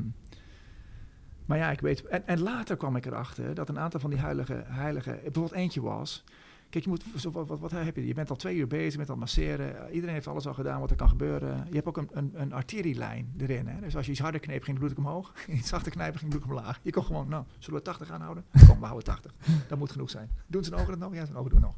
maar 1.46 1.58
ja, 1.58 1.70
ik 1.70 1.80
weet... 1.80 2.04
En, 2.06 2.26
en 2.26 2.40
later 2.40 2.76
kwam 2.76 2.96
ik 2.96 3.06
erachter 3.06 3.54
dat 3.54 3.68
een 3.68 3.78
aantal 3.78 4.00
van 4.00 4.10
die 4.10 4.18
heilige... 4.18 4.62
heilige 4.66 5.10
bijvoorbeeld 5.22 5.52
eentje 5.54 5.80
was... 5.80 6.24
Kijk, 6.70 6.84
je 6.84 6.90
moet, 6.90 7.04
wat, 7.32 7.48
wat, 7.48 7.60
wat 7.60 7.70
heb 7.70 7.96
je? 7.96 8.06
Je 8.06 8.14
bent 8.14 8.30
al 8.30 8.36
twee 8.36 8.56
uur 8.56 8.66
bezig 8.66 8.98
met 8.98 9.10
al 9.10 9.16
masseren. 9.16 9.86
Eh, 9.88 9.94
Iedereen 9.94 10.14
heeft 10.14 10.26
alles 10.26 10.46
al 10.46 10.54
gedaan 10.54 10.80
wat 10.80 10.90
er 10.90 10.96
kan 10.96 11.08
gebeuren. 11.08 11.66
Je 11.68 11.74
hebt 11.74 11.86
ook 11.86 11.96
een, 11.96 12.08
een, 12.12 12.30
een 12.34 12.52
arterielijn 12.52 13.32
erin. 13.38 13.66
Hè? 13.66 13.80
Dus 13.80 13.96
als 13.96 14.04
je 14.06 14.10
iets 14.12 14.20
harder 14.20 14.40
kneept, 14.40 14.64
ging 14.64 14.78
het 14.78 14.86
bloed 14.86 14.98
omhoog. 14.98 15.32
iets 15.48 15.68
zachter 15.68 15.92
knijpen, 15.92 16.18
ging 16.20 16.32
het 16.32 16.40
bloed 16.42 16.56
omlaag. 16.58 16.80
Je 16.82 16.90
kon 16.92 17.04
gewoon, 17.04 17.28
nou, 17.28 17.44
zullen 17.58 17.78
we 17.78 17.84
80 17.84 18.10
aanhouden? 18.10 18.44
Kom, 18.68 18.78
we 18.80 18.84
houden 18.86 19.04
80. 19.04 19.34
Dat 19.68 19.78
moet 19.78 19.90
genoeg 19.92 20.10
zijn. 20.10 20.30
Doen 20.46 20.64
zijn 20.64 20.80
ogen 20.80 20.90
het 20.90 21.00
nog? 21.00 21.14
Ja, 21.14 21.24
zijn 21.24 21.36
ogen 21.36 21.50
doen 21.50 21.60
nog. 21.60 21.74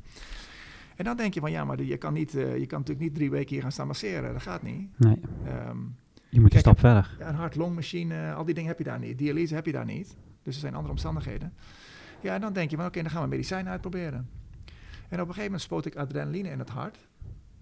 En 0.96 1.04
dan 1.04 1.16
denk 1.16 1.34
je 1.34 1.40
van, 1.40 1.50
ja, 1.50 1.64
maar 1.64 1.82
je 1.82 1.96
kan, 1.96 2.12
niet, 2.12 2.34
eh, 2.34 2.56
je 2.58 2.66
kan 2.66 2.78
natuurlijk 2.78 3.06
niet 3.06 3.14
drie 3.14 3.30
weken 3.30 3.48
hier 3.50 3.62
gaan 3.62 3.72
staan 3.72 3.86
masseren. 3.86 4.32
Dat 4.32 4.42
gaat 4.42 4.62
niet. 4.62 4.98
Nee, 4.98 5.20
Ehm, 5.46 5.76
je 6.28 6.40
moet 6.40 6.54
een 6.54 6.60
stap 6.60 6.78
verder. 6.78 7.16
ja, 7.18 7.28
een 7.28 7.34
hart-longmachine, 7.34 8.32
al 8.32 8.44
die 8.44 8.54
dingen 8.54 8.68
heb 8.68 8.78
je 8.78 8.84
daar 8.84 8.98
niet. 8.98 9.18
Dialyse 9.18 9.54
heb 9.54 9.66
je 9.66 9.72
daar 9.72 9.84
niet. 9.84 10.16
Dus 10.42 10.54
er 10.54 10.60
zijn 10.60 10.74
andere 10.74 10.92
omstandigheden. 10.92 11.52
Ja, 12.20 12.34
en 12.34 12.40
dan 12.40 12.52
denk 12.52 12.70
je 12.70 12.76
van, 12.76 12.86
oké, 12.86 13.02
dan 13.02 13.10
gaan 13.10 13.22
we 13.22 13.28
medicijnen 13.28 13.72
uitproberen. 13.72 14.28
En 15.12 15.20
op 15.20 15.28
een 15.28 15.34
gegeven 15.34 15.42
moment 15.44 15.62
spoot 15.62 15.84
ik 15.84 15.96
adrenaline 15.96 16.48
in 16.48 16.58
het 16.58 16.68
hart. 16.68 16.98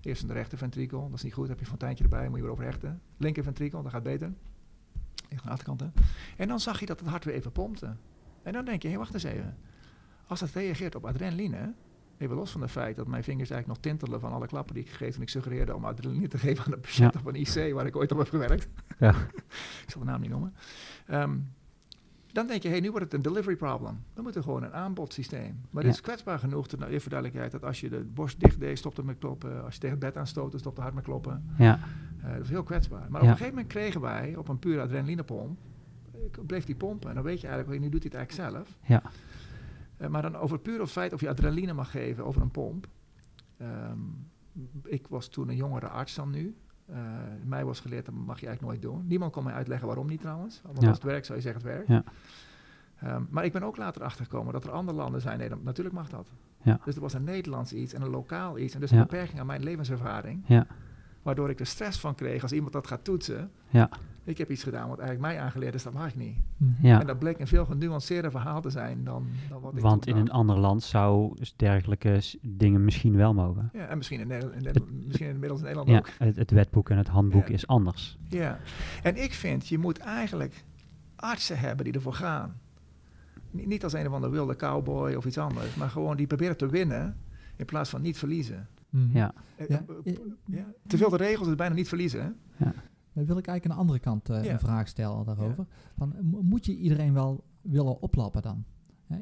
Eerst 0.00 0.22
in 0.22 0.28
de 0.28 0.34
rechter 0.34 0.58
ventrikel, 0.58 1.00
dat 1.08 1.16
is 1.18 1.22
niet 1.22 1.32
goed. 1.32 1.48
heb 1.48 1.56
je 1.56 1.62
een 1.64 1.70
fonteintje 1.70 2.04
erbij, 2.04 2.28
moet 2.28 2.36
je 2.36 2.42
weer 2.42 2.50
overhechten. 2.52 3.00
Linker 3.16 3.42
ventrikel, 3.42 3.82
dat 3.82 3.92
gaat 3.92 4.02
beter. 4.02 4.32
Ligt 5.28 5.42
aan 5.42 5.46
de 5.46 5.50
achterkant, 5.50 5.80
hè. 5.80 5.86
En 6.36 6.48
dan 6.48 6.60
zag 6.60 6.80
je 6.80 6.86
dat 6.86 7.00
het 7.00 7.08
hart 7.08 7.24
weer 7.24 7.34
even 7.34 7.52
pompte. 7.52 7.96
En 8.42 8.52
dan 8.52 8.64
denk 8.64 8.82
je, 8.82 8.88
hé, 8.88 8.96
wacht 8.96 9.14
eens 9.14 9.22
even. 9.22 9.56
Als 10.26 10.40
dat 10.40 10.50
reageert 10.50 10.94
op 10.94 11.06
adrenaline, 11.06 11.72
even 12.18 12.36
los 12.36 12.50
van 12.50 12.60
het 12.60 12.70
feit 12.70 12.96
dat 12.96 13.06
mijn 13.06 13.24
vingers 13.24 13.50
eigenlijk 13.50 13.82
nog 13.82 13.92
tintelen 13.92 14.20
van 14.20 14.32
alle 14.32 14.46
klappen 14.46 14.74
die 14.74 14.82
ik 14.84 14.90
gegeven 14.90 15.12
toen 15.12 15.22
ik 15.22 15.28
suggereerde 15.28 15.74
om 15.74 15.84
adrenaline 15.84 16.28
te 16.28 16.38
geven 16.38 16.64
aan 16.64 16.72
een 16.72 16.80
patiënt 16.80 17.14
Ja. 17.14 17.20
op 17.20 17.26
een 17.26 17.34
IC 17.34 17.72
waar 17.74 17.86
ik 17.86 17.96
ooit 17.96 18.12
op 18.12 18.18
heb 18.18 18.28
gewerkt. 18.28 18.68
Ja. 18.98 19.10
ik 19.84 19.90
zal 19.90 20.00
de 20.00 20.06
naam 20.06 20.20
niet 20.20 20.30
noemen. 20.30 20.54
Ehm, 21.06 21.38
dan 22.32 22.46
denk 22.46 22.62
je, 22.62 22.68
hé, 22.68 22.78
nu 22.78 22.90
wordt 22.90 23.04
het 23.04 23.14
een 23.14 23.32
delivery 23.32 23.56
problem. 23.56 23.98
Dan 24.14 24.24
moet 24.24 24.34
er 24.36 24.42
gewoon 24.42 24.62
een 24.62 24.72
aanbodsysteem. 24.72 25.60
Maar 25.70 25.82
dit 25.82 25.92
Ja. 25.92 25.98
is 25.98 26.00
kwetsbaar 26.00 26.38
genoeg, 26.38 26.68
te, 26.68 26.76
nou, 26.76 26.88
even 26.88 27.00
voor 27.02 27.10
duidelijkheid, 27.10 27.52
dat 27.52 27.64
als 27.64 27.80
je 27.80 27.88
de 27.88 28.00
borst 28.14 28.40
dicht 28.40 28.60
deed, 28.60 28.78
stopt 28.78 28.96
het 28.96 29.06
met 29.06 29.18
kloppen. 29.18 29.64
Als 29.64 29.74
je 29.74 29.80
tegen 29.80 29.96
het 29.96 30.04
bed 30.04 30.16
aanstoot, 30.16 30.50
dan 30.50 30.60
stopt 30.60 30.74
het 30.74 30.84
hart 30.84 30.94
met 30.96 31.04
kloppen. 31.04 31.44
Ja, 31.58 31.78
Eh, 32.22 32.32
dat 32.32 32.42
is 32.42 32.48
heel 32.48 32.62
kwetsbaar. 32.62 33.06
Maar 33.10 33.20
op 33.20 33.26
een 33.26 33.32
gegeven 33.32 33.54
moment 33.54 33.72
kregen 33.72 34.00
wij 34.00 34.36
op 34.36 34.48
een 34.48 34.58
pure 34.58 34.80
adrenalinepomp, 34.80 35.58
eh, 36.12 36.20
bleef 36.46 36.64
die 36.64 36.74
pompen. 36.74 37.08
En 37.08 37.14
dan 37.14 37.24
weet 37.24 37.40
je 37.40 37.46
eigenlijk, 37.48 37.80
nu 37.80 37.88
doet 37.88 38.02
hij 38.02 38.10
het 38.20 38.30
eigenlijk 38.30 38.54
zelf. 38.54 38.78
Ja. 38.86 39.02
Eh, 39.96 40.08
maar 40.08 40.22
dan 40.22 40.36
over 40.36 40.54
het 40.54 40.62
pure 40.62 40.86
feit 40.86 41.12
of 41.12 41.20
je 41.20 41.28
adrenaline 41.28 41.72
mag 41.72 41.90
geven 41.90 42.24
over 42.24 42.42
een 42.42 42.50
pomp. 42.50 42.86
Ehm, 43.56 43.98
ik 44.84 45.06
was 45.08 45.28
toen 45.28 45.48
een 45.48 45.56
jongere 45.56 45.88
arts 45.88 46.14
dan 46.14 46.30
nu. 46.30 46.56
Eh, 46.92 46.98
mij 47.44 47.64
was 47.64 47.80
geleerd, 47.80 48.04
dat 48.04 48.14
mag 48.14 48.40
je 48.40 48.46
eigenlijk 48.46 48.80
nooit 48.80 48.94
doen. 48.94 49.06
Niemand 49.06 49.32
kon 49.32 49.44
mij 49.44 49.52
uitleggen 49.52 49.86
waarom 49.86 50.06
niet 50.06 50.20
trouwens. 50.20 50.60
Want 50.64 50.80
Ja. 50.80 50.88
als 50.88 50.96
het 50.96 51.06
werkt, 51.06 51.26
zou 51.26 51.38
je 51.38 51.44
zeggen 51.44 51.62
het 51.62 51.72
werkt. 51.72 51.88
Ja. 51.88 52.02
Ehm, 53.00 53.22
maar 53.30 53.44
ik 53.44 53.52
ben 53.52 53.62
ook 53.62 53.76
later 53.76 54.02
achtergekomen 54.02 54.52
dat 54.52 54.64
er 54.64 54.70
andere 54.70 54.96
landen 54.96 55.20
zijn. 55.20 55.38
Nee, 55.38 55.48
dan- 55.48 55.60
natuurlijk 55.62 55.96
mag 55.96 56.08
dat. 56.08 56.30
Ja. 56.62 56.80
Dus 56.84 56.94
er 56.94 57.00
was 57.00 57.12
een 57.14 57.24
Nederlands 57.24 57.72
iets 57.72 57.92
en 57.92 58.02
een 58.02 58.10
lokaal 58.10 58.58
iets. 58.58 58.74
En 58.74 58.80
dus 58.80 58.90
een 58.90 58.98
beperking 58.98 59.40
aan 59.40 59.46
mijn 59.46 59.62
levenservaring. 59.62 60.42
Ja. 60.46 60.66
Waardoor 61.22 61.50
ik 61.50 61.60
er 61.60 61.66
stress 61.66 62.00
van 62.00 62.14
kreeg 62.14 62.42
als 62.42 62.52
iemand 62.52 62.72
dat 62.72 62.86
gaat 62.86 63.04
toetsen. 63.04 63.50
Ja. 64.24 64.30
Ik 64.30 64.38
heb 64.38 64.50
iets 64.50 64.62
gedaan 64.62 64.88
wat 64.88 64.98
eigenlijk 64.98 65.32
mij 65.34 65.40
aangeleerd 65.44 65.74
is, 65.74 65.82
dat 65.82 65.92
mag 65.92 66.08
ik 66.08 66.16
niet. 66.16 66.36
Mhm. 66.56 66.86
ja. 66.86 67.00
En 67.00 67.06
dat 67.06 67.18
bleek 67.18 67.38
een 67.38 67.46
veel 67.46 67.64
genuanceerder 67.64 68.30
verhaal 68.30 68.60
te 68.60 68.70
zijn 68.70 69.04
dan, 69.04 69.26
dan 69.48 69.60
wat 69.60 69.76
ik 69.76 69.80
Want 69.82 70.06
in 70.06 70.16
een 70.16 70.30
ander 70.30 70.58
land 70.58 70.82
zou 70.82 71.36
dergelijke 71.56 72.20
dingen 72.42 72.84
misschien 72.84 73.16
wel 73.16 73.34
mogen. 73.34 73.70
Ja, 73.72 73.86
en 73.86 73.96
misschien 73.96 74.20
in, 74.20 74.26
Nederland, 74.26 74.56
in 74.56 74.62
Nederland- 74.62 75.06
misschien 75.06 75.28
inmiddels 75.28 75.60
in 75.60 75.66
Nederland 75.66 75.90
Ja, 75.90 75.98
ook. 75.98 76.08
het, 76.28 76.36
het 76.36 76.50
wetboek 76.50 76.90
en 76.90 76.96
het 76.96 77.08
handboek 77.08 77.48
Ja. 77.48 77.54
is 77.54 77.66
anders. 77.66 78.18
Ja. 78.28 78.58
En 79.02 79.22
ik 79.22 79.32
vind, 79.34 79.68
je 79.68 79.78
moet 79.78 79.98
eigenlijk 79.98 80.64
artsen 81.16 81.58
hebben 81.58 81.84
die 81.84 81.94
ervoor 81.94 82.14
gaan. 82.14 82.60
Ni- 83.50 83.66
Niet 83.66 83.84
als 83.84 83.92
een 83.92 84.06
of 84.06 84.12
andere 84.12 84.32
wilde 84.32 84.56
cowboy 84.56 85.14
of 85.14 85.24
iets 85.24 85.38
anders, 85.38 85.74
maar 85.74 85.90
gewoon 85.90 86.16
die 86.16 86.26
proberen 86.26 86.56
te 86.56 86.66
winnen 86.68 87.16
in 87.56 87.64
plaats 87.64 87.90
van 87.90 88.02
niet 88.02 88.18
verliezen. 88.18 88.68
Mhm. 88.90 89.16
Ja, 89.16 89.32
Eh, 89.56 89.68
Ja, 89.68 89.84
eh, 90.04 90.12
ja. 90.44 90.64
Te 90.86 90.96
veel 90.96 91.10
de 91.10 91.16
regels 91.16 91.48
is 91.48 91.54
bijna 91.54 91.74
niet 91.74 91.88
verliezen. 91.88 92.36
Hè? 92.56 92.66
Dan 93.12 93.24
wil 93.24 93.38
ik 93.38 93.46
eigenlijk 93.46 93.64
aan 93.64 93.70
de 93.86 93.92
andere 93.92 93.98
kant 93.98 94.28
eh, 94.30 94.44
Ja. 94.44 94.52
een 94.52 94.58
vraag 94.58 94.88
stellen 94.88 95.24
daarover. 95.24 95.66
Van, 95.96 96.14
mo- 96.22 96.42
moet 96.42 96.66
je 96.66 96.76
iedereen 96.76 97.12
wel 97.12 97.44
willen 97.60 98.00
oplappen 98.02 98.42
dan? 98.42 98.64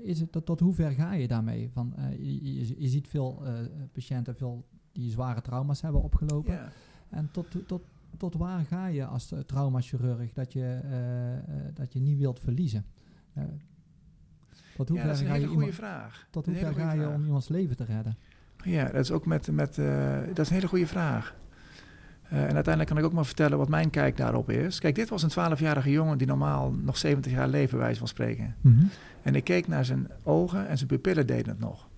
Is 0.02 0.20
het, 0.20 0.32
tot, 0.32 0.46
tot 0.46 0.60
hoe 0.60 0.74
ver 0.74 0.90
ga 0.90 1.12
je 1.12 1.28
daarmee? 1.28 1.70
Van, 1.72 1.94
eh, 1.96 2.10
je, 2.10 2.54
je, 2.66 2.80
je 2.82 2.88
ziet 2.88 3.08
veel 3.08 3.44
eh, 3.46 3.52
patiënten 3.92 4.34
veel 4.36 4.66
die 4.92 5.10
zware 5.10 5.40
trauma's 5.40 5.80
hebben 5.80 6.02
opgelopen. 6.02 6.52
Ja. 6.54 6.68
En 7.10 7.28
tot, 7.32 7.46
tot, 7.66 7.82
tot 8.16 8.34
waar 8.34 8.64
ga 8.64 8.86
je 8.86 9.04
als 9.06 9.34
traumachirurg 9.46 10.32
dat 10.32 10.52
je, 10.52 10.80
dat 11.74 11.92
je 11.92 12.00
niet 12.00 12.18
wilt 12.18 12.40
verliezen? 12.40 12.84
Tot 14.76 14.88
hoe 14.88 14.98
ver 14.98 15.06
dat 15.06 15.16
is 15.16 15.20
een 15.22 15.26
ga 15.26 15.34
je 15.34 15.38
hele 15.40 15.52
goede 15.52 15.66
iemand, 15.70 15.74
vraag. 15.74 16.26
tot 16.30 16.44
Dat 16.44 16.54
hoe 16.54 16.54
een 16.64 16.74
ver 16.74 16.82
ga 16.82 16.92
je 16.92 17.08
om 17.08 17.24
iemands 17.24 17.48
leven 17.48 17.76
te 17.76 17.84
redden? 17.84 18.16
Ja, 18.64 18.84
dat 18.84 18.94
is 19.00 19.10
ook 19.10 19.26
met, 19.26 19.50
met 19.52 19.74
dat 20.34 20.38
is 20.38 20.48
een 20.48 20.54
hele 20.54 20.68
goede 20.68 20.86
vraag. 20.86 21.36
Eh, 22.28 22.38
en 22.38 22.54
uiteindelijk 22.54 22.86
kan 22.88 22.98
ik 22.98 23.04
ook 23.04 23.12
maar 23.12 23.26
vertellen 23.26 23.58
wat 23.58 23.68
mijn 23.68 23.90
kijk 23.90 24.16
daarop 24.16 24.50
is. 24.50 24.78
Kijk, 24.78 24.94
dit 24.94 25.08
was 25.08 25.22
een 25.22 25.56
12-jarige 25.56 25.90
jongen 25.90 26.18
die 26.18 26.26
normaal 26.26 26.72
nog 26.72 26.96
70 26.96 27.32
jaar 27.32 27.48
leven, 27.48 27.78
wijze 27.78 27.98
van 27.98 28.08
spreken. 28.08 28.54
En 29.22 29.34
ik 29.34 29.44
keek 29.44 29.68
naar 29.68 29.84
zijn 29.84 30.10
ogen 30.22 30.68
en 30.68 30.76
zijn 30.76 30.88
pupillen 30.88 31.26
deden 31.26 31.48
het 31.48 31.58
nog. 31.58 31.88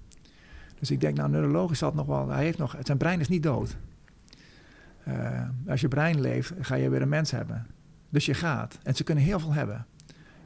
Dus 0.79 0.91
ik 0.91 1.01
denk, 1.01 1.17
nou, 1.17 1.31
neurologisch 1.31 1.79
zal 1.79 1.89
het 1.89 1.97
nog 1.97 2.07
wel. 2.07 2.29
Hij 2.29 2.45
heeft 2.45 2.59
nog, 2.59 2.77
zijn 2.83 2.99
brein 2.99 3.21
is 3.21 3.29
niet 3.29 3.43
dood. 3.43 3.77
Eh, 5.05 5.49
als 5.69 5.81
je 5.81 5.89
brein 5.89 6.21
leeft, 6.21 6.53
ga 6.61 6.75
je 6.75 6.89
weer 6.89 7.03
een 7.03 7.09
mens 7.09 7.31
hebben. 7.31 7.67
Dus 8.09 8.27
je 8.27 8.35
gaat. 8.35 8.79
En 8.83 8.95
ze 8.95 9.05
kunnen 9.05 9.25
heel 9.25 9.41
veel 9.41 9.53
hebben. 9.53 9.87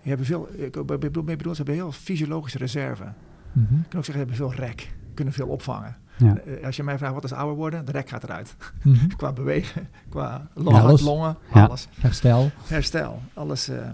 Je 0.01 0.09
hebben 0.09 0.27
veel, 0.27 0.49
ik 0.57 0.87
bedoel, 0.99 1.25
ze 1.25 1.57
hebben 1.57 1.75
heel 1.75 1.93
fysiologische 1.93 2.59
reserve. 2.59 3.05
Mhm. 3.53 3.75
Ik 3.75 3.89
kan 3.89 3.99
ook 3.99 4.05
zeggen, 4.05 4.13
ze 4.13 4.19
hebben 4.19 4.37
veel 4.37 4.55
rek. 4.55 4.93
Kunnen 5.15 5.35
veel 5.35 5.49
opvangen. 5.49 5.97
Ja. 6.17 6.37
Eh, 6.39 6.65
Als 6.67 6.77
je 6.77 6.83
mij 6.83 6.99
vraagt 6.99 7.15
wat 7.15 7.25
is 7.25 7.33
ouder 7.33 7.57
worden, 7.57 7.85
de 7.85 7.93
rek 7.93 8.09
gaat 8.09 8.23
eruit. 8.23 8.57
Mhm. 8.83 9.07
Qua 9.17 9.33
bewegen, 9.33 9.89
qua 10.09 10.49
lo- 10.55 10.65
Ja, 10.71 10.71
hart, 10.77 10.85
alles. 10.85 11.01
longen, 11.01 11.37
Ja. 11.55 11.65
alles. 11.65 11.89
Herstel. 12.01 12.51
Herstel, 12.67 13.21
alles. 13.35 13.69
eh. 13.69 13.89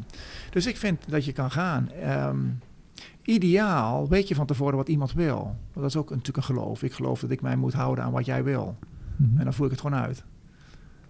Dus 0.51 0.67
ik 0.67 0.77
vind 0.77 1.11
dat 1.11 1.25
je 1.25 1.33
kan 1.33 1.51
gaan. 1.51 1.91
Ehm, 1.91 2.39
ideaal 3.23 4.09
weet 4.09 4.29
je 4.29 4.35
van 4.35 4.47
tevoren 4.47 4.77
wat 4.77 4.89
iemand 4.89 5.13
wil. 5.13 5.57
Dat 5.73 5.85
is 5.85 5.97
ook 5.97 6.11
natuurlijk 6.11 6.37
een 6.37 6.43
geloof. 6.55 6.83
Ik 6.83 6.93
geloof 6.93 7.21
dat 7.21 7.31
ik 7.31 7.41
mij 7.41 7.57
moet 7.57 7.73
houden 7.73 8.05
aan 8.05 8.13
wat 8.13 8.27
jij 8.27 8.45
wil. 8.45 8.77
Mhm. 9.17 9.39
En 9.39 9.45
dan 9.45 9.55
voer 9.55 9.65
ik 9.65 9.71
het 9.71 9.81
gewoon 9.81 9.99
uit. 10.01 10.25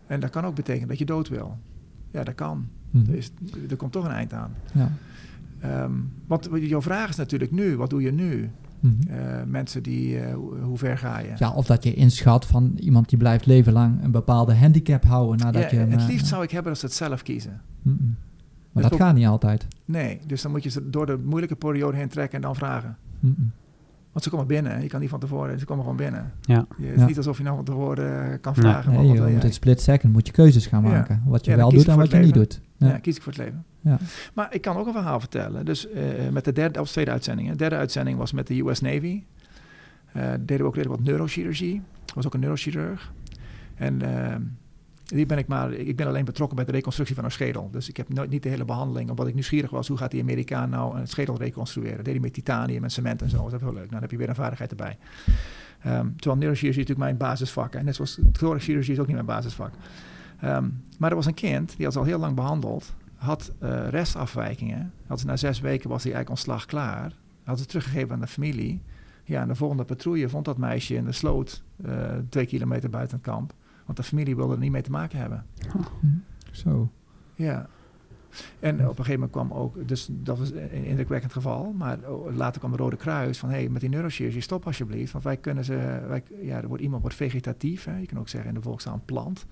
En 0.07 0.21
dat 0.21 0.31
kan 0.31 0.45
ook 0.45 0.55
betekenen 0.55 0.89
dat 0.89 0.99
je 0.99 1.05
dood 1.05 1.29
wil. 1.29 1.59
Ja, 2.11 2.25
dat 2.25 2.35
kan. 2.35 2.69
Mhm. 2.91 3.11
Er, 3.11 3.17
is, 3.17 3.31
er 3.71 3.77
komt 3.77 3.93
toch 3.93 4.05
een 4.05 4.11
eind 4.11 4.33
aan. 4.33 4.55
Ja. 4.73 4.93
Ehm, 5.61 5.93
want 6.27 6.49
jouw 6.53 6.83
vraag 6.83 7.09
is 7.09 7.17
natuurlijk 7.17 7.51
nu, 7.53 7.77
wat 7.77 7.91
doe 7.91 8.03
je 8.03 8.13
nu? 8.13 8.51
Mhm. 8.81 9.09
Eh, 9.09 9.43
mensen 9.47 9.83
die, 9.83 10.19
eh, 10.21 10.35
hoe, 10.63 10.79
ver 10.79 10.99
ga 10.99 11.19
je? 11.19 11.33
Ja, 11.39 11.53
of 11.53 11.67
dat 11.67 11.85
je 11.85 11.95
inschat 11.95 12.47
van 12.47 12.73
iemand 12.81 13.09
die 13.09 13.19
blijft 13.19 13.47
leven 13.47 13.73
lang 13.73 14.05
een 14.05 14.11
bepaalde 14.11 14.55
handicap 14.55 15.05
houden 15.05 15.39
nadat 15.47 15.63
Ja, 15.63 15.69
je 15.71 15.77
hem, 15.77 15.91
het 15.91 16.01
eh, 16.01 16.07
liefst 16.09 16.27
zou 16.27 16.43
ik 16.43 16.51
hebben 16.51 16.73
dat 16.73 16.81
ze 16.81 16.87
het 16.87 16.95
zelf 16.95 17.23
kiezen. 17.23 17.61
mhm. 17.83 17.97
Maar 18.73 18.83
Dus 18.83 18.91
dat 18.91 18.93
ook- 19.01 19.07
gaat 19.07 19.15
niet 19.17 19.27
altijd. 19.27 19.67
Nee, 19.85 20.21
dus 20.27 20.43
dan 20.43 20.51
moet 20.51 20.63
je 20.63 20.71
ze 20.71 20.91
door 20.91 21.07
de 21.07 21.19
moeilijke 21.25 21.57
periode 21.57 21.97
heen 21.97 22.09
trekken 22.09 22.37
en 22.37 22.43
dan 22.43 22.55
vragen. 22.55 22.97
Want 24.13 24.25
ze 24.25 24.31
komen 24.31 24.47
binnen, 24.47 24.83
je 24.83 24.89
kan 24.89 25.01
niet 25.01 25.09
van 25.11 25.21
tevoren, 25.21 25.59
ze 25.59 25.65
komen 25.65 25.83
gewoon 25.83 25.99
binnen. 25.99 26.33
Ja. 26.41 26.67
Je, 26.79 26.85
het 26.85 26.95
is 26.95 27.01
Ja. 27.01 27.07
niet 27.07 27.17
alsof 27.17 27.37
je 27.37 27.43
nou 27.43 27.57
van 27.57 27.65
tevoren 27.65 28.33
eh, 28.33 28.41
kan 28.41 28.53
Nee. 28.57 28.63
vragen. 28.71 28.91
Nee, 28.93 29.07
wat 29.07 29.17
je 29.17 29.23
wil 29.23 29.33
moet 29.33 29.43
het 29.43 29.55
split 29.55 29.81
second, 29.81 30.13
moet 30.13 30.27
je 30.27 30.33
keuzes 30.33 30.67
gaan 30.67 30.83
Ja. 30.83 30.89
maken. 30.91 31.23
Wat 31.27 31.45
je 31.45 31.57
wel 31.57 31.71
doet 31.71 31.89
en 31.89 31.97
wat 31.97 32.11
je 32.11 32.17
niet 32.19 32.35
doet. 32.35 32.61
Ja. 32.77 32.87
Ja. 32.89 32.99
kies 32.99 33.17
ik 33.17 33.23
voor 33.23 33.33
het 33.33 33.41
leven. 33.41 33.65
Ja. 33.81 33.99
Maar 34.35 34.55
ik 34.55 34.61
kan 34.63 34.77
ook 34.77 34.87
een 34.87 34.93
verhaal 34.93 35.21
vertellen. 35.21 35.65
Dus 35.65 35.91
eh, 35.91 36.03
met 36.33 36.45
de 36.45 36.53
derde 36.53 36.81
of 36.81 36.91
tweede 36.91 37.11
uitzending. 37.11 37.47
hè. 37.49 37.53
De 37.53 37.59
derde 37.59 37.77
uitzending 37.77 38.19
was 38.19 38.33
met 38.33 38.47
de 38.47 38.59
US 38.61 38.81
Navy. 38.81 39.23
Eh 40.13 40.23
deden 40.41 40.57
we 40.59 40.65
ook 40.65 40.75
redelijk 40.75 41.01
wat 41.01 41.09
neurochirurgie. 41.09 41.75
Ik 42.07 42.15
was 42.15 42.27
ook 42.27 42.35
een 42.35 42.41
neurochirurg. 42.41 43.13
En 43.75 44.03
eh, 44.03 44.37
die 45.15 45.27
ben 45.27 45.39
ik 45.39 45.47
maar, 45.47 45.73
ik 45.73 45.97
ben 45.97 46.07
alleen 46.07 46.25
betrokken 46.25 46.57
bij 46.57 46.65
de 46.65 46.73
reconstructie 46.73 47.17
van 47.17 47.25
een 47.25 47.31
schedel. 47.31 47.69
Dus 47.71 47.89
ik 47.89 47.97
heb 47.97 48.09
nooit 48.09 48.31
niet 48.31 48.43
de 48.43 48.49
hele 48.49 48.65
behandeling. 48.65 49.11
Omdat 49.11 49.27
ik 49.27 49.35
nieuwsgierig 49.35 49.71
was, 49.71 49.89
hoe 49.89 49.97
gaat 49.97 50.11
die 50.11 50.21
Amerikaan 50.21 50.71
nou 50.71 50.99
een 50.99 51.09
schedel 51.09 51.37
reconstrueren? 51.39 51.97
Dat 51.97 52.05
deed 52.05 52.15
hij 52.15 52.23
met 52.23 52.33
titanium 52.33 52.85
en 52.85 52.91
cement 52.91 53.23
en 53.23 53.29
zo. 53.29 53.37
Dat 53.37 53.53
is 53.53 53.61
heel 53.61 53.69
leuk. 53.69 53.75
Nou, 53.75 53.91
dan 53.91 54.01
heb 54.01 54.11
je 54.11 54.17
weer 54.17 54.29
een 54.29 54.35
vaardigheid 54.35 54.71
erbij. 54.71 54.99
Ehm, 55.83 56.07
terwijl 56.17 56.37
neurochirurgie 56.37 56.69
is 56.69 56.77
natuurlijk 56.77 56.99
mijn 56.99 57.17
basisvak. 57.17 57.75
En 57.75 57.85
net 57.85 57.95
zoals 57.95 58.19
thoraxchirurgie 58.33 58.93
is 58.93 58.99
ook 58.99 59.07
niet 59.07 59.15
mijn 59.15 59.27
basisvak. 59.27 59.73
Ehm, 60.41 60.69
maar 60.99 61.11
er 61.11 61.17
was 61.17 61.27
een 61.27 61.35
kind, 61.35 61.77
die 61.77 61.87
had 61.87 61.97
al 61.97 62.05
heel 62.05 62.19
lang 62.19 62.35
behandeld. 62.35 62.93
Had 63.15 63.53
eh, 63.59 63.89
restafwijkingen. 63.89 64.93
Had 65.07 65.25
na 65.25 65.37
zes 65.37 65.61
weken 65.61 65.89
was 65.89 66.03
hij 66.03 66.13
eigenlijk 66.13 66.31
ontslag 66.31 66.67
klaar. 66.67 67.13
Had 67.45 67.59
ze 67.59 67.67
teruggegeven 67.67 68.13
aan 68.13 68.21
de 68.21 68.27
familie. 68.27 68.83
Ja, 69.25 69.43
en 69.43 69.49
de 69.49 69.55
volgende 69.55 69.85
patrouille 69.85 70.29
vond 70.29 70.45
dat 70.45 70.59
meisje 70.59 70.95
in 70.95 71.05
de 71.05 71.13
sloot. 71.13 71.63
eh, 71.85 71.93
twee 72.29 72.47
kilometer 72.47 72.91
buiten 72.91 73.17
het 73.17 73.27
kamp. 73.27 73.53
Want 73.91 74.03
de 74.03 74.09
familie 74.09 74.37
wilde 74.37 74.53
er 74.53 74.59
niet 74.59 74.71
mee 74.71 74.83
te 74.83 74.91
maken 74.91 75.19
hebben. 75.19 75.47
Mhm. 75.67 76.17
Zo. 76.53 76.91
Ja. 77.35 77.69
En 78.61 78.75
op 78.75 78.81
een 78.81 79.05
gegeven 79.05 79.13
moment 79.13 79.31
kwam 79.31 79.53
ook, 79.53 79.89
dus 79.89 80.09
dat 80.11 80.39
was 80.39 80.51
een 80.51 80.85
indrukwekkend 80.85 81.33
geval, 81.33 81.73
maar 81.73 81.99
oh, 81.99 82.35
later 82.35 82.59
kwam 82.59 82.71
de 82.71 82.77
Rode 82.77 82.97
Kruis 82.97 83.39
van, 83.39 83.49
hé, 83.49 83.55
hey, 83.55 83.69
met 83.69 83.81
die 83.81 83.91
neurochirurgie, 83.91 84.41
stop 84.41 84.67
alsjeblieft, 84.67 85.13
want 85.13 85.25
wij 85.25 85.37
kunnen 85.37 85.65
ze, 85.65 86.05
wij, 86.09 86.23
ja, 86.43 86.61
er 86.61 86.69
wordt 86.69 86.83
iemand 86.83 87.03
wordt 87.03 87.17
vegetatief, 87.17 87.85
hè, 87.85 87.99
je 87.99 88.07
kan 88.07 88.19
ook 88.19 88.29
zeggen 88.29 88.49
in 88.49 88.55
de 88.55 88.63
volkstaal 88.63 88.95
een 88.95 89.05
plant. 89.05 89.47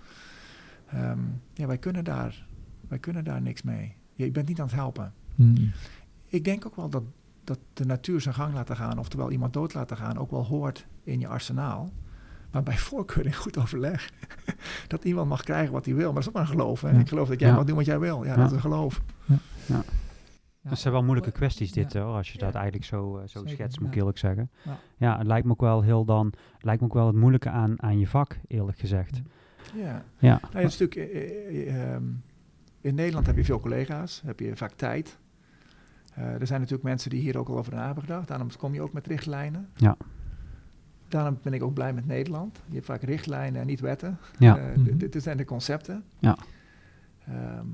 Ehm, 0.87 1.19
ja, 1.53 1.67
wij 1.67 1.79
kunnen, 1.79 2.05
daar, 2.05 2.47
wij 2.89 2.99
kunnen 2.99 3.25
daar 3.25 3.43
niks 3.43 3.63
mee. 3.63 3.97
Je 4.15 4.31
bent 4.31 4.49
niet 4.49 4.61
aan 4.61 4.67
het 4.67 4.75
helpen. 4.75 5.13
Hmm. 5.35 5.73
Ik 6.27 6.45
denk 6.45 6.67
ook 6.67 6.77
wel 6.77 6.89
dat, 6.89 7.05
dat 7.45 7.59
de 7.73 7.85
natuur 7.85 8.21
zijn 8.21 8.35
gang 8.35 8.55
laten 8.55 8.77
gaan, 8.77 8.99
oftewel 8.99 9.31
iemand 9.31 9.53
dood 9.53 9.75
laten 9.75 9.97
gaan, 9.97 10.19
ook 10.19 10.31
wel 10.31 10.45
hoort 10.45 10.87
in 11.03 11.21
je 11.21 11.29
arsenaal. 11.29 11.91
Maar 12.53 12.63
bij 12.63 12.77
voorkeur 12.79 13.27
in 13.27 13.35
goed 13.35 13.59
overleg. 13.59 14.11
dat 14.89 15.05
iemand 15.05 15.29
mag 15.29 15.43
krijgen 15.43 15.73
wat 15.73 15.85
hij 15.85 15.95
wil. 15.95 16.05
Maar 16.13 16.15
dat 16.15 16.23
is 16.23 16.29
ook 16.29 16.35
maar 16.35 16.43
een 16.43 16.49
geloof. 16.49 16.81
Hè? 16.81 16.91
Ja. 16.91 16.99
Ik 16.99 17.09
geloof 17.09 17.29
dat 17.29 17.41
jij 17.41 17.49
Ja. 17.49 17.55
mag 17.55 17.65
doen 17.65 17.77
wat 17.77 17.85
jij 17.85 17.99
wil. 17.99 18.25
Ja, 18.25 18.31
Ja. 18.31 18.37
dat 18.37 18.47
is 18.47 18.53
een 18.53 18.61
geloof. 18.61 19.01
Ja. 19.67 19.83
Dat 20.63 20.79
zijn 20.79 20.93
wel 20.93 21.03
moeilijke 21.03 21.31
kwesties 21.33 21.73
dit, 21.73 21.93
Ja. 21.93 22.01
hoor, 22.03 22.15
als 22.15 22.33
je 22.33 22.39
dat 22.39 22.55
eigenlijk 22.55 22.85
zo, 22.85 23.17
eh, 23.17 23.27
zo 23.29 23.39
Zeker, 23.39 23.51
schetst, 23.55 23.79
moet 23.79 23.89
ik 23.89 23.95
ja. 23.95 23.99
eerlijk 24.01 24.19
zeggen. 24.19 24.51
Ja. 24.65 24.79
Ja. 24.97 25.19
het 25.19 25.27
lijkt 25.27 25.47
me 25.47 25.53
ook 25.53 25.61
wel 25.61 25.83
heel 25.83 26.05
dan, 26.05 26.27
het 26.55 26.65
lijkt 26.65 26.81
me 26.81 26.87
ook 26.87 26.95
wel 26.95 27.07
het 27.07 27.17
moeilijke 27.17 27.49
aan, 27.51 27.83
aan 27.83 27.99
je 27.99 28.07
vak, 28.07 28.39
eerlijk 28.47 28.79
gezegd. 28.79 29.21
Ja. 29.75 30.05
Ja, 30.19 30.39
Nou, 30.43 30.57
het 30.65 30.73
is 30.73 30.79
natuurlijk, 30.79 31.13
eh, 31.13 31.69
eh, 31.69 31.95
ehm, 31.95 32.05
in 32.81 32.95
Nederland 32.95 33.27
heb 33.27 33.37
je 33.37 33.45
veel 33.45 33.61
collega's. 33.61 34.23
Heb 34.27 34.41
je 34.41 34.57
vaak 34.57 34.73
tijd. 34.73 35.19
Eh, 36.15 36.25
er 36.41 36.47
zijn 36.47 36.61
natuurlijk 36.61 36.89
mensen 36.89 37.11
die 37.11 37.21
hier 37.21 37.39
ook 37.39 37.49
al 37.49 37.59
over 37.59 37.75
na 37.75 37.85
hebben 37.87 38.05
gedacht. 38.05 38.29
Daarom 38.29 38.49
kom 38.59 38.75
je 38.75 38.83
ook 38.83 38.93
met 38.93 39.07
richtlijnen. 39.07 39.69
Ja. 39.75 39.97
Daarom 41.09 41.39
ben 41.43 41.53
ik 41.53 41.63
ook 41.63 41.75
blij 41.75 41.93
met 41.93 42.07
Nederland. 42.07 42.61
Je 42.69 42.75
hebt 42.75 42.87
vaak 42.87 43.03
richtlijnen 43.03 43.61
en 43.61 43.67
niet 43.67 43.81
wetten. 43.81 44.19
ja. 44.39 44.59
Eh, 44.59 44.77
Mhm. 44.77 44.97
dit 44.97 45.23
zijn 45.23 45.37
de 45.37 45.45
concepten. 45.45 46.05
Ja. 46.19 46.37
Ehm, 47.27 47.67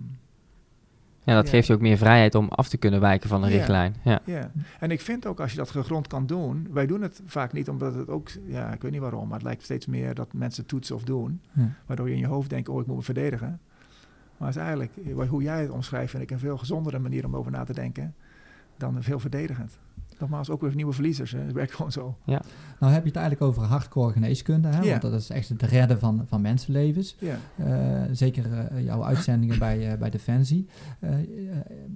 Ja, 1.27 1.35
dat 1.35 1.45
Ja. 1.45 1.51
geeft 1.51 1.67
je 1.67 1.73
ook 1.73 1.81
meer 1.81 1.97
vrijheid 1.97 2.35
om 2.35 2.49
af 2.49 2.69
te 2.69 2.77
kunnen 2.77 3.01
wijken 3.01 3.29
van 3.29 3.43
een 3.43 3.51
Ja. 3.51 3.57
richtlijn. 3.57 3.95
Ja. 4.03 4.21
Ja, 4.25 4.51
en 4.81 4.91
ik 4.91 5.01
vind 5.01 5.27
ook 5.27 5.41
als 5.41 5.51
je 5.51 5.57
dat 5.57 5.71
gegrond 5.71 6.07
kan 6.07 6.27
doen, 6.27 6.69
wij 6.73 6.87
doen 6.87 7.03
het 7.03 7.23
vaak 7.27 7.53
niet 7.53 7.69
omdat 7.69 7.95
het 7.95 8.09
ook, 8.09 8.29
ja, 8.47 8.73
ik 8.73 8.83
weet 8.83 8.91
niet 8.93 9.01
waarom, 9.01 9.25
maar 9.29 9.35
het 9.39 9.47
lijkt 9.47 9.63
steeds 9.63 9.87
meer 9.87 10.15
dat 10.15 10.33
mensen 10.33 10.67
toetsen 10.67 10.95
of 10.97 11.03
doen, 11.05 11.41
Ja. 11.53 11.69
waardoor 11.87 12.09
je 12.09 12.15
in 12.15 12.21
je 12.21 12.27
hoofd 12.27 12.51
denkt, 12.51 12.69
oh 12.69 12.81
ik 12.81 12.87
moet 12.87 12.97
me 12.97 13.03
verdedigen. 13.03 13.61
Maar 14.37 14.49
het 14.49 14.57
is 14.57 14.63
eigenlijk, 14.63 14.93
eh, 15.19 15.29
hoe 15.29 15.43
jij 15.43 15.61
het 15.61 15.71
omschrijft, 15.71 16.11
vind 16.11 16.23
ik 16.23 16.31
een 16.31 16.39
veel 16.39 16.59
gezondere 16.59 16.99
manier 16.99 17.25
om 17.25 17.37
over 17.37 17.53
na 17.53 17.65
te 17.65 17.73
denken 17.75 18.15
dan 18.77 19.03
veel 19.03 19.19
verdedigend. 19.19 19.79
Nogmaals, 20.19 20.51
ook 20.51 20.61
weer 20.61 20.75
nieuwe 20.75 20.93
verliezers, 20.93 21.33
hè. 21.33 21.39
het 21.39 21.53
werkt 21.53 21.75
gewoon 21.75 21.93
zo. 21.93 22.17
Nou 22.81 22.93
heb 22.93 23.03
je 23.03 23.09
het 23.09 23.17
eigenlijk 23.19 23.41
over 23.43 23.63
hardcore 23.63 24.13
geneeskunde, 24.13 24.69
hè? 24.69 24.81
Ja. 24.83 24.91
want 24.91 25.03
dat 25.03 25.13
is 25.13 25.31
echt 25.31 25.49
het 25.49 25.63
redden 25.63 25.99
van, 25.99 26.25
van 26.29 26.41
mensenlevens. 26.41 27.17
Ja, 27.19 27.37
Eh, 27.57 28.03
zeker 28.13 28.53
eh, 28.53 28.85
jouw 28.85 29.05
uitzendingen 29.05 29.59
bij, 29.59 29.93
eh, 29.93 29.99
bij 29.99 30.11
Defensie. 30.11 30.69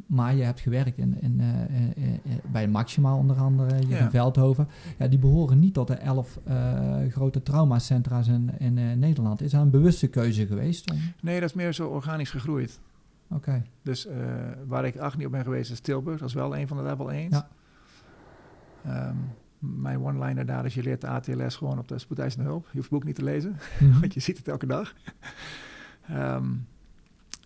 Maar 0.06 0.34
je 0.34 0.42
hebt 0.42 0.60
gewerkt 0.60 0.98
in, 0.98 1.16
in, 1.20 1.40
eh, 1.40 1.62
eh, 1.62 2.14
eh, 2.14 2.32
bij 2.52 2.68
Maxima 2.68 3.14
onder 3.14 3.36
andere, 3.36 3.74
hier 3.76 3.88
Ja. 3.96 3.98
in 4.04 4.10
Veldhoven. 4.10 4.68
Ja, 4.98 5.06
die 5.08 5.18
behoren 5.18 5.58
niet 5.58 5.74
tot 5.74 5.86
de 5.86 5.94
elf 5.94 6.38
eh, 6.44 6.96
grote 7.08 7.42
traumacentra's 7.42 8.28
in, 8.28 8.50
in 8.58 8.78
eh, 8.78 8.84
Nederland. 8.96 9.40
Is 9.42 9.50
dat 9.50 9.60
een 9.62 9.70
bewuste 9.70 10.06
keuze 10.08 10.46
geweest? 10.46 10.90
Om- 10.90 10.98
nee, 11.22 11.40
dat 11.40 11.48
is 11.48 11.54
meer 11.54 11.72
zo 11.72 11.88
organisch 11.88 12.30
gegroeid. 12.30 12.80
Oké, 13.30 13.62
Dus 13.82 14.06
eh, 14.06 14.16
waar 14.66 14.84
ik 14.84 14.96
acht 14.96 15.16
niet 15.16 15.26
op 15.26 15.32
ben 15.32 15.42
geweest 15.42 15.70
is 15.70 15.80
Tilburg, 15.80 16.18
dat 16.18 16.28
is 16.28 16.34
wel 16.34 16.56
een 16.56 16.68
van 16.68 16.76
de 16.76 16.82
level 16.82 17.12
1's. 17.12 17.30
Ja. 17.30 17.48
Ehm, 18.84 19.14
mijn 19.58 20.00
one-liner 20.00 20.46
daar 20.46 20.64
is, 20.64 20.74
je 20.74 20.82
leert 20.82 21.00
de 21.00 21.06
ATLS 21.06 21.56
gewoon 21.56 21.78
op 21.78 21.88
de 21.88 21.98
spoedeisende 21.98 22.44
hulp. 22.46 22.62
Je 22.64 22.70
hoeft 22.72 22.82
het 22.82 22.90
boek 22.90 23.04
niet 23.04 23.14
te 23.16 23.24
lezen. 23.24 23.56
Mhm. 23.80 24.00
Want 24.00 24.14
je 24.14 24.20
ziet 24.20 24.36
het 24.38 24.48
elke 24.48 24.66
dag. 24.66 24.94
Ehm, 26.08 26.44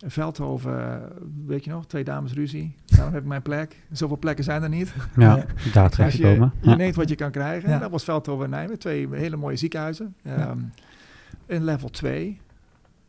Veldhoven, 0.06 1.02
weet 1.46 1.64
je 1.64 1.70
nog, 1.70 1.86
twee 1.86 2.04
dames 2.04 2.32
ruzie. 2.32 2.74
Daarom 2.86 3.12
heb 3.12 3.22
ik 3.22 3.28
mijn 3.28 3.42
plek. 3.42 3.76
Zoveel 3.92 4.18
plekken 4.18 4.44
zijn 4.44 4.62
er 4.62 4.68
niet. 4.68 4.94
ja, 5.16 5.44
daar 5.72 5.90
terecht 5.90 6.16
je, 6.16 6.22
gekomen. 6.26 6.52
je 6.60 6.70
Ja. 6.70 6.76
neemt 6.76 6.94
wat 6.94 7.08
je 7.08 7.14
kan 7.14 7.30
krijgen. 7.30 7.70
Ja. 7.70 7.78
Dat 7.78 7.90
was 7.90 8.04
Veldhoven 8.04 8.44
en 8.44 8.50
Nijmegen. 8.50 8.78
Twee 8.78 9.08
hele 9.12 9.36
mooie 9.36 9.56
ziekenhuizen. 9.56 10.14
Ehm, 10.22 10.58
In 11.46 11.64
level 11.64 11.90
2. 11.90 12.40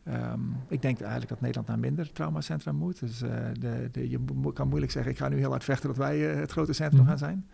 Ehm, 0.04 0.40
ik 0.68 0.82
denk 0.82 0.98
eigenlijk 1.00 1.28
dat 1.30 1.40
Nederland 1.40 1.68
naar 1.68 1.78
minder 1.78 2.12
traumacentra 2.12 2.72
moet. 2.72 3.00
Dus 3.00 3.22
eh, 3.22 3.30
de, 3.60 3.88
de, 3.92 4.10
je 4.10 4.18
mo- 4.34 4.50
kan 4.50 4.68
moeilijk 4.68 4.92
zeggen, 4.92 5.12
ik 5.12 5.18
ga 5.18 5.28
nu 5.28 5.36
heel 5.38 5.50
hard 5.50 5.64
vechten 5.64 5.88
dat 5.88 5.96
wij 5.98 6.30
eh, 6.32 6.40
het 6.40 6.50
grote 6.52 6.72
centrum 6.72 7.00
Mhm. 7.00 7.08
gaan 7.08 7.18
zijn. 7.18 7.46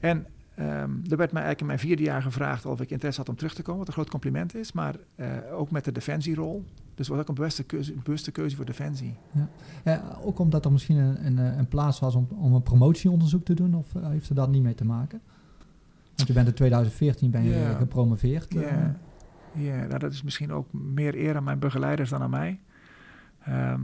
En 0.00 0.26
ehm, 0.54 0.90
er 1.10 1.16
werd 1.16 1.32
mij 1.32 1.42
eigenlijk 1.42 1.60
in 1.60 1.66
mijn 1.66 1.78
vierde 1.78 2.02
jaar 2.02 2.22
gevraagd 2.22 2.66
of 2.66 2.80
ik 2.80 2.90
interesse 2.90 3.20
had 3.20 3.28
om 3.28 3.36
terug 3.36 3.54
te 3.54 3.62
komen, 3.62 3.78
wat 3.78 3.86
een 3.88 3.92
groot 3.94 4.10
compliment 4.10 4.54
is. 4.54 4.72
Maar 4.72 4.94
eh, 5.14 5.26
ook 5.52 5.70
met 5.70 5.84
de 5.84 5.92
defensierol. 5.92 6.64
Dus 6.94 7.06
het 7.06 7.16
was 7.16 7.18
ook 7.18 7.28
een 7.28 7.34
bewuste 7.34 7.62
keuze, 7.62 7.92
bewuste 8.04 8.30
keuze 8.30 8.56
voor 8.56 8.64
defensie. 8.64 9.14
Eh, 9.84 9.98
ook 10.22 10.38
omdat 10.38 10.64
er 10.64 10.72
misschien 10.72 10.96
een, 10.96 11.26
een, 11.26 11.38
een 11.58 11.68
plaats 11.68 11.98
was 11.98 12.14
om, 12.14 12.28
om 12.36 12.54
een 12.54 12.62
promotieonderzoek 12.62 13.44
te 13.44 13.54
doen, 13.54 13.74
of 13.74 13.86
heeft 14.00 14.28
er 14.28 14.34
dat 14.34 14.50
niet 14.50 14.62
mee 14.62 14.74
te 14.74 14.84
maken? 14.84 15.20
Want 16.16 16.28
je 16.28 16.34
bent 16.34 16.48
in 16.48 16.54
2014 16.54 17.30
ben 17.30 17.42
je 17.42 17.50
Ja. 17.58 17.72
gepromoveerd. 17.74 18.54
eh. 18.56 18.72
Ja, 19.56 19.86
nou, 19.86 19.98
dat 19.98 20.12
is 20.12 20.22
misschien 20.22 20.52
ook 20.52 20.72
meer 20.72 21.14
eer 21.14 21.36
aan 21.36 21.44
mijn 21.44 21.58
begeleiders 21.58 22.10
dan 22.10 22.22
aan 22.22 22.30
mij. 22.30 22.60
Ehm, 23.44 23.80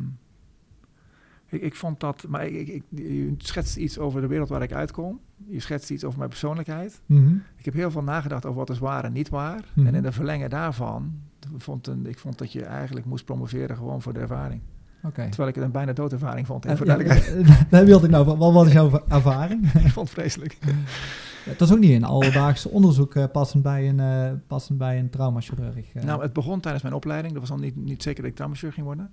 ik, 1.47 1.63
ik 1.63 1.75
vond 1.75 2.01
dat, 2.01 2.25
maar 2.29 2.47
ik, 2.47 2.69
ik, 2.69 2.83
je 2.89 3.35
schetst 3.39 3.77
iets 3.77 3.99
over 3.99 4.21
de 4.21 4.27
wereld 4.27 4.49
waar 4.49 4.63
ik 4.63 4.73
uitkom. 4.73 5.21
Je 5.47 5.61
schetst 5.61 5.91
iets 5.91 6.05
over 6.05 6.19
mijn 6.19 6.31
persoonlijkheid. 6.31 7.01
Mhm. 7.07 7.35
Ik 7.57 7.65
heb 7.65 7.75
heel 7.75 7.91
veel 7.91 8.03
nagedacht 8.03 8.47
over 8.47 8.59
wat 8.59 8.71
is 8.71 8.79
waar 8.79 9.05
en 9.05 9.13
niet 9.13 9.29
waar. 9.29 9.65
Mhm. 9.75 9.87
En 9.87 9.95
in 9.95 10.03
de 10.03 10.13
verlengen 10.13 10.51
daarvan, 10.51 11.13
vond 11.57 11.87
een, 11.87 12.07
ik 12.07 12.19
vond 12.19 12.39
dat 12.39 12.53
je 12.53 12.65
eigenlijk 12.65 13.07
moest 13.07 13.25
promoveren 13.25 13.77
gewoon 13.77 14.03
voor 14.03 14.13
de 14.13 14.21
ervaring. 14.21 14.61
Oké. 15.03 15.29
Terwijl 15.29 15.49
ik 15.49 15.55
het 15.55 15.65
een 15.65 15.71
bijna 15.71 15.93
doodervaring 15.93 16.47
vond. 16.47 16.67
En 16.67 16.77
voor 16.77 16.87
ja, 16.87 16.97
duidelijkheid, 16.97 17.47
eh, 17.49 17.63
Daar 17.71 17.85
wilde 17.85 18.05
ik 18.05 18.11
nou 18.11 18.25
van. 18.25 18.39
Wat 18.39 18.53
was 18.53 18.73
jouw 18.73 19.03
ervaring? 19.09 19.73
ik 19.73 19.91
vond 19.91 20.09
het 20.09 20.19
vreselijk. 20.19 20.59
Het 21.45 21.61
was 21.61 21.73
ook 21.73 21.79
niet 21.79 21.91
een 21.93 22.05
alledaags 22.05 22.67
onderzoek 22.67 23.15
eh, 23.15 23.25
passend 23.33 23.63
bij 23.63 23.89
een, 23.89 24.01
eh, 24.01 24.31
passend 24.47 24.79
bij 24.79 24.99
een 24.99 25.11
traumachirurg. 25.11 25.93
eh. 25.95 26.03
Nou, 26.03 26.23
het 26.23 26.33
begon 26.33 26.61
tijdens 26.61 26.83
mijn 26.83 26.95
opleiding. 26.95 27.33
Dat 27.33 27.41
was 27.43 27.51
dan 27.51 27.61
niet, 27.61 27.77
niet 27.77 28.03
zeker 28.03 28.21
dat 28.23 28.31
ik 28.31 28.37
traumaturg 28.37 28.75
ging 28.75 28.87
worden. 28.87 29.11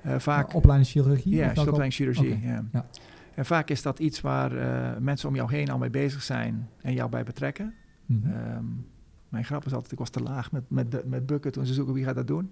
Eh, 0.00 0.18
vaak, 0.18 0.54
opleiding 0.54 0.90
chirurgie? 0.90 1.34
Ja, 1.34 1.48
of 1.48 1.54
welke 1.54 1.70
opleiding 1.70 1.94
chirurgie. 1.94 2.32
Oké, 2.34 2.46
Ja. 2.46 2.64
ja. 2.72 2.86
En 3.34 3.46
vaak 3.46 3.70
is 3.70 3.82
dat 3.82 3.98
iets 3.98 4.20
waar 4.20 4.52
mensen 5.02 5.28
om 5.28 5.34
jou 5.34 5.50
heen 5.52 5.70
al 5.70 5.78
mee 5.78 5.90
bezig 5.90 6.22
zijn 6.22 6.68
en 6.82 6.92
jou 6.92 7.10
bij 7.10 7.22
betrekken. 7.24 7.74
Mhm. 8.06 8.30
Ehm, 8.30 8.64
mijn 9.28 9.44
grap 9.44 9.66
is 9.66 9.72
altijd, 9.72 9.92
ik 9.92 9.98
was 9.98 10.10
te 10.10 10.22
laag 10.22 10.52
met, 10.52 10.62
met, 10.68 11.08
met 11.08 11.26
bukken 11.26 11.52
toen 11.52 11.66
ze 11.66 11.74
zoeken 11.74 11.94
wie 11.94 12.04
gaat 12.04 12.14
dat 12.14 12.26
doen. 12.26 12.50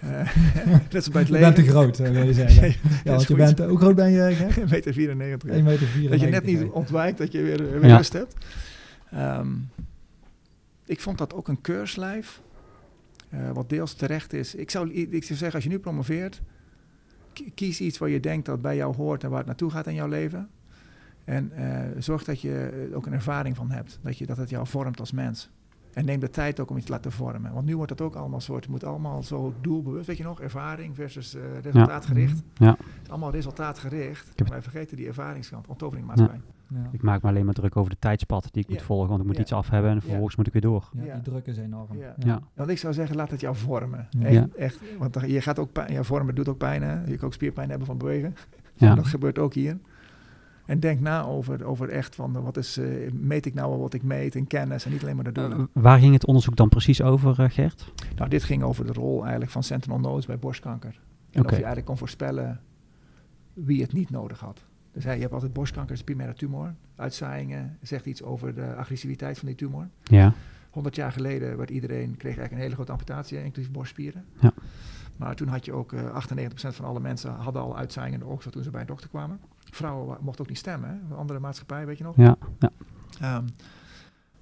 Eh 0.00 0.36
dat 0.88 1.00
is 1.02 1.08
bij 1.10 1.20
het 1.22 1.30
je 1.30 1.38
bent 1.38 1.54
te 1.54 1.62
groot, 1.62 1.98
eh, 1.98 2.10
wil 2.10 2.22
je 2.26 2.32
zeggen. 2.34 2.68
Ja, 2.68 2.74
Ja, 3.04 3.10
want 3.14 3.28
je 3.28 3.34
bent, 3.34 3.58
hoe 3.58 3.78
groot 3.78 3.94
ben 3.94 4.10
je? 4.10 4.34
Gert? 4.34 4.58
1 4.58 4.68
meter 4.70 4.92
94. 4.92 5.50
1 5.50 5.64
meter 5.64 5.86
94. 5.86 6.10
Dat 6.10 6.20
je 6.20 6.26
net 6.26 6.44
niet 6.62 6.70
ontwijkt, 6.72 7.18
dat 7.18 7.32
je 7.32 7.42
weer, 7.42 7.70
weer 7.80 7.86
Ja. 7.86 7.96
rust 7.96 8.12
hebt. 8.12 8.34
Ehm, 9.10 9.48
ik 10.86 11.00
vond 11.00 11.18
dat 11.18 11.34
ook 11.34 11.48
een 11.48 11.60
keurslijf, 11.60 12.40
eh, 13.28 13.50
wat 13.50 13.68
deels 13.68 13.94
terecht 13.94 14.32
is. 14.32 14.54
Ik 14.54 14.70
zou, 14.70 14.92
ik 14.92 15.24
zou 15.24 15.38
zeggen, 15.38 15.52
als 15.54 15.64
je 15.64 15.70
nu 15.70 15.78
promoveert, 15.78 16.40
ki- 17.32 17.52
kies 17.54 17.80
iets 17.80 17.98
waar 17.98 18.08
je 18.08 18.20
denkt 18.20 18.46
dat 18.46 18.62
bij 18.62 18.76
jou 18.76 18.94
hoort 18.96 19.22
en 19.24 19.28
waar 19.28 19.38
het 19.38 19.46
naartoe 19.46 19.70
gaat 19.70 19.86
in 19.86 19.94
jouw 19.94 20.08
leven. 20.08 20.48
En 21.24 21.52
eh, 21.54 21.80
zorg 21.98 22.24
dat 22.24 22.40
je 22.40 22.52
er 22.90 22.96
ook 22.96 23.06
een 23.06 23.12
ervaring 23.12 23.56
van 23.56 23.70
hebt, 23.70 23.98
dat, 24.02 24.18
je, 24.18 24.26
dat 24.26 24.36
het 24.36 24.50
jou 24.50 24.66
vormt 24.66 25.00
als 25.00 25.12
mens. 25.12 25.50
En 25.94 26.04
neem 26.04 26.20
de 26.20 26.30
tijd 26.30 26.60
ook 26.60 26.70
om 26.70 26.76
iets 26.76 26.86
te 26.86 26.92
laten 26.92 27.12
vormen. 27.12 27.52
Want 27.52 27.66
nu 27.66 27.76
wordt 27.76 27.90
het 27.90 28.00
ook 28.00 28.14
allemaal 28.14 28.40
soort, 28.40 28.68
moet 28.68 28.84
allemaal 28.84 29.22
zo 29.22 29.54
doelbewust, 29.60 30.06
weet 30.06 30.16
je 30.16 30.22
nog, 30.22 30.40
ervaring 30.40 30.94
versus 30.94 31.34
eh, 31.34 31.42
resultaatgericht. 31.62 32.42
Mhm. 32.54 32.64
Ja. 32.64 32.70
Het 32.70 33.02
is 33.02 33.10
allemaal 33.10 33.30
resultaatgericht. 33.30 34.28
heb- 34.28 34.38
Maar 34.40 34.48
wij 34.50 34.62
vergeten 34.62 34.96
die 34.96 35.06
ervaringskant, 35.06 35.66
onttoveringmaatschappij. 35.66 36.40
Ja. 36.68 36.88
Ik 36.92 37.02
maak 37.02 37.22
me 37.22 37.28
alleen 37.28 37.44
maar 37.44 37.54
druk 37.54 37.76
over 37.76 37.90
de 37.90 37.96
tijdspad 37.98 38.48
die 38.50 38.62
ik 38.62 38.68
Ja. 38.68 38.74
moet 38.74 38.82
volgen, 38.84 39.08
want 39.08 39.20
ik 39.20 39.26
moet 39.26 39.36
Ja. 39.36 39.42
iets 39.42 39.52
af 39.52 39.68
hebben 39.70 39.90
en 39.90 39.96
Ja. 39.96 40.02
vervolgens 40.02 40.36
moet 40.36 40.46
ik 40.46 40.52
weer 40.52 40.62
door. 40.62 40.88
Ja, 40.92 41.04
Ja. 41.04 41.14
die 41.14 41.22
druk 41.22 41.46
is 41.46 41.58
enorm. 41.58 41.96
Ja. 41.98 42.14
Ja. 42.18 42.40
Want 42.54 42.70
ik 42.70 42.78
zou 42.78 42.94
zeggen, 42.94 43.16
laat 43.16 43.30
het 43.30 43.40
jou 43.40 43.56
vormen. 43.56 44.06
Ja. 44.10 44.24
Echt, 44.26 44.34
Ja. 44.34 44.48
echt, 44.56 44.78
want 44.98 45.16
je 45.26 45.40
gaat 45.40 45.58
ook 45.58 45.72
pijn, 45.72 45.92
ja, 45.92 46.02
vormen 46.02 46.34
doet 46.34 46.48
ook 46.48 46.58
pijn. 46.58 46.82
Hè? 46.82 47.04
Je 47.04 47.16
kan 47.16 47.26
ook 47.26 47.32
spierpijn 47.34 47.68
hebben 47.68 47.86
van 47.86 47.98
bewegen. 47.98 48.34
Ja. 48.74 48.94
Dat 48.94 49.06
gebeurt 49.06 49.38
ook 49.38 49.54
hier. 49.54 49.78
En 50.70 50.80
denk 50.80 51.00
na 51.00 51.22
over, 51.22 51.64
over 51.64 51.88
echt 51.88 52.14
van, 52.14 52.42
wat 52.42 52.56
is, 52.56 52.76
eh, 52.76 53.10
meet 53.12 53.46
ik 53.46 53.54
nou 53.54 53.70
wel 53.70 53.78
wat 53.80 53.94
ik 53.94 54.02
meet 54.02 54.34
in 54.34 54.46
kennis 54.46 54.84
en 54.84 54.90
niet 54.92 55.02
alleen 55.02 55.14
maar 55.14 55.24
de 55.24 55.32
doelen. 55.32 55.58
Eh, 55.58 55.64
waar 55.72 55.98
ging 55.98 56.12
het 56.12 56.26
onderzoek 56.26 56.56
dan 56.56 56.68
precies 56.68 57.02
over, 57.02 57.40
eh, 57.40 57.50
Gert? 57.50 57.92
nou, 58.16 58.28
dit 58.28 58.42
ging 58.42 58.62
over 58.62 58.86
de 58.86 58.92
rol 58.92 59.20
eigenlijk 59.20 59.50
van 59.50 59.62
sentinel 59.62 59.98
nodes 59.98 60.26
bij 60.26 60.38
borstkanker. 60.38 61.00
En 61.30 61.40
Oké. 61.40 61.40
of 61.40 61.50
je 61.50 61.54
eigenlijk 61.56 61.86
kon 61.86 61.98
voorspellen 61.98 62.60
wie 63.52 63.82
het 63.82 63.92
niet 63.92 64.10
nodig 64.10 64.40
had. 64.40 64.64
Dus 64.92 65.04
hè, 65.04 65.12
je 65.12 65.20
hebt 65.20 65.32
altijd 65.32 65.52
borstkanker, 65.52 65.94
is 65.94 66.04
primaire 66.04 66.34
tumor. 66.34 66.74
Uitzaaiingen 66.96 67.78
zegt 67.82 68.06
iets 68.06 68.22
over 68.22 68.54
de 68.54 68.74
agressiviteit 68.74 69.38
van 69.38 69.46
die 69.46 69.56
tumor. 69.56 69.88
Ja. 70.02 70.34
100 70.70 70.96
jaar 70.96 71.12
geleden 71.12 71.56
werd 71.56 71.70
iedereen, 71.70 72.16
kreeg 72.16 72.22
eigenlijk 72.22 72.52
een 72.52 72.58
hele 72.58 72.74
grote 72.74 72.92
amputatie, 72.92 73.44
inclusief 73.44 73.72
borstspieren. 73.72 74.24
Ja. 74.40 74.52
Maar 75.20 75.34
toen 75.36 75.48
had 75.48 75.64
je 75.64 75.72
ook 75.72 75.92
eh 75.92 76.02
98% 76.02 76.50
van 76.54 76.84
alle 76.84 77.00
mensen 77.00 77.32
hadden 77.32 77.62
al 77.62 77.76
uitzaaiingen 77.76 78.20
in 78.20 78.26
de 78.26 78.32
oksel 78.32 78.50
toen 78.50 78.62
ze 78.62 78.70
bij 78.70 78.80
een 78.80 78.86
dokter 78.86 79.08
kwamen. 79.08 79.40
Vrouwen 79.70 80.18
mochten 80.20 80.42
ook 80.42 80.48
niet 80.48 80.58
stemmen, 80.58 81.00
hè? 81.08 81.14
Andere 81.14 81.38
maatschappij, 81.38 81.86
weet 81.86 81.98
je 81.98 82.04
nog? 82.04 82.16
Ja. 82.16 82.36
ja. 82.58 82.70
Ehm, 83.20 83.44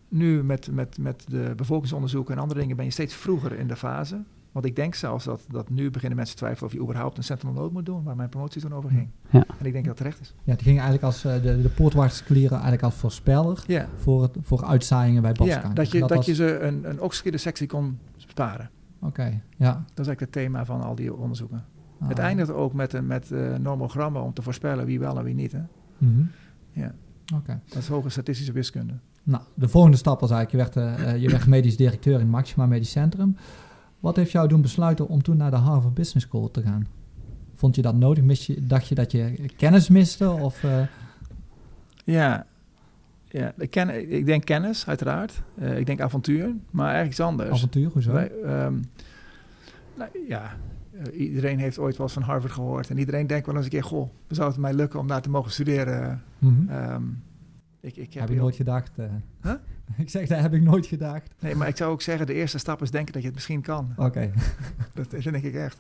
nu 0.08 0.44
met, 0.44 0.70
met, 0.72 0.98
met 0.98 1.24
de 1.28 1.52
bevolkingsonderzoeken 1.56 2.34
en 2.34 2.40
andere 2.40 2.60
dingen 2.60 2.76
ben 2.76 2.84
je 2.84 2.90
steeds 2.90 3.14
vroeger 3.14 3.52
in 3.58 3.68
de 3.68 3.76
fase. 3.76 4.22
Want 4.52 4.64
ik 4.64 4.76
denk 4.76 4.94
zelfs 4.94 5.24
dat, 5.24 5.44
dat 5.50 5.68
nu 5.70 5.90
beginnen 5.90 6.16
mensen 6.16 6.36
te 6.36 6.42
twijfelen 6.42 6.70
of 6.70 6.76
je 6.76 6.82
überhaupt 6.82 7.16
een 7.16 7.24
Sentinel 7.24 7.54
Note 7.54 7.72
moet 7.72 7.86
doen, 7.86 8.02
waar 8.02 8.16
mijn 8.16 8.28
promotie 8.28 8.60
toen 8.60 8.74
over 8.74 8.90
ging. 8.90 9.08
Ja. 9.30 9.44
En 9.58 9.66
ik 9.66 9.72
denk 9.72 9.84
dat 9.84 9.86
het 9.86 9.96
terecht 9.96 10.20
is. 10.20 10.34
Ja, 10.44 10.52
het 10.52 10.62
ging 10.62 10.74
eigenlijk 10.74 11.04
als 11.04 11.24
uh, 11.24 11.32
de, 11.42 11.62
de 11.62 11.68
poortwachterskleren 11.68 12.50
eigenlijk 12.52 12.82
als 12.82 12.94
voorspeller 12.94 13.64
Ja, 13.66 13.88
voor, 13.96 14.22
het, 14.22 14.36
voor 14.40 14.64
uitzaaiingen 14.64 15.22
bij 15.22 15.30
ja 15.30 15.36
borstkanker. 15.36 15.74
dat, 15.74 15.90
je, 15.90 16.00
dat, 16.00 16.10
was- 16.14 16.26
je 16.26 16.34
ze 16.34 16.58
een, 16.58 16.90
een 16.90 17.00
oxygeerde 17.00 17.38
sectie 17.38 17.66
kon 17.66 17.98
sparen. 18.16 18.70
Oké, 19.00 19.40
ja. 19.56 19.72
Dat 19.72 19.80
is 19.80 20.06
eigenlijk 20.06 20.20
het 20.20 20.32
thema 20.32 20.64
van 20.64 20.80
al 20.82 20.94
die 20.94 21.14
onderzoeken. 21.14 21.64
Ah. 22.00 22.08
Het 22.08 22.18
eindigt 22.18 22.50
ook 22.50 22.72
met, 22.72 22.92
een- 22.92 23.06
met 23.06 23.30
eh, 23.30 23.54
normogrammen 23.56 24.22
om 24.22 24.32
te 24.32 24.42
voorspellen 24.42 24.86
wie 24.86 24.98
wel 24.98 25.18
en 25.18 25.24
wie 25.24 25.34
niet. 25.34 25.52
Hè? 25.52 25.60
Mhm. 25.98 26.22
Ja. 26.72 26.94
Oké. 27.34 27.60
Dat 27.68 27.78
is 27.82 27.88
hoge 27.88 28.08
statistische 28.08 28.52
wiskunde. 28.52 28.92
Nou, 29.22 29.42
de 29.54 29.68
volgende 29.68 29.96
stap 29.96 30.20
was 30.20 30.30
eigenlijk, 30.30 30.74
je 30.74 30.80
werd, 30.80 30.98
eh, 31.00 31.10
eh, 31.12 31.22
je 31.22 31.28
werd 31.30 31.46
medisch 31.46 31.76
directeur 31.76 32.20
in 32.20 32.28
Maxima 32.28 32.66
Medisch 32.66 32.90
Centrum. 32.90 33.36
Wat 34.00 34.16
heeft 34.16 34.30
jou 34.30 34.48
doen 34.48 34.60
besluiten 34.60 35.08
om 35.08 35.22
toen 35.22 35.36
naar 35.36 35.50
de 35.50 35.56
Harvard 35.56 35.94
Business 35.94 36.26
School 36.26 36.50
te 36.50 36.62
gaan? 36.62 36.86
Vond 37.54 37.74
je 37.76 37.82
dat 37.82 37.94
nodig? 37.94 38.24
Mis 38.24 38.46
je, 38.46 38.66
dacht 38.66 38.88
je 38.88 38.94
dat 38.94 39.12
je 39.12 39.48
kennis 39.56 39.88
miste? 39.88 40.30
Of, 40.30 40.64
Ja, 42.04 42.46
ja 43.28 43.52
ik, 43.58 43.70
ken, 43.70 44.10
ik 44.12 44.26
denk 44.26 44.44
kennis, 44.44 44.86
uiteraard. 44.86 45.42
Eh, 45.58 45.78
ik 45.78 45.86
denk 45.86 46.00
avontuur, 46.00 46.54
maar 46.70 46.84
eigenlijk 46.86 47.10
iets 47.12 47.20
anders. 47.26 47.50
avontuur, 47.50 47.88
hoezo? 47.92 48.12
Wij, 48.12 48.30
ehm, 48.44 48.74
nou, 49.96 50.10
ja, 50.28 50.56
eh, 50.92 51.20
iedereen 51.20 51.58
heeft 51.58 51.78
ooit 51.78 51.96
wel 51.96 52.06
eens 52.06 52.14
van 52.14 52.22
Harvard 52.22 52.52
gehoord. 52.52 52.90
En 52.90 52.98
iedereen 52.98 53.26
denkt 53.26 53.46
wel 53.46 53.54
eens 53.56 53.64
een 53.64 53.70
keer, 53.70 53.84
goh, 53.84 54.10
zou 54.28 54.48
het 54.50 54.58
mij 54.58 54.74
lukken 54.74 55.00
om 55.00 55.06
daar 55.06 55.22
te 55.22 55.30
mogen 55.30 55.50
studeren? 55.52 56.22
Mhm. 56.38 56.68
Ehm, 56.70 57.02
ik, 57.80 57.96
ik 57.96 58.12
heb 58.12 58.12
heb 58.14 58.22
ik 58.22 58.28
heel- 58.34 58.42
nooit 58.42 58.56
gedacht. 58.56 58.90
eh. 58.96 59.04
Huh? 59.42 59.52
ik 60.04 60.10
zeg, 60.10 60.28
dat 60.28 60.40
heb 60.40 60.54
ik 60.54 60.62
nooit 60.62 60.86
gedacht. 60.86 61.34
Nee, 61.40 61.54
maar 61.54 61.68
ik 61.68 61.76
zou 61.76 61.92
ook 61.92 62.02
zeggen, 62.02 62.26
de 62.26 62.34
eerste 62.34 62.58
stap 62.58 62.82
is 62.82 62.90
denken 62.90 63.12
dat 63.12 63.20
je 63.22 63.26
het 63.28 63.36
misschien 63.36 63.60
kan. 63.62 63.92
Oké. 63.96 64.30
Dat, 64.94 65.10
dat 65.10 65.22
denk 65.22 65.44
ik 65.44 65.54
echt. 65.54 65.78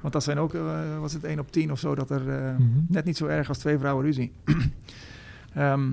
Want 0.00 0.12
dat 0.12 0.22
zijn 0.22 0.38
ook, 0.38 0.52
was 1.00 1.12
het 1.12 1.24
1 1.24 1.38
op 1.38 1.52
10 1.52 1.72
of 1.72 1.78
zo, 1.78 1.94
dat 1.94 2.10
er 2.10 2.22
Mhm. 2.22 2.62
net 2.88 3.04
niet 3.04 3.16
zo 3.16 3.26
erg 3.26 3.48
als 3.48 3.58
twee 3.58 3.78
vrouwen 3.78 4.04
ruzie. 4.04 4.32
Ehm, 5.54 5.92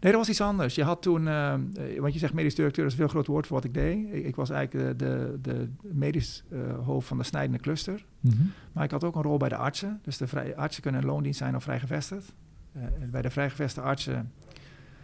nee, 0.00 0.12
dat 0.12 0.20
was 0.20 0.28
iets 0.28 0.40
anders. 0.40 0.74
Je 0.74 0.84
had 0.84 1.02
toen, 1.02 1.28
eh, 1.28 1.54
eh, 1.54 1.60
want 1.98 2.12
je 2.12 2.18
zegt 2.18 2.32
medisch 2.32 2.54
directeur, 2.54 2.84
dat 2.84 2.92
is 2.92 2.98
een 2.98 3.04
veel 3.04 3.14
groot 3.14 3.26
woord 3.26 3.46
voor 3.46 3.56
wat 3.56 3.64
ik 3.64 3.74
deed. 3.74 4.12
Ik, 4.12 4.24
ik 4.24 4.36
was 4.36 4.50
eigenlijk 4.50 4.98
de, 4.98 4.98
de, 4.98 5.38
de 5.42 5.68
medisch 5.80 6.44
eh, 6.50 6.58
hoofd 6.84 7.08
van 7.08 7.18
de 7.18 7.24
snijdende 7.24 7.58
cluster. 7.62 8.04
Mhm. 8.20 8.36
Maar 8.72 8.84
ik 8.84 8.90
had 8.90 9.04
ook 9.04 9.14
een 9.14 9.22
rol 9.22 9.36
bij 9.36 9.48
de 9.48 9.56
artsen. 9.56 10.00
Dus 10.02 10.16
de 10.16 10.26
vrij, 10.26 10.56
artsen 10.56 10.82
kunnen 10.82 11.00
in 11.00 11.06
loondienst 11.06 11.38
zijn 11.38 11.56
of 11.56 11.62
vrijgevestigd. 11.62 12.34
Eh, 12.72 12.82
bij 13.10 13.22
de 13.22 13.30
vrijgevestigde 13.30 13.88
artsen, 13.88 14.32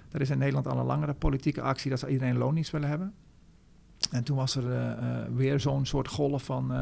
dat 0.08 0.20
is 0.20 0.30
in 0.30 0.38
Nederland 0.38 0.66
al 0.66 0.78
een 0.78 0.86
langere 0.86 1.14
politieke 1.14 1.62
actie 1.62 1.90
dat 1.90 1.98
ze 1.98 2.08
iedereen 2.08 2.32
in 2.32 2.38
loondienst 2.38 2.70
willen 2.70 2.88
hebben. 2.88 3.14
En 4.10 4.24
toen 4.24 4.36
was 4.36 4.56
er 4.56 4.96
weer 5.34 5.60
zo'n 5.60 5.86
soort 5.86 6.08
golf 6.08 6.44
van, 6.44 6.72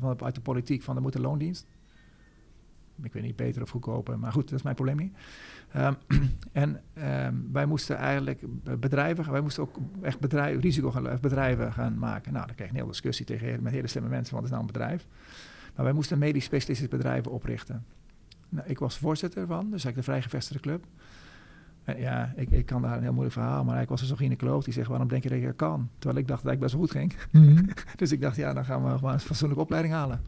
van, 0.00 0.22
uit 0.22 0.34
de 0.34 0.40
politiek 0.40 0.82
van 0.82 0.96
er 0.96 1.02
moet 1.02 1.14
een 1.14 1.20
loondienst. 1.20 1.66
Ik 3.02 3.12
weet 3.12 3.22
niet 3.22 3.36
beter 3.36 3.62
of 3.62 3.70
goedkoper, 3.70 4.18
maar 4.18 4.32
goed, 4.32 4.48
dat 4.48 4.58
is 4.58 4.62
mijn 4.62 4.74
probleem 4.74 4.96
niet. 4.96 5.16
Ehm, 5.76 5.94
en 6.52 6.80
ehm, 6.94 7.34
wij 7.52 7.66
moesten 7.66 7.96
eigenlijk 7.96 8.42
bedrijven, 8.80 9.32
wij 9.32 9.40
moesten 9.40 9.62
ook 9.62 9.76
echt 10.02 10.20
bedrijf, 10.20 10.60
risicobedrijven 10.60 11.72
gaan 11.72 11.98
maken. 11.98 12.32
Nou, 12.32 12.46
dan 12.46 12.54
kreeg 12.54 12.66
je 12.66 12.72
een 12.72 12.78
hele 12.78 12.90
discussie 12.90 13.26
tegen, 13.26 13.62
met 13.62 13.72
hele 13.72 13.86
slimme 13.86 14.08
mensen, 14.08 14.34
wat 14.34 14.44
is 14.44 14.50
nou 14.50 14.60
een 14.60 14.66
bedrijf? 14.66 15.06
Maar 15.74 15.84
wij 15.84 15.94
moesten 15.94 16.18
medisch 16.18 16.44
specialistische 16.44 16.96
bedrijven 16.96 17.32
oprichten. 17.32 17.84
Nou, 18.48 18.68
ik 18.68 18.78
was 18.78 18.98
voorzitter 18.98 19.46
van, 19.46 19.60
dus 19.60 19.70
eigenlijk 19.70 19.96
de 19.96 20.02
vrijgevestigde 20.02 20.62
club. 20.62 20.84
En 21.84 21.98
ja, 22.00 22.32
ik, 22.36 22.50
ik 22.50 22.66
kan 22.66 22.82
daar 22.82 22.96
een 22.96 23.02
heel 23.02 23.12
moeilijk 23.12 23.34
verhaal, 23.34 23.64
maar 23.64 23.82
ik 23.82 23.88
was 23.88 24.00
er 24.00 24.06
zo'n 24.06 24.16
gynaecoloog 24.16 24.64
die 24.64 24.72
zegt, 24.72 24.88
waarom 24.88 25.08
denk 25.08 25.22
je 25.22 25.28
dat 25.28 25.38
je 25.38 25.46
dat 25.46 25.56
kan? 25.56 25.88
Terwijl 25.98 26.20
ik 26.20 26.28
dacht 26.28 26.42
dat 26.42 26.52
ik 26.52 26.58
best 26.58 26.72
wel 26.72 26.80
goed 26.80 26.90
ging. 26.90 27.14
Mhm. 27.30 27.64
Dus 27.96 28.12
ik 28.12 28.20
dacht, 28.20 28.36
ja, 28.36 28.52
dan 28.52 28.64
gaan 28.64 28.84
we 28.84 28.90
gewoon 28.90 29.12
een 29.12 29.20
fatsoenlijke 29.20 29.62
opleiding 29.62 29.94
halen. 29.94 30.20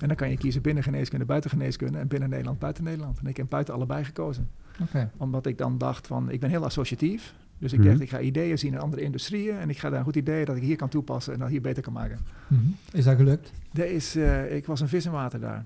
En 0.00 0.06
dan 0.08 0.16
kan 0.16 0.30
je 0.30 0.36
kiezen 0.36 0.62
binnen 0.62 0.82
geneeskunde, 0.82 1.24
buiten 1.24 1.50
geneeskunde 1.50 1.98
en 1.98 2.08
binnen 2.08 2.28
Nederland, 2.30 2.58
buiten 2.58 2.84
Nederland. 2.84 3.18
En 3.18 3.26
ik 3.26 3.36
heb 3.36 3.48
buiten 3.48 3.74
allebei 3.74 4.04
gekozen. 4.04 4.50
Oké. 4.80 5.10
Omdat 5.16 5.46
ik 5.46 5.58
dan 5.58 5.78
dacht 5.78 6.06
van, 6.06 6.30
ik 6.30 6.40
ben 6.40 6.50
heel 6.50 6.64
associatief. 6.64 7.34
Dus 7.58 7.72
ik 7.72 7.78
Mhm. 7.78 7.88
dacht, 7.88 8.00
ik 8.00 8.10
ga 8.10 8.20
ideeën 8.20 8.58
zien 8.58 8.72
in 8.72 8.78
andere 8.80 9.02
industrieën 9.02 9.56
en 9.58 9.70
ik 9.70 9.78
ga 9.78 9.90
daar 9.90 9.98
een 9.98 10.04
goed 10.04 10.16
idee 10.16 10.44
dat 10.44 10.56
ik 10.56 10.62
hier 10.62 10.76
kan 10.76 10.88
toepassen 10.88 11.32
en 11.32 11.38
dat 11.38 11.48
hier 11.48 11.60
beter 11.60 11.82
kan 11.82 11.92
maken. 11.92 12.18
Mhm. 12.48 12.60
Is 12.92 13.04
dat 13.04 13.16
gelukt? 13.16 13.52
Er 13.72 13.90
is, 13.90 14.16
eh, 14.16 14.56
ik 14.56 14.66
was 14.66 14.80
een 14.80 14.88
vis 14.88 15.04
in 15.06 15.12
water 15.12 15.40
daar. 15.40 15.64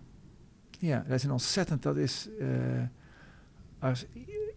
Ja, 0.79 1.05
dat 1.07 1.17
is 1.17 1.25
een 1.25 1.31
ontzettend, 1.31 1.83
dat 1.83 1.97
is, 1.97 2.29
eh, 2.41 2.49
als 3.79 4.07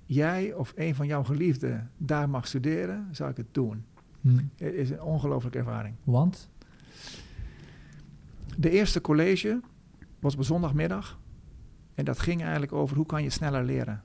jij 0.05 0.53
of 0.53 0.73
een 0.75 0.95
van 0.95 1.07
jouw 1.07 1.23
geliefden 1.23 1.91
daar 1.97 2.29
mag 2.29 2.47
studeren, 2.47 3.07
zou 3.11 3.29
ik 3.29 3.37
het 3.37 3.47
doen. 3.51 3.83
Mhm. 4.21 4.43
Het 4.57 4.73
is 4.73 4.89
een 4.89 5.01
ongelooflijke 5.01 5.57
ervaring. 5.57 5.95
Want? 6.03 6.49
De 8.57 8.69
eerste 8.69 9.01
college 9.01 9.59
was 10.19 10.35
op 10.35 10.43
zondagmiddag. 10.43 11.19
En 11.95 12.05
dat 12.05 12.19
ging 12.19 12.41
eigenlijk 12.41 12.71
over 12.73 12.95
hoe 12.95 13.05
kan 13.05 13.23
je 13.23 13.29
sneller 13.29 13.63
leren. 13.63 14.01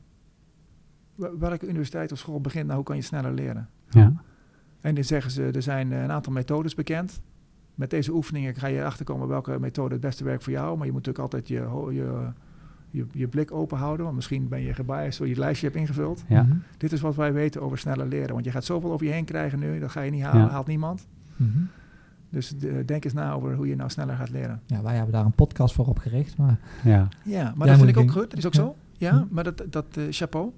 Wel- 1.14 1.38
Welke 1.38 1.66
universiteit 1.68 2.12
of 2.12 2.18
school 2.18 2.40
begint 2.40 2.64
nou 2.64 2.76
hoe 2.76 2.84
kan 2.86 2.96
je 2.96 3.02
sneller 3.02 3.32
leren? 3.32 3.68
Ja. 3.88 4.12
En 4.80 4.94
dan 4.94 5.04
zeggen 5.04 5.30
ze, 5.30 5.50
er 5.50 5.62
zijn 5.62 5.92
eh, 5.92 6.02
een 6.02 6.10
aantal 6.10 6.32
methodes 6.32 6.74
bekend. 6.74 7.20
Met 7.74 7.90
deze 7.90 8.12
oefeningen 8.12 8.54
ga 8.54 8.66
je 8.66 8.84
achterkomen 8.84 9.28
welke 9.28 9.58
methode 9.60 9.92
het 9.92 10.00
beste 10.02 10.24
werkt 10.24 10.42
voor 10.44 10.52
jou. 10.52 10.76
Maar 10.76 10.86
je 10.86 10.92
moet 10.92 11.06
natuurlijk 11.06 11.34
altijd 11.34 11.48
je, 11.48 11.90
je, 11.94 12.30
je, 12.90 13.06
je 13.12 13.28
blik 13.28 13.52
open 13.52 13.78
houden. 13.78 14.04
Want 14.04 14.16
misschien 14.16 14.48
ben 14.48 14.60
je 14.60 14.74
gebiased 14.74 15.18
door 15.18 15.28
je 15.28 15.36
lijstje 15.38 15.66
hebt 15.66 15.78
ingevuld. 15.78 16.24
Ja. 16.28 16.46
Dit 16.76 16.92
is 16.92 17.00
wat 17.00 17.14
wij 17.14 17.32
weten 17.32 17.62
over 17.62 17.78
sneller 17.78 18.06
leren. 18.06 18.32
Want 18.32 18.44
je 18.44 18.50
gaat 18.50 18.64
zoveel 18.64 18.92
over 18.92 19.06
je 19.06 19.12
heen 19.12 19.24
krijgen 19.24 19.58
nu. 19.58 19.78
Dat 19.78 19.90
ga 19.90 20.00
je 20.00 20.10
niet 20.10 20.22
halen, 20.22 20.40
Ja. 20.42 20.48
haalt 20.48 20.66
niemand. 20.66 21.06
Mhm. 21.36 21.58
Dus 22.32 22.48
de- 22.48 22.84
denk 22.84 23.04
eens 23.04 23.12
na 23.14 23.32
over 23.32 23.54
hoe 23.54 23.66
je 23.68 23.76
nou 23.76 23.90
sneller 23.90 24.16
gaat 24.16 24.30
leren. 24.30 24.60
Ja, 24.66 24.82
wij 24.82 24.94
hebben 24.94 25.12
daar 25.12 25.24
een 25.24 25.32
podcast 25.34 25.74
voor 25.74 25.86
opgericht. 25.86 26.36
Maar 26.36 26.58
Ja. 26.84 27.08
Ja, 27.24 27.42
maar 27.42 27.66
Jij 27.66 27.76
dat 27.76 27.84
vind 27.84 27.88
ik 27.88 28.02
ook 28.02 28.10
goed. 28.10 28.30
Dat 28.30 28.38
is 28.38 28.46
ook 28.46 28.54
Ja. 28.54 28.60
zo. 28.60 28.76
Ja, 28.96 29.10
Hm. 29.12 29.24
maar 29.30 29.44
dat, 29.44 29.62
dat 29.68 29.86
eh, 29.96 30.04
chapeau. 30.10 30.50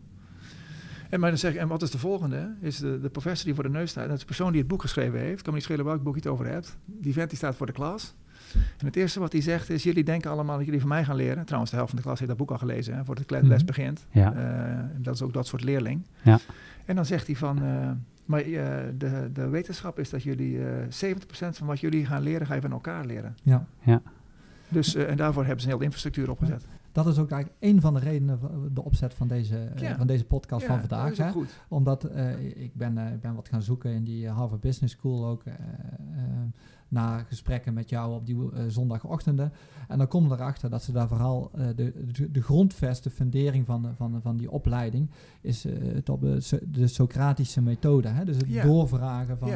En, 1.10 1.20
maar 1.20 1.28
dan 1.30 1.38
zeg 1.38 1.52
ik, 1.52 1.59
en 1.60 1.68
wat 1.68 1.82
is 1.82 1.90
de 1.90 1.98
volgende? 1.98 2.55
Is 2.60 2.78
de, 2.78 3.01
de 3.01 3.09
professor 3.09 3.44
die 3.44 3.55
voor 3.55 3.62
de 3.64 3.70
neus 3.70 3.90
staat. 3.90 4.05
Dat 4.05 4.12
is 4.14 4.20
de 4.20 4.26
persoon 4.26 4.51
die 4.51 4.60
het 4.60 4.68
boek 4.68 4.80
geschreven 4.80 5.18
heeft. 5.18 5.42
Kan 5.42 5.52
me 5.52 5.59
niet 5.59 5.62
schelen 5.68 5.84
welk 5.84 6.02
boek 6.02 6.14
je 6.14 6.20
het 6.20 6.28
over 6.30 6.46
hebt. 6.46 6.76
Die 6.84 7.12
vent 7.12 7.28
die 7.28 7.38
staat 7.38 7.56
voor 7.56 7.66
de 7.66 7.72
klas. 7.72 8.14
En 8.78 8.86
het 8.86 8.96
eerste 8.96 9.20
wat 9.20 9.32
hij 9.32 9.40
zegt 9.40 9.70
is, 9.70 9.82
jullie 9.82 10.05
denken 10.05 10.30
allemaal 10.30 10.56
dat 10.56 10.64
jullie 10.64 10.80
van 10.80 10.88
mij 10.88 11.05
gaan 11.05 11.16
leren. 11.16 11.44
Trouwens, 11.44 11.70
de 11.70 11.76
helft 11.76 11.92
van 11.92 12.01
de 12.01 12.06
klas 12.06 12.18
heeft 12.18 12.30
dat 12.30 12.40
boek 12.40 12.51
al 12.51 12.59
gelezen, 12.59 12.94
hè, 12.96 13.05
voordat 13.05 13.28
de 13.28 13.42
les 13.42 13.56
Mhm. 13.56 13.66
begint. 13.66 14.06
Ja. 14.10 14.32
Eh, 14.34 14.68
en 14.78 14.98
dat 15.02 15.14
is 15.14 15.22
ook 15.22 15.32
dat 15.32 15.46
soort 15.46 15.64
leerling. 15.64 16.02
Ja. 16.22 16.38
En 16.84 16.94
dan 16.96 17.06
zegt 17.06 17.26
hij 17.26 17.36
van, 17.36 17.62
eh, 17.62 17.90
maar 18.24 18.40
eh, 18.40 18.76
de, 18.98 19.30
de 19.32 19.48
wetenschap 19.48 19.98
is 19.98 20.10
dat 20.10 20.22
jullie 20.22 20.64
eh 20.64 21.14
70% 21.14 21.18
van 21.28 21.66
wat 21.66 21.80
jullie 21.80 22.06
gaan 22.06 22.22
leren, 22.22 22.46
ga 22.46 22.55
je 22.55 22.60
van 22.60 22.72
elkaar 22.72 23.05
leren. 23.06 23.34
ja, 23.42 23.66
Dus, 24.68 24.94
eh, 24.94 25.10
en 25.10 25.16
daarvoor 25.16 25.42
hebben 25.42 25.60
ze 25.60 25.66
een 25.66 25.72
hele 25.72 25.84
infrastructuur 25.84 26.30
opgezet. 26.30 26.66
dat 26.92 27.06
is 27.06 27.18
ook 27.18 27.30
eigenlijk 27.30 27.62
een 27.62 27.80
van 27.80 27.94
de 27.94 28.01
redenen 28.01 28.38
van 28.38 28.68
de 28.72 28.82
opzet 28.84 29.14
van 29.14 29.28
deze, 29.28 29.56
eh, 29.59 29.82
Ja. 29.82 29.96
van 29.96 30.06
deze 30.06 30.24
podcast 30.24 30.66
van 30.66 30.78
dat 30.78 30.86
vandaag. 30.88 31.10
is 31.12 31.20
ook 31.20 31.26
Hè? 31.26 31.32
goed. 31.32 31.60
Omdat 31.68 32.05
eh, 32.05 32.62
ik, 32.62 32.74
ben, 32.74 32.98
eh, 32.98 33.12
ik 33.12 33.20
ben 33.20 33.34
wat 33.34 33.48
gaan 33.48 33.62
zoeken 33.62 33.90
in 33.90 34.05
die 34.05 34.26
eh, 34.26 34.36
Harvard 34.36 34.60
Business 34.60 34.94
School 34.94 35.26
ook. 35.26 35.42
Na 36.94 37.18
gesprekken 37.22 37.74
met 37.74 37.88
jou 37.90 38.14
op 38.14 38.26
die 38.26 38.36
eh, 38.52 38.62
zondagochtenden. 38.68 39.52
En 39.88 39.98
dan 39.98 40.08
kom 40.08 40.26
je 40.26 40.32
erachter 40.32 40.70
dat 40.70 40.82
ze 40.82 40.92
daar 40.92 41.08
vooral 41.08 41.50
eh, 41.54 41.66
de, 41.76 41.92
de, 42.12 42.30
de 42.30 42.42
grondvesten, 42.42 43.10
fundering 43.10 43.66
van, 43.66 43.82
de- 43.82 43.94
van, 43.96 44.12
de- 44.12 44.20
van 44.20 44.36
die 44.36 44.50
opleiding, 44.50 45.10
is 45.40 45.64
eh, 45.64 45.72
het 45.94 46.08
op 46.08 46.20
de, 46.20 46.60
de 46.70 46.86
Socratische 46.86 47.62
methode. 47.62 48.08
Hè? 48.08 48.24
Dus 48.24 48.36
het 48.36 48.48
doorvragen 48.62 49.38
van. 49.38 49.48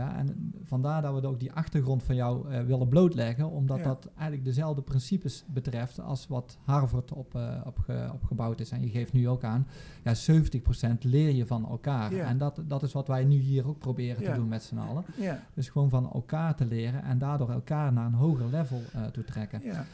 Ja, 0.00 0.16
en 0.16 0.52
vandaar 0.64 1.02
dat 1.02 1.20
we 1.20 1.26
ook 1.26 1.40
die 1.40 1.52
achtergrond 1.52 2.02
van 2.02 2.14
jou 2.14 2.50
eh, 2.50 2.62
willen 2.62 2.88
blootleggen, 2.88 3.50
omdat 3.50 3.78
Ja. 3.78 3.84
dat 3.84 4.08
eigenlijk 4.14 4.44
dezelfde 4.44 4.82
principes 4.82 5.44
betreft 5.48 6.00
als 6.00 6.26
wat 6.28 6.58
Harvard 6.64 7.12
op, 7.12 7.34
eh, 7.34 8.10
opgebouwd 8.12 8.60
is. 8.60 8.70
En 8.70 8.80
je 8.80 8.88
geeft 8.88 9.12
nu 9.12 9.28
ook 9.28 9.44
aan, 9.44 9.66
ja, 10.04 10.14
70% 10.14 11.04
leer 11.04 11.30
je 11.34 11.46
van 11.46 11.68
elkaar. 11.68 12.14
Ja. 12.14 12.24
En 12.26 12.38
dat, 12.38 12.62
dat 12.66 12.82
is 12.82 12.92
wat 12.92 13.08
wij 13.08 13.24
nu 13.24 13.36
hier 13.36 13.68
ook 13.68 13.78
proberen 13.78 14.22
Ja. 14.22 14.30
te 14.32 14.38
doen 14.38 14.48
met 14.48 14.62
z'n 14.62 14.78
allen. 14.78 15.04
Dus 15.54 15.68
gewoon 15.68 15.90
van 15.90 16.12
elkaar 16.12 16.54
te 16.54 16.64
leren 16.66 17.02
en 17.02 17.18
daardoor 17.18 17.50
elkaar 17.50 17.92
naar 17.92 18.06
een 18.06 18.12
hoger 18.14 18.46
level 18.50 18.82
eh, 18.92 19.04
toe 19.04 19.24
trekken. 19.24 19.60
ja. 19.64 19.72
Nou, 19.72 19.84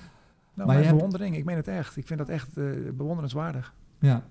Maar 0.55 0.77
mijn 0.77 0.79
hebt- 0.89 0.97
bewondering, 0.97 1.37
ik 1.37 1.45
meen 1.45 1.57
het 1.57 1.69
echt. 1.69 1.97
Ik 1.97 2.07
vind 2.07 2.19
dat 2.19 2.29
echt 2.29 2.55
bewonderenswaardig. 2.97 3.75
Ja. 3.99 4.23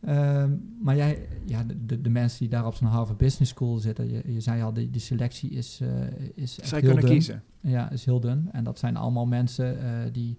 Ehm, 0.00 0.50
maar 0.82 0.96
jij, 0.96 1.28
ja, 1.46 1.64
de, 1.86 2.00
de, 2.00 2.10
mensen 2.10 2.38
die 2.38 2.48
daar 2.48 2.66
op 2.66 2.74
zo'n 2.74 2.88
Harvard 2.88 3.18
Business 3.18 3.52
School 3.52 3.78
zitten, 3.78 4.10
je, 4.10 4.22
je 4.32 4.40
zei 4.40 4.62
al, 4.62 4.72
de 4.72 4.98
selectie 4.98 5.50
is, 5.50 5.80
eh 5.82 5.88
is 6.34 6.58
echt 6.58 6.68
Zij 6.68 6.78
heel 6.78 6.88
kunnen 6.88 7.04
dun. 7.04 7.14
kiezen. 7.14 7.42
Ja, 7.60 7.90
is 7.90 8.04
heel 8.04 8.20
dun. 8.20 8.48
En 8.52 8.64
dat 8.64 8.78
zijn 8.78 8.96
allemaal 8.96 9.26
mensen 9.26 9.80
eh, 9.80 10.12
die, 10.12 10.36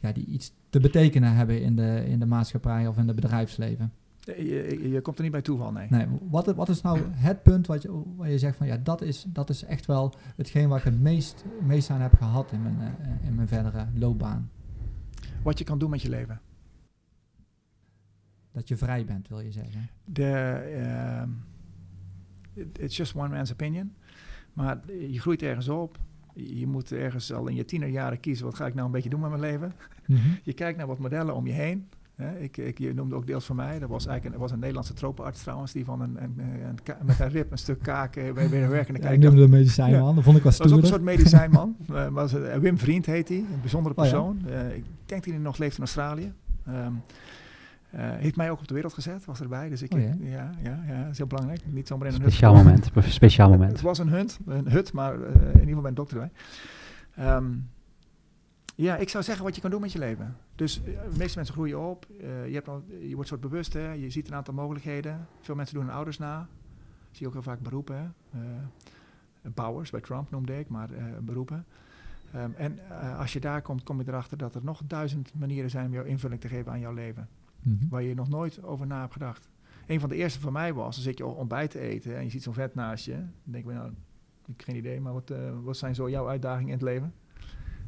ja, 0.00 0.12
die 0.12 0.26
iets 0.26 0.52
te 0.70 0.80
betekenen 0.80 1.34
hebben 1.34 1.62
in 1.62 1.76
de, 1.76 2.04
in 2.06 2.18
de 2.18 2.26
maatschappij 2.26 2.86
of 2.86 2.96
in 2.96 3.06
het 3.06 3.16
bedrijfsleven. 3.16 3.92
Je, 4.24 4.44
je, 4.44 4.88
je 4.88 5.00
komt 5.00 5.16
er 5.16 5.22
niet 5.22 5.32
bij 5.32 5.42
toeval, 5.42 5.72
nee. 5.72 5.86
Nee, 5.90 6.06
wat, 6.30 6.54
wat 6.54 6.68
is 6.68 6.80
nou 6.80 7.00
het 7.10 7.42
punt 7.42 7.66
wat 7.66 7.82
je, 7.82 8.02
waar 8.16 8.30
je 8.30 8.38
zegt 8.38 8.56
van 8.56 8.66
ja, 8.66 8.76
dat 8.76 9.02
is, 9.02 9.24
dat 9.28 9.50
is 9.50 9.64
echt 9.64 9.86
wel 9.86 10.14
hetgeen 10.36 10.68
waar 10.68 10.78
ik 10.78 10.84
het 10.84 11.00
meest, 11.00 11.44
meest 11.62 11.90
aan 11.90 12.00
heb 12.00 12.14
gehad 12.14 12.52
in 12.52 12.62
mijn, 12.62 12.78
eh, 12.80 13.26
in 13.26 13.34
mijn 13.34 13.48
verdere 13.48 13.86
loopbaan? 13.94 14.50
Wat 15.42 15.58
je 15.58 15.64
kan 15.64 15.78
doen 15.78 15.90
met 15.90 16.02
je 16.02 16.08
leven. 16.08 16.40
Dat 18.52 18.68
je 18.68 18.76
vrij 18.76 19.04
bent, 19.04 19.28
wil 19.28 19.40
je 19.40 19.52
zeggen. 19.52 19.88
De, 20.04 20.60
it- 22.54 22.78
it's 22.78 22.96
just 22.96 23.14
one 23.14 23.28
man's 23.28 23.52
opinion. 23.52 23.92
Maar 24.52 24.80
je 25.10 25.20
groeit 25.20 25.42
ergens 25.42 25.68
op 25.68 25.98
je 26.34 26.66
moet 26.66 26.92
ergens 26.92 27.32
al 27.32 27.46
in 27.48 27.54
je 27.54 27.64
tienerjaren 27.64 28.20
kiezen, 28.20 28.44
wat 28.44 28.54
ga 28.54 28.66
ik 28.66 28.74
nou 28.74 28.86
een 28.86 28.92
beetje 28.92 29.08
doen 29.10 29.20
met 29.20 29.28
mijn 29.28 29.40
leven? 29.40 29.72
Mhm. 30.06 30.20
Je 30.42 30.52
kijkt 30.52 30.78
naar 30.78 30.86
wat 30.86 30.98
modellen 30.98 31.34
om 31.34 31.46
je 31.46 31.52
heen. 31.52 31.88
Ik, 32.38 32.56
ik, 32.56 32.78
je 32.78 32.94
noemde 32.94 33.14
ook 33.14 33.26
deels 33.26 33.44
van 33.44 33.56
mij. 33.56 33.78
Dat 33.78 33.88
was 33.88 34.06
eigenlijk 34.06 34.34
een, 34.36 34.40
was 34.42 34.50
een 34.50 34.58
Nederlandse 34.58 34.92
tropenarts 34.92 35.42
trouwens, 35.42 35.72
die 35.72 35.84
van 35.84 36.00
een, 36.00 36.22
een, 36.22 36.38
een 36.38 36.78
met 37.06 37.20
een 37.20 37.28
rib 37.28 37.50
een 37.50 37.58
stuk 37.58 37.82
kaak 37.82 38.16
eh, 38.16 38.32
bij, 38.32 38.48
bij 38.48 38.62
een 38.62 38.68
werkende 38.70 39.00
Ja, 39.00 39.08
ik 39.08 39.18
noemde 39.18 39.40
de 39.40 39.48
medicijnman, 39.48 40.14
dat 40.14 40.24
vond 40.24 40.36
ik 40.36 40.42
wel 40.42 40.52
Dat 40.52 40.60
was 40.60 40.72
ook 40.72 40.80
een 40.82 40.86
soort 40.86 41.02
medicijnman. 41.02 41.76
Eh, 41.94 42.08
was, 42.08 42.32
eh, 42.34 42.56
Wim 42.56 42.78
Vriend 42.78 43.06
heet 43.06 43.28
hij, 43.28 43.36
een 43.38 43.60
bijzondere 43.60 43.94
Oh 43.96 44.04
ja. 44.04 44.10
persoon. 44.10 44.42
Eh, 44.48 44.76
ik 44.76 44.84
denk 45.06 45.24
dat 45.24 45.32
hij 45.34 45.42
nog 45.42 45.58
leeft 45.58 45.74
in 45.76 45.82
Australië. 45.82 46.32
Eh, 46.64 46.86
heeft 47.96 48.36
mij 48.36 48.50
ook 48.50 48.58
op 48.58 48.68
de 48.68 48.74
wereld 48.74 48.92
gezet, 48.92 49.24
was 49.24 49.40
erbij. 49.40 49.68
Dus 49.68 49.82
ik, 49.82 49.94
Oh 49.94 50.00
ja. 50.00 50.14
ja, 50.62 50.82
ja, 50.86 51.06
is 51.10 51.16
heel 51.18 51.26
belangrijk. 51.26 51.60
Niet 51.66 51.86
zomaar 51.86 52.06
in 52.06 52.14
een 52.14 52.20
Speciaal 52.20 52.54
moment. 52.54 52.90
Speciaal 53.08 53.50
moment. 53.50 53.72
Het 53.72 53.80
was 53.80 53.98
een 53.98 54.08
hut, 54.08 54.38
een 54.46 54.68
hut 54.68 54.92
maar 54.92 55.14
eh, 55.14 55.34
in 55.34 55.44
ieder 55.44 55.60
geval 55.66 55.80
bij 55.80 55.88
een 55.88 55.94
dokter 55.94 56.20
erbij. 56.20 56.32
Ehm, 57.14 57.52
ja, 58.74 58.96
ik 58.96 59.08
zou 59.08 59.24
zeggen 59.24 59.44
wat 59.44 59.54
je 59.54 59.60
kan 59.60 59.70
doen 59.70 59.80
met 59.80 59.92
je 59.92 59.98
leven. 59.98 60.36
Dus 60.54 60.82
eh, 60.84 60.84
de 60.84 61.18
meeste 61.18 61.36
mensen 61.36 61.54
groeien 61.54 61.80
op. 61.80 62.06
eh, 62.20 62.46
je, 62.46 62.54
hebt 62.54 62.68
al, 62.68 62.84
je 63.00 63.14
wordt 63.14 63.28
soort 63.28 63.40
bewust, 63.40 63.72
hè, 63.72 63.92
je 63.92 64.10
ziet 64.10 64.28
een 64.28 64.34
aantal 64.34 64.54
mogelijkheden. 64.54 65.26
Veel 65.40 65.54
mensen 65.54 65.74
doen 65.74 65.84
hun 65.84 65.94
ouders 65.94 66.18
na. 66.18 66.48
Zie 67.10 67.20
je 67.20 67.26
ook 67.26 67.32
heel 67.32 67.42
vaak 67.42 67.60
beroepen. 67.60 67.96
Hè. 67.96 68.38
Eh, 69.42 69.52
bouwers, 69.54 69.90
bij 69.90 70.00
Trump 70.00 70.30
noemde 70.30 70.58
ik, 70.58 70.68
maar 70.68 70.90
eh, 70.90 71.04
beroepen. 71.20 71.66
Ehm, 72.32 72.50
en 72.56 72.78
eh, 72.88 73.18
als 73.18 73.32
je 73.32 73.40
daar 73.40 73.62
komt, 73.62 73.82
kom 73.82 73.98
je 73.98 74.08
erachter 74.08 74.38
dat 74.38 74.54
er 74.54 74.64
nog 74.64 74.82
duizend 74.86 75.32
manieren 75.34 75.70
zijn 75.70 75.86
om 75.86 75.92
jouw 75.92 76.04
invulling 76.04 76.40
te 76.40 76.48
geven 76.48 76.72
aan 76.72 76.80
jouw 76.80 76.92
leven 76.92 77.28
Mhm. 77.62 77.88
waar 77.90 78.02
je 78.02 78.14
nog 78.14 78.28
nooit 78.28 78.62
over 78.62 78.86
na 78.86 79.00
hebt 79.00 79.12
gedacht. 79.12 79.48
Een 79.86 80.00
van 80.00 80.08
de 80.08 80.14
eerste 80.16 80.40
van 80.40 80.52
mij 80.52 80.72
was, 80.74 80.94
dan 80.94 81.04
zit 81.04 81.18
je 81.18 81.26
ontbijt 81.26 81.70
te 81.70 81.78
eten 81.80 82.16
en 82.16 82.24
je 82.24 82.30
ziet 82.30 82.42
zo'n 82.42 82.54
vet 82.54 82.74
naast 82.74 83.04
je. 83.04 83.12
Dan 83.16 83.26
denk 83.52 83.64
ik, 83.68 83.72
nou, 83.74 83.86
ik 83.88 83.94
heb 84.46 84.60
geen 84.60 84.76
idee, 84.76 85.00
maar 85.00 85.12
wat, 85.12 85.30
eh, 85.30 85.38
wat 85.62 85.76
zijn 85.76 85.94
zo 85.94 86.10
jouw 86.10 86.28
uitdagingen 86.28 86.66
in 86.68 86.74
het 86.74 86.82
leven? 86.82 87.12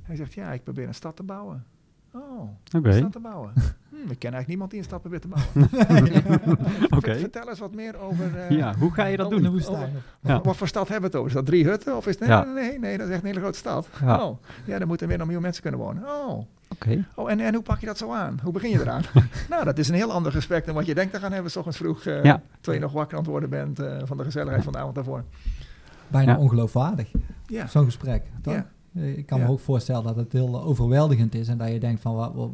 Hij 0.02 0.16
zegt, 0.16 0.34
ja, 0.34 0.52
ik 0.52 0.62
probeer 0.64 0.86
een 0.86 0.94
stad 0.94 1.16
te 1.16 1.22
bouwen. 1.22 1.64
Oh, 2.12 2.48
een 2.70 2.92
stad 2.92 3.12
te 3.12 3.20
bouwen. 3.20 3.52
Hm, 3.94 4.10
ik 4.10 4.18
ken 4.18 4.32
eigenlijk 4.32 4.46
niemand 4.48 4.70
die 4.70 4.78
een 4.78 4.84
stad 4.84 5.01
probeert 5.01 5.22
te 5.22 5.28
bouwen. 5.28 5.68
Oké. 6.98 7.18
Vertel 7.18 7.48
eens 7.48 7.59
wat 7.59 7.74
meer 7.74 7.98
over... 7.98 8.36
eh, 8.38 8.51
Ja, 8.51 8.74
hoe 8.78 8.92
ga 8.92 9.05
je 9.05 9.16
dat 9.16 9.26
Oh, 9.26 9.32
In 9.32 9.38
de 9.38 9.44
doen? 9.44 9.52
woestijn. 9.52 9.92
Ja. 10.20 10.40
Wat 10.40 10.56
voor 10.56 10.68
stad 10.68 10.88
hebben 10.88 11.10
we 11.10 11.16
het 11.16 11.16
over? 11.16 11.28
Is 11.28 11.34
dat 11.36 11.46
drie 11.46 11.64
hutten? 11.64 11.96
Of 11.96 12.06
is 12.06 12.10
het... 12.12 12.20
Nee, 12.20 12.28
Ja. 12.28 12.44
nee, 12.44 12.55
nee, 12.55 12.78
nee, 12.78 12.98
dat 12.98 13.06
is 13.09 13.12
echt 13.12 13.22
een 13.22 13.28
hele 13.28 13.40
grote 13.40 13.59
stad. 13.59 13.88
Ja. 14.01 14.24
Oh, 14.26 14.38
ja, 14.66 14.78
daar 14.78 14.86
moeten 14.86 15.09
weer 15.09 15.16
een 15.20 15.24
miljoen 15.26 15.42
mensen 15.42 15.62
kunnen 15.62 15.80
wonen. 15.80 16.02
Oh, 16.02 16.44
Oké. 16.74 17.05
Oh, 17.14 17.30
en, 17.30 17.40
en 17.40 17.55
hoe 17.55 17.62
pak 17.62 17.80
je 17.80 17.86
dat 17.86 17.98
zo 17.98 18.12
aan? 18.12 18.38
Hoe 18.42 18.52
begin 18.52 18.70
je 18.70 18.80
eraan? 18.80 19.02
nou, 19.51 19.64
dat 19.64 19.78
is 19.78 19.88
een 19.88 19.94
heel 19.94 20.12
ander 20.12 20.32
gesprek 20.32 20.66
dan 20.66 20.74
wat 20.74 20.86
je 20.86 20.94
denkt 20.94 21.12
te 21.12 21.18
gaan 21.18 21.32
hebben, 21.32 21.51
s 21.51 21.56
ochtends 21.56 21.78
vroeg, 21.78 22.05
eh, 22.05 22.22
Ja. 22.24 22.42
terwijl 22.60 22.76
je 22.78 22.84
nog 22.84 22.92
wakker 22.94 23.16
aan 23.16 23.22
het 23.22 23.30
worden 23.32 23.51
bent 23.51 23.78
eh, 23.78 23.96
van 24.05 24.16
de 24.16 24.24
gezelligheid 24.24 24.64
van 24.64 24.72
de 24.72 24.78
avond 24.78 24.94
daarvoor. 24.94 25.24
Bijna 26.09 26.32
Ja. 26.32 26.38
ongeloofwaardig, 26.38 27.10
Ja, 27.46 27.66
zo'n 27.66 27.84
gesprek. 27.84 28.22
toch? 28.42 28.55
ja, 28.55 28.66
Eh, 28.96 29.18
Ik 29.18 29.26
kan 29.26 29.38
Ja. 29.38 29.44
me 29.46 29.51
ook 29.51 29.60
voorstellen 29.60 30.02
dat 30.02 30.16
het 30.16 30.32
heel 30.32 30.62
overweldigend 30.62 31.34
is 31.34 31.48
en 31.48 31.59
dat 31.59 31.68
je 31.68 31.78
denkt 31.80 32.01
van, 32.01 32.14
wa- 32.14 32.32
wa- 32.32 32.48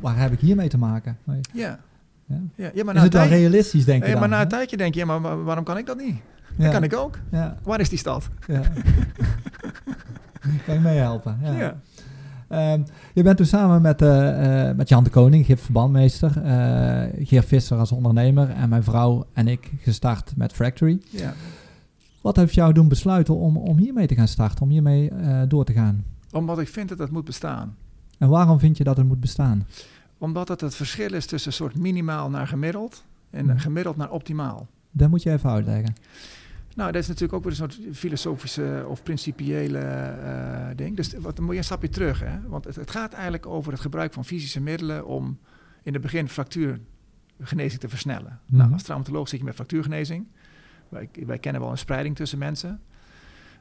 waar 0.00 0.18
heb 0.18 0.32
ik 0.32 0.40
hiermee 0.40 0.68
te 0.68 0.78
maken? 0.78 1.18
Ja. 1.52 1.78
Ja. 2.26 2.40
Ja, 2.56 2.64
maar, 2.64 2.70
is 2.74 2.82
na 2.84 2.90
een 2.90 2.96
het 2.98 3.12
wel 3.12 3.26
realistisch, 3.26 3.84
denk 3.84 4.04
je 4.04 4.10
ja, 4.10 4.18
maar 4.18 4.28
na 4.28 4.40
een 4.40 4.48
tijdje 4.48 4.76
denk 4.76 4.94
je, 4.94 5.00
ja, 5.00 5.06
maar 5.06 5.20
wa- 5.20 5.36
waarom 5.36 5.64
kan 5.64 5.78
ik 5.78 5.86
dat 5.86 5.96
niet? 5.96 6.16
Ja. 6.56 6.64
Dat 6.64 6.72
kan 6.72 6.82
ik 6.82 6.94
ook. 6.96 7.18
Ja, 7.30 7.56
Waar 7.62 7.80
is 7.80 7.88
die 7.88 7.98
stad? 7.98 8.28
ja. 8.46 8.60
kan 10.66 10.74
je 10.74 10.80
meehelpen. 10.80 11.38
Ja. 11.42 11.80
Ehm, 12.54 12.82
je 13.14 13.22
bent 13.22 13.36
toen 13.36 13.46
samen 13.46 13.82
met, 13.82 14.02
eh, 14.02 14.68
eh, 14.68 14.76
met 14.76 14.88
Jan 14.88 15.04
de 15.04 15.10
Koning, 15.10 15.46
gipsverbandmeester, 15.46 16.42
eh 16.42 17.26
Geer 17.26 17.42
Visser 17.42 17.78
als 17.78 17.92
ondernemer 17.92 18.50
en 18.50 18.68
mijn 18.68 18.82
vrouw 18.82 19.26
en 19.32 19.48
ik 19.48 19.70
gestart 19.80 20.32
met 20.36 20.52
Factory. 20.52 21.00
Ja. 21.10 21.34
Wat 22.20 22.36
heeft 22.36 22.54
jou 22.54 22.72
doen 22.72 22.88
besluiten 22.88 23.36
om, 23.36 23.56
om 23.56 23.76
hiermee 23.78 24.06
te 24.06 24.14
gaan 24.14 24.28
starten, 24.28 24.62
om 24.62 24.70
hiermee 24.70 25.10
door 25.48 25.64
te 25.64 25.72
gaan? 25.72 26.04
Omdat 26.32 26.58
ik 26.58 26.68
vind 26.68 26.88
dat 26.88 26.98
dat 26.98 27.10
moet 27.10 27.24
bestaan. 27.24 27.76
En 28.18 28.28
waarom 28.28 28.58
vind 28.58 28.76
je 28.76 28.84
dat 28.84 28.96
het 28.96 29.06
moet 29.06 29.20
bestaan? 29.20 29.66
Omdat 30.18 30.48
het 30.48 30.60
het 30.60 30.74
verschil 30.74 31.12
is 31.12 31.26
tussen 31.26 31.50
een 31.50 31.56
soort 31.56 31.76
minimaal 31.78 32.30
naar 32.30 32.46
gemiddeld 32.46 33.04
en 33.30 33.44
Mhm. 33.46 33.56
gemiddeld 33.58 33.96
naar 33.96 34.10
optimaal. 34.10 34.66
Dat 34.90 35.10
moet 35.10 35.22
je 35.22 35.32
even 35.32 35.50
uitleggen. 35.50 35.94
Nou, 36.74 36.92
dat 36.92 37.02
is 37.02 37.08
natuurlijk 37.08 37.32
ook 37.32 37.42
weer 37.42 37.50
een 37.50 37.70
soort 37.70 37.96
filosofische 37.96 38.84
of 38.88 39.02
principiële 39.02 39.78
eh, 39.78 40.76
ding. 40.76 40.96
Dus 40.96 41.14
wat, 41.18 41.36
dan 41.36 41.44
moet 41.44 41.54
je 41.54 41.58
een 41.58 41.64
stapje 41.64 41.88
terug. 41.88 42.20
Hè? 42.20 42.40
Want 42.48 42.64
het, 42.64 42.76
het 42.76 42.90
gaat 42.90 43.12
eigenlijk 43.12 43.46
over 43.46 43.72
het 43.72 43.80
gebruik 43.80 44.12
van 44.12 44.24
fysische 44.24 44.60
middelen 44.60 45.06
om 45.06 45.38
in 45.82 45.92
het 45.92 46.02
begin 46.02 46.28
fractuurgenezing 46.28 47.80
te 47.80 47.88
versnellen. 47.88 48.40
Mhm. 48.46 48.56
Nou, 48.56 48.72
als 48.72 48.82
traumatoloog 48.82 49.28
zit 49.28 49.38
je 49.38 49.44
met 49.44 49.54
fractuurgenezing. 49.54 50.26
Wij, 50.88 51.08
wij 51.26 51.38
kennen 51.38 51.60
wel 51.60 51.70
een 51.70 51.78
spreiding 51.78 52.16
tussen 52.16 52.38
mensen. 52.38 52.80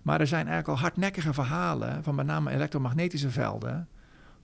Maar 0.01 0.19
er 0.19 0.27
zijn 0.27 0.47
eigenlijk 0.47 0.77
al 0.77 0.83
hardnekkige 0.83 1.33
verhalen 1.33 2.03
van 2.03 2.15
met 2.15 2.25
name 2.25 2.51
elektromagnetische 2.51 3.29
velden 3.29 3.87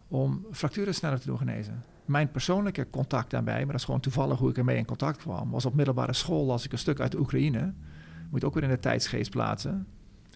om 0.07 0.45
fracturen 0.51 0.93
sneller 0.93 1.19
te 1.19 1.25
doen 1.25 1.37
genezen. 1.37 1.83
Mijn 2.05 2.31
persoonlijke 2.31 2.87
contact 2.89 3.29
daarbij, 3.29 3.57
maar 3.57 3.65
dat 3.65 3.75
is 3.75 3.83
gewoon 3.83 3.99
toevallig 3.99 4.39
hoe 4.39 4.49
ik 4.49 4.57
ermee 4.57 4.77
in 4.77 4.85
contact 4.85 5.17
kwam, 5.17 5.49
was 5.49 5.65
op 5.65 5.73
middelbare 5.73 6.13
school 6.13 6.51
als 6.51 6.65
ik 6.65 6.71
een 6.71 6.77
stuk 6.77 6.99
uit 6.99 7.11
de 7.11 7.19
Oekraïne. 7.19 7.73
Moet 8.29 8.41
je 8.41 8.47
ook 8.47 8.53
weer 8.53 8.63
in 8.63 8.69
de 8.69 8.79
tijdsgeest 8.79 9.29
plaatsen. 9.29 9.87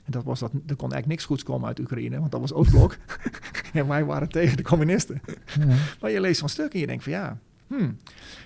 En 0.03 0.11
dat 0.11 0.23
was 0.23 0.39
dat, 0.39 0.51
er 0.51 0.59
kon 0.59 0.91
eigenlijk 0.91 1.07
niks 1.07 1.25
goeds 1.25 1.43
komen 1.43 1.67
uit 1.67 1.79
Oekraïne, 1.79 2.19
want 2.19 2.31
dat 2.31 2.39
was 2.41 2.53
Oostblok. 2.53 2.97
en 3.73 3.87
wij 3.87 4.05
waren 4.05 4.29
tegen 4.29 4.57
de 4.57 4.63
communisten. 4.63 5.21
Ja. 5.59 5.75
Maar 6.01 6.11
je 6.11 6.21
leest 6.21 6.39
zo'n 6.39 6.49
stuk 6.49 6.73
en 6.73 6.79
je 6.79 6.87
denkt 6.87 7.03
van 7.03 7.11
ja. 7.11 7.37
Hmm. 7.67 7.97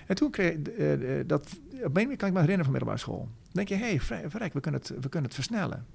En 0.06 0.14
toen 0.14 0.30
kreeg 0.30 0.56
eh, 0.62 1.18
eh, 1.18 1.26
dat. 1.26 1.58
Op 1.72 1.84
een 1.84 1.92
manier 1.92 2.16
kan 2.16 2.28
ik 2.28 2.34
me 2.34 2.40
herinneren 2.40 2.64
van 2.64 2.72
middelbare 2.72 2.98
school. 2.98 3.18
Dan 3.18 3.52
denk 3.52 3.68
je, 3.68 3.74
hé, 3.74 3.90
hey, 3.90 4.00
vrij- 4.00 4.50
we 4.52 4.60
kunnen, 4.60 4.80
het, 4.80 4.88
we 4.88 5.08
kunnen 5.08 5.22
het 5.22 5.34
versnellen. 5.34 5.86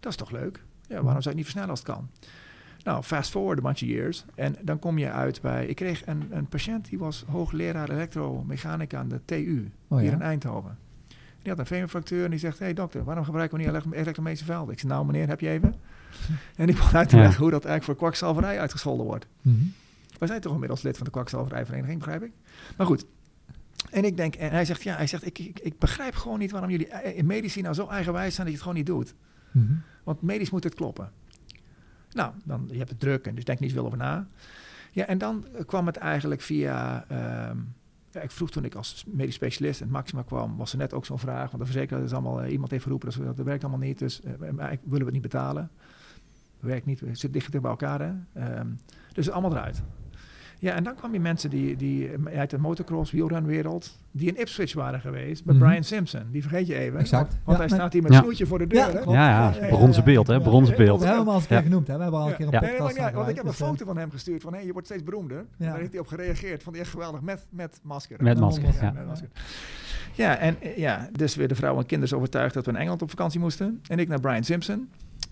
Dat 0.00 0.12
is 0.12 0.16
toch 0.16 0.30
leuk? 0.30 0.64
Ja, 0.88 1.02
waarom 1.02 1.22
zou 1.22 1.22
je 1.22 1.28
het 1.28 1.34
niet 1.34 1.44
versnellen 1.44 1.70
als 1.70 1.78
het 1.78 1.88
kan? 1.88 2.08
Nou, 2.84 3.02
fast 3.02 3.30
forward 3.30 3.58
a 3.58 3.62
bunch 3.62 3.82
of 3.82 3.88
years. 3.88 4.24
En 4.34 4.56
dan 4.62 4.78
kom 4.78 4.98
je 4.98 5.10
uit 5.10 5.40
bij. 5.40 5.66
Ik 5.66 5.76
kreeg 5.76 6.06
een, 6.06 6.26
een 6.30 6.46
patiënt 6.46 6.88
die 6.88 6.98
was 6.98 7.24
hoogleraar 7.26 7.90
elektromechanica 7.90 8.98
aan 8.98 9.08
de 9.08 9.20
TU 9.24 9.70
Oh, 9.88 9.98
hier 9.98 10.12
in 10.12 10.22
Eindhoven. 10.22 10.78
Die 11.48 11.56
had 11.56 11.66
een 11.66 11.74
femurfractuur 11.74 12.24
en 12.24 12.30
die 12.30 12.38
zegt: 12.38 12.58
Hé 12.58 12.64
hey, 12.64 12.74
dokter, 12.74 13.04
waarom 13.04 13.24
gebruiken 13.24 13.56
we 13.58 13.62
niet 13.64 13.72
elektro- 13.72 13.92
elektromagnetische 13.92 14.44
velden? 14.52 14.72
Ik 14.74 14.80
zeg: 14.80 14.90
Nou, 14.90 15.06
meneer, 15.06 15.28
heb 15.28 15.40
je 15.40 15.48
even? 15.48 15.74
En 16.56 16.66
die 16.66 16.74
begon 16.74 16.96
uit 16.98 17.08
te 17.08 17.16
Ja. 17.16 17.22
leggen 17.22 17.40
hoe 17.42 17.50
dat 17.50 17.64
eigenlijk 17.64 17.84
voor 17.84 18.08
kwakzalverij 18.08 18.60
uitgescholden 18.60 19.06
wordt. 19.06 19.26
Mhm. 19.42 19.56
Wij 20.18 20.28
zijn 20.28 20.40
toch 20.40 20.52
inmiddels 20.52 20.82
lid 20.82 20.96
van 20.96 21.04
de 21.04 21.10
kwakzalverijvereniging, 21.12 21.98
begrijp 21.98 22.22
ik? 22.22 22.32
Maar 22.76 22.86
goed. 22.86 23.04
En 23.90 24.04
ik 24.04 24.16
denk, 24.16 24.34
en 24.34 24.50
hij 24.50 24.64
zegt, 24.64 24.82
ja, 24.82 24.96
hij 24.96 25.06
zegt, 25.06 25.26
ik, 25.26 25.38
ik, 25.38 25.58
ik 25.58 25.78
begrijp 25.78 26.14
gewoon 26.14 26.38
niet 26.38 26.50
waarom 26.50 26.70
jullie 26.70 26.88
eh, 26.88 27.18
in 27.18 27.26
medici 27.26 27.60
nou 27.60 27.74
zo 27.74 27.86
eigenwijs 27.86 28.34
zijn 28.34 28.46
dat 28.46 28.56
je 28.56 28.62
het 28.62 28.62
gewoon 28.62 28.76
niet 28.76 28.86
doet. 28.86 29.14
Mhm. 29.50 29.72
Want 30.04 30.22
medisch 30.22 30.50
moet 30.50 30.64
het 30.64 30.74
kloppen. 30.74 31.10
Nou, 32.12 32.32
dan, 32.44 32.68
je 32.70 32.78
hebt 32.78 32.90
het 32.90 33.00
druk 33.00 33.26
en 33.26 33.34
dus 33.34 33.44
denk 33.44 33.60
niet 33.60 33.70
zoveel 33.70 33.86
over 33.86 33.98
na. 33.98 34.26
Ja, 34.92 35.06
en 35.06 35.18
dan 35.18 35.46
eh, 35.54 35.64
kwam 35.66 35.86
het 35.86 35.96
eigenlijk 35.96 36.40
via... 36.40 37.04
ehm, 37.08 37.56
ja, 38.10 38.20
ik 38.20 38.30
vroeg 38.30 38.50
toen 38.50 38.64
ik 38.64 38.74
als 38.74 39.04
medisch 39.06 39.34
specialist 39.34 39.80
in 39.80 39.86
het 39.86 39.94
Maxima 39.94 40.22
kwam, 40.22 40.56
was 40.56 40.72
er 40.72 40.78
net 40.78 40.94
ook 40.94 41.04
zo'n 41.04 41.18
vraag. 41.18 41.50
Want 41.50 41.58
de 41.58 41.70
verzekeraar 41.70 42.02
is 42.02 42.12
allemaal, 42.12 42.42
eh, 42.42 42.52
iemand 42.52 42.70
heeft 42.70 42.82
geroepen, 42.82 43.10
dat, 43.10 43.36
dat 43.36 43.46
werkt 43.46 43.62
allemaal 43.62 43.86
niet. 43.86 43.98
Dus 43.98 44.20
eh, 44.20 44.30
eigenlijk 44.40 44.80
willen 44.82 44.98
we 44.98 45.04
het 45.04 45.12
niet 45.12 45.22
betalen. 45.22 45.70
Werkt 46.60 46.86
niet, 46.86 47.00
het 47.00 47.18
zit 47.18 47.32
dichter 47.32 47.60
bij 47.60 47.70
elkaar. 47.70 48.00
Hè? 48.00 48.12
Ehm, 48.32 48.66
dus 49.12 49.30
allemaal 49.30 49.52
eruit. 49.52 49.82
Ja, 50.60 50.74
en 50.74 50.84
dan 50.84 50.94
kwam 50.94 51.12
je 51.12 51.20
mensen 51.20 51.50
die, 51.50 51.76
die 51.76 52.08
eh, 52.12 52.38
uit 52.38 52.50
de 52.50 52.58
motocross, 52.58 53.10
wielrenwereld, 53.12 53.98
die 54.10 54.28
in 54.28 54.40
Ipswich 54.40 54.74
waren 54.74 55.00
geweest, 55.00 55.44
met 55.44 55.56
Mhm. 55.56 55.64
Brian 55.64 55.84
Simpson. 55.84 56.22
Die 56.30 56.42
vergeet 56.42 56.66
je 56.66 56.74
even. 56.74 56.98
Exact. 56.98 57.28
Want, 57.32 57.44
want 57.44 57.58
Ja, 57.58 57.64
hij 57.66 57.76
staat 57.76 57.92
hier 57.92 58.02
met 58.02 58.12
Ja. 58.12 58.18
snoetje 58.20 58.46
voor 58.46 58.58
de 58.58 58.66
deur. 58.66 58.78
Ja, 58.78 58.90
hè? 58.92 59.00
Ja, 59.12 59.54
ja, 59.60 59.68
bronzen 59.68 60.04
beeld, 60.04 60.26
hè? 60.26 60.32
Ja. 60.34 60.38
Bronzen 60.40 60.76
We 60.76 60.82
beeld. 60.84 61.00
hebben 61.00 61.18
hem 61.18 61.28
al 61.28 61.34
eens 61.34 61.42
een 61.42 61.48
keer 61.48 61.56
Ja. 61.56 61.62
genoemd. 61.62 61.86
Hè? 61.86 61.96
We 61.96 62.02
hebben 62.02 62.20
al 62.20 62.28
een 62.28 62.34
keer 62.36 62.44
een. 62.46 62.50
Nee, 62.60 62.60
podcast 62.76 62.98
van 62.98 63.12
want 63.12 63.28
ik 63.28 63.36
heb 63.36 63.44
een 63.44 63.52
foto 63.52 63.84
van 63.84 63.96
hem 63.98 64.10
gestuurd 64.10 64.42
van 64.42 64.54
hé, 64.54 64.60
je 64.60 64.72
wordt 64.72 64.86
steeds 64.86 65.02
beroemder. 65.02 65.44
Ja. 65.56 65.66
Daar 65.70 65.78
heeft 65.78 65.90
hij 65.92 66.00
op 66.00 66.06
gereageerd. 66.06 66.62
Vond 66.62 66.74
hij 66.74 66.84
echt 66.84 66.94
geweldig 66.94 67.20
met, 67.20 67.46
met 67.50 67.80
masker. 67.82 68.22
Met 68.22 68.36
Ja, 68.38 68.44
masker, 68.44 68.74
ja. 68.80 68.90
met 68.92 69.06
masker. 69.06 69.28
Ja, 70.14 70.36
en 70.38 70.56
eh, 70.62 70.76
ja, 70.76 71.08
dus 71.12 71.34
weer 71.34 71.48
de 71.48 71.54
vrouw 71.54 71.78
en 71.78 71.86
kinderen 71.86 72.16
overtuigd 72.16 72.54
dat 72.54 72.64
we 72.66 72.70
in 72.72 72.76
Engeland 72.78 73.02
op 73.02 73.10
vakantie 73.10 73.40
moesten. 73.40 73.80
En 73.88 73.98
ik 73.98 74.08
naar 74.08 74.20
Brian 74.20 74.44
Simpson. 74.44 74.88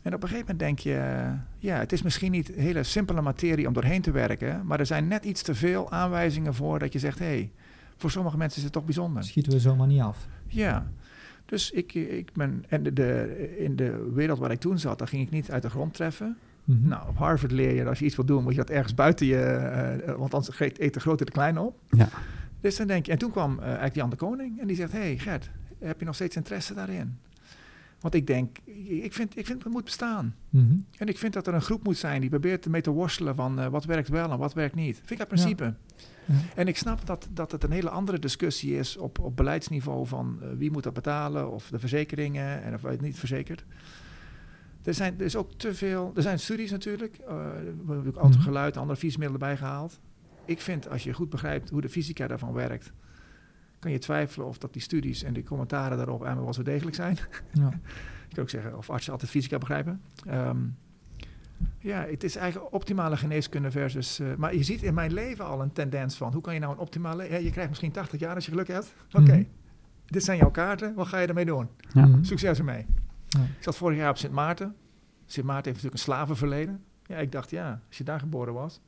En 0.06 0.14
op 0.14 0.22
een 0.22 0.28
gegeven 0.28 0.56
moment 0.56 0.58
denk 0.58 0.78
je, 0.78 0.98
eh, 0.98 1.32
ja, 1.58 1.78
het 1.78 1.92
is 1.92 2.02
misschien 2.02 2.32
niet 2.32 2.48
hele 2.54 2.82
simpele 2.82 3.20
materie 3.20 3.66
om 3.66 3.72
doorheen 3.72 4.02
te 4.02 4.10
werken. 4.10 4.66
Maar 4.66 4.80
er 4.80 4.86
zijn 4.86 5.08
net 5.08 5.24
iets 5.24 5.42
te 5.42 5.54
veel 5.54 5.90
aanwijzingen 5.90 6.54
voor 6.54 6.78
dat 6.78 6.92
je 6.92 6.98
zegt, 6.98 7.18
hé, 7.18 7.24
hey, 7.24 7.52
voor 7.96 8.10
sommige 8.10 8.36
mensen 8.36 8.58
is 8.58 8.64
het 8.64 8.72
toch 8.72 8.82
eh, 8.82 8.88
bijzonder. 8.88 9.24
Schieten 9.24 9.52
we 9.52 9.60
zomaar 9.60 9.86
niet 9.86 10.00
af. 10.00 10.26
Ja, 10.46 10.86
dus 11.44 11.70
ik, 11.70 11.94
ik 11.94 12.32
ben, 12.32 12.64
en 12.68 12.82
de, 12.82 12.92
de, 12.92 13.54
in 13.58 13.76
de 13.76 14.10
wereld 14.14 14.38
waar 14.38 14.50
ik 14.50 14.60
toen 14.60 14.78
zat, 14.78 14.98
daar 14.98 15.08
ging 15.08 15.22
ik 15.22 15.30
niet 15.30 15.50
uit 15.50 15.62
de 15.62 15.70
grond 15.70 15.94
treffen. 15.94 16.36
Mhm. 16.64 16.88
Nou, 16.88 17.08
op 17.08 17.16
Harvard 17.16 17.52
leer 17.52 17.74
je, 17.74 17.88
als 17.88 17.98
je 17.98 18.04
iets 18.04 18.16
wil 18.16 18.24
doen, 18.24 18.42
moet 18.42 18.52
je 18.52 18.58
dat 18.58 18.70
ergens 18.70 18.94
buiten 18.94 19.26
je, 19.26 19.42
eh, 19.42 20.14
want 20.14 20.34
anders 20.34 20.60
eet 20.60 20.94
de 20.94 21.00
grote 21.00 21.24
de 21.24 21.30
kleine 21.30 21.60
op. 21.60 21.78
Ja. 21.90 22.08
Dus 22.60 22.76
dan 22.76 22.86
denk 22.86 23.06
je, 23.06 23.12
en 23.12 23.18
toen 23.18 23.30
kwam 23.30 23.58
eh 23.58 23.64
eigenlijk 23.64 23.94
Jan 23.94 24.10
de 24.10 24.16
Koning 24.16 24.60
en 24.60 24.66
die 24.66 24.76
zegt, 24.76 24.92
hey 24.92 25.18
Gert, 25.18 25.50
heb 25.78 25.98
je 25.98 26.06
nog 26.06 26.14
steeds 26.14 26.36
interesse 26.36 26.74
daarin? 26.74 27.18
Want 28.06 28.18
ik 28.18 28.26
denk, 28.26 28.58
ik 29.02 29.12
vind, 29.12 29.36
ik 29.38 29.46
vind 29.46 29.64
het 29.64 29.72
moet 29.72 29.84
bestaan. 29.84 30.34
Mhm. 30.50 30.76
En 30.98 31.06
ik 31.08 31.18
vind 31.18 31.32
dat 31.32 31.46
er 31.46 31.54
een 31.54 31.62
groep 31.62 31.84
moet 31.84 31.96
zijn 31.96 32.20
die 32.20 32.30
probeert 32.30 32.64
ermee 32.64 32.80
te 32.80 32.90
worstelen 32.90 33.34
van 33.34 33.58
eh, 33.60 33.66
wat 33.66 33.84
werkt 33.84 34.08
wel 34.08 34.30
en 34.30 34.38
wat 34.38 34.52
werkt 34.54 34.74
niet. 34.74 34.96
Vind 34.96 35.10
ik 35.10 35.18
uit 35.18 35.28
principe. 35.28 35.64
Ja. 36.24 36.34
En 36.54 36.68
ik 36.68 36.76
snap 36.76 37.06
dat, 37.06 37.28
dat 37.30 37.52
het 37.52 37.64
een 37.64 37.70
hele 37.70 37.90
andere 37.90 38.18
discussie 38.18 38.78
is 38.78 38.96
op, 38.96 39.18
op 39.18 39.36
beleidsniveau 39.36 40.06
van 40.06 40.38
eh, 40.42 40.48
wie 40.56 40.70
moet 40.70 40.82
dat 40.82 40.92
betalen 40.92 41.50
of 41.52 41.68
de 41.68 41.78
verzekeringen 41.78 42.62
en 42.62 42.74
of 42.74 42.82
het 42.82 43.00
niet 43.00 43.18
verzekerd. 43.18 43.64
er 44.84 44.94
zijn 44.94 45.14
er 45.18 45.24
is 45.24 45.36
ook 45.36 45.52
te 45.52 45.74
veel. 45.74 46.12
Er 46.14 46.22
zijn 46.22 46.38
studies 46.38 46.70
natuurlijk. 46.70 47.16
eh, 47.28 47.36
er 47.36 47.74
wordt 47.84 48.18
ook 48.18 48.30
Mhm. 48.30 48.40
geluid, 48.40 48.76
andere 48.76 48.98
visiemiddelen 48.98 49.40
bijgehaald. 49.48 50.00
Ik 50.44 50.60
vind 50.60 50.88
als 50.90 51.02
je 51.04 51.12
goed 51.12 51.30
begrijpt 51.30 51.70
hoe 51.70 51.80
de 51.80 51.88
fysica 51.88 52.26
daarvan 52.26 52.52
werkt, 52.52 52.92
kan 53.86 53.94
je 53.94 54.00
twijfelen 54.00 54.46
of 54.46 54.58
dat 54.58 54.72
die 54.72 54.82
studies 54.82 55.22
en 55.22 55.32
die 55.32 55.42
commentaren 55.42 55.96
daarop 55.96 56.24
eigenlijk 56.24 56.44
wel 56.44 56.64
zo 56.64 56.70
degelijk 56.70 56.96
zijn. 56.96 57.18
Ja. 57.52 57.70
Je 58.28 58.34
kan 58.34 58.42
ook 58.42 58.50
zeggen 58.50 58.76
of 58.76 58.90
artsen 58.90 59.12
altijd 59.12 59.30
fysica 59.30 59.58
begrijpen. 59.58 60.00
Ehm, 60.26 60.58
ja, 61.78 62.04
het 62.10 62.24
is 62.24 62.36
eigenlijk 62.36 62.74
optimale 62.74 63.16
geneeskunde 63.16 63.70
versus. 63.70 64.18
eh, 64.18 64.34
maar 64.36 64.54
je 64.54 64.62
ziet 64.62 64.82
in 64.82 64.94
mijn 64.94 65.12
leven 65.12 65.44
al 65.44 65.62
een 65.62 65.72
tendens 65.72 66.16
van 66.16 66.32
hoe 66.32 66.42
kan 66.42 66.54
je 66.54 66.60
nou 66.60 66.72
een 66.72 66.78
optimale. 66.78 67.30
Ja, 67.30 67.36
je 67.36 67.50
krijgt 67.50 67.68
misschien 67.68 67.90
80 67.92 68.20
jaar 68.20 68.34
als 68.34 68.44
je 68.44 68.50
geluk 68.50 68.68
hebt. 68.68 68.94
Oké, 69.12 69.20
Mhm. 69.32 69.42
dit 70.06 70.24
zijn 70.24 70.38
jouw 70.38 70.50
kaarten. 70.50 70.94
Wat 70.94 71.06
ga 71.06 71.18
je 71.18 71.26
ermee 71.26 71.44
doen? 71.44 71.68
Ja. 71.92 72.06
Mhm. 72.06 72.22
Succes 72.24 72.58
ermee. 72.58 72.86
Ja. 73.28 73.40
Ik 73.40 73.62
zat 73.62 73.76
vorig 73.76 73.98
jaar 73.98 74.10
op 74.10 74.16
Sint 74.18 74.32
Maarten. 74.32 74.74
Sint 75.26 75.46
Maarten 75.46 75.72
heeft 75.72 75.82
natuurlijk 75.84 75.94
een 75.94 76.12
slavenverleden. 76.14 76.84
Ja, 77.06 77.16
ik 77.16 77.32
dacht, 77.32 77.50
ja, 77.50 77.80
als 77.88 77.98
je 77.98 78.04
daar 78.04 78.20
geboren 78.20 78.52
was, 78.54 78.80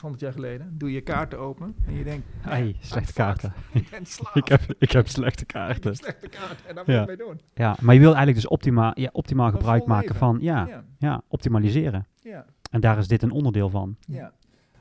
100 0.00 0.22
jaar 0.22 0.32
geleden, 0.32 0.74
doe 0.78 0.92
je 0.92 1.00
kaarten 1.00 1.38
open 1.38 1.74
en 1.86 1.94
je 1.94 2.04
denkt, 2.04 2.26
Ai, 2.44 2.76
slechte 2.80 3.12
kaarten. 3.12 3.52
ik 3.72 3.88
ben 3.90 4.06
slaaf. 4.16 4.34
Ik 4.34 4.48
heb, 4.48 4.60
ik 4.78 4.90
heb 4.92 5.08
slechte 5.08 5.42
Ik 5.42 5.50
heb 5.50 5.62
kaarten. 5.62 5.96
slechte 5.96 6.28
kaarten 6.28 6.56
en 6.68 6.74
daar 6.74 6.84
moet 6.86 6.94
Ja. 6.94 7.00
je 7.00 7.06
mee 7.06 7.16
doen. 7.16 7.40
Ja, 7.54 7.76
maar 7.80 7.94
je 7.94 8.00
wil 8.00 8.14
eigenlijk 8.14 8.36
dus 8.40 8.48
optimaal, 8.50 8.92
ja, 9.00 9.08
optimaal 9.12 9.50
gebruik 9.50 9.86
maken 9.86 10.02
leven. 10.02 10.16
van, 10.18 10.38
ja, 10.40 10.66
ja, 10.66 10.84
ja, 10.98 11.22
optimaliseren. 11.28 12.06
ja. 12.22 12.44
En 12.70 12.80
daar 12.80 12.98
is 12.98 13.08
dit 13.08 13.22
een 13.22 13.30
onderdeel 13.30 13.70
van. 13.70 13.96
Ja. 14.06 14.32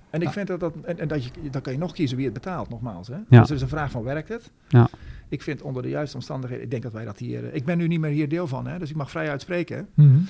En 0.10 0.22
ik 0.22 0.28
Ja. 0.28 0.34
vind 0.34 0.48
dat 0.48 0.60
dat, 0.60 0.76
en, 0.84 1.00
en 1.00 1.08
dat 1.08 1.24
je, 1.26 1.32
dan 1.52 1.62
kan 1.62 1.74
je 1.74 1.80
nog 1.80 1.92
kiezen 1.94 2.16
wie 2.18 2.26
het 2.26 2.34
betaalt, 2.34 2.70
nogmaals. 2.70 3.08
Hè? 3.08 3.16
Ja. 3.30 3.40
Dus 3.40 3.50
er 3.50 3.56
is 3.56 3.62
een 3.62 3.68
vraag 3.68 3.92
van, 3.92 4.04
werkt 4.04 4.30
het? 4.30 4.52
Ja. 4.68 4.88
Ik 5.30 5.42
vind 5.42 5.62
onder 5.62 5.84
de 5.84 5.90
juiste 5.90 6.16
omstandigheden, 6.16 6.64
ik 6.64 6.72
denk 6.72 6.84
dat 6.84 6.94
wij 6.94 7.06
dat 7.06 7.18
hier, 7.18 7.46
eh, 7.50 7.56
ik 7.56 7.66
ben 7.66 7.78
nu 7.78 7.88
niet 7.88 8.00
meer 8.00 8.12
hier 8.12 8.30
deel 8.30 8.48
van, 8.48 8.68
hè, 8.68 8.80
dus 8.80 8.90
ik 8.90 8.96
mag 8.96 9.10
vrij 9.10 9.30
uitspreken. 9.30 9.90
Weet 9.96 10.24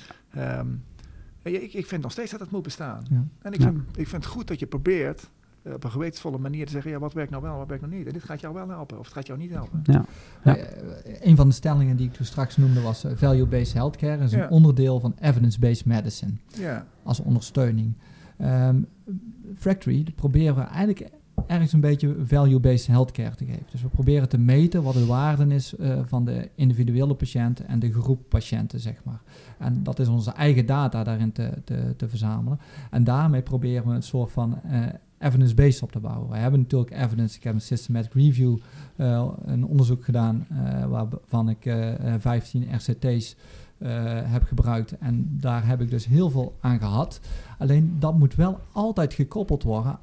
je, 1.52 1.62
ik, 1.62 1.72
ik 1.72 1.86
vind 1.86 2.02
nog 2.02 2.12
steeds 2.12 2.30
dat 2.30 2.40
het 2.40 2.50
moet 2.50 2.62
bestaan. 2.62 3.04
Ja. 3.10 3.24
En 3.42 3.52
ik, 3.52 3.60
Ja. 3.60 3.66
vind, 3.66 3.78
ik 3.96 4.08
vind 4.08 4.24
het 4.24 4.32
goed 4.32 4.48
dat 4.48 4.58
je 4.58 4.66
probeert 4.66 5.30
eh, 5.62 5.72
op 5.72 5.84
een 5.84 5.90
gewetensvolle 5.90 6.38
manier 6.38 6.66
te 6.66 6.72
zeggen, 6.72 6.90
ja, 6.90 6.98
wat 6.98 7.12
werkt 7.12 7.30
nou 7.30 7.42
wel, 7.42 7.56
wat 7.56 7.68
werkt 7.68 7.82
nou 7.82 7.96
niet. 7.96 8.06
En 8.06 8.12
dit 8.12 8.24
gaat 8.24 8.40
jou 8.40 8.54
wel 8.54 8.68
helpen, 8.68 8.98
of 8.98 9.04
het 9.04 9.14
gaat 9.14 9.26
jou 9.26 9.38
niet 9.38 9.50
helpen. 9.50 9.80
Ja. 9.84 10.04
Ja. 10.44 10.56
Eh, 10.56 10.66
een 11.20 11.36
van 11.36 11.48
de 11.48 11.54
stellingen 11.54 11.96
die 11.96 12.06
ik 12.06 12.12
toen 12.12 12.26
straks 12.26 12.56
noemde 12.56 12.80
was 12.80 13.04
eh, 13.04 13.12
value-based 13.14 13.72
healthcare 13.74 14.24
is 14.24 14.30
Ja. 14.32 14.44
een 14.44 14.50
onderdeel 14.50 15.00
van 15.00 15.14
evidence-based 15.20 15.84
medicine 15.86 16.32
Ja, 16.48 16.86
als 17.02 17.20
ondersteuning. 17.20 17.92
Ehm 18.38 18.76
Fractory 19.58 20.02
dat 20.04 20.14
proberen 20.14 20.54
we 20.54 20.60
eigenlijk 20.60 21.08
ergens 21.46 21.72
een 21.72 21.80
beetje 21.80 22.16
value-based 22.24 22.86
healthcare 22.86 23.34
te 23.34 23.44
geven. 23.44 23.66
Dus 23.70 23.82
we 23.82 23.88
proberen 23.88 24.28
te 24.28 24.38
meten 24.38 24.82
wat 24.82 24.94
de 24.94 25.06
waarde 25.06 25.54
is 25.54 25.76
eh, 25.76 25.98
van 26.04 26.24
de 26.24 26.48
individuele 26.54 27.14
patiënt 27.14 27.64
en 27.64 27.78
de 27.78 27.92
groep 27.92 28.20
patiënten, 28.28 28.80
zeg 28.80 29.04
maar. 29.04 29.20
En 29.58 29.82
dat 29.82 29.98
is 29.98 30.08
onze 30.08 30.30
eigen 30.30 30.66
data 30.66 31.04
daarin 31.04 31.32
te, 31.32 31.50
te, 31.96 32.08
verzamelen. 32.08 32.58
En 32.90 33.04
daarmee 33.04 33.42
proberen 33.42 33.88
we 33.88 33.94
een 33.94 34.02
soort 34.02 34.32
van 34.32 34.62
eh, 34.62 34.82
evidence-based 35.18 35.82
op 35.82 35.92
te 35.92 36.00
bouwen. 36.00 36.30
We 36.30 36.36
hebben 36.36 36.60
natuurlijk 36.60 36.90
evidence. 36.90 37.36
Ik 37.36 37.42
heb 37.42 37.54
een 37.54 37.60
systematic 37.60 38.12
review, 38.12 38.56
eh, 38.96 39.28
een 39.44 39.66
onderzoek 39.66 40.04
gedaan 40.04 40.46
waarvan 40.88 41.48
ik 41.48 41.66
eh, 41.66 42.14
eh, 42.14 42.20
15 42.20 42.68
RCT's 42.70 43.36
heb 44.24 44.42
gebruikt. 44.42 44.98
En 44.98 45.36
daar 45.40 45.66
heb 45.66 45.80
ik 45.80 45.90
dus 45.90 46.06
heel 46.06 46.30
veel 46.30 46.56
aan 46.60 46.78
gehad. 46.78 47.20
Alleen 47.58 47.96
dat 47.98 48.18
moet 48.18 48.34
wel 48.34 48.60
altijd 48.72 49.14
gekoppeld 49.14 49.62
worden 49.62 49.98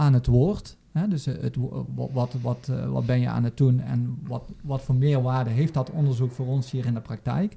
aan 0.00 0.12
het 0.14 0.26
woord. 0.26 0.76
Hè? 0.92 1.08
Dus 1.08 1.26
eh, 1.26 1.34
het, 1.40 1.56
wo- 1.56 1.86
wat, 1.94 2.10
wat, 2.12 2.34
wat, 2.42 2.68
eh, 2.70 2.90
wat 2.90 3.06
ben 3.06 3.20
je 3.20 3.28
aan 3.28 3.44
het 3.44 3.56
doen 3.56 3.80
en 3.80 4.18
wat, 4.26 4.42
wat 4.62 4.82
voor 4.82 4.94
meerwaarde 4.94 5.50
heeft 5.50 5.74
dat 5.74 5.90
onderzoek 5.90 6.32
voor 6.32 6.46
ons 6.46 6.70
hier 6.70 6.86
in 6.86 6.94
de 6.94 7.00
praktijk? 7.00 7.56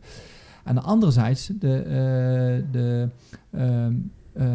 En 0.64 0.84
anderzijds, 0.84 1.52
de, 1.60 1.78
eh, 1.78 2.72
de, 2.72 3.10
ehm, 3.52 3.94
eh, 4.34 4.45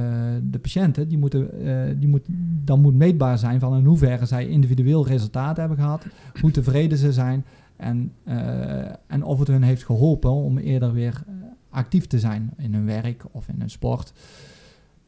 de 0.51 0.59
patiënten, 0.59 1.09
die 1.09 1.19
moeten, 1.19 1.65
eh, 1.67 1.95
die 1.99 2.09
moet, 2.09 2.25
dan 2.65 2.81
moet 2.81 2.95
meetbaar 2.95 3.39
zijn 3.39 3.61
van 3.61 3.77
in 3.77 3.85
hoeverre 3.85 4.27
zij 4.27 4.47
individueel 4.49 5.07
resultaat 5.07 5.57
hebben 5.57 5.77
gehad, 5.77 6.07
hoe 6.41 6.51
tevreden 6.51 6.99
ze 6.99 7.13
zijn 7.13 7.45
en, 7.77 8.13
eh, 8.25 8.79
en 9.07 9.23
of 9.25 9.39
het 9.39 9.49
hun 9.49 9.63
heeft 9.63 9.85
geholpen 9.85 10.31
om 10.31 10.59
eerder 10.59 10.93
weer 10.93 11.23
eh, 11.27 11.35
actief 11.71 12.07
te 12.07 12.19
zijn 12.19 12.51
in 12.57 12.75
hun 12.75 12.85
werk 12.87 13.25
of 13.31 13.49
in 13.49 13.55
hun 13.59 13.71
sport. 13.71 14.13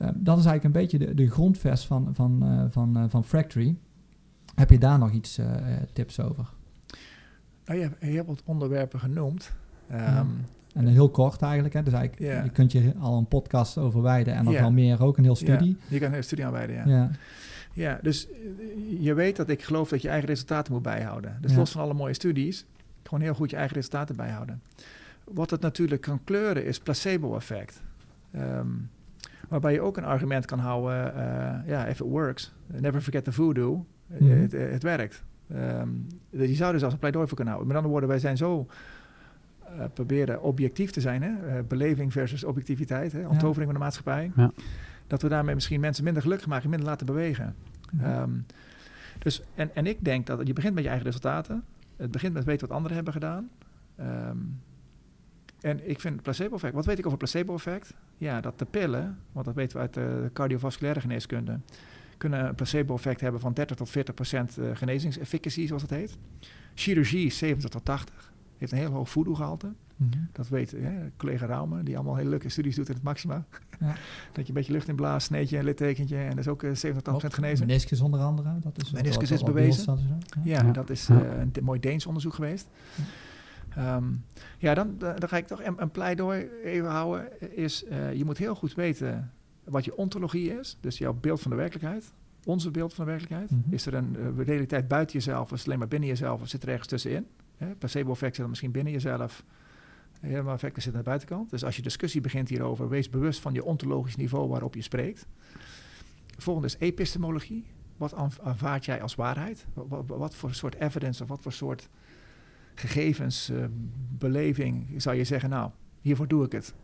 Eh, 0.01 0.09
dat 0.15 0.39
is 0.39 0.45
eigenlijk 0.45 0.65
een 0.65 0.81
beetje 0.81 0.99
de, 0.99 1.15
de 1.15 1.31
grondvest 1.31 1.87
van, 1.87 2.09
van, 2.15 2.43
eh, 2.43 2.65
van, 2.69 2.97
eh, 2.97 3.05
van 3.09 3.25
Fractory. 3.25 3.77
Heb 4.55 4.71
je 4.71 4.79
daar 4.79 4.99
nog 4.99 5.13
iets 5.13 5.41
tips 5.93 6.21
over? 6.21 6.49
nou, 7.65 7.79
je, 7.79 7.85
hebt, 7.85 8.01
je 8.01 8.07
hebt 8.07 8.27
wat 8.27 8.43
onderwerpen 8.45 9.01
genoemd. 9.01 9.53
Ehm, 9.89 10.01
Ja. 10.01 10.27
En 10.75 10.87
heel 10.87 11.11
kort 11.11 11.43
eigenlijk. 11.43 11.75
Hè? 11.75 11.83
Dus 11.83 11.93
eigenlijk, 11.93 12.45
je 12.45 12.51
kunt 12.51 12.73
je 12.73 12.95
al 12.99 13.19
een 13.19 13.27
podcast 13.27 13.79
over 13.79 14.03
wijden 14.03 14.35
en 14.35 14.45
nog 14.45 14.59
wel 14.59 14.73
meer 14.73 15.03
ook, 15.03 15.17
een 15.17 15.25
heel 15.25 15.37
studie. 15.37 15.77
Je 15.89 15.99
kan 15.99 16.13
een 16.13 16.25
studie 16.25 16.45
aanwijden, 16.47 16.77
ja. 16.77 16.85
Ja. 16.87 17.11
Ja, 17.73 17.99
dus 18.03 18.29
je 19.01 19.15
weet 19.15 19.37
dat 19.37 19.49
ik 19.49 19.63
geloof 19.63 19.89
dat 19.89 20.03
je 20.03 20.09
eigen 20.09 20.29
resultaten 20.29 20.73
moet 20.73 20.83
bijhouden. 20.83 21.39
Dus 21.41 21.51
Ja. 21.51 21.57
los 21.57 21.71
van 21.71 21.81
alle 21.83 21.95
mooie 21.95 22.15
studies, 22.15 22.67
gewoon 23.03 23.21
heel 23.21 23.35
goed 23.35 23.51
je 23.51 23.57
eigen 23.57 23.75
resultaten 23.77 24.17
bijhouden. 24.17 24.63
Wat 25.25 25.51
het 25.51 25.61
natuurlijk 25.61 26.01
kan 26.03 26.25
kleuren 26.25 26.65
is 26.65 26.79
placebo-effect. 26.79 27.83
Ehm, 28.31 28.67
waarbij 29.51 29.73
je 29.73 29.81
ook 29.81 29.97
een 29.97 30.05
argument 30.05 30.45
kan 30.47 30.59
houden, 30.59 31.15
eh, 31.15 31.69
ja, 31.69 31.87
if 31.87 32.01
it 32.01 32.07
works, 32.07 32.53
never 32.67 33.01
forget 33.01 33.25
the 33.25 33.33
voodoo, 33.33 33.87
Eh, 34.11 34.21
Mhm. 34.21 34.41
het, 34.41 34.53
het 34.53 34.83
werkt. 34.83 35.23
Ehm, 35.55 35.89
je 36.31 36.55
zou 36.55 36.73
er 36.73 36.79
zelfs 36.79 36.95
een 36.95 37.01
pleidooi 37.01 37.27
voor 37.27 37.37
kunnen 37.37 37.55
houden. 37.55 37.67
Met 37.75 37.77
andere 37.83 38.01
woorden, 38.01 38.09
wij 38.09 38.19
zijn 38.19 38.37
zo 38.37 38.67
eh, 39.79 39.85
proberen 39.95 40.43
objectief 40.43 40.91
te 40.91 41.01
zijn, 41.01 41.23
hè? 41.23 41.47
eh, 41.47 41.65
beleving 41.69 42.13
versus 42.13 42.45
objectiviteit, 42.45 43.13
hè? 43.13 43.27
onttovering 43.29 43.65
van 43.65 43.75
de 43.75 43.85
maatschappij. 43.85 44.33
Ja. 44.37 44.51
Dat 45.07 45.23
we 45.23 45.29
daarmee 45.29 45.55
misschien 45.55 45.81
mensen 45.81 46.05
minder 46.05 46.23
gelukkig 46.23 46.47
maken, 46.47 46.71
minder 46.71 46.89
laten 46.89 47.07
bewegen. 47.07 47.55
Mhm. 47.93 48.05
Ehm, 48.05 48.31
dus, 49.19 49.43
en, 49.55 49.71
en 49.75 49.87
ik 49.87 50.05
denk 50.05 50.27
dat 50.27 50.47
je 50.47 50.53
begint 50.53 50.75
met 50.75 50.83
je 50.83 50.89
eigen 50.89 51.07
resultaten. 51.07 51.65
Het 51.97 52.11
begint 52.11 52.33
met 52.33 52.45
weten 52.45 52.67
wat 52.67 52.77
anderen 52.77 52.95
hebben 52.97 53.13
gedaan. 53.15 53.49
Ehm, 53.97 54.37
en 55.61 55.89
ik 55.91 56.01
vind 56.01 56.23
placebo-effect. 56.23 56.75
Wat 56.75 56.85
weet 56.87 56.99
ik 56.99 57.07
over 57.07 57.19
placebo-effect? 57.19 57.95
Ja, 58.19 58.41
dat 58.41 58.59
de 58.59 58.65
pillen, 58.65 59.19
want 59.33 59.47
dat 59.47 59.55
weten 59.55 59.77
we 59.77 59.83
uit 59.83 59.95
de 59.95 60.31
cardiovasculaire 60.33 61.01
geneeskunde, 61.01 61.59
kunnen 62.17 62.47
een 62.47 62.55
placebo-effect 62.55 63.21
hebben 63.21 63.41
van 63.41 63.53
30 63.53 63.77
tot 63.77 63.91
40 63.91 64.15
procent 64.15 64.59
eh, 64.59 64.65
genezingsefficacy, 64.75 65.67
zoals 65.67 65.83
het 65.83 65.91
heet. 65.91 66.17
Chirurgie 66.75 67.31
70 67.31 67.71
tot 67.71 67.85
80. 67.85 68.33
Heeft 68.59 68.73
een 68.73 68.79
heel 68.79 68.91
hoog 68.91 69.11
voodoo-gehalte. 69.11 69.73
Mhm. 69.97 70.11
Dat 70.33 70.49
weet 70.49 70.71
hè, 70.71 70.93
collega 71.17 71.47
Raume, 71.47 71.83
die 71.83 71.95
allemaal 71.97 72.17
hele 72.17 72.29
leuke 72.29 72.49
studies 72.49 72.75
doet 72.77 72.89
in 72.89 72.95
het 72.95 73.03
Maxima. 73.03 73.45
Ja. 73.81 73.87
Dat 74.33 74.43
je 74.43 74.49
een 74.49 74.55
beetje 74.55 74.73
lucht 74.73 74.89
in 74.89 74.95
blaast, 74.97 75.27
sneetje, 75.27 75.59
een 75.59 75.65
littekentje 75.65 76.17
en 76.17 76.29
dat 76.31 76.39
is 76.39 76.49
ook 76.49 76.63
eh, 76.63 76.75
70 76.75 77.13
tot 77.13 77.25
80% 77.25 77.27
genezen. 77.35 77.67
Meniscus 77.67 78.01
onder 78.01 78.21
andere. 78.21 78.49
Dat 78.63 78.83
is 78.83 78.91
Meniscus 78.91 79.29
wat- 79.31 79.39
is 79.39 79.45
wat- 79.45 79.55
bewezen. 79.55 79.99
Ja, 80.43 80.63
Ja. 80.65 80.73
dat 80.73 80.91
is 80.91 81.07
Ja. 81.07 81.23
eh, 81.23 81.39
een 81.53 81.65
mooi 81.65 81.81
Deens 81.81 82.07
onderzoek 82.07 82.35
geweest. 82.35 82.69
Ehm, 83.77 84.05
ja, 84.59 84.75
dan, 84.75 84.99
dan 84.99 85.29
ga 85.29 85.37
ik 85.37 85.47
toch 85.47 85.63
een, 85.63 85.83
een 85.83 85.91
pleidooi 85.91 86.49
even 86.65 86.89
houden. 86.91 87.57
Is, 87.57 87.85
eh, 87.85 88.13
je 88.15 88.25
moet 88.25 88.39
heel 88.39 88.55
goed 88.55 88.75
weten 88.75 89.33
wat 89.65 89.85
je 89.85 89.97
ontologie 89.97 90.59
is. 90.59 90.77
Dus 90.81 90.99
jouw 90.99 91.13
beeld 91.13 91.41
van 91.41 91.51
de 91.51 91.57
werkelijkheid. 91.57 92.13
Onze 92.45 92.71
beeld 92.71 92.95
van 92.95 93.05
de 93.05 93.11
werkelijkheid. 93.11 93.51
Mhm. 93.51 93.75
Is 93.75 93.87
er 93.87 93.95
een 93.95 94.17
eh, 94.17 94.45
realiteit 94.47 94.89
buiten 94.89 95.15
jezelf? 95.17 95.43
Of 95.43 95.53
is 95.53 95.59
het 95.59 95.67
alleen 95.67 95.79
maar 95.79 95.89
binnen 95.89 96.09
jezelf? 96.09 96.41
Of 96.41 96.49
zit 96.49 96.63
er 96.63 96.69
ergens 96.69 96.89
tussenin? 96.89 97.27
Hè? 97.57 97.75
Placebo-effect 97.75 98.35
zit 98.35 98.43
er 98.45 98.49
misschien 98.51 98.71
binnen 98.71 98.93
jezelf. 98.93 99.45
Helemaal 100.21 100.55
effecten 100.55 100.83
zitten 100.83 101.01
aan 101.01 101.05
de 101.05 101.11
buitenkant. 101.11 101.51
Dus 101.51 101.65
als 101.65 101.77
je 101.77 101.83
discussie 101.83 102.21
begint 102.21 102.49
hierover, 102.49 102.89
wees 102.89 103.11
bewust 103.11 103.41
van 103.41 103.53
je 103.53 103.65
ontologisch 103.65 104.17
niveau 104.17 104.49
waarop 104.49 104.75
je 104.75 104.83
spreekt. 104.83 105.27
Volgende 106.39 106.69
is 106.69 106.77
epistemologie. 106.79 107.67
Wat 107.97 108.15
aanv- 108.15 108.39
aanvaard 108.41 108.85
jij 108.85 109.03
als 109.03 109.15
waarheid? 109.15 109.67
Wat, 109.75 109.87
wat, 109.89 110.05
wat 110.07 110.35
voor 110.35 110.55
soort 110.55 110.75
evidence 110.75 111.23
of 111.23 111.29
wat 111.29 111.43
voor 111.43 111.53
soort 111.53 111.89
gegevens, 112.81 113.49
eh, 113.51 113.65
beleving 114.19 114.87
zou 114.97 115.17
je 115.17 115.25
zeggen, 115.25 115.51
nou, 115.51 115.71
hiervoor 116.01 116.29
doe 116.29 116.45
ik 116.45 116.53
het. 116.53 116.75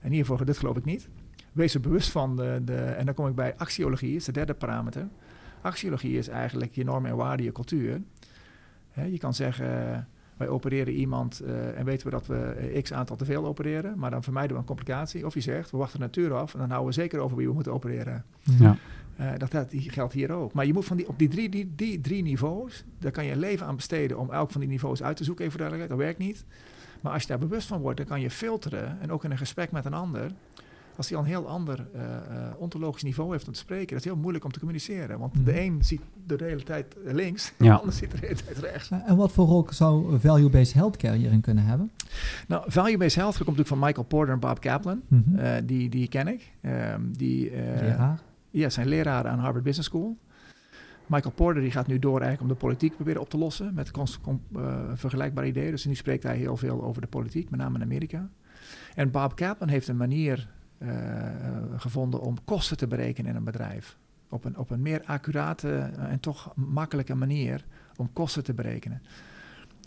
En 0.00 0.12
hiervoor, 0.12 0.44
dit 0.44 0.58
geloof 0.58 0.76
ik 0.76 0.84
niet. 0.84 1.08
Wees 1.52 1.74
er 1.74 1.80
bewust 1.80 2.10
van 2.10 2.36
de, 2.36 2.60
de 2.64 2.76
en 2.76 3.04
dan 3.06 3.14
kom 3.14 3.26
ik 3.26 3.34
bij 3.34 3.56
axiologie, 3.56 4.16
is 4.16 4.24
de 4.24 4.32
derde 4.32 4.54
parameter. 4.54 5.08
Axiologie 5.60 6.18
is 6.18 6.28
eigenlijk 6.28 6.74
je 6.74 6.84
normen 6.84 7.10
en 7.10 7.16
waarden, 7.16 7.46
je 7.46 7.52
cultuur. 7.52 8.02
Je 8.92 9.18
kan 9.18 9.34
zeggen, 9.34 10.06
wij 10.36 10.48
opereren 10.48 10.92
iemand 10.92 11.40
eh, 11.40 11.78
en 11.78 11.84
weten 11.84 12.06
we 12.06 12.12
dat 12.12 12.26
we 12.26 12.36
eh, 12.36 12.82
x 12.82 12.92
aantal 12.92 13.16
te 13.16 13.24
veel 13.24 13.46
opereren, 13.46 13.98
maar 13.98 14.10
dan 14.10 14.22
vermijden 14.22 14.52
we 14.52 14.58
een 14.58 14.66
complicatie. 14.66 15.26
Of 15.26 15.34
je 15.34 15.40
zegt, 15.40 15.70
we 15.70 15.76
wachten 15.76 15.98
de 15.98 16.04
natuur 16.04 16.34
af 16.34 16.52
en 16.52 16.58
dan 16.58 16.70
houden 16.70 16.94
we 16.94 17.00
zeker 17.00 17.20
over 17.20 17.36
wie 17.36 17.46
we 17.46 17.54
moeten 17.54 17.72
opereren. 17.72 18.24
Ja. 18.42 18.76
Eh, 19.16 19.30
dat, 19.38 19.50
dat 19.50 19.66
geldt 19.70 20.12
hier 20.12 20.30
ook. 20.32 20.52
Maar 20.52 20.66
je 20.66 20.72
moet 20.72 20.84
van 20.84 20.96
die, 20.96 21.08
op 21.08 21.18
die 21.18 21.28
drie, 21.28 21.48
die, 21.48 21.72
die 21.76 22.00
drie 22.00 22.22
niveaus, 22.22 22.84
daar 22.98 23.12
kan 23.12 23.24
je 23.24 23.32
een 23.32 23.38
leven 23.38 23.66
aan 23.66 23.76
besteden 23.76 24.18
om 24.18 24.30
elk 24.30 24.50
van 24.50 24.60
die 24.60 24.70
niveaus 24.70 25.02
uit 25.02 25.16
te 25.16 25.24
zoeken, 25.24 25.44
even 25.44 25.58
voor 25.58 25.68
duidelijkheid. 25.68 26.00
Dat 26.08 26.16
werkt 26.18 26.30
niet. 26.30 26.44
Maar 27.00 27.12
als 27.12 27.22
je 27.22 27.28
daar 27.28 27.38
bewust 27.38 27.66
van 27.68 27.80
wordt, 27.80 27.96
dan 27.96 28.06
kan 28.06 28.20
je 28.20 28.30
filteren 28.30 29.00
en 29.00 29.12
ook 29.12 29.24
in 29.24 29.30
een 29.30 29.38
gesprek 29.38 29.70
met 29.72 29.84
een 29.84 29.94
ander 29.94 30.30
als 30.96 31.08
hij 31.08 31.16
al 31.18 31.22
een 31.22 31.28
heel 31.30 31.48
ander 31.48 31.86
eh, 31.94 32.02
eh, 32.16 32.20
ontologisch 32.58 33.02
niveau 33.02 33.32
heeft 33.32 33.46
om 33.46 33.52
te 33.52 33.58
spreken, 33.58 33.86
dat 33.88 33.98
is 33.98 34.04
heel 34.04 34.16
moeilijk 34.16 34.44
om 34.44 34.52
te 34.52 34.58
communiceren. 34.58 35.18
Want 35.18 35.34
Mhm. 35.34 35.44
de 35.44 35.60
een 35.60 35.84
ziet 35.84 36.00
de 36.26 36.36
hele 36.38 36.62
tijd 36.62 36.96
links, 37.04 37.52
Ja. 37.58 37.72
de 37.74 37.78
ander 37.80 37.94
ziet 37.94 38.10
de 38.10 38.16
hele 38.20 38.34
tijd 38.44 38.58
rechts. 38.58 38.90
En 38.90 39.16
wat 39.16 39.32
voor 39.32 39.46
rol 39.46 39.66
zou 39.70 40.20
value-based 40.20 40.72
healthcare 40.74 41.16
hierin 41.16 41.40
kunnen 41.40 41.64
hebben? 41.64 41.90
Nou, 42.48 42.64
value-based 42.66 43.14
health 43.14 43.34
komt 43.34 43.46
natuurlijk 43.56 43.68
van 43.68 43.78
Michael 43.78 44.06
Porter 44.06 44.34
en 44.34 44.40
Bob 44.40 44.60
Kaplan. 44.60 45.00
Mhm. 45.08 45.36
Eh, 45.38 45.52
die, 45.64 45.88
die 45.88 46.08
ken 46.08 46.28
ik. 46.28 46.52
Ehm, 46.60 47.00
die, 47.12 47.50
eh, 47.50 47.80
Leraar. 47.80 48.20
Ja, 48.56 48.70
zijn 48.70 48.88
leraren 48.88 49.30
aan 49.30 49.38
Harvard 49.38 49.64
Business 49.64 49.88
School. 49.88 50.16
Michael 51.06 51.34
Porter 51.34 51.62
die 51.62 51.70
gaat 51.70 51.86
nu 51.86 51.98
door 51.98 52.20
eigenlijk 52.20 52.42
om 52.42 52.48
de 52.48 52.64
politiek 52.66 52.94
proberen 52.94 53.20
op 53.20 53.30
te 53.30 53.38
lossen 53.38 53.74
met 53.74 53.90
eh, 53.90 54.74
vergelijkbare 54.94 55.46
ideeën. 55.46 55.70
Dus 55.70 55.84
nu 55.84 55.94
spreekt 55.94 56.22
hij 56.22 56.36
heel 56.36 56.56
veel 56.56 56.82
over 56.82 57.00
de 57.00 57.06
politiek, 57.06 57.50
met 57.50 57.60
name 57.60 57.76
in 57.76 57.82
Amerika. 57.82 58.28
En 58.94 59.10
Bob 59.10 59.36
Kaplan 59.36 59.68
heeft 59.68 59.88
een 59.88 59.96
manier 59.96 60.48
eh, 60.78 60.88
gevonden 61.76 62.20
om 62.20 62.44
kosten 62.44 62.76
te 62.76 62.86
berekenen 62.86 63.30
in 63.30 63.36
een 63.36 63.44
bedrijf. 63.44 63.96
Op 64.28 64.44
een, 64.44 64.58
op 64.58 64.70
een 64.70 64.82
meer 64.82 65.02
accurate 65.04 65.68
eh, 65.68 66.10
en 66.10 66.20
toch 66.20 66.52
makkelijke 66.54 67.14
manier 67.14 67.64
om 67.96 68.12
kosten 68.12 68.44
te 68.44 68.54
berekenen. 68.54 69.02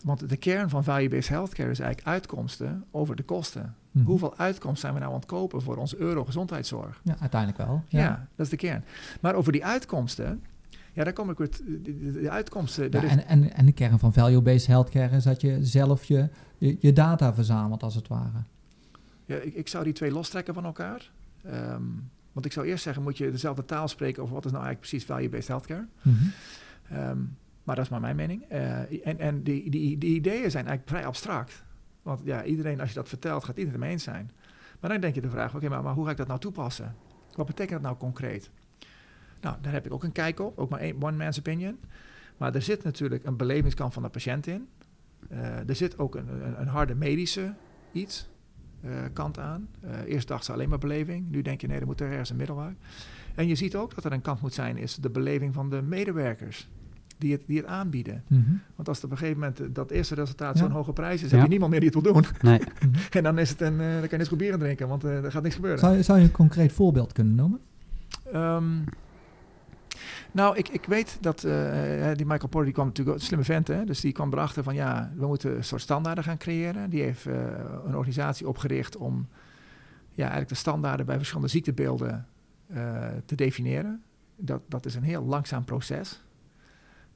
Want 0.04 0.28
de 0.28 0.36
kern 0.36 0.68
van 0.70 0.84
value-based 0.84 1.28
healthcare 1.28 1.70
is 1.70 1.78
eigenlijk 1.78 2.08
uitkomsten 2.08 2.84
over 2.90 3.16
de 3.16 3.22
kosten. 3.22 3.74
Mhm. 3.90 4.04
Hoeveel 4.04 4.36
uitkomsten 4.36 4.80
zijn 4.80 4.92
we 4.94 4.98
nou 5.00 5.12
aan 5.12 5.18
het 5.18 5.28
kopen 5.28 5.62
voor 5.62 5.76
onze 5.76 5.96
euro 5.98 6.24
gezondheidszorg? 6.24 7.00
Ja, 7.04 7.16
uiteindelijk 7.20 7.60
wel. 7.66 7.82
Ja. 7.88 8.28
dat 8.36 8.46
is 8.46 8.50
de 8.50 8.56
kern. 8.56 8.84
Maar 9.20 9.34
over 9.34 9.52
die 9.52 9.64
uitkomsten, 9.64 10.42
ja, 10.92 11.04
daar 11.04 11.12
kom 11.12 11.30
ik 11.30 11.38
weer. 11.38 11.50
De, 11.82 12.12
de- 12.12 12.30
uitkomsten. 12.30 12.90
Ja, 12.90 13.02
is- 13.02 13.10
en, 13.10 13.26
en, 13.26 13.54
en 13.54 13.66
de 13.66 13.72
kern 13.72 13.98
van 13.98 14.12
value-based 14.12 14.66
healthcare 14.66 15.16
is 15.16 15.24
dat 15.24 15.40
je 15.40 15.64
zelf 15.64 16.04
je, 16.04 16.28
je, 16.58 16.76
je 16.80 16.92
data 16.92 17.34
verzamelt, 17.34 17.82
als 17.82 17.94
het 17.94 18.08
ware. 18.08 18.42
ja, 19.24 19.36
ik, 19.36 19.54
ik 19.54 19.68
zou 19.68 19.84
die 19.84 19.92
twee 19.92 20.10
lostrekken 20.12 20.54
van 20.54 20.64
elkaar. 20.64 21.10
Ehm, 21.44 21.82
want 22.32 22.46
ik 22.46 22.52
zou 22.52 22.66
eerst 22.66 22.82
zeggen, 22.82 23.02
moet 23.02 23.18
je 23.18 23.30
dezelfde 23.30 23.64
taal 23.64 23.88
spreken 23.88 24.22
over 24.22 24.34
wat 24.34 24.44
is 24.44 24.50
nou 24.52 24.64
eigenlijk 24.64 24.90
precies 24.90 25.08
value-based 25.08 25.48
healthcare. 25.48 25.86
Mhm. 26.02 26.14
Ehm, 26.90 27.18
maar 27.64 27.76
dat 27.76 27.84
is 27.84 27.90
maar 27.90 28.00
mijn 28.00 28.16
mening. 28.16 28.42
Eh, 28.48 29.06
en 29.06 29.18
en 29.18 29.42
die, 29.42 29.70
die, 29.70 29.98
die 29.98 30.14
ideeën 30.14 30.50
zijn 30.50 30.66
eigenlijk 30.66 30.88
vrij 30.88 31.06
abstract. 31.06 31.64
Want 32.02 32.20
ja, 32.24 32.44
iedereen, 32.44 32.80
als 32.80 32.88
je 32.88 32.94
dat 32.94 33.08
vertelt, 33.08 33.44
gaat 33.44 33.56
iedereen 33.56 33.80
mee 33.80 33.90
eens 33.90 34.02
zijn. 34.02 34.30
Maar 34.80 34.90
dan 34.90 35.00
denk 35.00 35.14
je 35.14 35.20
de 35.20 35.30
vraag, 35.30 35.54
oké, 35.54 35.68
maar, 35.68 35.82
maar 35.82 35.94
hoe 35.94 36.04
ga 36.04 36.10
ik 36.10 36.16
dat 36.16 36.26
nou 36.26 36.40
toepassen? 36.40 36.96
Wat 37.34 37.46
betekent 37.46 37.82
dat 37.82 37.82
nou 37.82 37.96
concreet? 37.96 38.50
Nou, 39.40 39.56
daar 39.60 39.72
heb 39.72 39.86
ik 39.86 39.92
ook 39.92 40.04
een 40.04 40.12
kijk 40.12 40.40
op, 40.40 40.58
ook 40.58 40.68
maar 40.70 40.80
één 40.80 41.02
one 41.02 41.16
man's 41.16 41.38
opinion. 41.38 41.78
Maar 42.36 42.54
er 42.54 42.62
zit 42.62 42.82
natuurlijk 42.82 43.24
een 43.24 43.36
belevingskant 43.36 43.92
van 43.92 44.02
de 44.02 44.08
patiënt 44.08 44.46
in. 44.46 44.68
Eh, 45.28 45.68
er 45.68 45.76
zit 45.76 45.98
ook 45.98 46.14
een, 46.14 46.60
een, 46.60 46.66
harde 46.66 46.94
medische 46.94 47.54
iets, 47.92 48.28
eh, 48.80 48.90
kant 49.12 49.38
aan. 49.38 49.68
Eerst 50.06 50.28
dacht 50.28 50.44
ze 50.44 50.52
alleen 50.52 50.68
maar 50.68 50.78
beleving. 50.78 51.30
Nu 51.30 51.42
denk 51.42 51.60
je, 51.60 51.66
nee, 51.66 51.80
er 51.80 51.86
moet 51.86 52.00
er 52.00 52.10
ergens 52.10 52.30
een 52.30 52.36
middel 52.36 52.60
uit. 52.60 52.76
En 53.34 53.46
je 53.46 53.54
ziet 53.54 53.76
ook 53.76 53.94
dat 53.94 54.04
er 54.04 54.12
een 54.12 54.20
kant 54.20 54.40
moet 54.40 54.54
zijn, 54.54 54.76
is 54.76 54.94
de 54.94 55.10
beleving 55.10 55.54
van 55.54 55.70
de 55.70 55.82
medewerkers. 55.82 56.68
Die 57.20 57.32
het, 57.32 57.42
die 57.46 57.56
het 57.56 57.66
aanbieden. 57.66 58.22
Mhm. 58.26 58.42
Want 58.76 58.88
als 58.88 58.98
er 58.98 59.04
op 59.04 59.10
een 59.10 59.16
gegeven 59.18 59.40
moment 59.40 59.60
eh, 59.60 59.66
dat 59.72 59.90
eerste 59.90 60.14
resultaat 60.14 60.58
Ja. 60.58 60.64
zo'n 60.64 60.70
hoge 60.72 60.92
prijs 60.92 61.22
is, 61.22 61.28
Ja. 61.30 61.34
heb 61.34 61.42
je 61.44 61.50
niemand 61.50 61.70
meer 61.70 61.80
die 61.80 61.90
het 61.94 62.02
wil 62.02 62.12
doen. 62.12 62.24
Nee. 62.40 62.58
Mhm. 62.80 62.94
En 63.10 63.22
dan, 63.22 63.38
is 63.38 63.50
het 63.50 63.60
een, 63.60 63.80
eh, 63.80 63.98
dan 63.98 64.08
kan 64.08 64.18
je 64.18 64.36
bier 64.36 64.50
gaan 64.50 64.58
drinken, 64.58 64.88
want 64.88 65.04
eh, 65.04 65.24
er 65.24 65.30
gaat 65.30 65.42
niks 65.42 65.54
gebeuren. 65.54 65.80
Zou, 65.80 65.96
je- 65.96 66.02
zou 66.02 66.18
je 66.18 66.24
een 66.24 66.30
concreet 66.30 66.72
voorbeeld 66.72 67.12
kunnen 67.12 67.34
noemen? 67.34 67.60
Ehm, 68.32 68.64
nou, 70.32 70.56
ik, 70.56 70.68
ik 70.68 70.84
weet 70.84 71.18
dat 71.20 71.40
die 72.16 72.26
Michael 72.26 72.38
Porter 72.48 72.64
die 72.64 72.72
kwam 72.72 72.86
natuurlijk 72.86 73.16
een 73.18 73.24
slimme 73.24 73.44
vent, 73.44 73.68
hè, 73.68 73.84
dus 73.84 74.00
die 74.00 74.12
kwam 74.12 74.32
erachter 74.32 74.62
van 74.62 74.74
ja, 74.74 75.12
we 75.16 75.26
moeten 75.26 75.56
een 75.56 75.64
soort 75.64 75.80
standaarden 75.80 76.24
gaan 76.24 76.36
creëren. 76.38 76.90
Die 76.90 77.02
heeft 77.02 77.24
een 77.86 77.94
organisatie 77.96 78.48
opgericht 78.48 78.96
om 78.96 79.26
ja, 80.10 80.20
eigenlijk 80.22 80.48
de 80.48 80.54
standaarden 80.54 81.06
bij 81.06 81.16
verschillende 81.16 81.48
ziektebeelden 81.50 82.26
te 83.24 83.34
definiëren. 83.34 84.02
Dat, 84.36 84.60
dat 84.68 84.86
is 84.86 84.94
een 84.94 85.02
heel 85.02 85.24
langzaam 85.24 85.64
proces. 85.64 86.22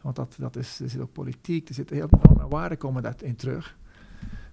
Want 0.04 0.16
dat, 0.16 0.36
dat 0.38 0.56
is, 0.56 0.80
er 0.80 0.88
zit 0.88 1.00
ook 1.00 1.12
politiek, 1.12 1.68
er 1.68 1.74
zitten 1.74 1.96
heel 1.96 2.08
veel 2.08 2.18
normen 2.22 2.42
en 2.44 2.48
waarden 2.50 2.78
komen 2.78 3.02
daarin 3.02 3.36
terug. 3.36 3.76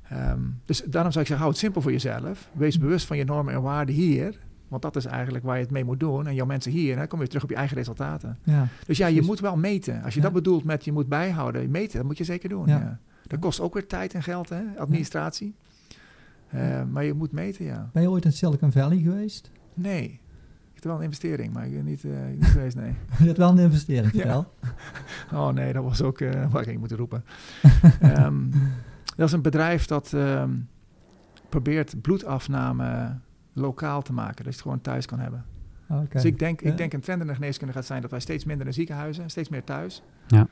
Ehm, 0.09 0.39
dus 0.65 0.77
daarom 0.83 1.11
zou 1.11 1.23
ik 1.23 1.27
zeggen, 1.27 1.37
hou 1.37 1.49
het 1.49 1.57
simpel 1.57 1.81
voor 1.81 1.91
jezelf. 1.91 2.49
Wees 2.53 2.77
bewust 2.79 3.05
van 3.05 3.17
je 3.17 3.23
normen 3.23 3.53
en 3.53 3.61
waarden 3.61 3.95
hier. 3.95 4.39
Want 4.67 4.81
dat 4.81 4.95
is 4.95 5.05
eigenlijk 5.05 5.43
waar 5.45 5.55
je 5.57 5.61
het 5.63 5.71
mee 5.71 5.83
moet 5.83 5.99
doen. 5.99 6.27
En 6.27 6.35
jouw 6.35 6.45
mensen 6.45 6.71
hier, 6.71 6.95
dan 6.95 7.07
kom 7.07 7.21
je 7.21 7.27
terug 7.27 7.43
op 7.43 7.49
je 7.49 7.55
eigen 7.55 7.77
resultaten. 7.77 8.37
Ja. 8.43 8.67
Dus 8.85 8.97
ja, 8.97 9.07
je 9.07 9.21
moet 9.21 9.39
wel 9.39 9.57
meten. 9.57 10.03
Als 10.03 10.13
je 10.13 10.19
Ja. 10.19 10.25
dat 10.25 10.33
bedoelt 10.35 10.63
met 10.63 10.85
je 10.85 10.91
moet 10.91 11.07
bijhouden, 11.07 11.71
meten, 11.71 11.97
dat 11.97 12.05
moet 12.05 12.17
je 12.17 12.23
zeker 12.23 12.49
doen. 12.49 12.67
Ja. 12.67 12.77
Ja. 12.79 12.99
Dat 13.27 13.39
kost 13.39 13.59
ook 13.59 13.73
weer 13.73 13.87
tijd 13.87 14.13
en 14.13 14.23
geld, 14.23 14.49
hè? 14.49 14.61
administratie. 14.77 15.55
Eh, 16.49 16.83
maar 16.91 17.03
je 17.03 17.13
moet 17.13 17.31
meten, 17.31 17.65
ja. 17.65 17.89
Ben 17.93 18.01
je 18.01 18.09
ooit 18.09 18.25
in 18.25 18.31
Silicon 18.31 18.71
Valley 18.71 18.97
geweest? 18.97 19.51
Nee. 19.73 20.19
Heb 20.81 20.89
wel 20.91 20.99
een 20.99 21.05
investering, 21.05 21.53
maar 21.53 21.65
ik 21.65 21.73
ben 21.73 21.83
niet, 21.83 22.03
eh, 22.03 22.11
niet 22.35 22.45
geweest, 22.45 22.75
nee. 22.75 22.93
Je 23.19 23.25
hebt 23.25 23.37
wel 23.37 23.49
een 23.49 23.57
investering, 23.57 24.13
Ja. 24.13 24.19
vertel. 24.19 24.53
Oh 25.39 25.49
nee, 25.49 25.73
dat 25.73 25.83
was 25.83 26.01
ook, 26.01 26.19
eh 26.19 26.51
waar 26.51 26.67
ik 26.67 26.79
moeten 26.79 26.97
roepen. 26.97 27.23
Ehm, 27.99 28.49
dat 29.15 29.27
is 29.27 29.31
een 29.31 29.41
bedrijf 29.41 29.85
dat 29.85 30.13
ehm, 30.13 30.49
probeert 31.49 32.01
bloedafname 32.01 33.17
lokaal 33.53 34.01
te 34.01 34.13
maken. 34.13 34.35
Dat 34.35 34.43
je 34.45 34.51
het 34.51 34.61
gewoon 34.61 34.81
thuis 34.81 35.05
kan 35.05 35.19
hebben. 35.19 35.45
Oké. 35.89 36.07
Dus 36.09 36.25
ik 36.25 36.39
denk, 36.39 36.61
Ja. 36.61 36.69
ik 36.69 36.77
denk 36.77 36.93
een 36.93 36.99
trend 37.01 37.21
in 37.21 37.27
de 37.27 37.33
geneeskunde 37.33 37.73
gaat 37.73 37.85
zijn 37.85 38.01
dat 38.01 38.11
wij 38.11 38.19
steeds 38.19 38.45
minder 38.45 38.67
in 38.67 38.73
ziekenhuizen, 38.73 39.29
steeds 39.29 39.49
meer 39.49 39.63
thuis. 39.63 40.03
Ja. 40.27 40.47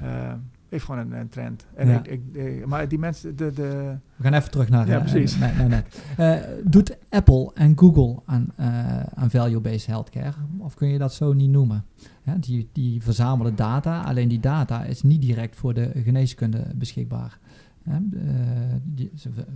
Eh, 0.00 0.32
heeft 0.70 0.84
gewoon 0.84 1.00
een, 1.00 1.12
een 1.12 1.28
trend. 1.28 1.66
En 1.74 1.88
Ja. 1.88 1.98
ik, 1.98 2.06
ik, 2.06 2.36
eh, 2.36 2.64
maar 2.66 2.88
die 2.88 2.98
mensen, 2.98 3.36
de, 3.36 3.52
de, 3.52 3.96
We 4.16 4.22
gaan 4.22 4.34
even 4.34 4.50
terug 4.50 4.68
naar... 4.68 4.86
Ja, 4.86 4.94
eh, 4.94 5.00
precies. 5.10 5.38
nee, 5.38 5.52
nee, 5.52 5.68
nee. 5.68 5.82
Eh, 6.16 6.48
doet 6.64 6.96
Apple 7.08 7.50
en 7.54 7.78
Google 7.78 8.22
aan, 8.26 8.46
eh, 8.56 9.02
aan 9.02 9.30
value-based 9.30 9.86
healthcare? 9.86 10.36
Of 10.58 10.74
kun 10.74 10.88
je 10.88 10.98
dat 10.98 11.14
zo 11.14 11.32
niet 11.32 11.50
noemen? 11.50 11.84
Ja, 12.22 12.36
die, 12.40 12.68
die 12.72 13.02
verzamelen 13.02 13.56
data, 13.56 14.00
alleen 14.02 14.28
die 14.28 14.40
data 14.40 14.84
is 14.84 15.02
niet 15.02 15.20
direct 15.22 15.56
voor 15.56 15.74
de 15.74 15.90
geneeskunde 15.94 16.64
beschikbaar. 16.74 17.38
Hè, 17.90 17.96
eh, 17.96 18.76
die, 18.82 19.10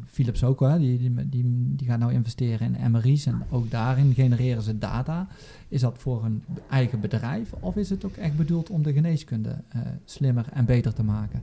Philips 0.07 0.45
ook, 0.45 0.61
hè, 0.61 0.79
die, 0.79 0.99
die, 0.99 1.29
die, 1.29 1.75
die 1.77 1.87
gaat 1.87 1.99
nou 1.99 2.13
investeren 2.13 2.77
in 2.77 2.91
MRI's 2.91 3.27
en 3.27 3.43
ook 3.51 3.71
daarin 3.71 4.15
genereren 4.15 4.63
ze 4.63 4.79
data. 4.79 5.29
Is 5.69 5.81
dat 5.81 5.99
voor 5.99 6.25
een 6.25 6.43
eigen 6.71 7.01
bedrijf 7.01 7.53
of 7.53 7.77
is 7.77 7.91
het 7.91 8.05
ook 8.05 8.17
echt 8.17 8.37
bedoeld 8.37 8.71
om 8.71 8.83
de 8.83 8.93
geneeskunde 8.93 9.63
eh, 9.69 9.81
slimmer 10.05 10.47
en 10.53 10.65
beter 10.65 10.93
te 10.93 11.03
maken? 11.03 11.43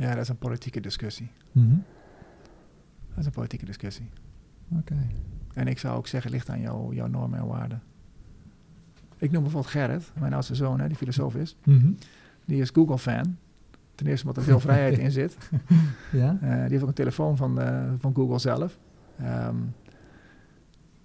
ja, 0.00 0.14
dat 0.14 0.22
is 0.22 0.28
een 0.28 0.38
politieke 0.38 0.80
discussie. 0.80 1.30
Mhm. 1.52 1.76
Dat 3.08 3.18
is 3.18 3.26
een 3.26 3.32
politieke 3.32 3.64
discussie. 3.64 4.08
Oké. 4.68 5.06
En 5.54 5.66
ik 5.66 5.78
zou 5.78 5.96
ook 5.96 6.06
zeggen, 6.06 6.30
ligt 6.30 6.48
aan 6.48 6.60
jouw, 6.60 6.92
jouw 6.92 7.06
normen 7.06 7.38
en 7.38 7.46
waarden. 7.46 7.82
Ik 9.16 9.30
noem 9.30 9.42
bijvoorbeeld 9.42 9.72
Gerrit, 9.72 10.12
mijn 10.18 10.32
oudste 10.32 10.54
zoon, 10.54 10.80
hè, 10.80 10.88
die 10.88 10.96
filosoof 10.96 11.34
is. 11.34 11.56
Mhm. 11.64 11.92
Die 12.44 12.60
is 12.60 12.70
Google-fan. 12.70 13.36
Ten 14.00 14.08
eerste 14.08 14.26
omdat 14.26 14.42
er 14.42 14.48
veel 14.48 14.60
vrijheid 14.60 14.98
in 14.98 15.10
zit. 15.10 15.36
Ja? 16.12 16.36
Eh, 16.40 16.50
die 16.60 16.68
heeft 16.70 16.82
ook 16.82 16.88
een 16.88 16.94
telefoon 16.94 17.36
van, 17.36 17.60
eh, 17.60 17.84
van 17.98 18.14
Google 18.14 18.38
zelf. 18.38 18.78
Ehm, 19.18 19.56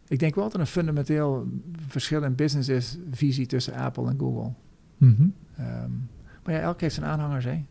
ik 0.07 0.19
denk 0.19 0.35
wel 0.35 0.43
dat 0.43 0.53
er 0.53 0.59
een 0.59 0.67
fundamenteel 0.67 1.47
verschil 1.88 2.23
in 2.23 2.35
business 2.35 2.69
is, 2.69 2.97
visie 3.11 3.45
tussen 3.45 3.73
Apple 3.73 4.09
en 4.09 4.19
Google. 4.19 4.51
Mhm. 4.97 5.27
Ehm, 5.57 5.89
maar 6.43 6.53
ja, 6.53 6.59
elk 6.59 6.81
heeft 6.81 6.95
zijn 6.95 7.05
aanhangers. 7.05 7.45
Hè. 7.45 7.65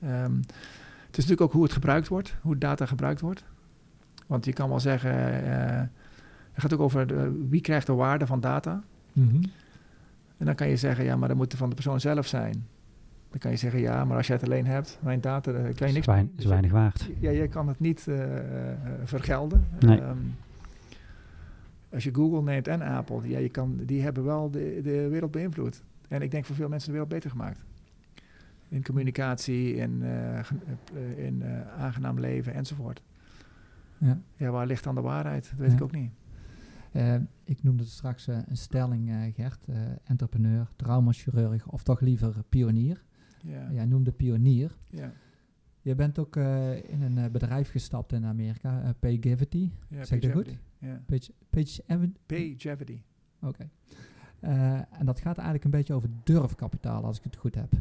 Ehm, 0.00 0.34
het 1.06 1.18
is 1.18 1.24
natuurlijk 1.24 1.40
ook 1.40 1.52
hoe 1.52 1.62
het 1.62 1.72
gebruikt 1.72 2.08
wordt, 2.08 2.36
hoe 2.42 2.58
data 2.58 2.86
gebruikt 2.86 3.20
wordt. 3.20 3.44
Want 4.26 4.44
je 4.44 4.52
kan 4.52 4.68
wel 4.68 4.80
zeggen, 4.80 5.12
eh, 5.44 5.80
het 6.52 6.62
gaat 6.62 6.72
ook 6.72 6.80
over 6.80 7.06
de- 7.06 7.46
wie 7.48 7.60
krijgt 7.60 7.86
de 7.86 7.92
waarde 7.92 8.26
van 8.26 8.40
data. 8.40 8.82
Mhm. 9.12 9.42
En 10.36 10.46
dan 10.46 10.54
kan 10.54 10.68
je 10.68 10.76
zeggen, 10.76 11.04
ja, 11.04 11.16
maar 11.16 11.28
dat 11.28 11.36
moet 11.36 11.54
van 11.54 11.68
de 11.68 11.74
persoon 11.74 12.00
zelf 12.00 12.26
zijn. 12.26 12.66
Dan 13.30 13.38
kan 13.38 13.50
je 13.50 13.56
zeggen, 13.56 13.80
ja, 13.80 14.04
maar 14.04 14.16
als 14.16 14.26
jij 14.26 14.36
het 14.36 14.44
alleen 14.44 14.66
hebt, 14.66 14.98
mijn 15.02 15.20
data, 15.20 15.52
daar 15.52 15.62
kan 15.62 15.72
je 15.78 15.84
Is, 15.84 15.92
niks 15.92 16.06
wein- 16.06 16.30
is 16.36 16.44
weinig 16.44 16.70
waard. 16.72 17.10
Ja, 17.20 17.30
je 17.30 17.48
kan 17.48 17.68
het 17.68 17.80
niet 17.80 18.08
eh, 18.08 18.36
eh, 18.72 18.78
vergelden. 19.04 19.64
Nee. 19.80 20.00
Ehm, 20.00 20.16
als 21.92 22.04
je 22.04 22.14
Google 22.14 22.42
neemt 22.42 22.68
en 22.68 22.82
Apple, 22.82 23.28
ja, 23.28 23.38
je 23.38 23.48
kan, 23.48 23.76
die 23.84 24.02
hebben 24.02 24.24
wel 24.24 24.50
de, 24.50 24.80
de 24.82 25.08
wereld 25.08 25.30
beïnvloed. 25.30 25.82
En 26.08 26.22
ik 26.22 26.30
denk 26.30 26.44
voor 26.44 26.56
veel 26.56 26.68
mensen 26.68 26.86
de 26.86 26.92
wereld 26.92 27.12
beter 27.12 27.30
gemaakt. 27.30 27.60
In 28.68 28.82
communicatie, 28.84 29.74
in, 29.74 30.02
eh, 30.02 30.38
eh, 30.38 30.44
in 31.16 31.42
eh, 31.42 31.78
aangenaam 31.78 32.20
leven 32.20 32.54
enzovoort. 32.54 33.02
Ja. 33.98 34.18
Ja, 34.36 34.50
waar 34.50 34.66
ligt 34.66 34.84
dan 34.84 34.94
de 34.94 35.00
waarheid? 35.00 35.48
Dat 35.50 35.58
weet 35.58 35.68
Ja. 35.70 35.76
ik 35.76 35.82
ook 35.82 35.92
niet. 35.92 36.10
Eh, 36.92 37.14
ik 37.44 37.62
noemde 37.62 37.82
het 37.82 37.92
straks 37.92 38.28
eh, 38.28 38.38
een 38.48 38.56
stelling, 38.56 39.10
eh, 39.10 39.16
Gert. 39.34 39.64
eh, 39.68 39.76
entrepreneur, 40.04 40.66
traumachirurg 40.76 41.66
of 41.68 41.82
toch 41.82 42.00
liever 42.00 42.34
pionier. 42.48 43.02
Ja, 43.42 43.68
Jij 43.72 43.84
noemde 43.86 44.12
pionier. 44.12 44.76
ja, 44.90 45.12
Je 45.80 45.94
bent 45.94 46.18
ook 46.18 46.36
eh, 46.36 46.90
in 46.90 47.02
een 47.02 47.18
eh, 47.18 47.30
bedrijf 47.30 47.70
gestapt 47.70 48.12
in 48.12 48.24
Amerika, 48.24 48.82
eh 48.82 48.88
Paygivity. 49.00 49.70
ja, 49.88 50.04
Zeg 50.04 50.18
ik 50.18 50.22
dat 50.22 50.32
goed? 50.32 50.44
Pagevity. 50.44 50.64
Ja. 50.78 51.02
Page, 51.06 51.32
Page 51.50 51.82
Pagevity. 52.26 53.00
Oké. 53.40 53.68
En 54.90 55.04
dat 55.06 55.20
gaat 55.20 55.36
eigenlijk 55.36 55.64
een 55.64 55.70
beetje 55.70 55.94
over 55.94 56.08
durfkapitaal, 56.24 57.04
als 57.04 57.18
ik 57.18 57.24
het 57.24 57.36
goed 57.36 57.54
heb. 57.54 57.72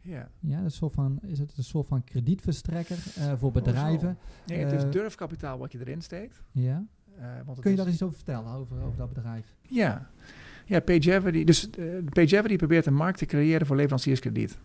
Ja. 0.00 0.28
Ja, 0.40 0.56
dat 0.60 0.70
is, 0.70 0.76
soort 0.76 0.92
van, 0.92 1.18
is 1.22 1.38
het 1.38 1.56
een 1.56 1.64
soort 1.64 1.86
van 1.86 2.04
kredietverstrekker 2.04 2.98
eh, 3.16 3.32
voor 3.36 3.52
bedrijven? 3.52 4.18
Nee, 4.46 4.58
het 4.64 4.72
is 4.72 4.90
durfkapitaal 4.90 5.58
wat 5.58 5.72
je 5.72 5.78
erin 5.78 6.02
steekt. 6.02 6.42
Ja. 6.52 6.86
Want 7.44 7.60
Kun 7.60 7.70
je 7.70 7.76
daar 7.76 7.88
iets 7.88 8.02
over 8.02 8.16
vertellen, 8.16 8.52
over, 8.52 8.82
over 8.82 8.98
dat 8.98 9.08
bedrijf? 9.08 9.54
Ja, 9.62 10.10
ja 10.66 10.80
PageAverity. 10.80 11.44
Dus 11.44 11.68
PageAverity 12.12 12.56
probeert 12.56 12.86
een 12.86 12.94
markt 12.94 13.18
te 13.18 13.26
creëren 13.26 13.66
voor 13.66 13.76
leverancierskrediet. 13.76 14.58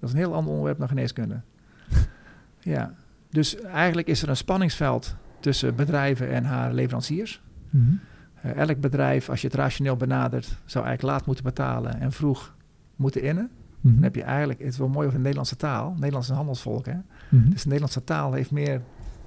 Dat 0.00 0.08
is 0.08 0.14
een 0.14 0.20
heel 0.20 0.34
ander 0.34 0.50
onderwerp 0.50 0.78
dan 0.78 0.88
geneeskunde. 0.88 1.40
ja, 2.60 2.94
dus 3.30 3.60
eigenlijk 3.60 4.08
is 4.08 4.22
er 4.22 4.28
een 4.28 4.36
spanningsveld 4.36 5.16
tussen 5.40 5.74
bedrijven 5.74 6.30
en 6.30 6.44
haar 6.44 6.72
leveranciers. 6.72 7.42
Mhm. 7.70 7.92
Eh, 8.34 8.56
elk 8.56 8.80
bedrijf, 8.80 9.28
als 9.28 9.40
je 9.40 9.46
het 9.46 9.56
rationeel 9.56 9.96
benadert, 9.96 10.58
zou 10.64 10.84
eigenlijk 10.84 11.16
laat 11.16 11.26
moeten 11.26 11.44
betalen 11.44 12.00
en 12.00 12.12
vroeg 12.12 12.54
moeten 12.96 13.22
innen. 13.22 13.50
Mhm. 13.80 13.94
Dan 13.94 14.02
heb 14.02 14.14
je 14.14 14.22
eigenlijk, 14.22 14.58
het 14.58 14.68
is 14.68 14.78
wel 14.78 14.88
mooi 14.88 15.06
over 15.06 15.12
de 15.12 15.22
Nederlandse 15.22 15.56
taal. 15.56 15.90
Nederlands 15.92 16.26
is 16.26 16.28
een 16.28 16.36
handelsvolk, 16.36 16.86
hè. 16.86 16.96
Mhm. 17.28 17.50
Dus 17.50 17.62
de 17.62 17.68
Nederlandse 17.68 18.04
taal 18.04 18.32
heeft 18.32 18.50
meer 18.50 18.80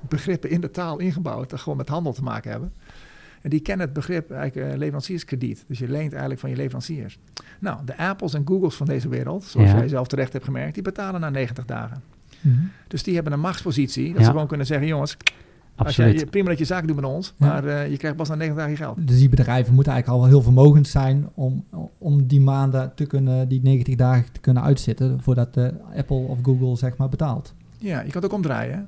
begrippen 0.08 0.50
in 0.50 0.62
de 0.62 0.72
taal 0.72 1.00
ingebouwd 1.00 1.50
dat 1.50 1.60
gewoon 1.60 1.78
met 1.78 1.90
handel 1.90 2.14
te 2.14 2.24
maken 2.24 2.52
hebben. 2.52 2.74
En 3.42 3.50
die 3.50 3.60
kennen 3.60 3.86
het 3.86 3.96
begrip 3.96 4.32
eigenlijk 4.32 4.72
eh, 4.72 4.78
leverancierskrediet. 4.78 5.64
Dus 5.68 5.80
je 5.80 5.88
leent 5.90 6.12
eigenlijk 6.12 6.40
van 6.42 6.50
je 6.50 6.56
leveranciers. 6.56 7.20
Nou, 7.60 7.80
de 7.86 7.98
Apples 7.98 8.34
en 8.34 8.42
Googles 8.46 8.76
van 8.76 8.86
deze 8.88 9.10
wereld, 9.10 9.44
zoals 9.44 9.70
Ja. 9.72 9.78
jij 9.78 9.88
zelf 9.88 10.08
terecht 10.08 10.34
hebt 10.34 10.46
gemerkt, 10.46 10.74
die 10.74 10.84
betalen 10.84 11.22
na 11.22 11.30
90 11.30 11.66
dagen. 11.66 12.02
Mhm. 12.42 12.56
Dus 12.88 13.04
die 13.04 13.14
hebben 13.16 13.34
een 13.34 13.40
machtspositie. 13.40 14.08
Dat 14.10 14.18
Ja. 14.18 14.24
ze 14.24 14.32
gewoon 14.32 14.48
kunnen 14.48 14.66
zeggen, 14.66 14.88
jongens, 14.88 15.18
als 15.76 15.96
jij, 15.96 16.06
Absoluut. 16.06 16.20
je, 16.20 16.26
prima 16.26 16.50
dat 16.50 16.58
je 16.58 16.66
zaak 16.66 16.88
doet 16.88 16.96
met 16.96 17.06
ons, 17.06 17.34
Ja. 17.38 17.48
maar 17.48 17.66
eh, 17.66 17.90
je 17.90 17.98
krijgt 17.98 18.18
pas 18.18 18.30
na 18.30 18.36
90 18.36 18.58
dagen 18.58 18.72
je 18.72 18.84
geld. 18.96 19.08
Dus 19.08 19.18
die 19.20 19.30
bedrijven 19.30 19.74
moeten 19.74 19.92
eigenlijk 19.94 20.22
al 20.24 20.30
wel 20.30 20.38
heel 20.38 20.52
vermogend 20.52 20.88
zijn 20.88 21.30
om, 21.34 21.64
om 21.98 22.28
die 22.28 22.42
maanden 22.42 22.92
te 22.96 23.06
kunnen, 23.06 23.48
die 23.48 23.62
90 23.64 23.96
dagen 23.96 24.32
te 24.32 24.40
kunnen 24.40 24.64
uitzitten 24.64 25.22
voordat 25.22 25.54
de 25.54 25.74
Apple 25.96 26.18
of 26.18 26.38
Google 26.42 26.76
zeg 26.76 26.98
maar 26.98 27.10
betaalt. 27.10 27.54
Ja, 27.78 28.02
je 28.02 28.12
kan 28.12 28.22
het 28.22 28.32
ook 28.32 28.38
omdraaien. 28.38 28.88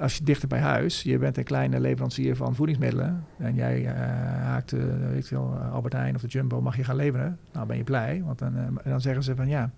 Als 0.00 0.16
je 0.16 0.24
dichter 0.24 0.48
bij 0.48 0.60
huis, 0.60 1.02
je 1.02 1.18
bent 1.18 1.36
een 1.36 1.44
kleine 1.44 1.80
leverancier 1.80 2.36
van 2.36 2.54
voedingsmiddelen 2.54 3.24
en 3.38 3.54
jij 3.54 3.86
eh, 3.86 3.94
haakt, 4.42 4.72
eh, 4.72 4.80
weet 5.08 5.18
ik 5.18 5.26
veel, 5.26 5.58
eh, 5.60 5.72
Albert 5.72 5.92
Heijn 5.92 6.14
of 6.14 6.20
de 6.20 6.26
Jumbo, 6.26 6.60
mag 6.60 6.76
je 6.76 6.84
gaan 6.84 6.96
leveren? 6.96 7.38
Nou, 7.52 7.66
ben 7.66 7.76
je 7.76 7.84
blij, 7.84 8.22
want 8.24 8.38
dan, 8.38 8.78
dan 8.84 9.00
zeggen 9.00 9.22
ze 9.22 9.34
van 9.34 9.48
ja, 9.48 9.70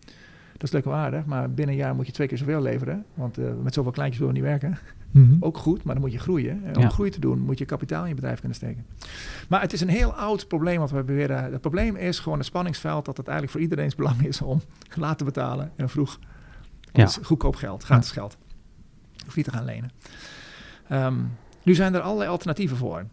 dat 0.53 0.62
is 0.62 0.73
leuk 0.73 0.85
en 0.85 0.93
aardig, 0.93 1.24
maar 1.24 1.51
binnen 1.51 1.74
een 1.74 1.81
jaar 1.81 1.95
moet 1.95 2.07
je 2.07 2.12
twee 2.12 2.27
keer 2.28 2.39
zoveel 2.39 2.62
leveren, 2.62 3.05
want 3.15 3.62
met 3.62 3.74
zoveel 3.74 3.93
kleintjes 3.93 4.19
willen 4.20 4.35
we 4.35 4.40
niet 4.40 4.51
werken. 4.61 4.78
Mhm. 5.11 5.36
Ook 5.40 5.57
goed, 5.57 5.82
maar 5.82 5.95
dan 5.95 6.03
moet 6.03 6.12
je 6.12 6.19
groeien. 6.19 6.65
En 6.65 6.77
om 6.77 6.82
Ja. 6.82 6.89
groei 6.89 7.11
te 7.11 7.20
doen 7.20 7.39
moet 7.40 7.59
je 7.59 7.65
kapitaal 7.65 8.03
in 8.03 8.09
je 8.09 8.15
bedrijf 8.15 8.39
kunnen 8.39 8.57
steken. 8.57 8.85
Maar 9.49 9.61
het 9.61 9.73
is 9.73 9.81
een 9.81 9.89
heel 9.89 10.12
oud 10.15 10.49
probleem 10.49 10.78
wat 10.78 10.90
we 10.90 11.03
beweren. 11.03 11.53
Het 11.53 11.61
probleem 11.61 11.97
is 11.97 12.19
gewoon 12.19 12.39
het 12.39 12.47
spanningsveld 12.47 13.05
dat 13.05 13.16
het 13.16 13.27
eigenlijk 13.27 13.57
voor 13.57 13.65
iedereen's 13.66 13.95
belang 13.95 14.27
is 14.27 14.43
om 14.43 14.61
laat 14.95 15.19
te 15.19 15.24
betalen 15.24 15.70
en 15.77 15.89
vroeg. 15.89 16.19
Ja. 16.93 17.07
goedkoop 17.23 17.57
geld, 17.57 17.82
gratis 17.82 18.11
geld. 18.11 18.36
Niet 19.36 19.44
te 19.44 19.52
gaan 19.52 19.64
lenen. 19.64 19.90
Ehm, 20.88 21.16
nu 21.62 21.74
zijn 21.74 21.94
er 21.94 22.00
allerlei 22.00 22.30
alternatieven 22.30 22.76
voor 22.76 23.05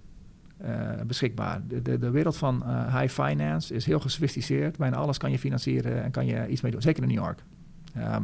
eh, 0.57 1.01
beschikbaar. 1.07 1.61
De, 1.67 1.81
de, 1.81 1.97
de 1.97 2.09
wereld 2.09 2.37
van 2.37 2.63
eh, 2.65 2.99
high 2.99 3.21
finance 3.21 3.73
is 3.73 3.85
heel 3.85 3.99
gesofisticeerd. 3.99 4.77
Bijna 4.77 4.95
alles 4.95 5.17
kan 5.17 5.31
je 5.31 5.39
financieren 5.39 6.03
en 6.03 6.11
kan 6.11 6.25
je 6.25 6.47
iets 6.47 6.61
mee 6.61 6.71
doen. 6.71 6.81
Zeker 6.81 7.03
in 7.03 7.09
New 7.09 7.17
York. 7.17 7.39
Ehm, 7.93 8.23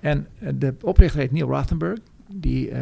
en 0.00 0.26
eh, 0.38 0.52
de 0.54 0.74
oprichter 0.82 1.20
heet 1.20 1.32
Neil 1.32 1.48
Rothenberg. 1.48 1.98
Die 2.32 2.72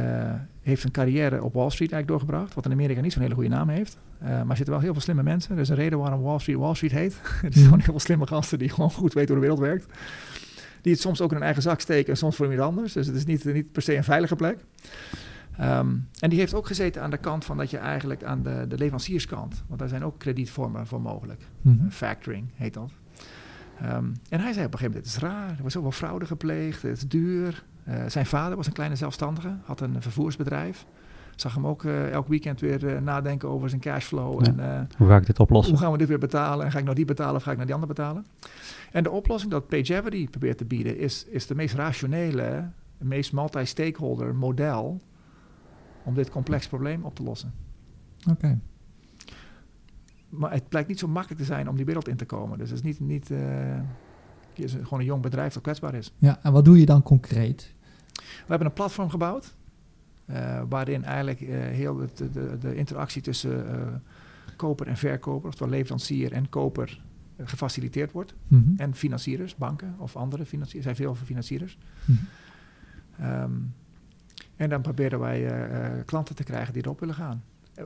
heeft 0.63 0.85
een 0.85 0.91
carrière 0.91 1.43
op 1.43 1.55
Wall 1.55 1.71
Street 1.71 1.93
eigenlijk 1.93 2.09
doorgebracht. 2.09 2.55
Wat 2.55 2.65
in 2.65 2.73
Amerika 2.73 3.01
niet 3.01 3.13
zo'n 3.13 3.23
hele 3.23 3.35
goede 3.35 3.49
naam 3.49 3.69
heeft. 3.69 3.99
Maar 4.21 4.49
er 4.49 4.57
zitten 4.57 4.75
wel 4.75 4.83
heel 4.83 4.93
veel 4.93 5.03
slimme 5.03 5.23
mensen. 5.23 5.55
Er 5.55 5.61
is 5.61 5.69
een 5.69 5.77
reden 5.77 5.99
waarom 5.99 6.23
Wall 6.23 6.39
Street 6.39 6.59
Wall 6.59 6.75
Street 6.75 6.93
heet. 6.93 7.21
Het 7.23 7.55
is 7.57 7.63
gewoon 7.63 7.79
heel 7.79 7.91
veel 7.91 8.01
slimme 8.01 8.27
gasten 8.27 8.59
die 8.59 8.69
gewoon 8.69 8.91
goed 8.91 9.13
weten 9.13 9.35
hoe 9.35 9.45
de 9.45 9.49
wereld 9.49 9.69
werkt. 9.69 9.87
Die 10.83 10.93
het 10.93 11.01
soms 11.01 11.21
ook 11.21 11.29
in 11.29 11.35
hun 11.35 11.45
eigen 11.45 11.63
zak 11.63 11.81
steken 11.81 12.11
en 12.11 12.19
soms 12.19 12.37
voor 12.37 12.51
iemand 12.51 12.69
anders. 12.69 12.93
Dus 12.93 13.07
het 13.07 13.17
is 13.17 13.25
niet, 13.25 13.45
niet 13.45 13.73
per 13.73 13.83
se 13.83 13.97
een 13.97 14.05
veilige 14.05 14.37
plek. 14.37 14.59
Ehm, 15.57 15.97
en 16.19 16.31
die 16.31 16.39
heeft 16.39 16.55
ook 16.55 16.67
gezeten 16.67 17.03
aan 17.03 17.11
de 17.11 17.17
kant 17.17 17.45
van 17.45 17.57
dat 17.57 17.71
je 17.71 17.79
eigenlijk 17.79 18.25
aan 18.25 18.43
de, 18.43 18.65
de 18.69 18.77
leverancierskant. 18.77 19.65
Want 19.67 19.81
daar 19.81 19.89
zijn 19.89 20.05
ook 20.05 20.19
kredietvormen 20.19 20.87
voor 20.87 21.01
mogelijk. 21.01 21.43
Mhm. 21.63 21.89
Factoring 21.89 22.51
heet 22.55 22.75
dat. 22.75 22.93
Ehm, 23.81 24.05
en 24.29 24.41
hij 24.41 24.53
zei 24.53 24.67
op 24.67 24.73
een 24.73 24.79
gegeven 24.79 24.87
moment, 24.87 25.05
het 25.05 25.07
is 25.07 25.19
raar, 25.19 25.51
er 25.51 25.57
wordt 25.59 25.73
zoveel 25.73 25.91
fraude 25.91 26.27
gepleegd, 26.27 26.83
het 26.83 26.97
is 26.97 27.09
duur. 27.09 27.65
Eh, 27.85 28.03
zijn 28.07 28.27
vader 28.27 28.57
was 28.57 28.67
een 28.67 28.73
kleine 28.73 28.97
zelfstandige, 28.97 29.57
had 29.65 29.81
een 29.81 30.03
vervoersbedrijf. 30.03 30.87
Zag 31.41 31.55
hem 31.55 31.67
ook 31.67 31.85
eh, 31.85 32.11
elk 32.11 32.29
weekend 32.29 32.61
weer 32.61 32.87
eh, 32.87 33.01
nadenken 33.01 33.49
over 33.49 33.69
zijn 33.69 33.81
cashflow. 33.81 34.45
Ja. 34.45 34.47
En 34.47 34.61
eh, 34.61 34.97
Hoe 34.97 35.09
ga 35.09 35.17
ik 35.17 35.27
dit 35.27 35.41
oplossen? 35.41 35.73
hoe 35.73 35.83
gaan 35.83 35.93
we 35.93 35.99
dit 35.99 36.09
weer 36.09 36.19
betalen? 36.19 36.65
En 36.65 36.73
ga 36.73 36.79
ik 36.79 36.85
nou 36.85 36.97
die 36.97 37.05
betalen 37.05 37.35
of 37.35 37.43
ga 37.43 37.51
ik 37.51 37.57
nou 37.57 37.67
die 37.67 37.75
ander 37.75 37.95
betalen? 37.95 38.27
En 38.93 39.03
de 39.03 39.11
oplossing 39.11 39.53
dat 39.53 39.69
PageAverity 39.69 40.29
probeert 40.29 40.59
te 40.59 40.65
bieden 40.65 40.99
is, 40.99 41.25
is 41.25 41.47
de 41.47 41.55
meest 41.55 41.75
rationele, 41.75 42.71
de 42.99 43.05
meest 43.05 43.33
multi-stakeholder 43.33 44.35
model 44.35 45.01
om 46.05 46.15
dit 46.15 46.31
complex 46.31 46.69
probleem 46.69 47.05
op 47.05 47.15
te 47.15 47.23
lossen. 47.23 47.53
Oké. 48.31 48.59
Maar 50.29 50.53
het 50.53 50.69
blijkt 50.69 50.89
niet 50.89 50.99
zo 50.99 51.09
makkelijk 51.09 51.41
te 51.41 51.47
zijn 51.47 51.69
om 51.69 51.77
die 51.77 51.85
wereld 51.85 52.09
in 52.09 52.17
te 52.17 52.25
komen. 52.25 52.59
Dus 52.59 52.71
het 52.71 52.79
is 52.79 52.85
niet, 52.85 53.01
niet 53.01 53.29
het 53.29 54.65
is 54.65 54.73
gewoon 54.73 54.99
een 54.99 55.05
jong 55.05 55.23
bedrijf 55.23 55.53
dat 55.53 55.63
kwetsbaar 55.63 55.95
is. 55.95 56.13
Ja, 56.19 56.39
en 56.43 56.53
wat 56.53 56.65
doe 56.65 56.79
je 56.79 56.87
dan 56.87 57.03
concreet? 57.03 57.75
We 58.13 58.45
hebben 58.47 58.67
een 58.67 58.73
platform 58.73 59.11
gebouwd. 59.11 59.57
Eh, 60.29 60.63
waarin 60.69 61.05
eigenlijk 61.05 61.41
eh, 61.41 61.49
heel 61.61 61.95
de, 61.97 62.31
de, 62.31 62.57
de 62.61 62.75
interactie 62.77 63.23
tussen 63.23 63.71
eh, 63.81 63.87
koper 64.57 64.87
en 64.87 64.97
verkoper, 64.97 65.49
oftewel 65.49 65.73
leverancier 65.73 66.33
en 66.33 66.49
koper, 66.49 67.01
gefaciliteerd 67.39 68.13
wordt. 68.13 68.35
Mhm. 68.49 68.63
En 68.77 68.95
financiers, 68.95 69.57
banken 69.57 69.95
of 69.99 70.17
andere 70.17 70.45
financiers. 70.47 70.87
Er 70.87 70.95
zijn 70.95 70.97
veel 71.09 71.15
financiers. 71.25 71.79
Ehm, 73.19 73.51
en 74.57 74.69
dan 74.69 74.83
proberen 74.83 75.19
wij 75.19 75.53
klanten 76.05 76.35
te 76.35 76.45
krijgen 76.45 76.73
die 76.73 76.83
erop 76.85 77.01
willen 77.01 77.15
gaan. 77.15 77.43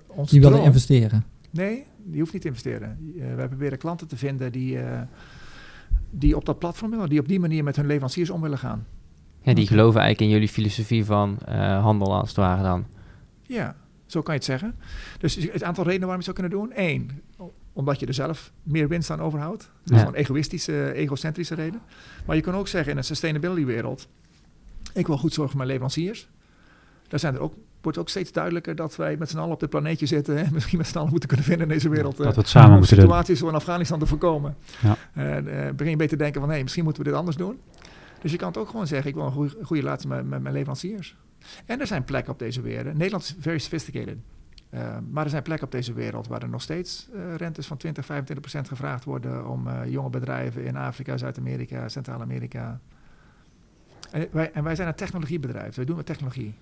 Ons 0.06 0.30
Die 0.30 0.40
willen 0.40 0.54
droom- 0.54 0.68
investeren. 0.68 1.24
Nee, 1.50 1.84
die 2.04 2.20
hoeft 2.20 2.32
niet 2.32 2.42
te 2.42 2.48
investeren. 2.48 3.12
Wij 3.36 3.48
proberen 3.48 3.78
klanten 3.78 4.08
te 4.08 4.16
vinden 4.16 4.52
die, 4.52 4.78
die 6.10 6.36
op 6.36 6.44
dat 6.44 6.58
platform 6.58 6.90
willen, 6.90 7.08
die 7.08 7.20
op 7.20 7.28
die 7.28 7.40
manier 7.40 7.64
met 7.64 7.76
hun 7.76 7.86
leveranciers 7.86 8.30
om 8.30 8.40
willen 8.40 8.58
gaan. 8.58 8.86
Ja, 9.42 9.54
die 9.54 9.66
geloven 9.66 10.00
eigenlijk 10.00 10.30
in 10.30 10.38
jullie 10.38 10.54
filosofie 10.54 11.04
van 11.04 11.38
eh, 11.46 11.82
handel 11.82 12.14
als 12.14 12.28
het 12.28 12.36
ware 12.36 12.62
dan. 12.62 12.84
Ja, 13.46 13.76
zo 14.06 14.22
kan 14.22 14.34
je 14.34 14.38
het 14.40 14.48
zeggen. 14.48 14.74
Dus 15.18 15.34
het 15.34 15.62
aantal 15.62 15.84
redenen 15.84 16.06
waarom 16.08 16.24
je 16.24 16.30
het 16.30 16.36
zou 16.38 16.48
kunnen 16.48 16.58
doen. 16.68 16.86
Eén, 16.86 17.22
omdat 17.72 18.00
je 18.00 18.06
er 18.06 18.14
zelf 18.14 18.52
meer 18.62 18.88
winst 18.88 19.10
aan 19.10 19.20
overhoudt. 19.20 19.70
Dus 19.84 19.96
Ja. 19.96 19.98
gewoon 20.04 20.14
egoïstische, 20.14 20.92
egocentrische 20.92 21.54
reden. 21.54 21.80
Maar 22.26 22.36
je 22.36 22.42
kan 22.42 22.54
ook 22.54 22.68
zeggen 22.68 22.92
in 22.92 22.98
een 22.98 23.04
sustainability 23.04 23.64
wereld... 23.64 24.08
ik 24.92 25.06
wil 25.06 25.16
goed 25.18 25.32
zorgen 25.32 25.48
voor 25.48 25.56
mijn 25.56 25.68
leveranciers. 25.68 26.28
Daar 27.08 27.20
zijn 27.20 27.34
er 27.34 27.40
ook, 27.40 27.54
wordt 27.80 27.98
ook 27.98 28.08
steeds 28.08 28.32
duidelijker 28.32 28.74
dat 28.76 28.96
wij 28.96 29.16
met 29.16 29.30
z'n 29.30 29.38
allen 29.38 29.52
op 29.52 29.60
dit 29.60 29.70
planeetje 29.70 30.06
zitten... 30.06 30.36
en 30.36 30.48
misschien 30.54 30.78
met 30.78 30.86
z'n 30.86 30.98
allen 30.98 31.10
moeten 31.10 31.28
kunnen 31.28 31.46
vinden 31.46 31.66
in 31.68 31.72
deze 31.72 31.88
wereld... 31.88 32.18
eh, 32.18 32.24
Dat 32.24 32.34
we 32.34 32.40
het 32.40 32.50
samen 32.50 32.70
om 32.70 32.78
moeten 32.78 32.96
doen. 32.96 33.04
situaties 33.04 33.38
zoals 33.38 33.52
in 33.52 33.58
Afghanistan 33.58 33.98
te 33.98 34.06
voorkomen. 34.06 34.56
Ja. 34.82 34.96
En, 35.12 35.48
eh, 35.66 35.70
begin 35.72 35.90
je 35.90 35.96
beter 35.96 36.16
te 36.18 36.22
denken 36.22 36.40
van... 36.40 36.50
hé, 36.50 36.62
misschien 36.62 36.84
moeten 36.84 37.02
we 37.02 37.08
dit 37.08 37.18
anders 37.18 37.36
doen. 37.36 37.58
Dus 38.22 38.30
je 38.30 38.36
kan 38.36 38.48
het 38.48 38.56
ook 38.56 38.68
gewoon 38.68 38.86
zeggen... 38.86 39.08
ik 39.08 39.14
wil 39.14 39.24
een 39.24 39.32
goede, 39.32 39.56
goede 39.62 39.98
met, 40.06 40.24
mijn 40.28 40.52
leveranciers. 40.52 41.16
En 41.66 41.80
er 41.80 41.86
zijn 41.86 42.04
plekken 42.04 42.32
op 42.32 42.38
deze 42.38 42.60
wereld. 42.60 42.96
Nederland 42.96 43.22
is 43.22 43.34
very 43.38 43.58
sophisticated. 43.58 44.18
Uh, 44.70 44.96
maar 45.10 45.24
er 45.24 45.30
zijn 45.30 45.42
plekken 45.42 45.66
op 45.66 45.72
deze 45.72 45.92
wereld 45.92 46.26
waar 46.26 46.42
er 46.42 46.48
nog 46.48 46.62
steeds 46.62 47.08
uh, 47.14 47.34
rentes 47.34 47.66
van 47.66 47.76
20, 47.76 48.04
25 48.04 48.44
procent 48.44 48.68
gevraagd 48.68 49.04
worden 49.04 49.48
om 49.48 49.66
uh, 49.66 49.80
jonge 49.86 50.10
bedrijven 50.10 50.64
in 50.64 50.76
Afrika, 50.76 51.16
Zuid-Amerika, 51.16 51.88
Centraal-Amerika. 51.88 52.80
En 54.10 54.28
wij, 54.30 54.52
en 54.52 54.64
wij 54.64 54.74
zijn 54.74 54.88
een 54.88 54.94
technologiebedrijf. 54.94 55.74
Wij 55.74 55.84
doen 55.84 55.96
met 55.96 56.06
technologie. 56.06 56.54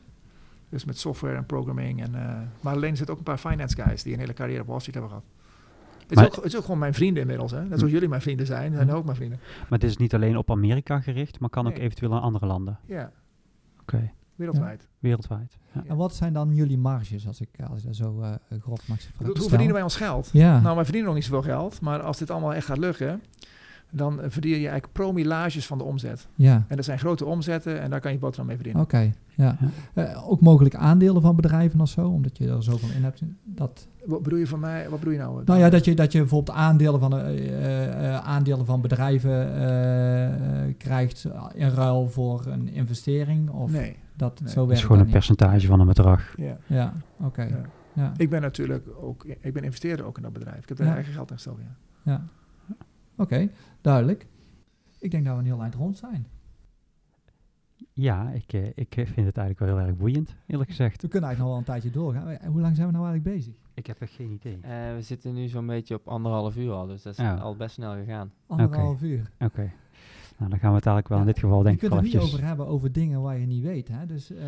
Dus 0.68 0.84
met 0.84 0.98
software 0.98 1.36
en 1.36 1.46
programming. 1.46 2.02
En, 2.02 2.14
uh, 2.14 2.38
maar 2.60 2.74
alleen 2.74 2.96
zitten 2.96 3.14
ook 3.14 3.20
een 3.20 3.34
paar 3.34 3.50
finance 3.52 3.82
guys 3.82 4.02
die 4.02 4.12
een 4.12 4.18
hele 4.18 4.32
carrière 4.32 4.60
op 4.60 4.66
Wall 4.66 4.80
Street 4.80 4.94
hebben 4.94 5.12
gehad. 5.12 5.39
Het 6.10 6.18
is, 6.18 6.24
ook, 6.26 6.34
het 6.36 6.44
is 6.44 6.56
ook 6.56 6.64
gewoon 6.64 6.78
mijn 6.78 6.94
vrienden 6.94 7.22
inmiddels. 7.22 7.50
Hè? 7.50 7.64
Net 7.64 7.78
zoals 7.78 7.92
jullie 7.92 8.08
mijn 8.08 8.20
vrienden 8.20 8.46
zijn, 8.46 8.74
zijn 8.74 8.90
ook 8.92 9.04
mijn 9.04 9.16
vrienden. 9.16 9.38
Maar 9.68 9.78
het 9.78 9.84
is 9.84 9.96
niet 9.96 10.14
alleen 10.14 10.36
op 10.36 10.50
Amerika 10.50 11.00
gericht, 11.00 11.40
maar 11.40 11.50
kan 11.50 11.66
ook 11.66 11.78
eventueel 11.78 12.12
in 12.12 12.18
andere 12.18 12.46
landen. 12.46 12.78
Ja, 12.86 13.12
Oké, 13.80 14.10
wereldwijd. 14.34 14.88
wereldwijd. 14.98 15.58
Ja. 15.72 15.82
En 15.86 15.96
wat 15.96 16.14
zijn 16.14 16.32
dan 16.32 16.54
jullie 16.54 16.78
marges, 16.78 17.26
als 17.26 17.40
ik, 17.40 17.48
als 17.70 17.78
ik 17.80 17.86
dat 17.86 17.96
zo 17.96 18.20
eh 18.20 18.34
grof 18.60 18.88
mag 18.88 18.98
Hoe, 18.98 19.08
stellen? 19.14 19.38
hoe 19.38 19.48
verdienen 19.48 19.74
wij 19.74 19.82
ons 19.82 19.96
geld? 19.96 20.30
Ja. 20.32 20.60
Nou, 20.60 20.74
wij 20.74 20.84
verdienen 20.84 21.08
nog 21.10 21.18
niet 21.20 21.28
zoveel 21.28 21.52
geld. 21.54 21.80
Maar 21.80 22.00
als 22.02 22.18
dit 22.18 22.30
allemaal 22.30 22.54
echt 22.54 22.66
gaat 22.66 22.78
lukken, 22.78 23.22
dan 23.90 24.20
verdien 24.28 24.50
je 24.50 24.56
eigenlijk 24.56 24.92
promillages 24.92 25.66
van 25.66 25.78
de 25.78 25.84
omzet. 25.84 26.28
ja. 26.34 26.64
En 26.68 26.76
dat 26.76 26.84
zijn 26.84 26.98
grote 26.98 27.24
omzetten 27.24 27.80
en 27.80 27.90
daar 27.90 28.00
kan 28.00 28.12
je 28.12 28.18
boterham 28.18 28.46
mee 28.46 28.56
verdienen. 28.56 28.82
Oké, 28.82 29.12
ja. 29.34 29.56
Eh, 29.94 30.30
ook 30.30 30.40
mogelijk 30.40 30.74
aandelen 30.74 31.22
van 31.22 31.36
bedrijven 31.36 31.80
of 31.80 31.88
zo, 31.88 32.08
omdat 32.08 32.38
je 32.38 32.48
er 32.48 32.62
zoveel 32.62 32.88
in 32.96 33.02
hebt. 33.02 33.22
Dat, 33.44 33.88
Wat 34.04 34.22
bedoel 34.22 34.38
je 34.38 34.46
van 34.46 34.60
mij? 34.60 34.88
Wat 34.88 34.98
bedoel 34.98 35.14
je 35.14 35.18
nou? 35.20 35.42
nou 35.44 35.58
ja, 35.58 35.70
dat 35.70 35.84
je, 35.84 35.94
dat 35.94 36.12
je 36.12 36.18
bijvoorbeeld 36.18 36.56
aandelen 36.56 37.00
van, 37.00 37.18
eh, 37.18 38.14
eh, 38.14 38.24
aandelen 38.26 38.66
van 38.66 38.80
bedrijven 38.80 40.74
krijgt 40.78 41.26
in 41.54 41.68
ruil 41.68 42.08
voor 42.08 42.46
een 42.46 42.68
investering. 42.68 43.50
Of 43.50 43.70
Nee. 43.72 43.96
dat 44.16 44.40
Nee. 44.40 44.50
zo 44.52 44.60
werkt. 44.60 44.72
is 44.72 44.80
gewoon 44.80 44.96
dan 44.98 45.06
een 45.06 45.12
niet. 45.12 45.24
percentage 45.26 45.66
van 45.66 45.80
een 45.80 45.86
bedrag. 45.86 46.34
Ja. 46.36 46.56
Ja, 46.66 46.92
oké. 47.20 47.42
Ja. 47.42 47.60
Ja. 47.92 48.12
Ik 48.16 48.30
ben 48.30 48.40
natuurlijk 48.40 48.86
ook, 49.00 49.24
ik 49.40 49.52
ben 49.52 49.62
investeerder 49.64 50.06
ook 50.06 50.16
in 50.16 50.22
dat 50.22 50.32
bedrijf. 50.32 50.62
Ik 50.62 50.68
heb 50.68 50.78
er 50.78 50.84
Ja. 50.84 50.94
eigen 50.94 51.12
geld 51.12 51.28
in 51.30 51.34
gestoken. 51.36 51.62
Ja. 51.62 52.12
Ja. 52.12 52.22
Oké, 53.20 53.48
duidelijk. 53.80 54.26
Ik 54.98 55.10
denk 55.10 55.24
dat 55.24 55.32
we 55.34 55.40
een 55.40 55.46
heel 55.46 55.60
eind 55.62 55.74
rond 55.74 55.98
zijn. 55.98 56.26
Ja, 57.92 58.30
ik, 58.30 58.52
eh, 58.52 58.66
ik 58.74 58.94
vind 58.94 59.26
het 59.26 59.36
eigenlijk 59.36 59.58
wel 59.58 59.68
heel 59.68 59.86
erg 59.86 59.96
boeiend, 59.96 60.36
eerlijk 60.46 60.68
gezegd. 60.70 61.02
We 61.02 61.08
kunnen 61.08 61.28
eigenlijk 61.28 61.38
nog 61.38 61.48
wel 61.48 61.58
een 61.58 61.80
tijdje 61.82 62.00
doorgaan. 62.00 62.28
Eh, 62.28 62.48
Hoe 62.48 62.60
lang 62.60 62.76
zijn 62.76 62.86
we 62.88 62.92
nou 62.92 63.06
eigenlijk 63.06 63.36
bezig? 63.36 63.54
Ik 63.74 63.86
heb 63.86 64.00
echt 64.00 64.12
geen 64.12 64.30
idee. 64.30 64.58
Eh, 64.62 64.94
we 64.94 65.02
zitten 65.02 65.34
nu 65.34 65.48
zo'n 65.48 65.66
beetje 65.66 65.94
op 65.94 66.08
anderhalf 66.08 66.56
uur 66.56 66.72
al, 66.72 66.86
dus 66.86 67.02
dat 67.02 67.12
is 67.12 67.18
Ja. 67.18 67.34
al 67.36 67.56
best 67.56 67.74
snel 67.74 67.94
gegaan. 67.94 68.32
Anderhalf 68.46 69.02
uur. 69.02 69.30
Oké. 69.38 69.72
Nou, 70.38 70.50
dan 70.50 70.58
gaan 70.60 70.70
we 70.70 70.76
het 70.76 70.86
eigenlijk 70.86 71.08
wel 71.08 71.18
Ja, 71.18 71.24
in 71.24 71.30
dit 71.32 71.38
geval 71.38 71.62
denk 71.62 71.66
je 71.66 71.72
ik 71.72 71.78
kunt 71.90 71.92
wel 71.92 72.02
het 72.02 72.12
niet 72.12 72.22
over 72.32 72.46
hebben 72.46 72.66
over 72.66 72.92
dingen 72.92 73.20
waar 73.22 73.38
je 73.38 73.46
niet 73.46 73.62
weet. 73.62 73.88
Hè? 73.88 74.06
Dus, 74.06 74.30
eh, 74.30 74.44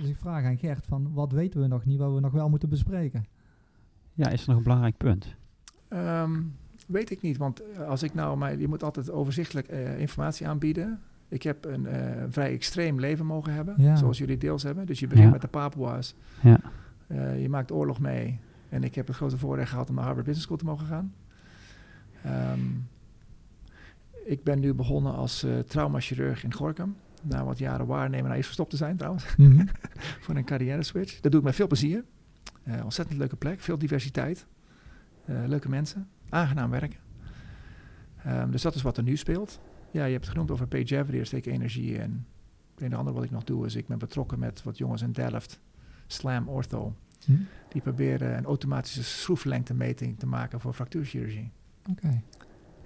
dus 0.00 0.08
ik 0.08 0.16
vraag 0.16 0.44
aan 0.44 0.58
Gert 0.58 0.86
van 0.86 1.12
wat 1.12 1.32
weten 1.32 1.60
we 1.60 1.66
nog 1.66 1.84
niet, 1.84 1.98
wat 1.98 2.12
we 2.14 2.20
nog 2.20 2.32
wel 2.32 2.48
moeten 2.48 2.68
bespreken. 2.68 3.24
Ja, 4.14 4.28
is 4.28 4.42
er 4.42 4.48
nog 4.48 4.56
een 4.56 4.62
belangrijk 4.62 4.96
punt? 4.96 5.34
Ehm, 5.88 6.42
weet 6.90 7.10
ik 7.10 7.22
niet, 7.22 7.36
want 7.36 7.62
eh, 7.72 7.88
als 7.88 8.02
ik 8.02 8.14
nou, 8.14 8.36
maar 8.36 8.58
je 8.58 8.68
moet 8.68 8.82
altijd 8.82 9.10
overzichtelijk 9.10 9.68
eh, 9.68 9.98
informatie 10.00 10.48
aanbieden. 10.48 11.00
Ik 11.28 11.42
heb 11.42 11.64
een 11.64 11.86
eh, 11.86 12.24
vrij 12.28 12.52
extreem 12.52 13.00
leven 13.00 13.26
mogen 13.26 13.52
hebben, 13.52 13.74
Ja. 13.78 13.96
zoals 13.96 14.18
jullie 14.18 14.38
deels 14.38 14.62
hebben. 14.62 14.86
Dus 14.86 15.00
je 15.00 15.06
begint 15.06 15.26
Ja. 15.26 15.32
met 15.32 15.40
de 15.40 15.48
Papua's, 15.48 16.14
Ja. 16.42 16.60
Je 17.36 17.48
maakt 17.48 17.72
oorlog 17.72 18.00
mee. 18.00 18.38
En 18.68 18.84
ik 18.84 18.94
heb 18.94 19.06
het 19.06 19.16
grote 19.16 19.38
voorrecht 19.38 19.70
gehad 19.70 19.88
om 19.88 19.94
naar 19.94 20.04
Harvard 20.04 20.26
Business 20.26 20.46
School 20.46 20.58
te 20.58 20.64
mogen 20.64 20.86
gaan. 20.86 21.14
Ehm, 22.24 22.60
ik 24.24 24.42
ben 24.44 24.60
nu 24.60 24.74
begonnen 24.74 25.14
als 25.14 25.46
traumachirurg 25.66 26.44
in 26.44 26.54
Gorkum. 26.54 26.96
Na 27.22 27.44
wat 27.44 27.58
jaren 27.58 27.86
waarnemen, 27.86 28.26
nou 28.26 28.38
is 28.38 28.46
gestopt 28.46 28.70
te 28.70 28.76
zijn 28.76 28.96
trouwens, 28.96 29.24
voor 30.24 30.36
een 30.36 30.44
carrière 30.44 30.82
switch. 30.82 31.20
Dat 31.20 31.30
doe 31.32 31.40
ik 31.40 31.46
met 31.46 31.54
veel 31.54 31.66
plezier. 31.66 32.04
Ontzettend 32.84 33.18
leuke 33.18 33.36
plek, 33.36 33.60
veel 33.60 33.78
diversiteit. 33.78 34.46
Leuke 35.24 35.68
mensen, 35.68 36.08
aangenaam 36.30 36.70
werken. 36.70 36.98
Ehm, 38.24 38.50
dus 38.50 38.62
dat 38.62 38.74
is 38.74 38.82
wat 38.82 38.96
er 38.96 39.02
nu 39.02 39.16
speelt. 39.16 39.60
Ja, 39.90 40.04
je 40.04 40.12
hebt 40.12 40.24
het 40.24 40.32
genoemd 40.32 40.50
over 40.50 40.66
Page 40.66 41.04
daar 41.04 41.26
steek 41.26 41.46
ik 41.46 41.52
energie 41.52 41.94
in. 41.94 42.24
Een 42.76 42.94
andere 42.94 43.16
wat 43.16 43.24
ik 43.24 43.30
nog 43.30 43.44
doe 43.44 43.66
is, 43.66 43.74
ik 43.74 43.86
ben 43.86 43.98
betrokken 43.98 44.38
met 44.38 44.62
wat 44.62 44.78
jongens 44.78 45.02
in 45.02 45.12
Delft, 45.12 45.60
Slam 46.06 46.48
Ortho. 46.48 46.94
Hm? 47.24 47.32
Die 47.68 47.82
proberen 47.82 48.36
een 48.36 48.44
automatische 48.44 49.02
schroeflengtemeting 49.02 50.18
te 50.18 50.26
maken 50.26 50.60
voor 50.60 50.72
fractuurchirurgie. 50.72 51.50
Oké. 51.90 52.22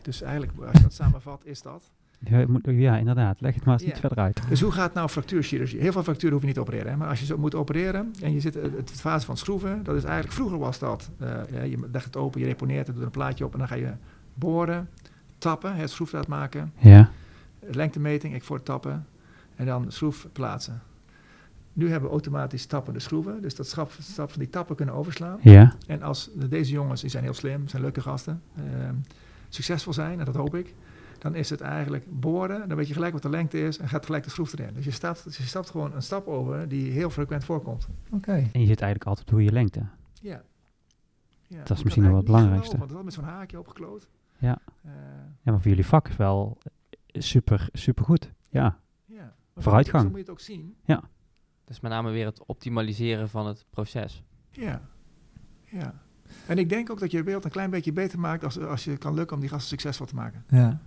Dus 0.03 0.23
eigenlijk, 0.23 0.53
als 0.59 0.77
je 0.77 0.83
dat 0.83 0.93
samenvat, 0.93 1.45
is 1.45 1.63
dat. 1.63 1.91
Ja, 2.31 2.37
het 2.37 2.49
moet- 2.49 2.63
ja, 2.67 2.97
inderdaad. 2.97 3.41
Leg 3.41 3.55
het 3.55 3.65
maar 3.65 3.75
eens 3.75 3.83
Ja. 3.83 3.89
iets 3.91 4.01
verder 4.01 4.19
uit. 4.19 4.41
Dus 4.49 4.61
hoe 4.61 4.73
gaat 4.73 4.95
nou 4.95 5.09
fractuurchirurgie? 5.09 5.81
Heel 5.81 5.93
veel 5.93 6.03
fracturen 6.03 6.33
hoef 6.33 6.41
je 6.41 6.47
niet 6.47 6.55
te 6.57 6.61
opereren. 6.61 6.91
Hè? 6.91 6.97
Maar 6.97 7.09
als 7.09 7.21
je 7.21 7.27
zo 7.27 7.39
moet 7.39 7.55
opereren 7.55 8.13
en 8.23 8.33
je 8.33 8.41
zit 8.41 8.57
in 8.57 8.73
het 8.77 8.91
fase 8.91 9.27
van 9.27 9.37
schroeven, 9.37 9.85
dat 9.85 9.95
is 9.97 10.05
eigenlijk, 10.05 10.35
vroeger 10.35 10.59
was 10.59 10.79
dat, 10.79 11.11
eh, 11.19 11.29
ja, 11.51 11.63
je 11.63 11.79
legt 11.93 12.05
het 12.05 12.17
open, 12.17 12.41
je 12.41 12.47
reponeert 12.47 12.87
het, 12.87 12.97
doet 12.97 13.05
een 13.05 13.11
plaatje 13.11 13.45
op 13.45 13.53
en 13.53 13.59
dan 13.59 13.69
ga 13.69 13.75
je 13.75 13.93
boren, 14.35 14.89
tappen, 15.39 15.75
het 15.77 15.91
schroefdraad 15.91 16.27
maken, 16.27 16.73
Ja. 16.79 17.11
lengtemeting, 17.61 18.35
ik 18.35 18.45
voor 18.45 18.57
het 18.57 18.65
tappen 18.65 19.07
en 19.57 19.67
dan 19.67 19.85
schroef 19.93 20.29
plaatsen. 20.33 20.83
Nu 21.73 21.85
hebben 21.91 22.09
we 22.09 22.15
automatisch 22.15 22.67
tappende 22.67 23.01
schroeven, 23.01 23.43
dus 23.43 23.55
dat 23.55 23.67
stap, 23.67 23.93
stap 23.99 24.31
van 24.31 24.39
die 24.41 24.51
tappen 24.51 24.77
kunnen 24.77 24.95
overslaan. 24.95 25.39
Ja. 25.43 25.75
En 25.87 26.03
als 26.03 26.31
deze 26.49 26.73
jongens, 26.73 27.01
die 27.01 27.11
zijn 27.11 27.23
heel 27.25 27.35
slim, 27.35 27.69
zijn 27.69 27.83
leuke 27.83 28.01
gasten, 28.01 28.43
ehm, 28.57 28.95
succesvol 29.49 29.93
zijn, 29.93 30.19
en 30.19 30.25
dat 30.25 30.35
hoop 30.35 30.55
ik, 30.55 30.75
dan 31.25 31.35
is 31.35 31.51
het 31.51 31.61
eigenlijk 31.61 32.21
boren, 32.21 32.69
dan 32.69 32.77
weet 32.77 32.89
je 32.89 32.95
gelijk 32.95 33.13
wat 33.13 33.23
de 33.23 33.29
lengte 33.29 33.61
is 33.61 33.79
en 33.79 33.89
gaat 33.89 34.05
gelijk 34.05 34.25
de 34.25 34.31
schroef 34.31 34.53
erin. 34.53 34.75
Dus 34.75 34.85
je 34.85 34.91
stapt, 34.91 35.25
dus 35.25 35.37
je 35.37 35.43
stapt 35.43 35.71
gewoon 35.71 35.95
een 35.95 36.03
stap 36.03 36.27
over 36.27 36.69
die 36.69 36.91
heel 36.91 37.11
frequent 37.11 37.45
voorkomt. 37.45 37.89
Oké. 38.11 38.33
En 38.33 38.61
je 38.61 38.67
zit 38.67 38.81
eigenlijk 38.81 39.05
altijd 39.05 39.33
op 39.33 39.41
je 39.41 39.53
lengte. 39.53 39.87
Ja. 40.21 40.43
ja 41.47 41.59
Dat 41.59 41.71
is 41.71 41.79
je 41.79 41.85
misschien 41.85 42.03
nog 42.03 42.13
wel 42.13 42.17
het 42.21 42.27
belangrijkste. 42.27 42.71
geloven, 42.77 42.95
Want 42.95 43.07
dat 43.07 43.17
met 43.17 43.25
zo'n 43.25 43.35
haakje 43.35 43.59
opgekloot. 43.59 44.09
Ja. 44.39 44.59
Eh, 44.83 44.93
Ja, 45.43 45.51
maar 45.51 45.61
voor 45.61 45.71
jullie 45.71 45.87
vak 45.87 46.09
is 46.09 46.17
wel 46.17 46.59
super, 47.13 47.69
super 47.73 48.05
goed. 48.05 48.33
Ja. 48.51 48.79
ja. 49.05 49.35
Vooruitgang. 49.57 50.03
Zo 50.03 50.09
moet 50.09 50.19
je 50.19 50.23
het 50.25 50.33
ook 50.33 50.41
zien. 50.41 50.77
Dus 51.65 51.81
met 51.81 51.91
name 51.91 52.11
weer 52.11 52.27
het 52.27 52.47
optimaliseren 52.47 53.29
van 53.29 53.47
het 53.47 53.67
proces. 53.71 54.23
Ja. 54.51 54.81
ja. 55.65 55.95
En 56.47 56.59
ik 56.59 56.69
denk 56.69 56.91
ook 56.91 57.01
dat 57.01 57.11
je 57.11 57.17
de 57.17 57.25
wereld 57.25 57.45
een 57.45 57.51
klein 57.51 57.71
beetje 57.71 57.93
beter 57.93 58.19
maakt 58.19 58.45
als, 58.45 58.59
als 58.59 58.85
je 58.85 58.97
kan 58.97 59.15
lukken 59.15 59.35
om 59.35 59.41
die 59.41 59.51
gasten 59.51 59.69
succesvol 59.69 60.07
te 60.07 60.15
maken. 60.15 60.45
Ja. 60.49 60.81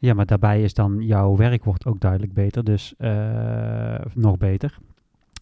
Ja, 0.00 0.14
maar 0.14 0.26
daarbij 0.26 0.62
is 0.62 0.74
dan 0.74 1.00
jouw 1.02 1.36
werk 1.36 1.64
wordt 1.64 1.86
ook 1.86 2.00
duidelijk 2.00 2.32
beter, 2.32 2.64
dus 2.64 2.94
eh, 2.96 3.94
nog 4.14 4.36
beter. 4.36 4.78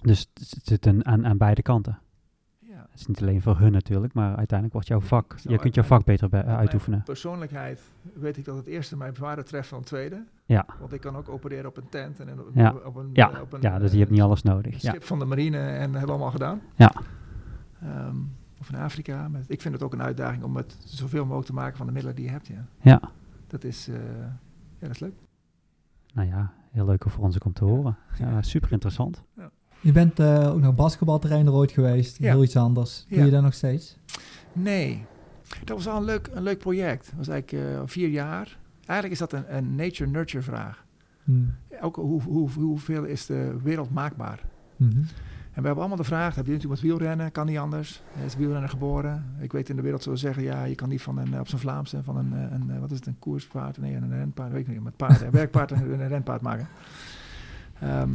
Dus 0.03 0.31
het 0.35 0.61
zit 0.67 0.87
een, 0.87 1.07
aan, 1.07 1.27
aan 1.27 1.37
beide 1.37 1.63
kanten. 1.63 1.99
Ja. 2.59 2.87
Het 2.91 3.01
is 3.01 3.07
niet 3.07 3.21
alleen 3.23 3.43
voor 3.43 3.59
hun 3.59 3.73
natuurlijk, 3.73 4.15
maar 4.15 4.29
uiteindelijk 4.29 4.73
wordt 4.73 4.89
jouw 4.89 5.01
vak, 5.01 5.37
je 5.43 5.59
kunt 5.59 5.75
jouw 5.75 5.85
vak 5.85 6.05
beter 6.05 6.29
bij- 6.29 6.45
mijn 6.45 6.57
uitoefenen. 6.57 7.03
persoonlijkheid 7.03 7.81
weet 8.15 8.37
ik 8.37 8.45
dat 8.45 8.57
het 8.57 8.67
eerste 8.67 8.97
mij 8.97 9.11
zwaarder 9.15 9.45
treft 9.45 9.71
dan 9.71 9.79
het 9.79 9.89
tweede. 9.89 10.25
Ja. 10.45 10.67
Want 10.81 10.93
ik 10.93 11.01
kan 11.01 11.17
ook 11.17 11.29
opereren 11.29 11.67
op 11.67 11.77
een 11.77 11.89
tent 11.89 12.21
en 12.21 12.41
op, 12.41 12.51
Ja. 12.55 12.75
op 12.85 12.97
een, 12.97 13.11
Ja, 13.13 13.31
eh, 13.33 13.41
op 13.41 13.53
een 13.53 13.61
ja, 13.61 13.79
dus 13.79 13.87
je 13.89 13.93
eh, 13.93 13.99
hebt 13.99 14.11
niet 14.11 14.21
alles 14.21 14.43
nodig. 14.43 14.83
Ja. 14.83 14.91
schip 14.91 15.05
van 15.05 15.19
de 15.19 15.25
marine 15.25 15.59
en 15.59 15.93
we 15.93 15.99
allemaal 16.07 16.31
gedaan. 16.31 16.61
Ja. 16.77 16.93
Ehm, 17.83 18.17
of 18.61 18.69
in 18.73 18.77
Afrika. 18.79 19.29
Met, 19.29 19.45
ik 19.49 19.61
vind 19.61 19.75
het 19.75 19.83
ook 19.83 19.93
een 19.93 20.03
uitdaging 20.03 20.43
om 20.43 20.57
het 20.57 20.77
zoveel 20.85 21.23
mogelijk 21.25 21.47
te 21.47 21.55
maken 21.55 21.77
van 21.77 21.87
de 21.87 21.93
middelen 21.93 22.17
die 22.17 22.25
je 22.25 22.31
hebt. 22.31 22.47
Ja. 22.47 22.65
ja, 22.81 23.01
Dat 23.47 23.65
is, 23.65 23.89
eh, 23.89 23.95
ja, 24.81 24.87
dat 24.87 24.91
is 24.91 24.99
leuk. 25.01 25.15
nou 26.15 26.29
ja, 26.29 26.53
heel 26.71 26.85
leuk 26.87 27.05
voor 27.07 27.25
ons 27.25 27.35
ook 27.35 27.45
om 27.45 27.53
te 27.53 27.65
horen. 27.65 27.97
Ja, 28.19 28.43
super 28.43 28.73
interessant. 28.73 29.23
Je 29.81 29.93
bent 29.93 30.19
eh, 30.21 30.53
ook 30.55 30.61
nog 30.61 30.75
basketbaltrainer 30.75 31.53
ooit 31.53 31.71
geweest. 31.73 32.19
Ja. 32.19 32.33
Heel 32.33 32.43
iets 32.43 32.57
anders. 32.57 33.07
Doe 33.09 33.19
Ja. 33.19 33.25
je 33.25 33.31
dat 33.31 33.43
nog 33.43 33.55
steeds? 33.55 33.97
Nee, 34.53 35.05
dat 35.65 35.77
was 35.77 35.89
al 35.89 35.97
een 35.97 36.05
leuk, 36.05 36.31
een 36.33 36.43
leuk 36.43 36.59
project. 36.59 37.05
Dat 37.07 37.15
was 37.17 37.29
eigenlijk 37.29 37.67
eh, 37.75 37.83
vier 37.85 38.09
jaar. 38.09 38.59
Eigenlijk 38.85 39.21
is 39.21 39.29
dat 39.29 39.33
een, 39.33 39.57
een 39.57 39.75
nature-nurture 39.75 40.43
vraag. 40.43 40.85
Hm. 41.25 41.33
Ook 41.81 41.97
hoe, 41.97 42.23
hoe, 42.23 42.51
hoeveel 42.51 43.05
is 43.05 43.27
de 43.27 43.57
wereld 43.63 43.91
maakbaar? 43.91 44.41
En 44.79 45.09
we 45.61 45.67
hebben 45.67 45.85
allemaal 45.85 45.97
de 46.03 46.05
vraag, 46.05 46.35
heb 46.35 46.47
je 46.47 46.53
natuurlijk 46.53 46.81
met 46.81 46.91
wielrennen, 46.91 47.33
kan 47.33 47.47
niet 47.47 47.59
anders. 47.59 48.03
Hij 48.13 48.27
is 48.27 48.37
wielrenner 48.37 48.69
geboren. 48.69 49.25
Ik 49.41 49.53
weet 49.53 49.69
in 49.69 49.77
de 49.77 49.83
wereld 49.83 50.03
zullen 50.03 50.19
zeggen, 50.19 50.43
ja, 50.43 50.65
je 50.65 50.75
kan 50.75 50.89
niet 50.89 51.03
van 51.03 51.19
een, 51.19 51.35
eh, 51.35 51.41
op 51.41 51.49
zijn 51.49 51.61
Vlaamse, 51.61 52.03
van 52.03 52.17
een, 52.17 52.33
eh, 52.33 52.41
een, 52.53 52.71
eh, 52.71 52.79
wat 52.81 52.91
is 52.91 52.97
het, 52.97 53.07
een 53.07 53.19
koerspaard, 53.19 53.79
nee, 53.79 53.95
een 53.95 54.11
renpaard, 54.11 54.53
weet 54.53 54.61
ik 54.61 54.69
niet, 54.69 54.83
met 54.83 54.97
paard, 54.97 55.21
een 55.21 55.31
werkpaard 55.31 55.73
en 55.73 56.01
een 56.01 56.09
renpaard 56.09 56.41
maken. 56.41 56.69
Ehm 57.81 58.11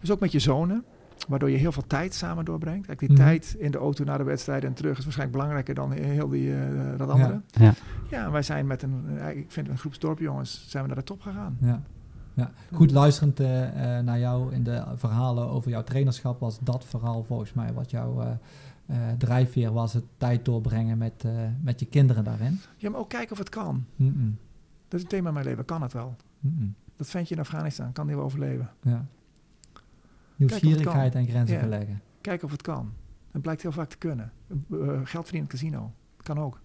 dus 0.00 0.10
ook 0.12 0.20
met 0.20 0.32
je 0.32 0.38
zonen, 0.38 0.84
waardoor 1.28 1.50
je 1.50 1.56
heel 1.56 1.72
veel 1.72 1.86
tijd 1.86 2.14
samen 2.14 2.44
doorbrengt. 2.44 2.98
Die 2.98 3.08
Mhm. 3.12 3.18
tijd 3.18 3.56
in 3.58 3.70
de 3.70 3.78
auto 3.78 4.04
naar 4.04 4.18
de 4.18 4.24
wedstrijd 4.24 4.64
en 4.64 4.74
terug 4.74 4.98
is 4.98 5.04
waarschijnlijk 5.04 5.38
belangrijker 5.38 5.74
dan 5.74 5.92
heel 5.92 6.28
die, 6.28 6.52
dat 6.96 7.08
andere. 7.08 7.40
Ja. 7.46 7.72
Ja, 8.10 8.30
wij 8.30 8.42
zijn 8.42 8.66
met 8.66 8.82
een, 8.82 9.04
ik 9.36 9.52
vind 9.52 9.68
een 9.68 9.78
groep 9.78 9.94
storpjongens, 9.94 10.64
zijn 10.68 10.82
we 10.82 10.88
naar 10.88 10.98
de 10.98 11.04
top 11.04 11.20
gegaan. 11.20 11.56
Ja. 11.60 11.82
Ja. 12.34 12.50
Goed 12.72 12.90
luisterend 12.90 13.40
eh, 13.40 13.98
eh, 13.98 14.04
naar 14.04 14.18
jou 14.18 14.52
in 14.52 14.62
de 14.64 14.84
verhalen 14.96 15.48
over 15.48 15.70
jouw 15.70 15.82
trainerschap 15.84 16.40
was 16.40 16.58
dat 16.60 16.84
vooral 16.84 17.24
volgens 17.24 17.52
mij 17.52 17.72
wat 17.72 17.90
jouw 17.90 18.20
eh, 18.20 18.30
eh, 18.86 18.96
drijfveer 19.18 19.72
was. 19.72 19.92
Het 19.92 20.04
tijd 20.16 20.44
doorbrengen 20.44 20.98
met, 20.98 21.24
eh, 21.24 21.32
met 21.62 21.80
je 21.80 21.86
kinderen 21.86 22.24
daarin. 22.24 22.60
Ja, 22.76 22.90
maar 22.90 23.00
ook 23.00 23.08
kijken 23.08 23.32
of 23.32 23.38
het 23.38 23.48
kan. 23.48 23.86
Dat 24.88 24.98
is 24.98 25.02
een 25.02 25.08
thema 25.08 25.28
in 25.28 25.34
mijn 25.34 25.46
leven, 25.46 25.64
kan 25.64 25.82
het 25.82 25.92
wel? 25.92 26.16
Mm-mm. 26.40 26.74
Dat 26.96 27.06
ventje 27.10 27.34
in 27.34 27.40
Afghanistan, 27.40 27.92
kan 27.92 28.06
die 28.06 28.16
wel 28.16 28.24
overleven? 28.24 28.70
Ja. 28.82 29.06
Nieuwsgierigheid 30.36 31.14
en 31.14 31.26
grenzen 31.26 31.54
Ja. 31.54 31.60
verleggen. 31.60 32.00
Kijken 32.20 32.44
of 32.44 32.50
het 32.52 32.62
kan. 32.62 32.92
Het 33.30 33.42
blijkt 33.42 33.62
heel 33.62 33.72
vaak 33.72 33.88
te 33.88 33.98
kunnen. 33.98 34.32
Geld 35.04 35.06
verdienen 35.06 35.32
in 35.32 35.40
het 35.40 35.50
casino. 35.50 35.92
Kan 36.16 36.38
ook. 36.38 36.60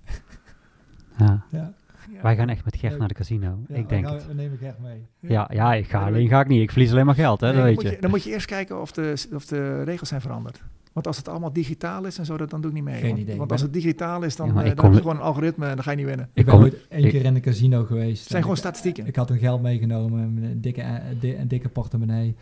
Ja. 1.18 1.44
Ja. 1.50 1.74
Ja. 2.14 2.22
Wij 2.22 2.36
gaan 2.36 2.50
echt 2.50 2.66
met 2.66 2.76
Gert 2.76 2.98
naar 2.98 3.08
de 3.08 3.14
casino. 3.14 3.60
Ja, 3.68 3.76
ik 3.76 3.90
denk 3.90 4.10
het. 4.10 4.28
we 4.28 4.34
nemen 4.34 4.58
Gert 4.58 4.80
mee. 4.80 5.06
Ja, 5.20 5.50
ja, 5.54 5.74
ik 5.74 5.88
ga 5.90 6.06
alleen 6.06 6.28
ga 6.28 6.40
ik 6.42 6.48
niet. 6.48 6.62
Ik 6.62 6.72
verlies 6.72 6.92
alleen 6.92 7.06
maar 7.06 7.16
geld, 7.16 7.40
hè, 7.42 7.46
Nee, 7.48 7.56
dat 7.56 7.66
dan 7.66 7.74
weet 7.76 7.84
moet 7.84 7.94
je. 7.94 8.02
Dan 8.02 8.10
moet 8.10 8.24
je 8.24 8.30
eerst 8.32 8.46
kijken 8.46 8.82
of 8.82 8.92
de, 8.92 9.26
of 9.34 9.46
de 9.46 9.84
regels 9.84 10.10
zijn 10.10 10.22
veranderd. 10.22 10.62
Want 10.94 11.08
als 11.08 11.18
het 11.18 11.28
allemaal 11.28 11.54
digitaal 11.54 12.06
is 12.06 12.18
en 12.18 12.26
zo, 12.26 12.38
dat, 12.38 12.50
dan 12.50 12.62
doe 12.62 12.70
ik 12.70 12.76
niet 12.76 12.86
mee. 12.86 13.00
Geen 13.00 13.10
want, 13.10 13.22
idee. 13.22 13.38
Want 13.38 13.52
als 13.52 13.62
het 13.62 13.74
digitaal 13.74 14.24
is, 14.24 14.36
dan, 14.36 14.48
Ja, 14.48 14.60
eh, 14.60 14.66
dan 14.66 14.76
kom- 14.76 14.90
is 14.90 14.96
het 14.96 15.02
gewoon 15.04 15.18
een 15.18 15.24
algoritme 15.26 15.66
en 15.68 15.76
dan 15.76 15.84
ga 15.84 15.92
je 15.92 15.98
niet 15.98 16.06
winnen. 16.06 16.26
Ik 16.26 16.40
Ik 16.40 16.46
ben 16.46 16.54
kom- 16.54 16.64
ooit 16.64 16.76
één 16.90 17.04
ik- 17.04 17.10
keer 17.12 17.26
in 17.26 17.36
een 17.36 17.42
casino 17.42 17.84
geweest. 17.84 18.20
Het 18.20 18.30
zijn 18.30 18.42
gewoon 18.42 18.58
ik- 18.58 18.62
statistieken. 18.64 19.06
Ik 19.06 19.16
had 19.16 19.28
toen 19.28 19.38
geld 19.38 19.62
meegenomen, 19.62 20.20
een 20.44 20.62
dikke, 20.62 20.82
eh, 20.82 21.40
een 21.40 21.48
dikke 21.48 21.70
portemonnee. 21.70 22.36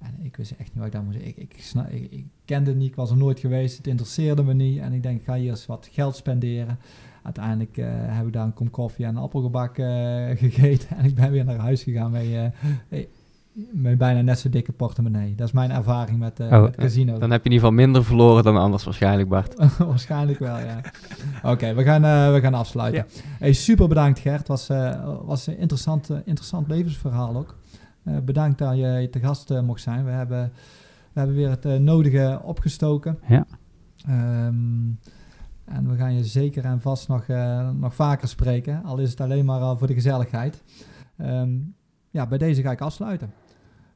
En 0.00 0.18
ik 0.22 0.36
wist 0.36 0.50
echt 0.50 0.60
niet 0.68 0.74
wat 0.76 0.86
ik 0.86 0.92
daar 0.92 1.02
moest. 1.02 1.18
Ik, 1.18 1.36
ik, 1.36 1.56
ik 2.10 2.24
kende 2.44 2.70
het 2.70 2.78
niet, 2.78 2.88
ik 2.88 2.94
was 2.96 3.10
er 3.10 3.16
nooit 3.16 3.38
geweest, 3.38 3.76
het 3.76 3.86
interesseerde 3.86 4.42
me 4.42 4.54
niet. 4.54 4.78
En 4.80 4.92
ik 4.92 5.02
denk, 5.02 5.18
ik 5.20 5.24
ga 5.26 5.34
hier 5.34 5.50
eens 5.50 5.66
wat 5.66 5.88
geld 5.92 6.16
spenderen. 6.16 6.78
Uiteindelijk 7.22 7.76
eh, 7.76 7.86
heb 7.88 8.26
ik 8.26 8.32
daar 8.32 8.44
een 8.44 8.54
kom 8.54 8.70
koffie 8.70 9.04
en 9.04 9.16
een 9.16 9.22
appelgebak 9.22 9.78
eh, 9.78 9.86
gegeten. 10.44 10.96
En 10.96 11.04
ik 11.04 11.14
ben 11.14 11.30
weer 11.30 11.44
naar 11.44 11.56
huis 11.56 11.82
gegaan 11.82 12.10
met, 12.10 12.24
eh, 12.88 13.04
met 13.72 13.98
bijna 13.98 14.20
net 14.20 14.38
zo'n 14.38 14.50
dikke 14.50 14.72
portemonnee. 14.72 15.34
Dat 15.34 15.46
is 15.46 15.52
mijn 15.52 15.70
ervaring 15.70 16.18
met, 16.18 16.40
Oh, 16.40 16.62
met 16.62 16.76
casino. 16.76 17.18
Dan 17.18 17.30
heb 17.30 17.42
je 17.42 17.48
in 17.48 17.54
ieder 17.54 17.68
geval 17.68 17.84
minder 17.84 18.04
verloren 18.04 18.44
dan 18.44 18.56
anders 18.56 18.84
waarschijnlijk, 18.84 19.28
Bart. 19.28 19.54
Waarschijnlijk 19.78 20.38
wel, 20.38 20.58
ja. 20.58 20.80
Oké, 21.42 21.74
we, 21.74 21.82
gaan, 21.82 22.32
we 22.32 22.40
gaan 22.40 22.54
afsluiten. 22.54 23.06
Hey, 23.38 23.52
super 23.52 23.88
bedankt 23.88 24.18
Gert. 24.18 24.38
Het 24.38 24.48
was, 24.48 24.66
was 25.24 25.46
een 25.46 25.58
interessant, 25.58 26.10
interessant 26.24 26.68
levensverhaal 26.68 27.36
ook. 27.36 27.56
Bedankt 28.24 28.58
dat 28.58 28.76
je 28.76 29.08
te 29.10 29.18
gast 29.18 29.60
mocht 29.60 29.82
zijn. 29.82 30.04
We 30.04 30.10
hebben, 30.10 30.52
we 31.12 31.18
hebben 31.18 31.36
weer 31.36 31.50
het 31.50 31.80
nodige 31.80 32.40
opgestoken. 32.42 33.18
Ja. 33.28 33.46
Ehm, 34.06 34.90
en 35.72 35.90
we 35.90 35.96
gaan 35.96 36.14
je 36.14 36.24
zeker 36.24 36.64
en 36.64 36.80
vast 36.80 37.08
nog, 37.08 37.26
eh, 37.26 37.70
nog 37.70 37.94
vaker 37.94 38.28
spreken. 38.28 38.84
Al 38.84 38.98
is 38.98 39.10
het 39.10 39.20
alleen 39.20 39.44
maar 39.44 39.60
al 39.60 39.76
voor 39.76 39.86
de 39.86 39.94
gezelligheid. 39.94 40.62
Ehm, 41.16 41.50
ja, 42.10 42.26
bij 42.26 42.38
deze 42.38 42.62
ga 42.62 42.70
ik 42.70 42.80
afsluiten. 42.80 43.32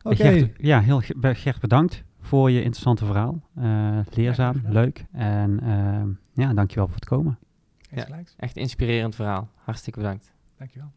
Oké. 0.03 0.51
Ja, 0.57 0.81
heel 0.81 1.01
Ge- 1.01 1.35
Gert 1.35 1.61
bedankt 1.61 2.05
voor 2.21 2.51
je 2.51 2.63
interessante 2.63 3.05
verhaal. 3.05 3.41
Eh, 3.55 3.99
leerzaam, 4.11 4.63
leuk. 4.67 5.05
En 5.13 5.61
eh, 5.63 6.45
ja, 6.45 6.55
dankjewel 6.55 6.87
voor 6.87 6.97
het 6.97 7.05
komen. 7.05 7.39
Ja. 7.91 8.07
Echt 8.37 8.57
inspirerend 8.57 9.15
verhaal. 9.15 9.49
Hartstikke 9.55 9.99
bedankt. 9.99 10.33
Dankjewel. 10.59 10.89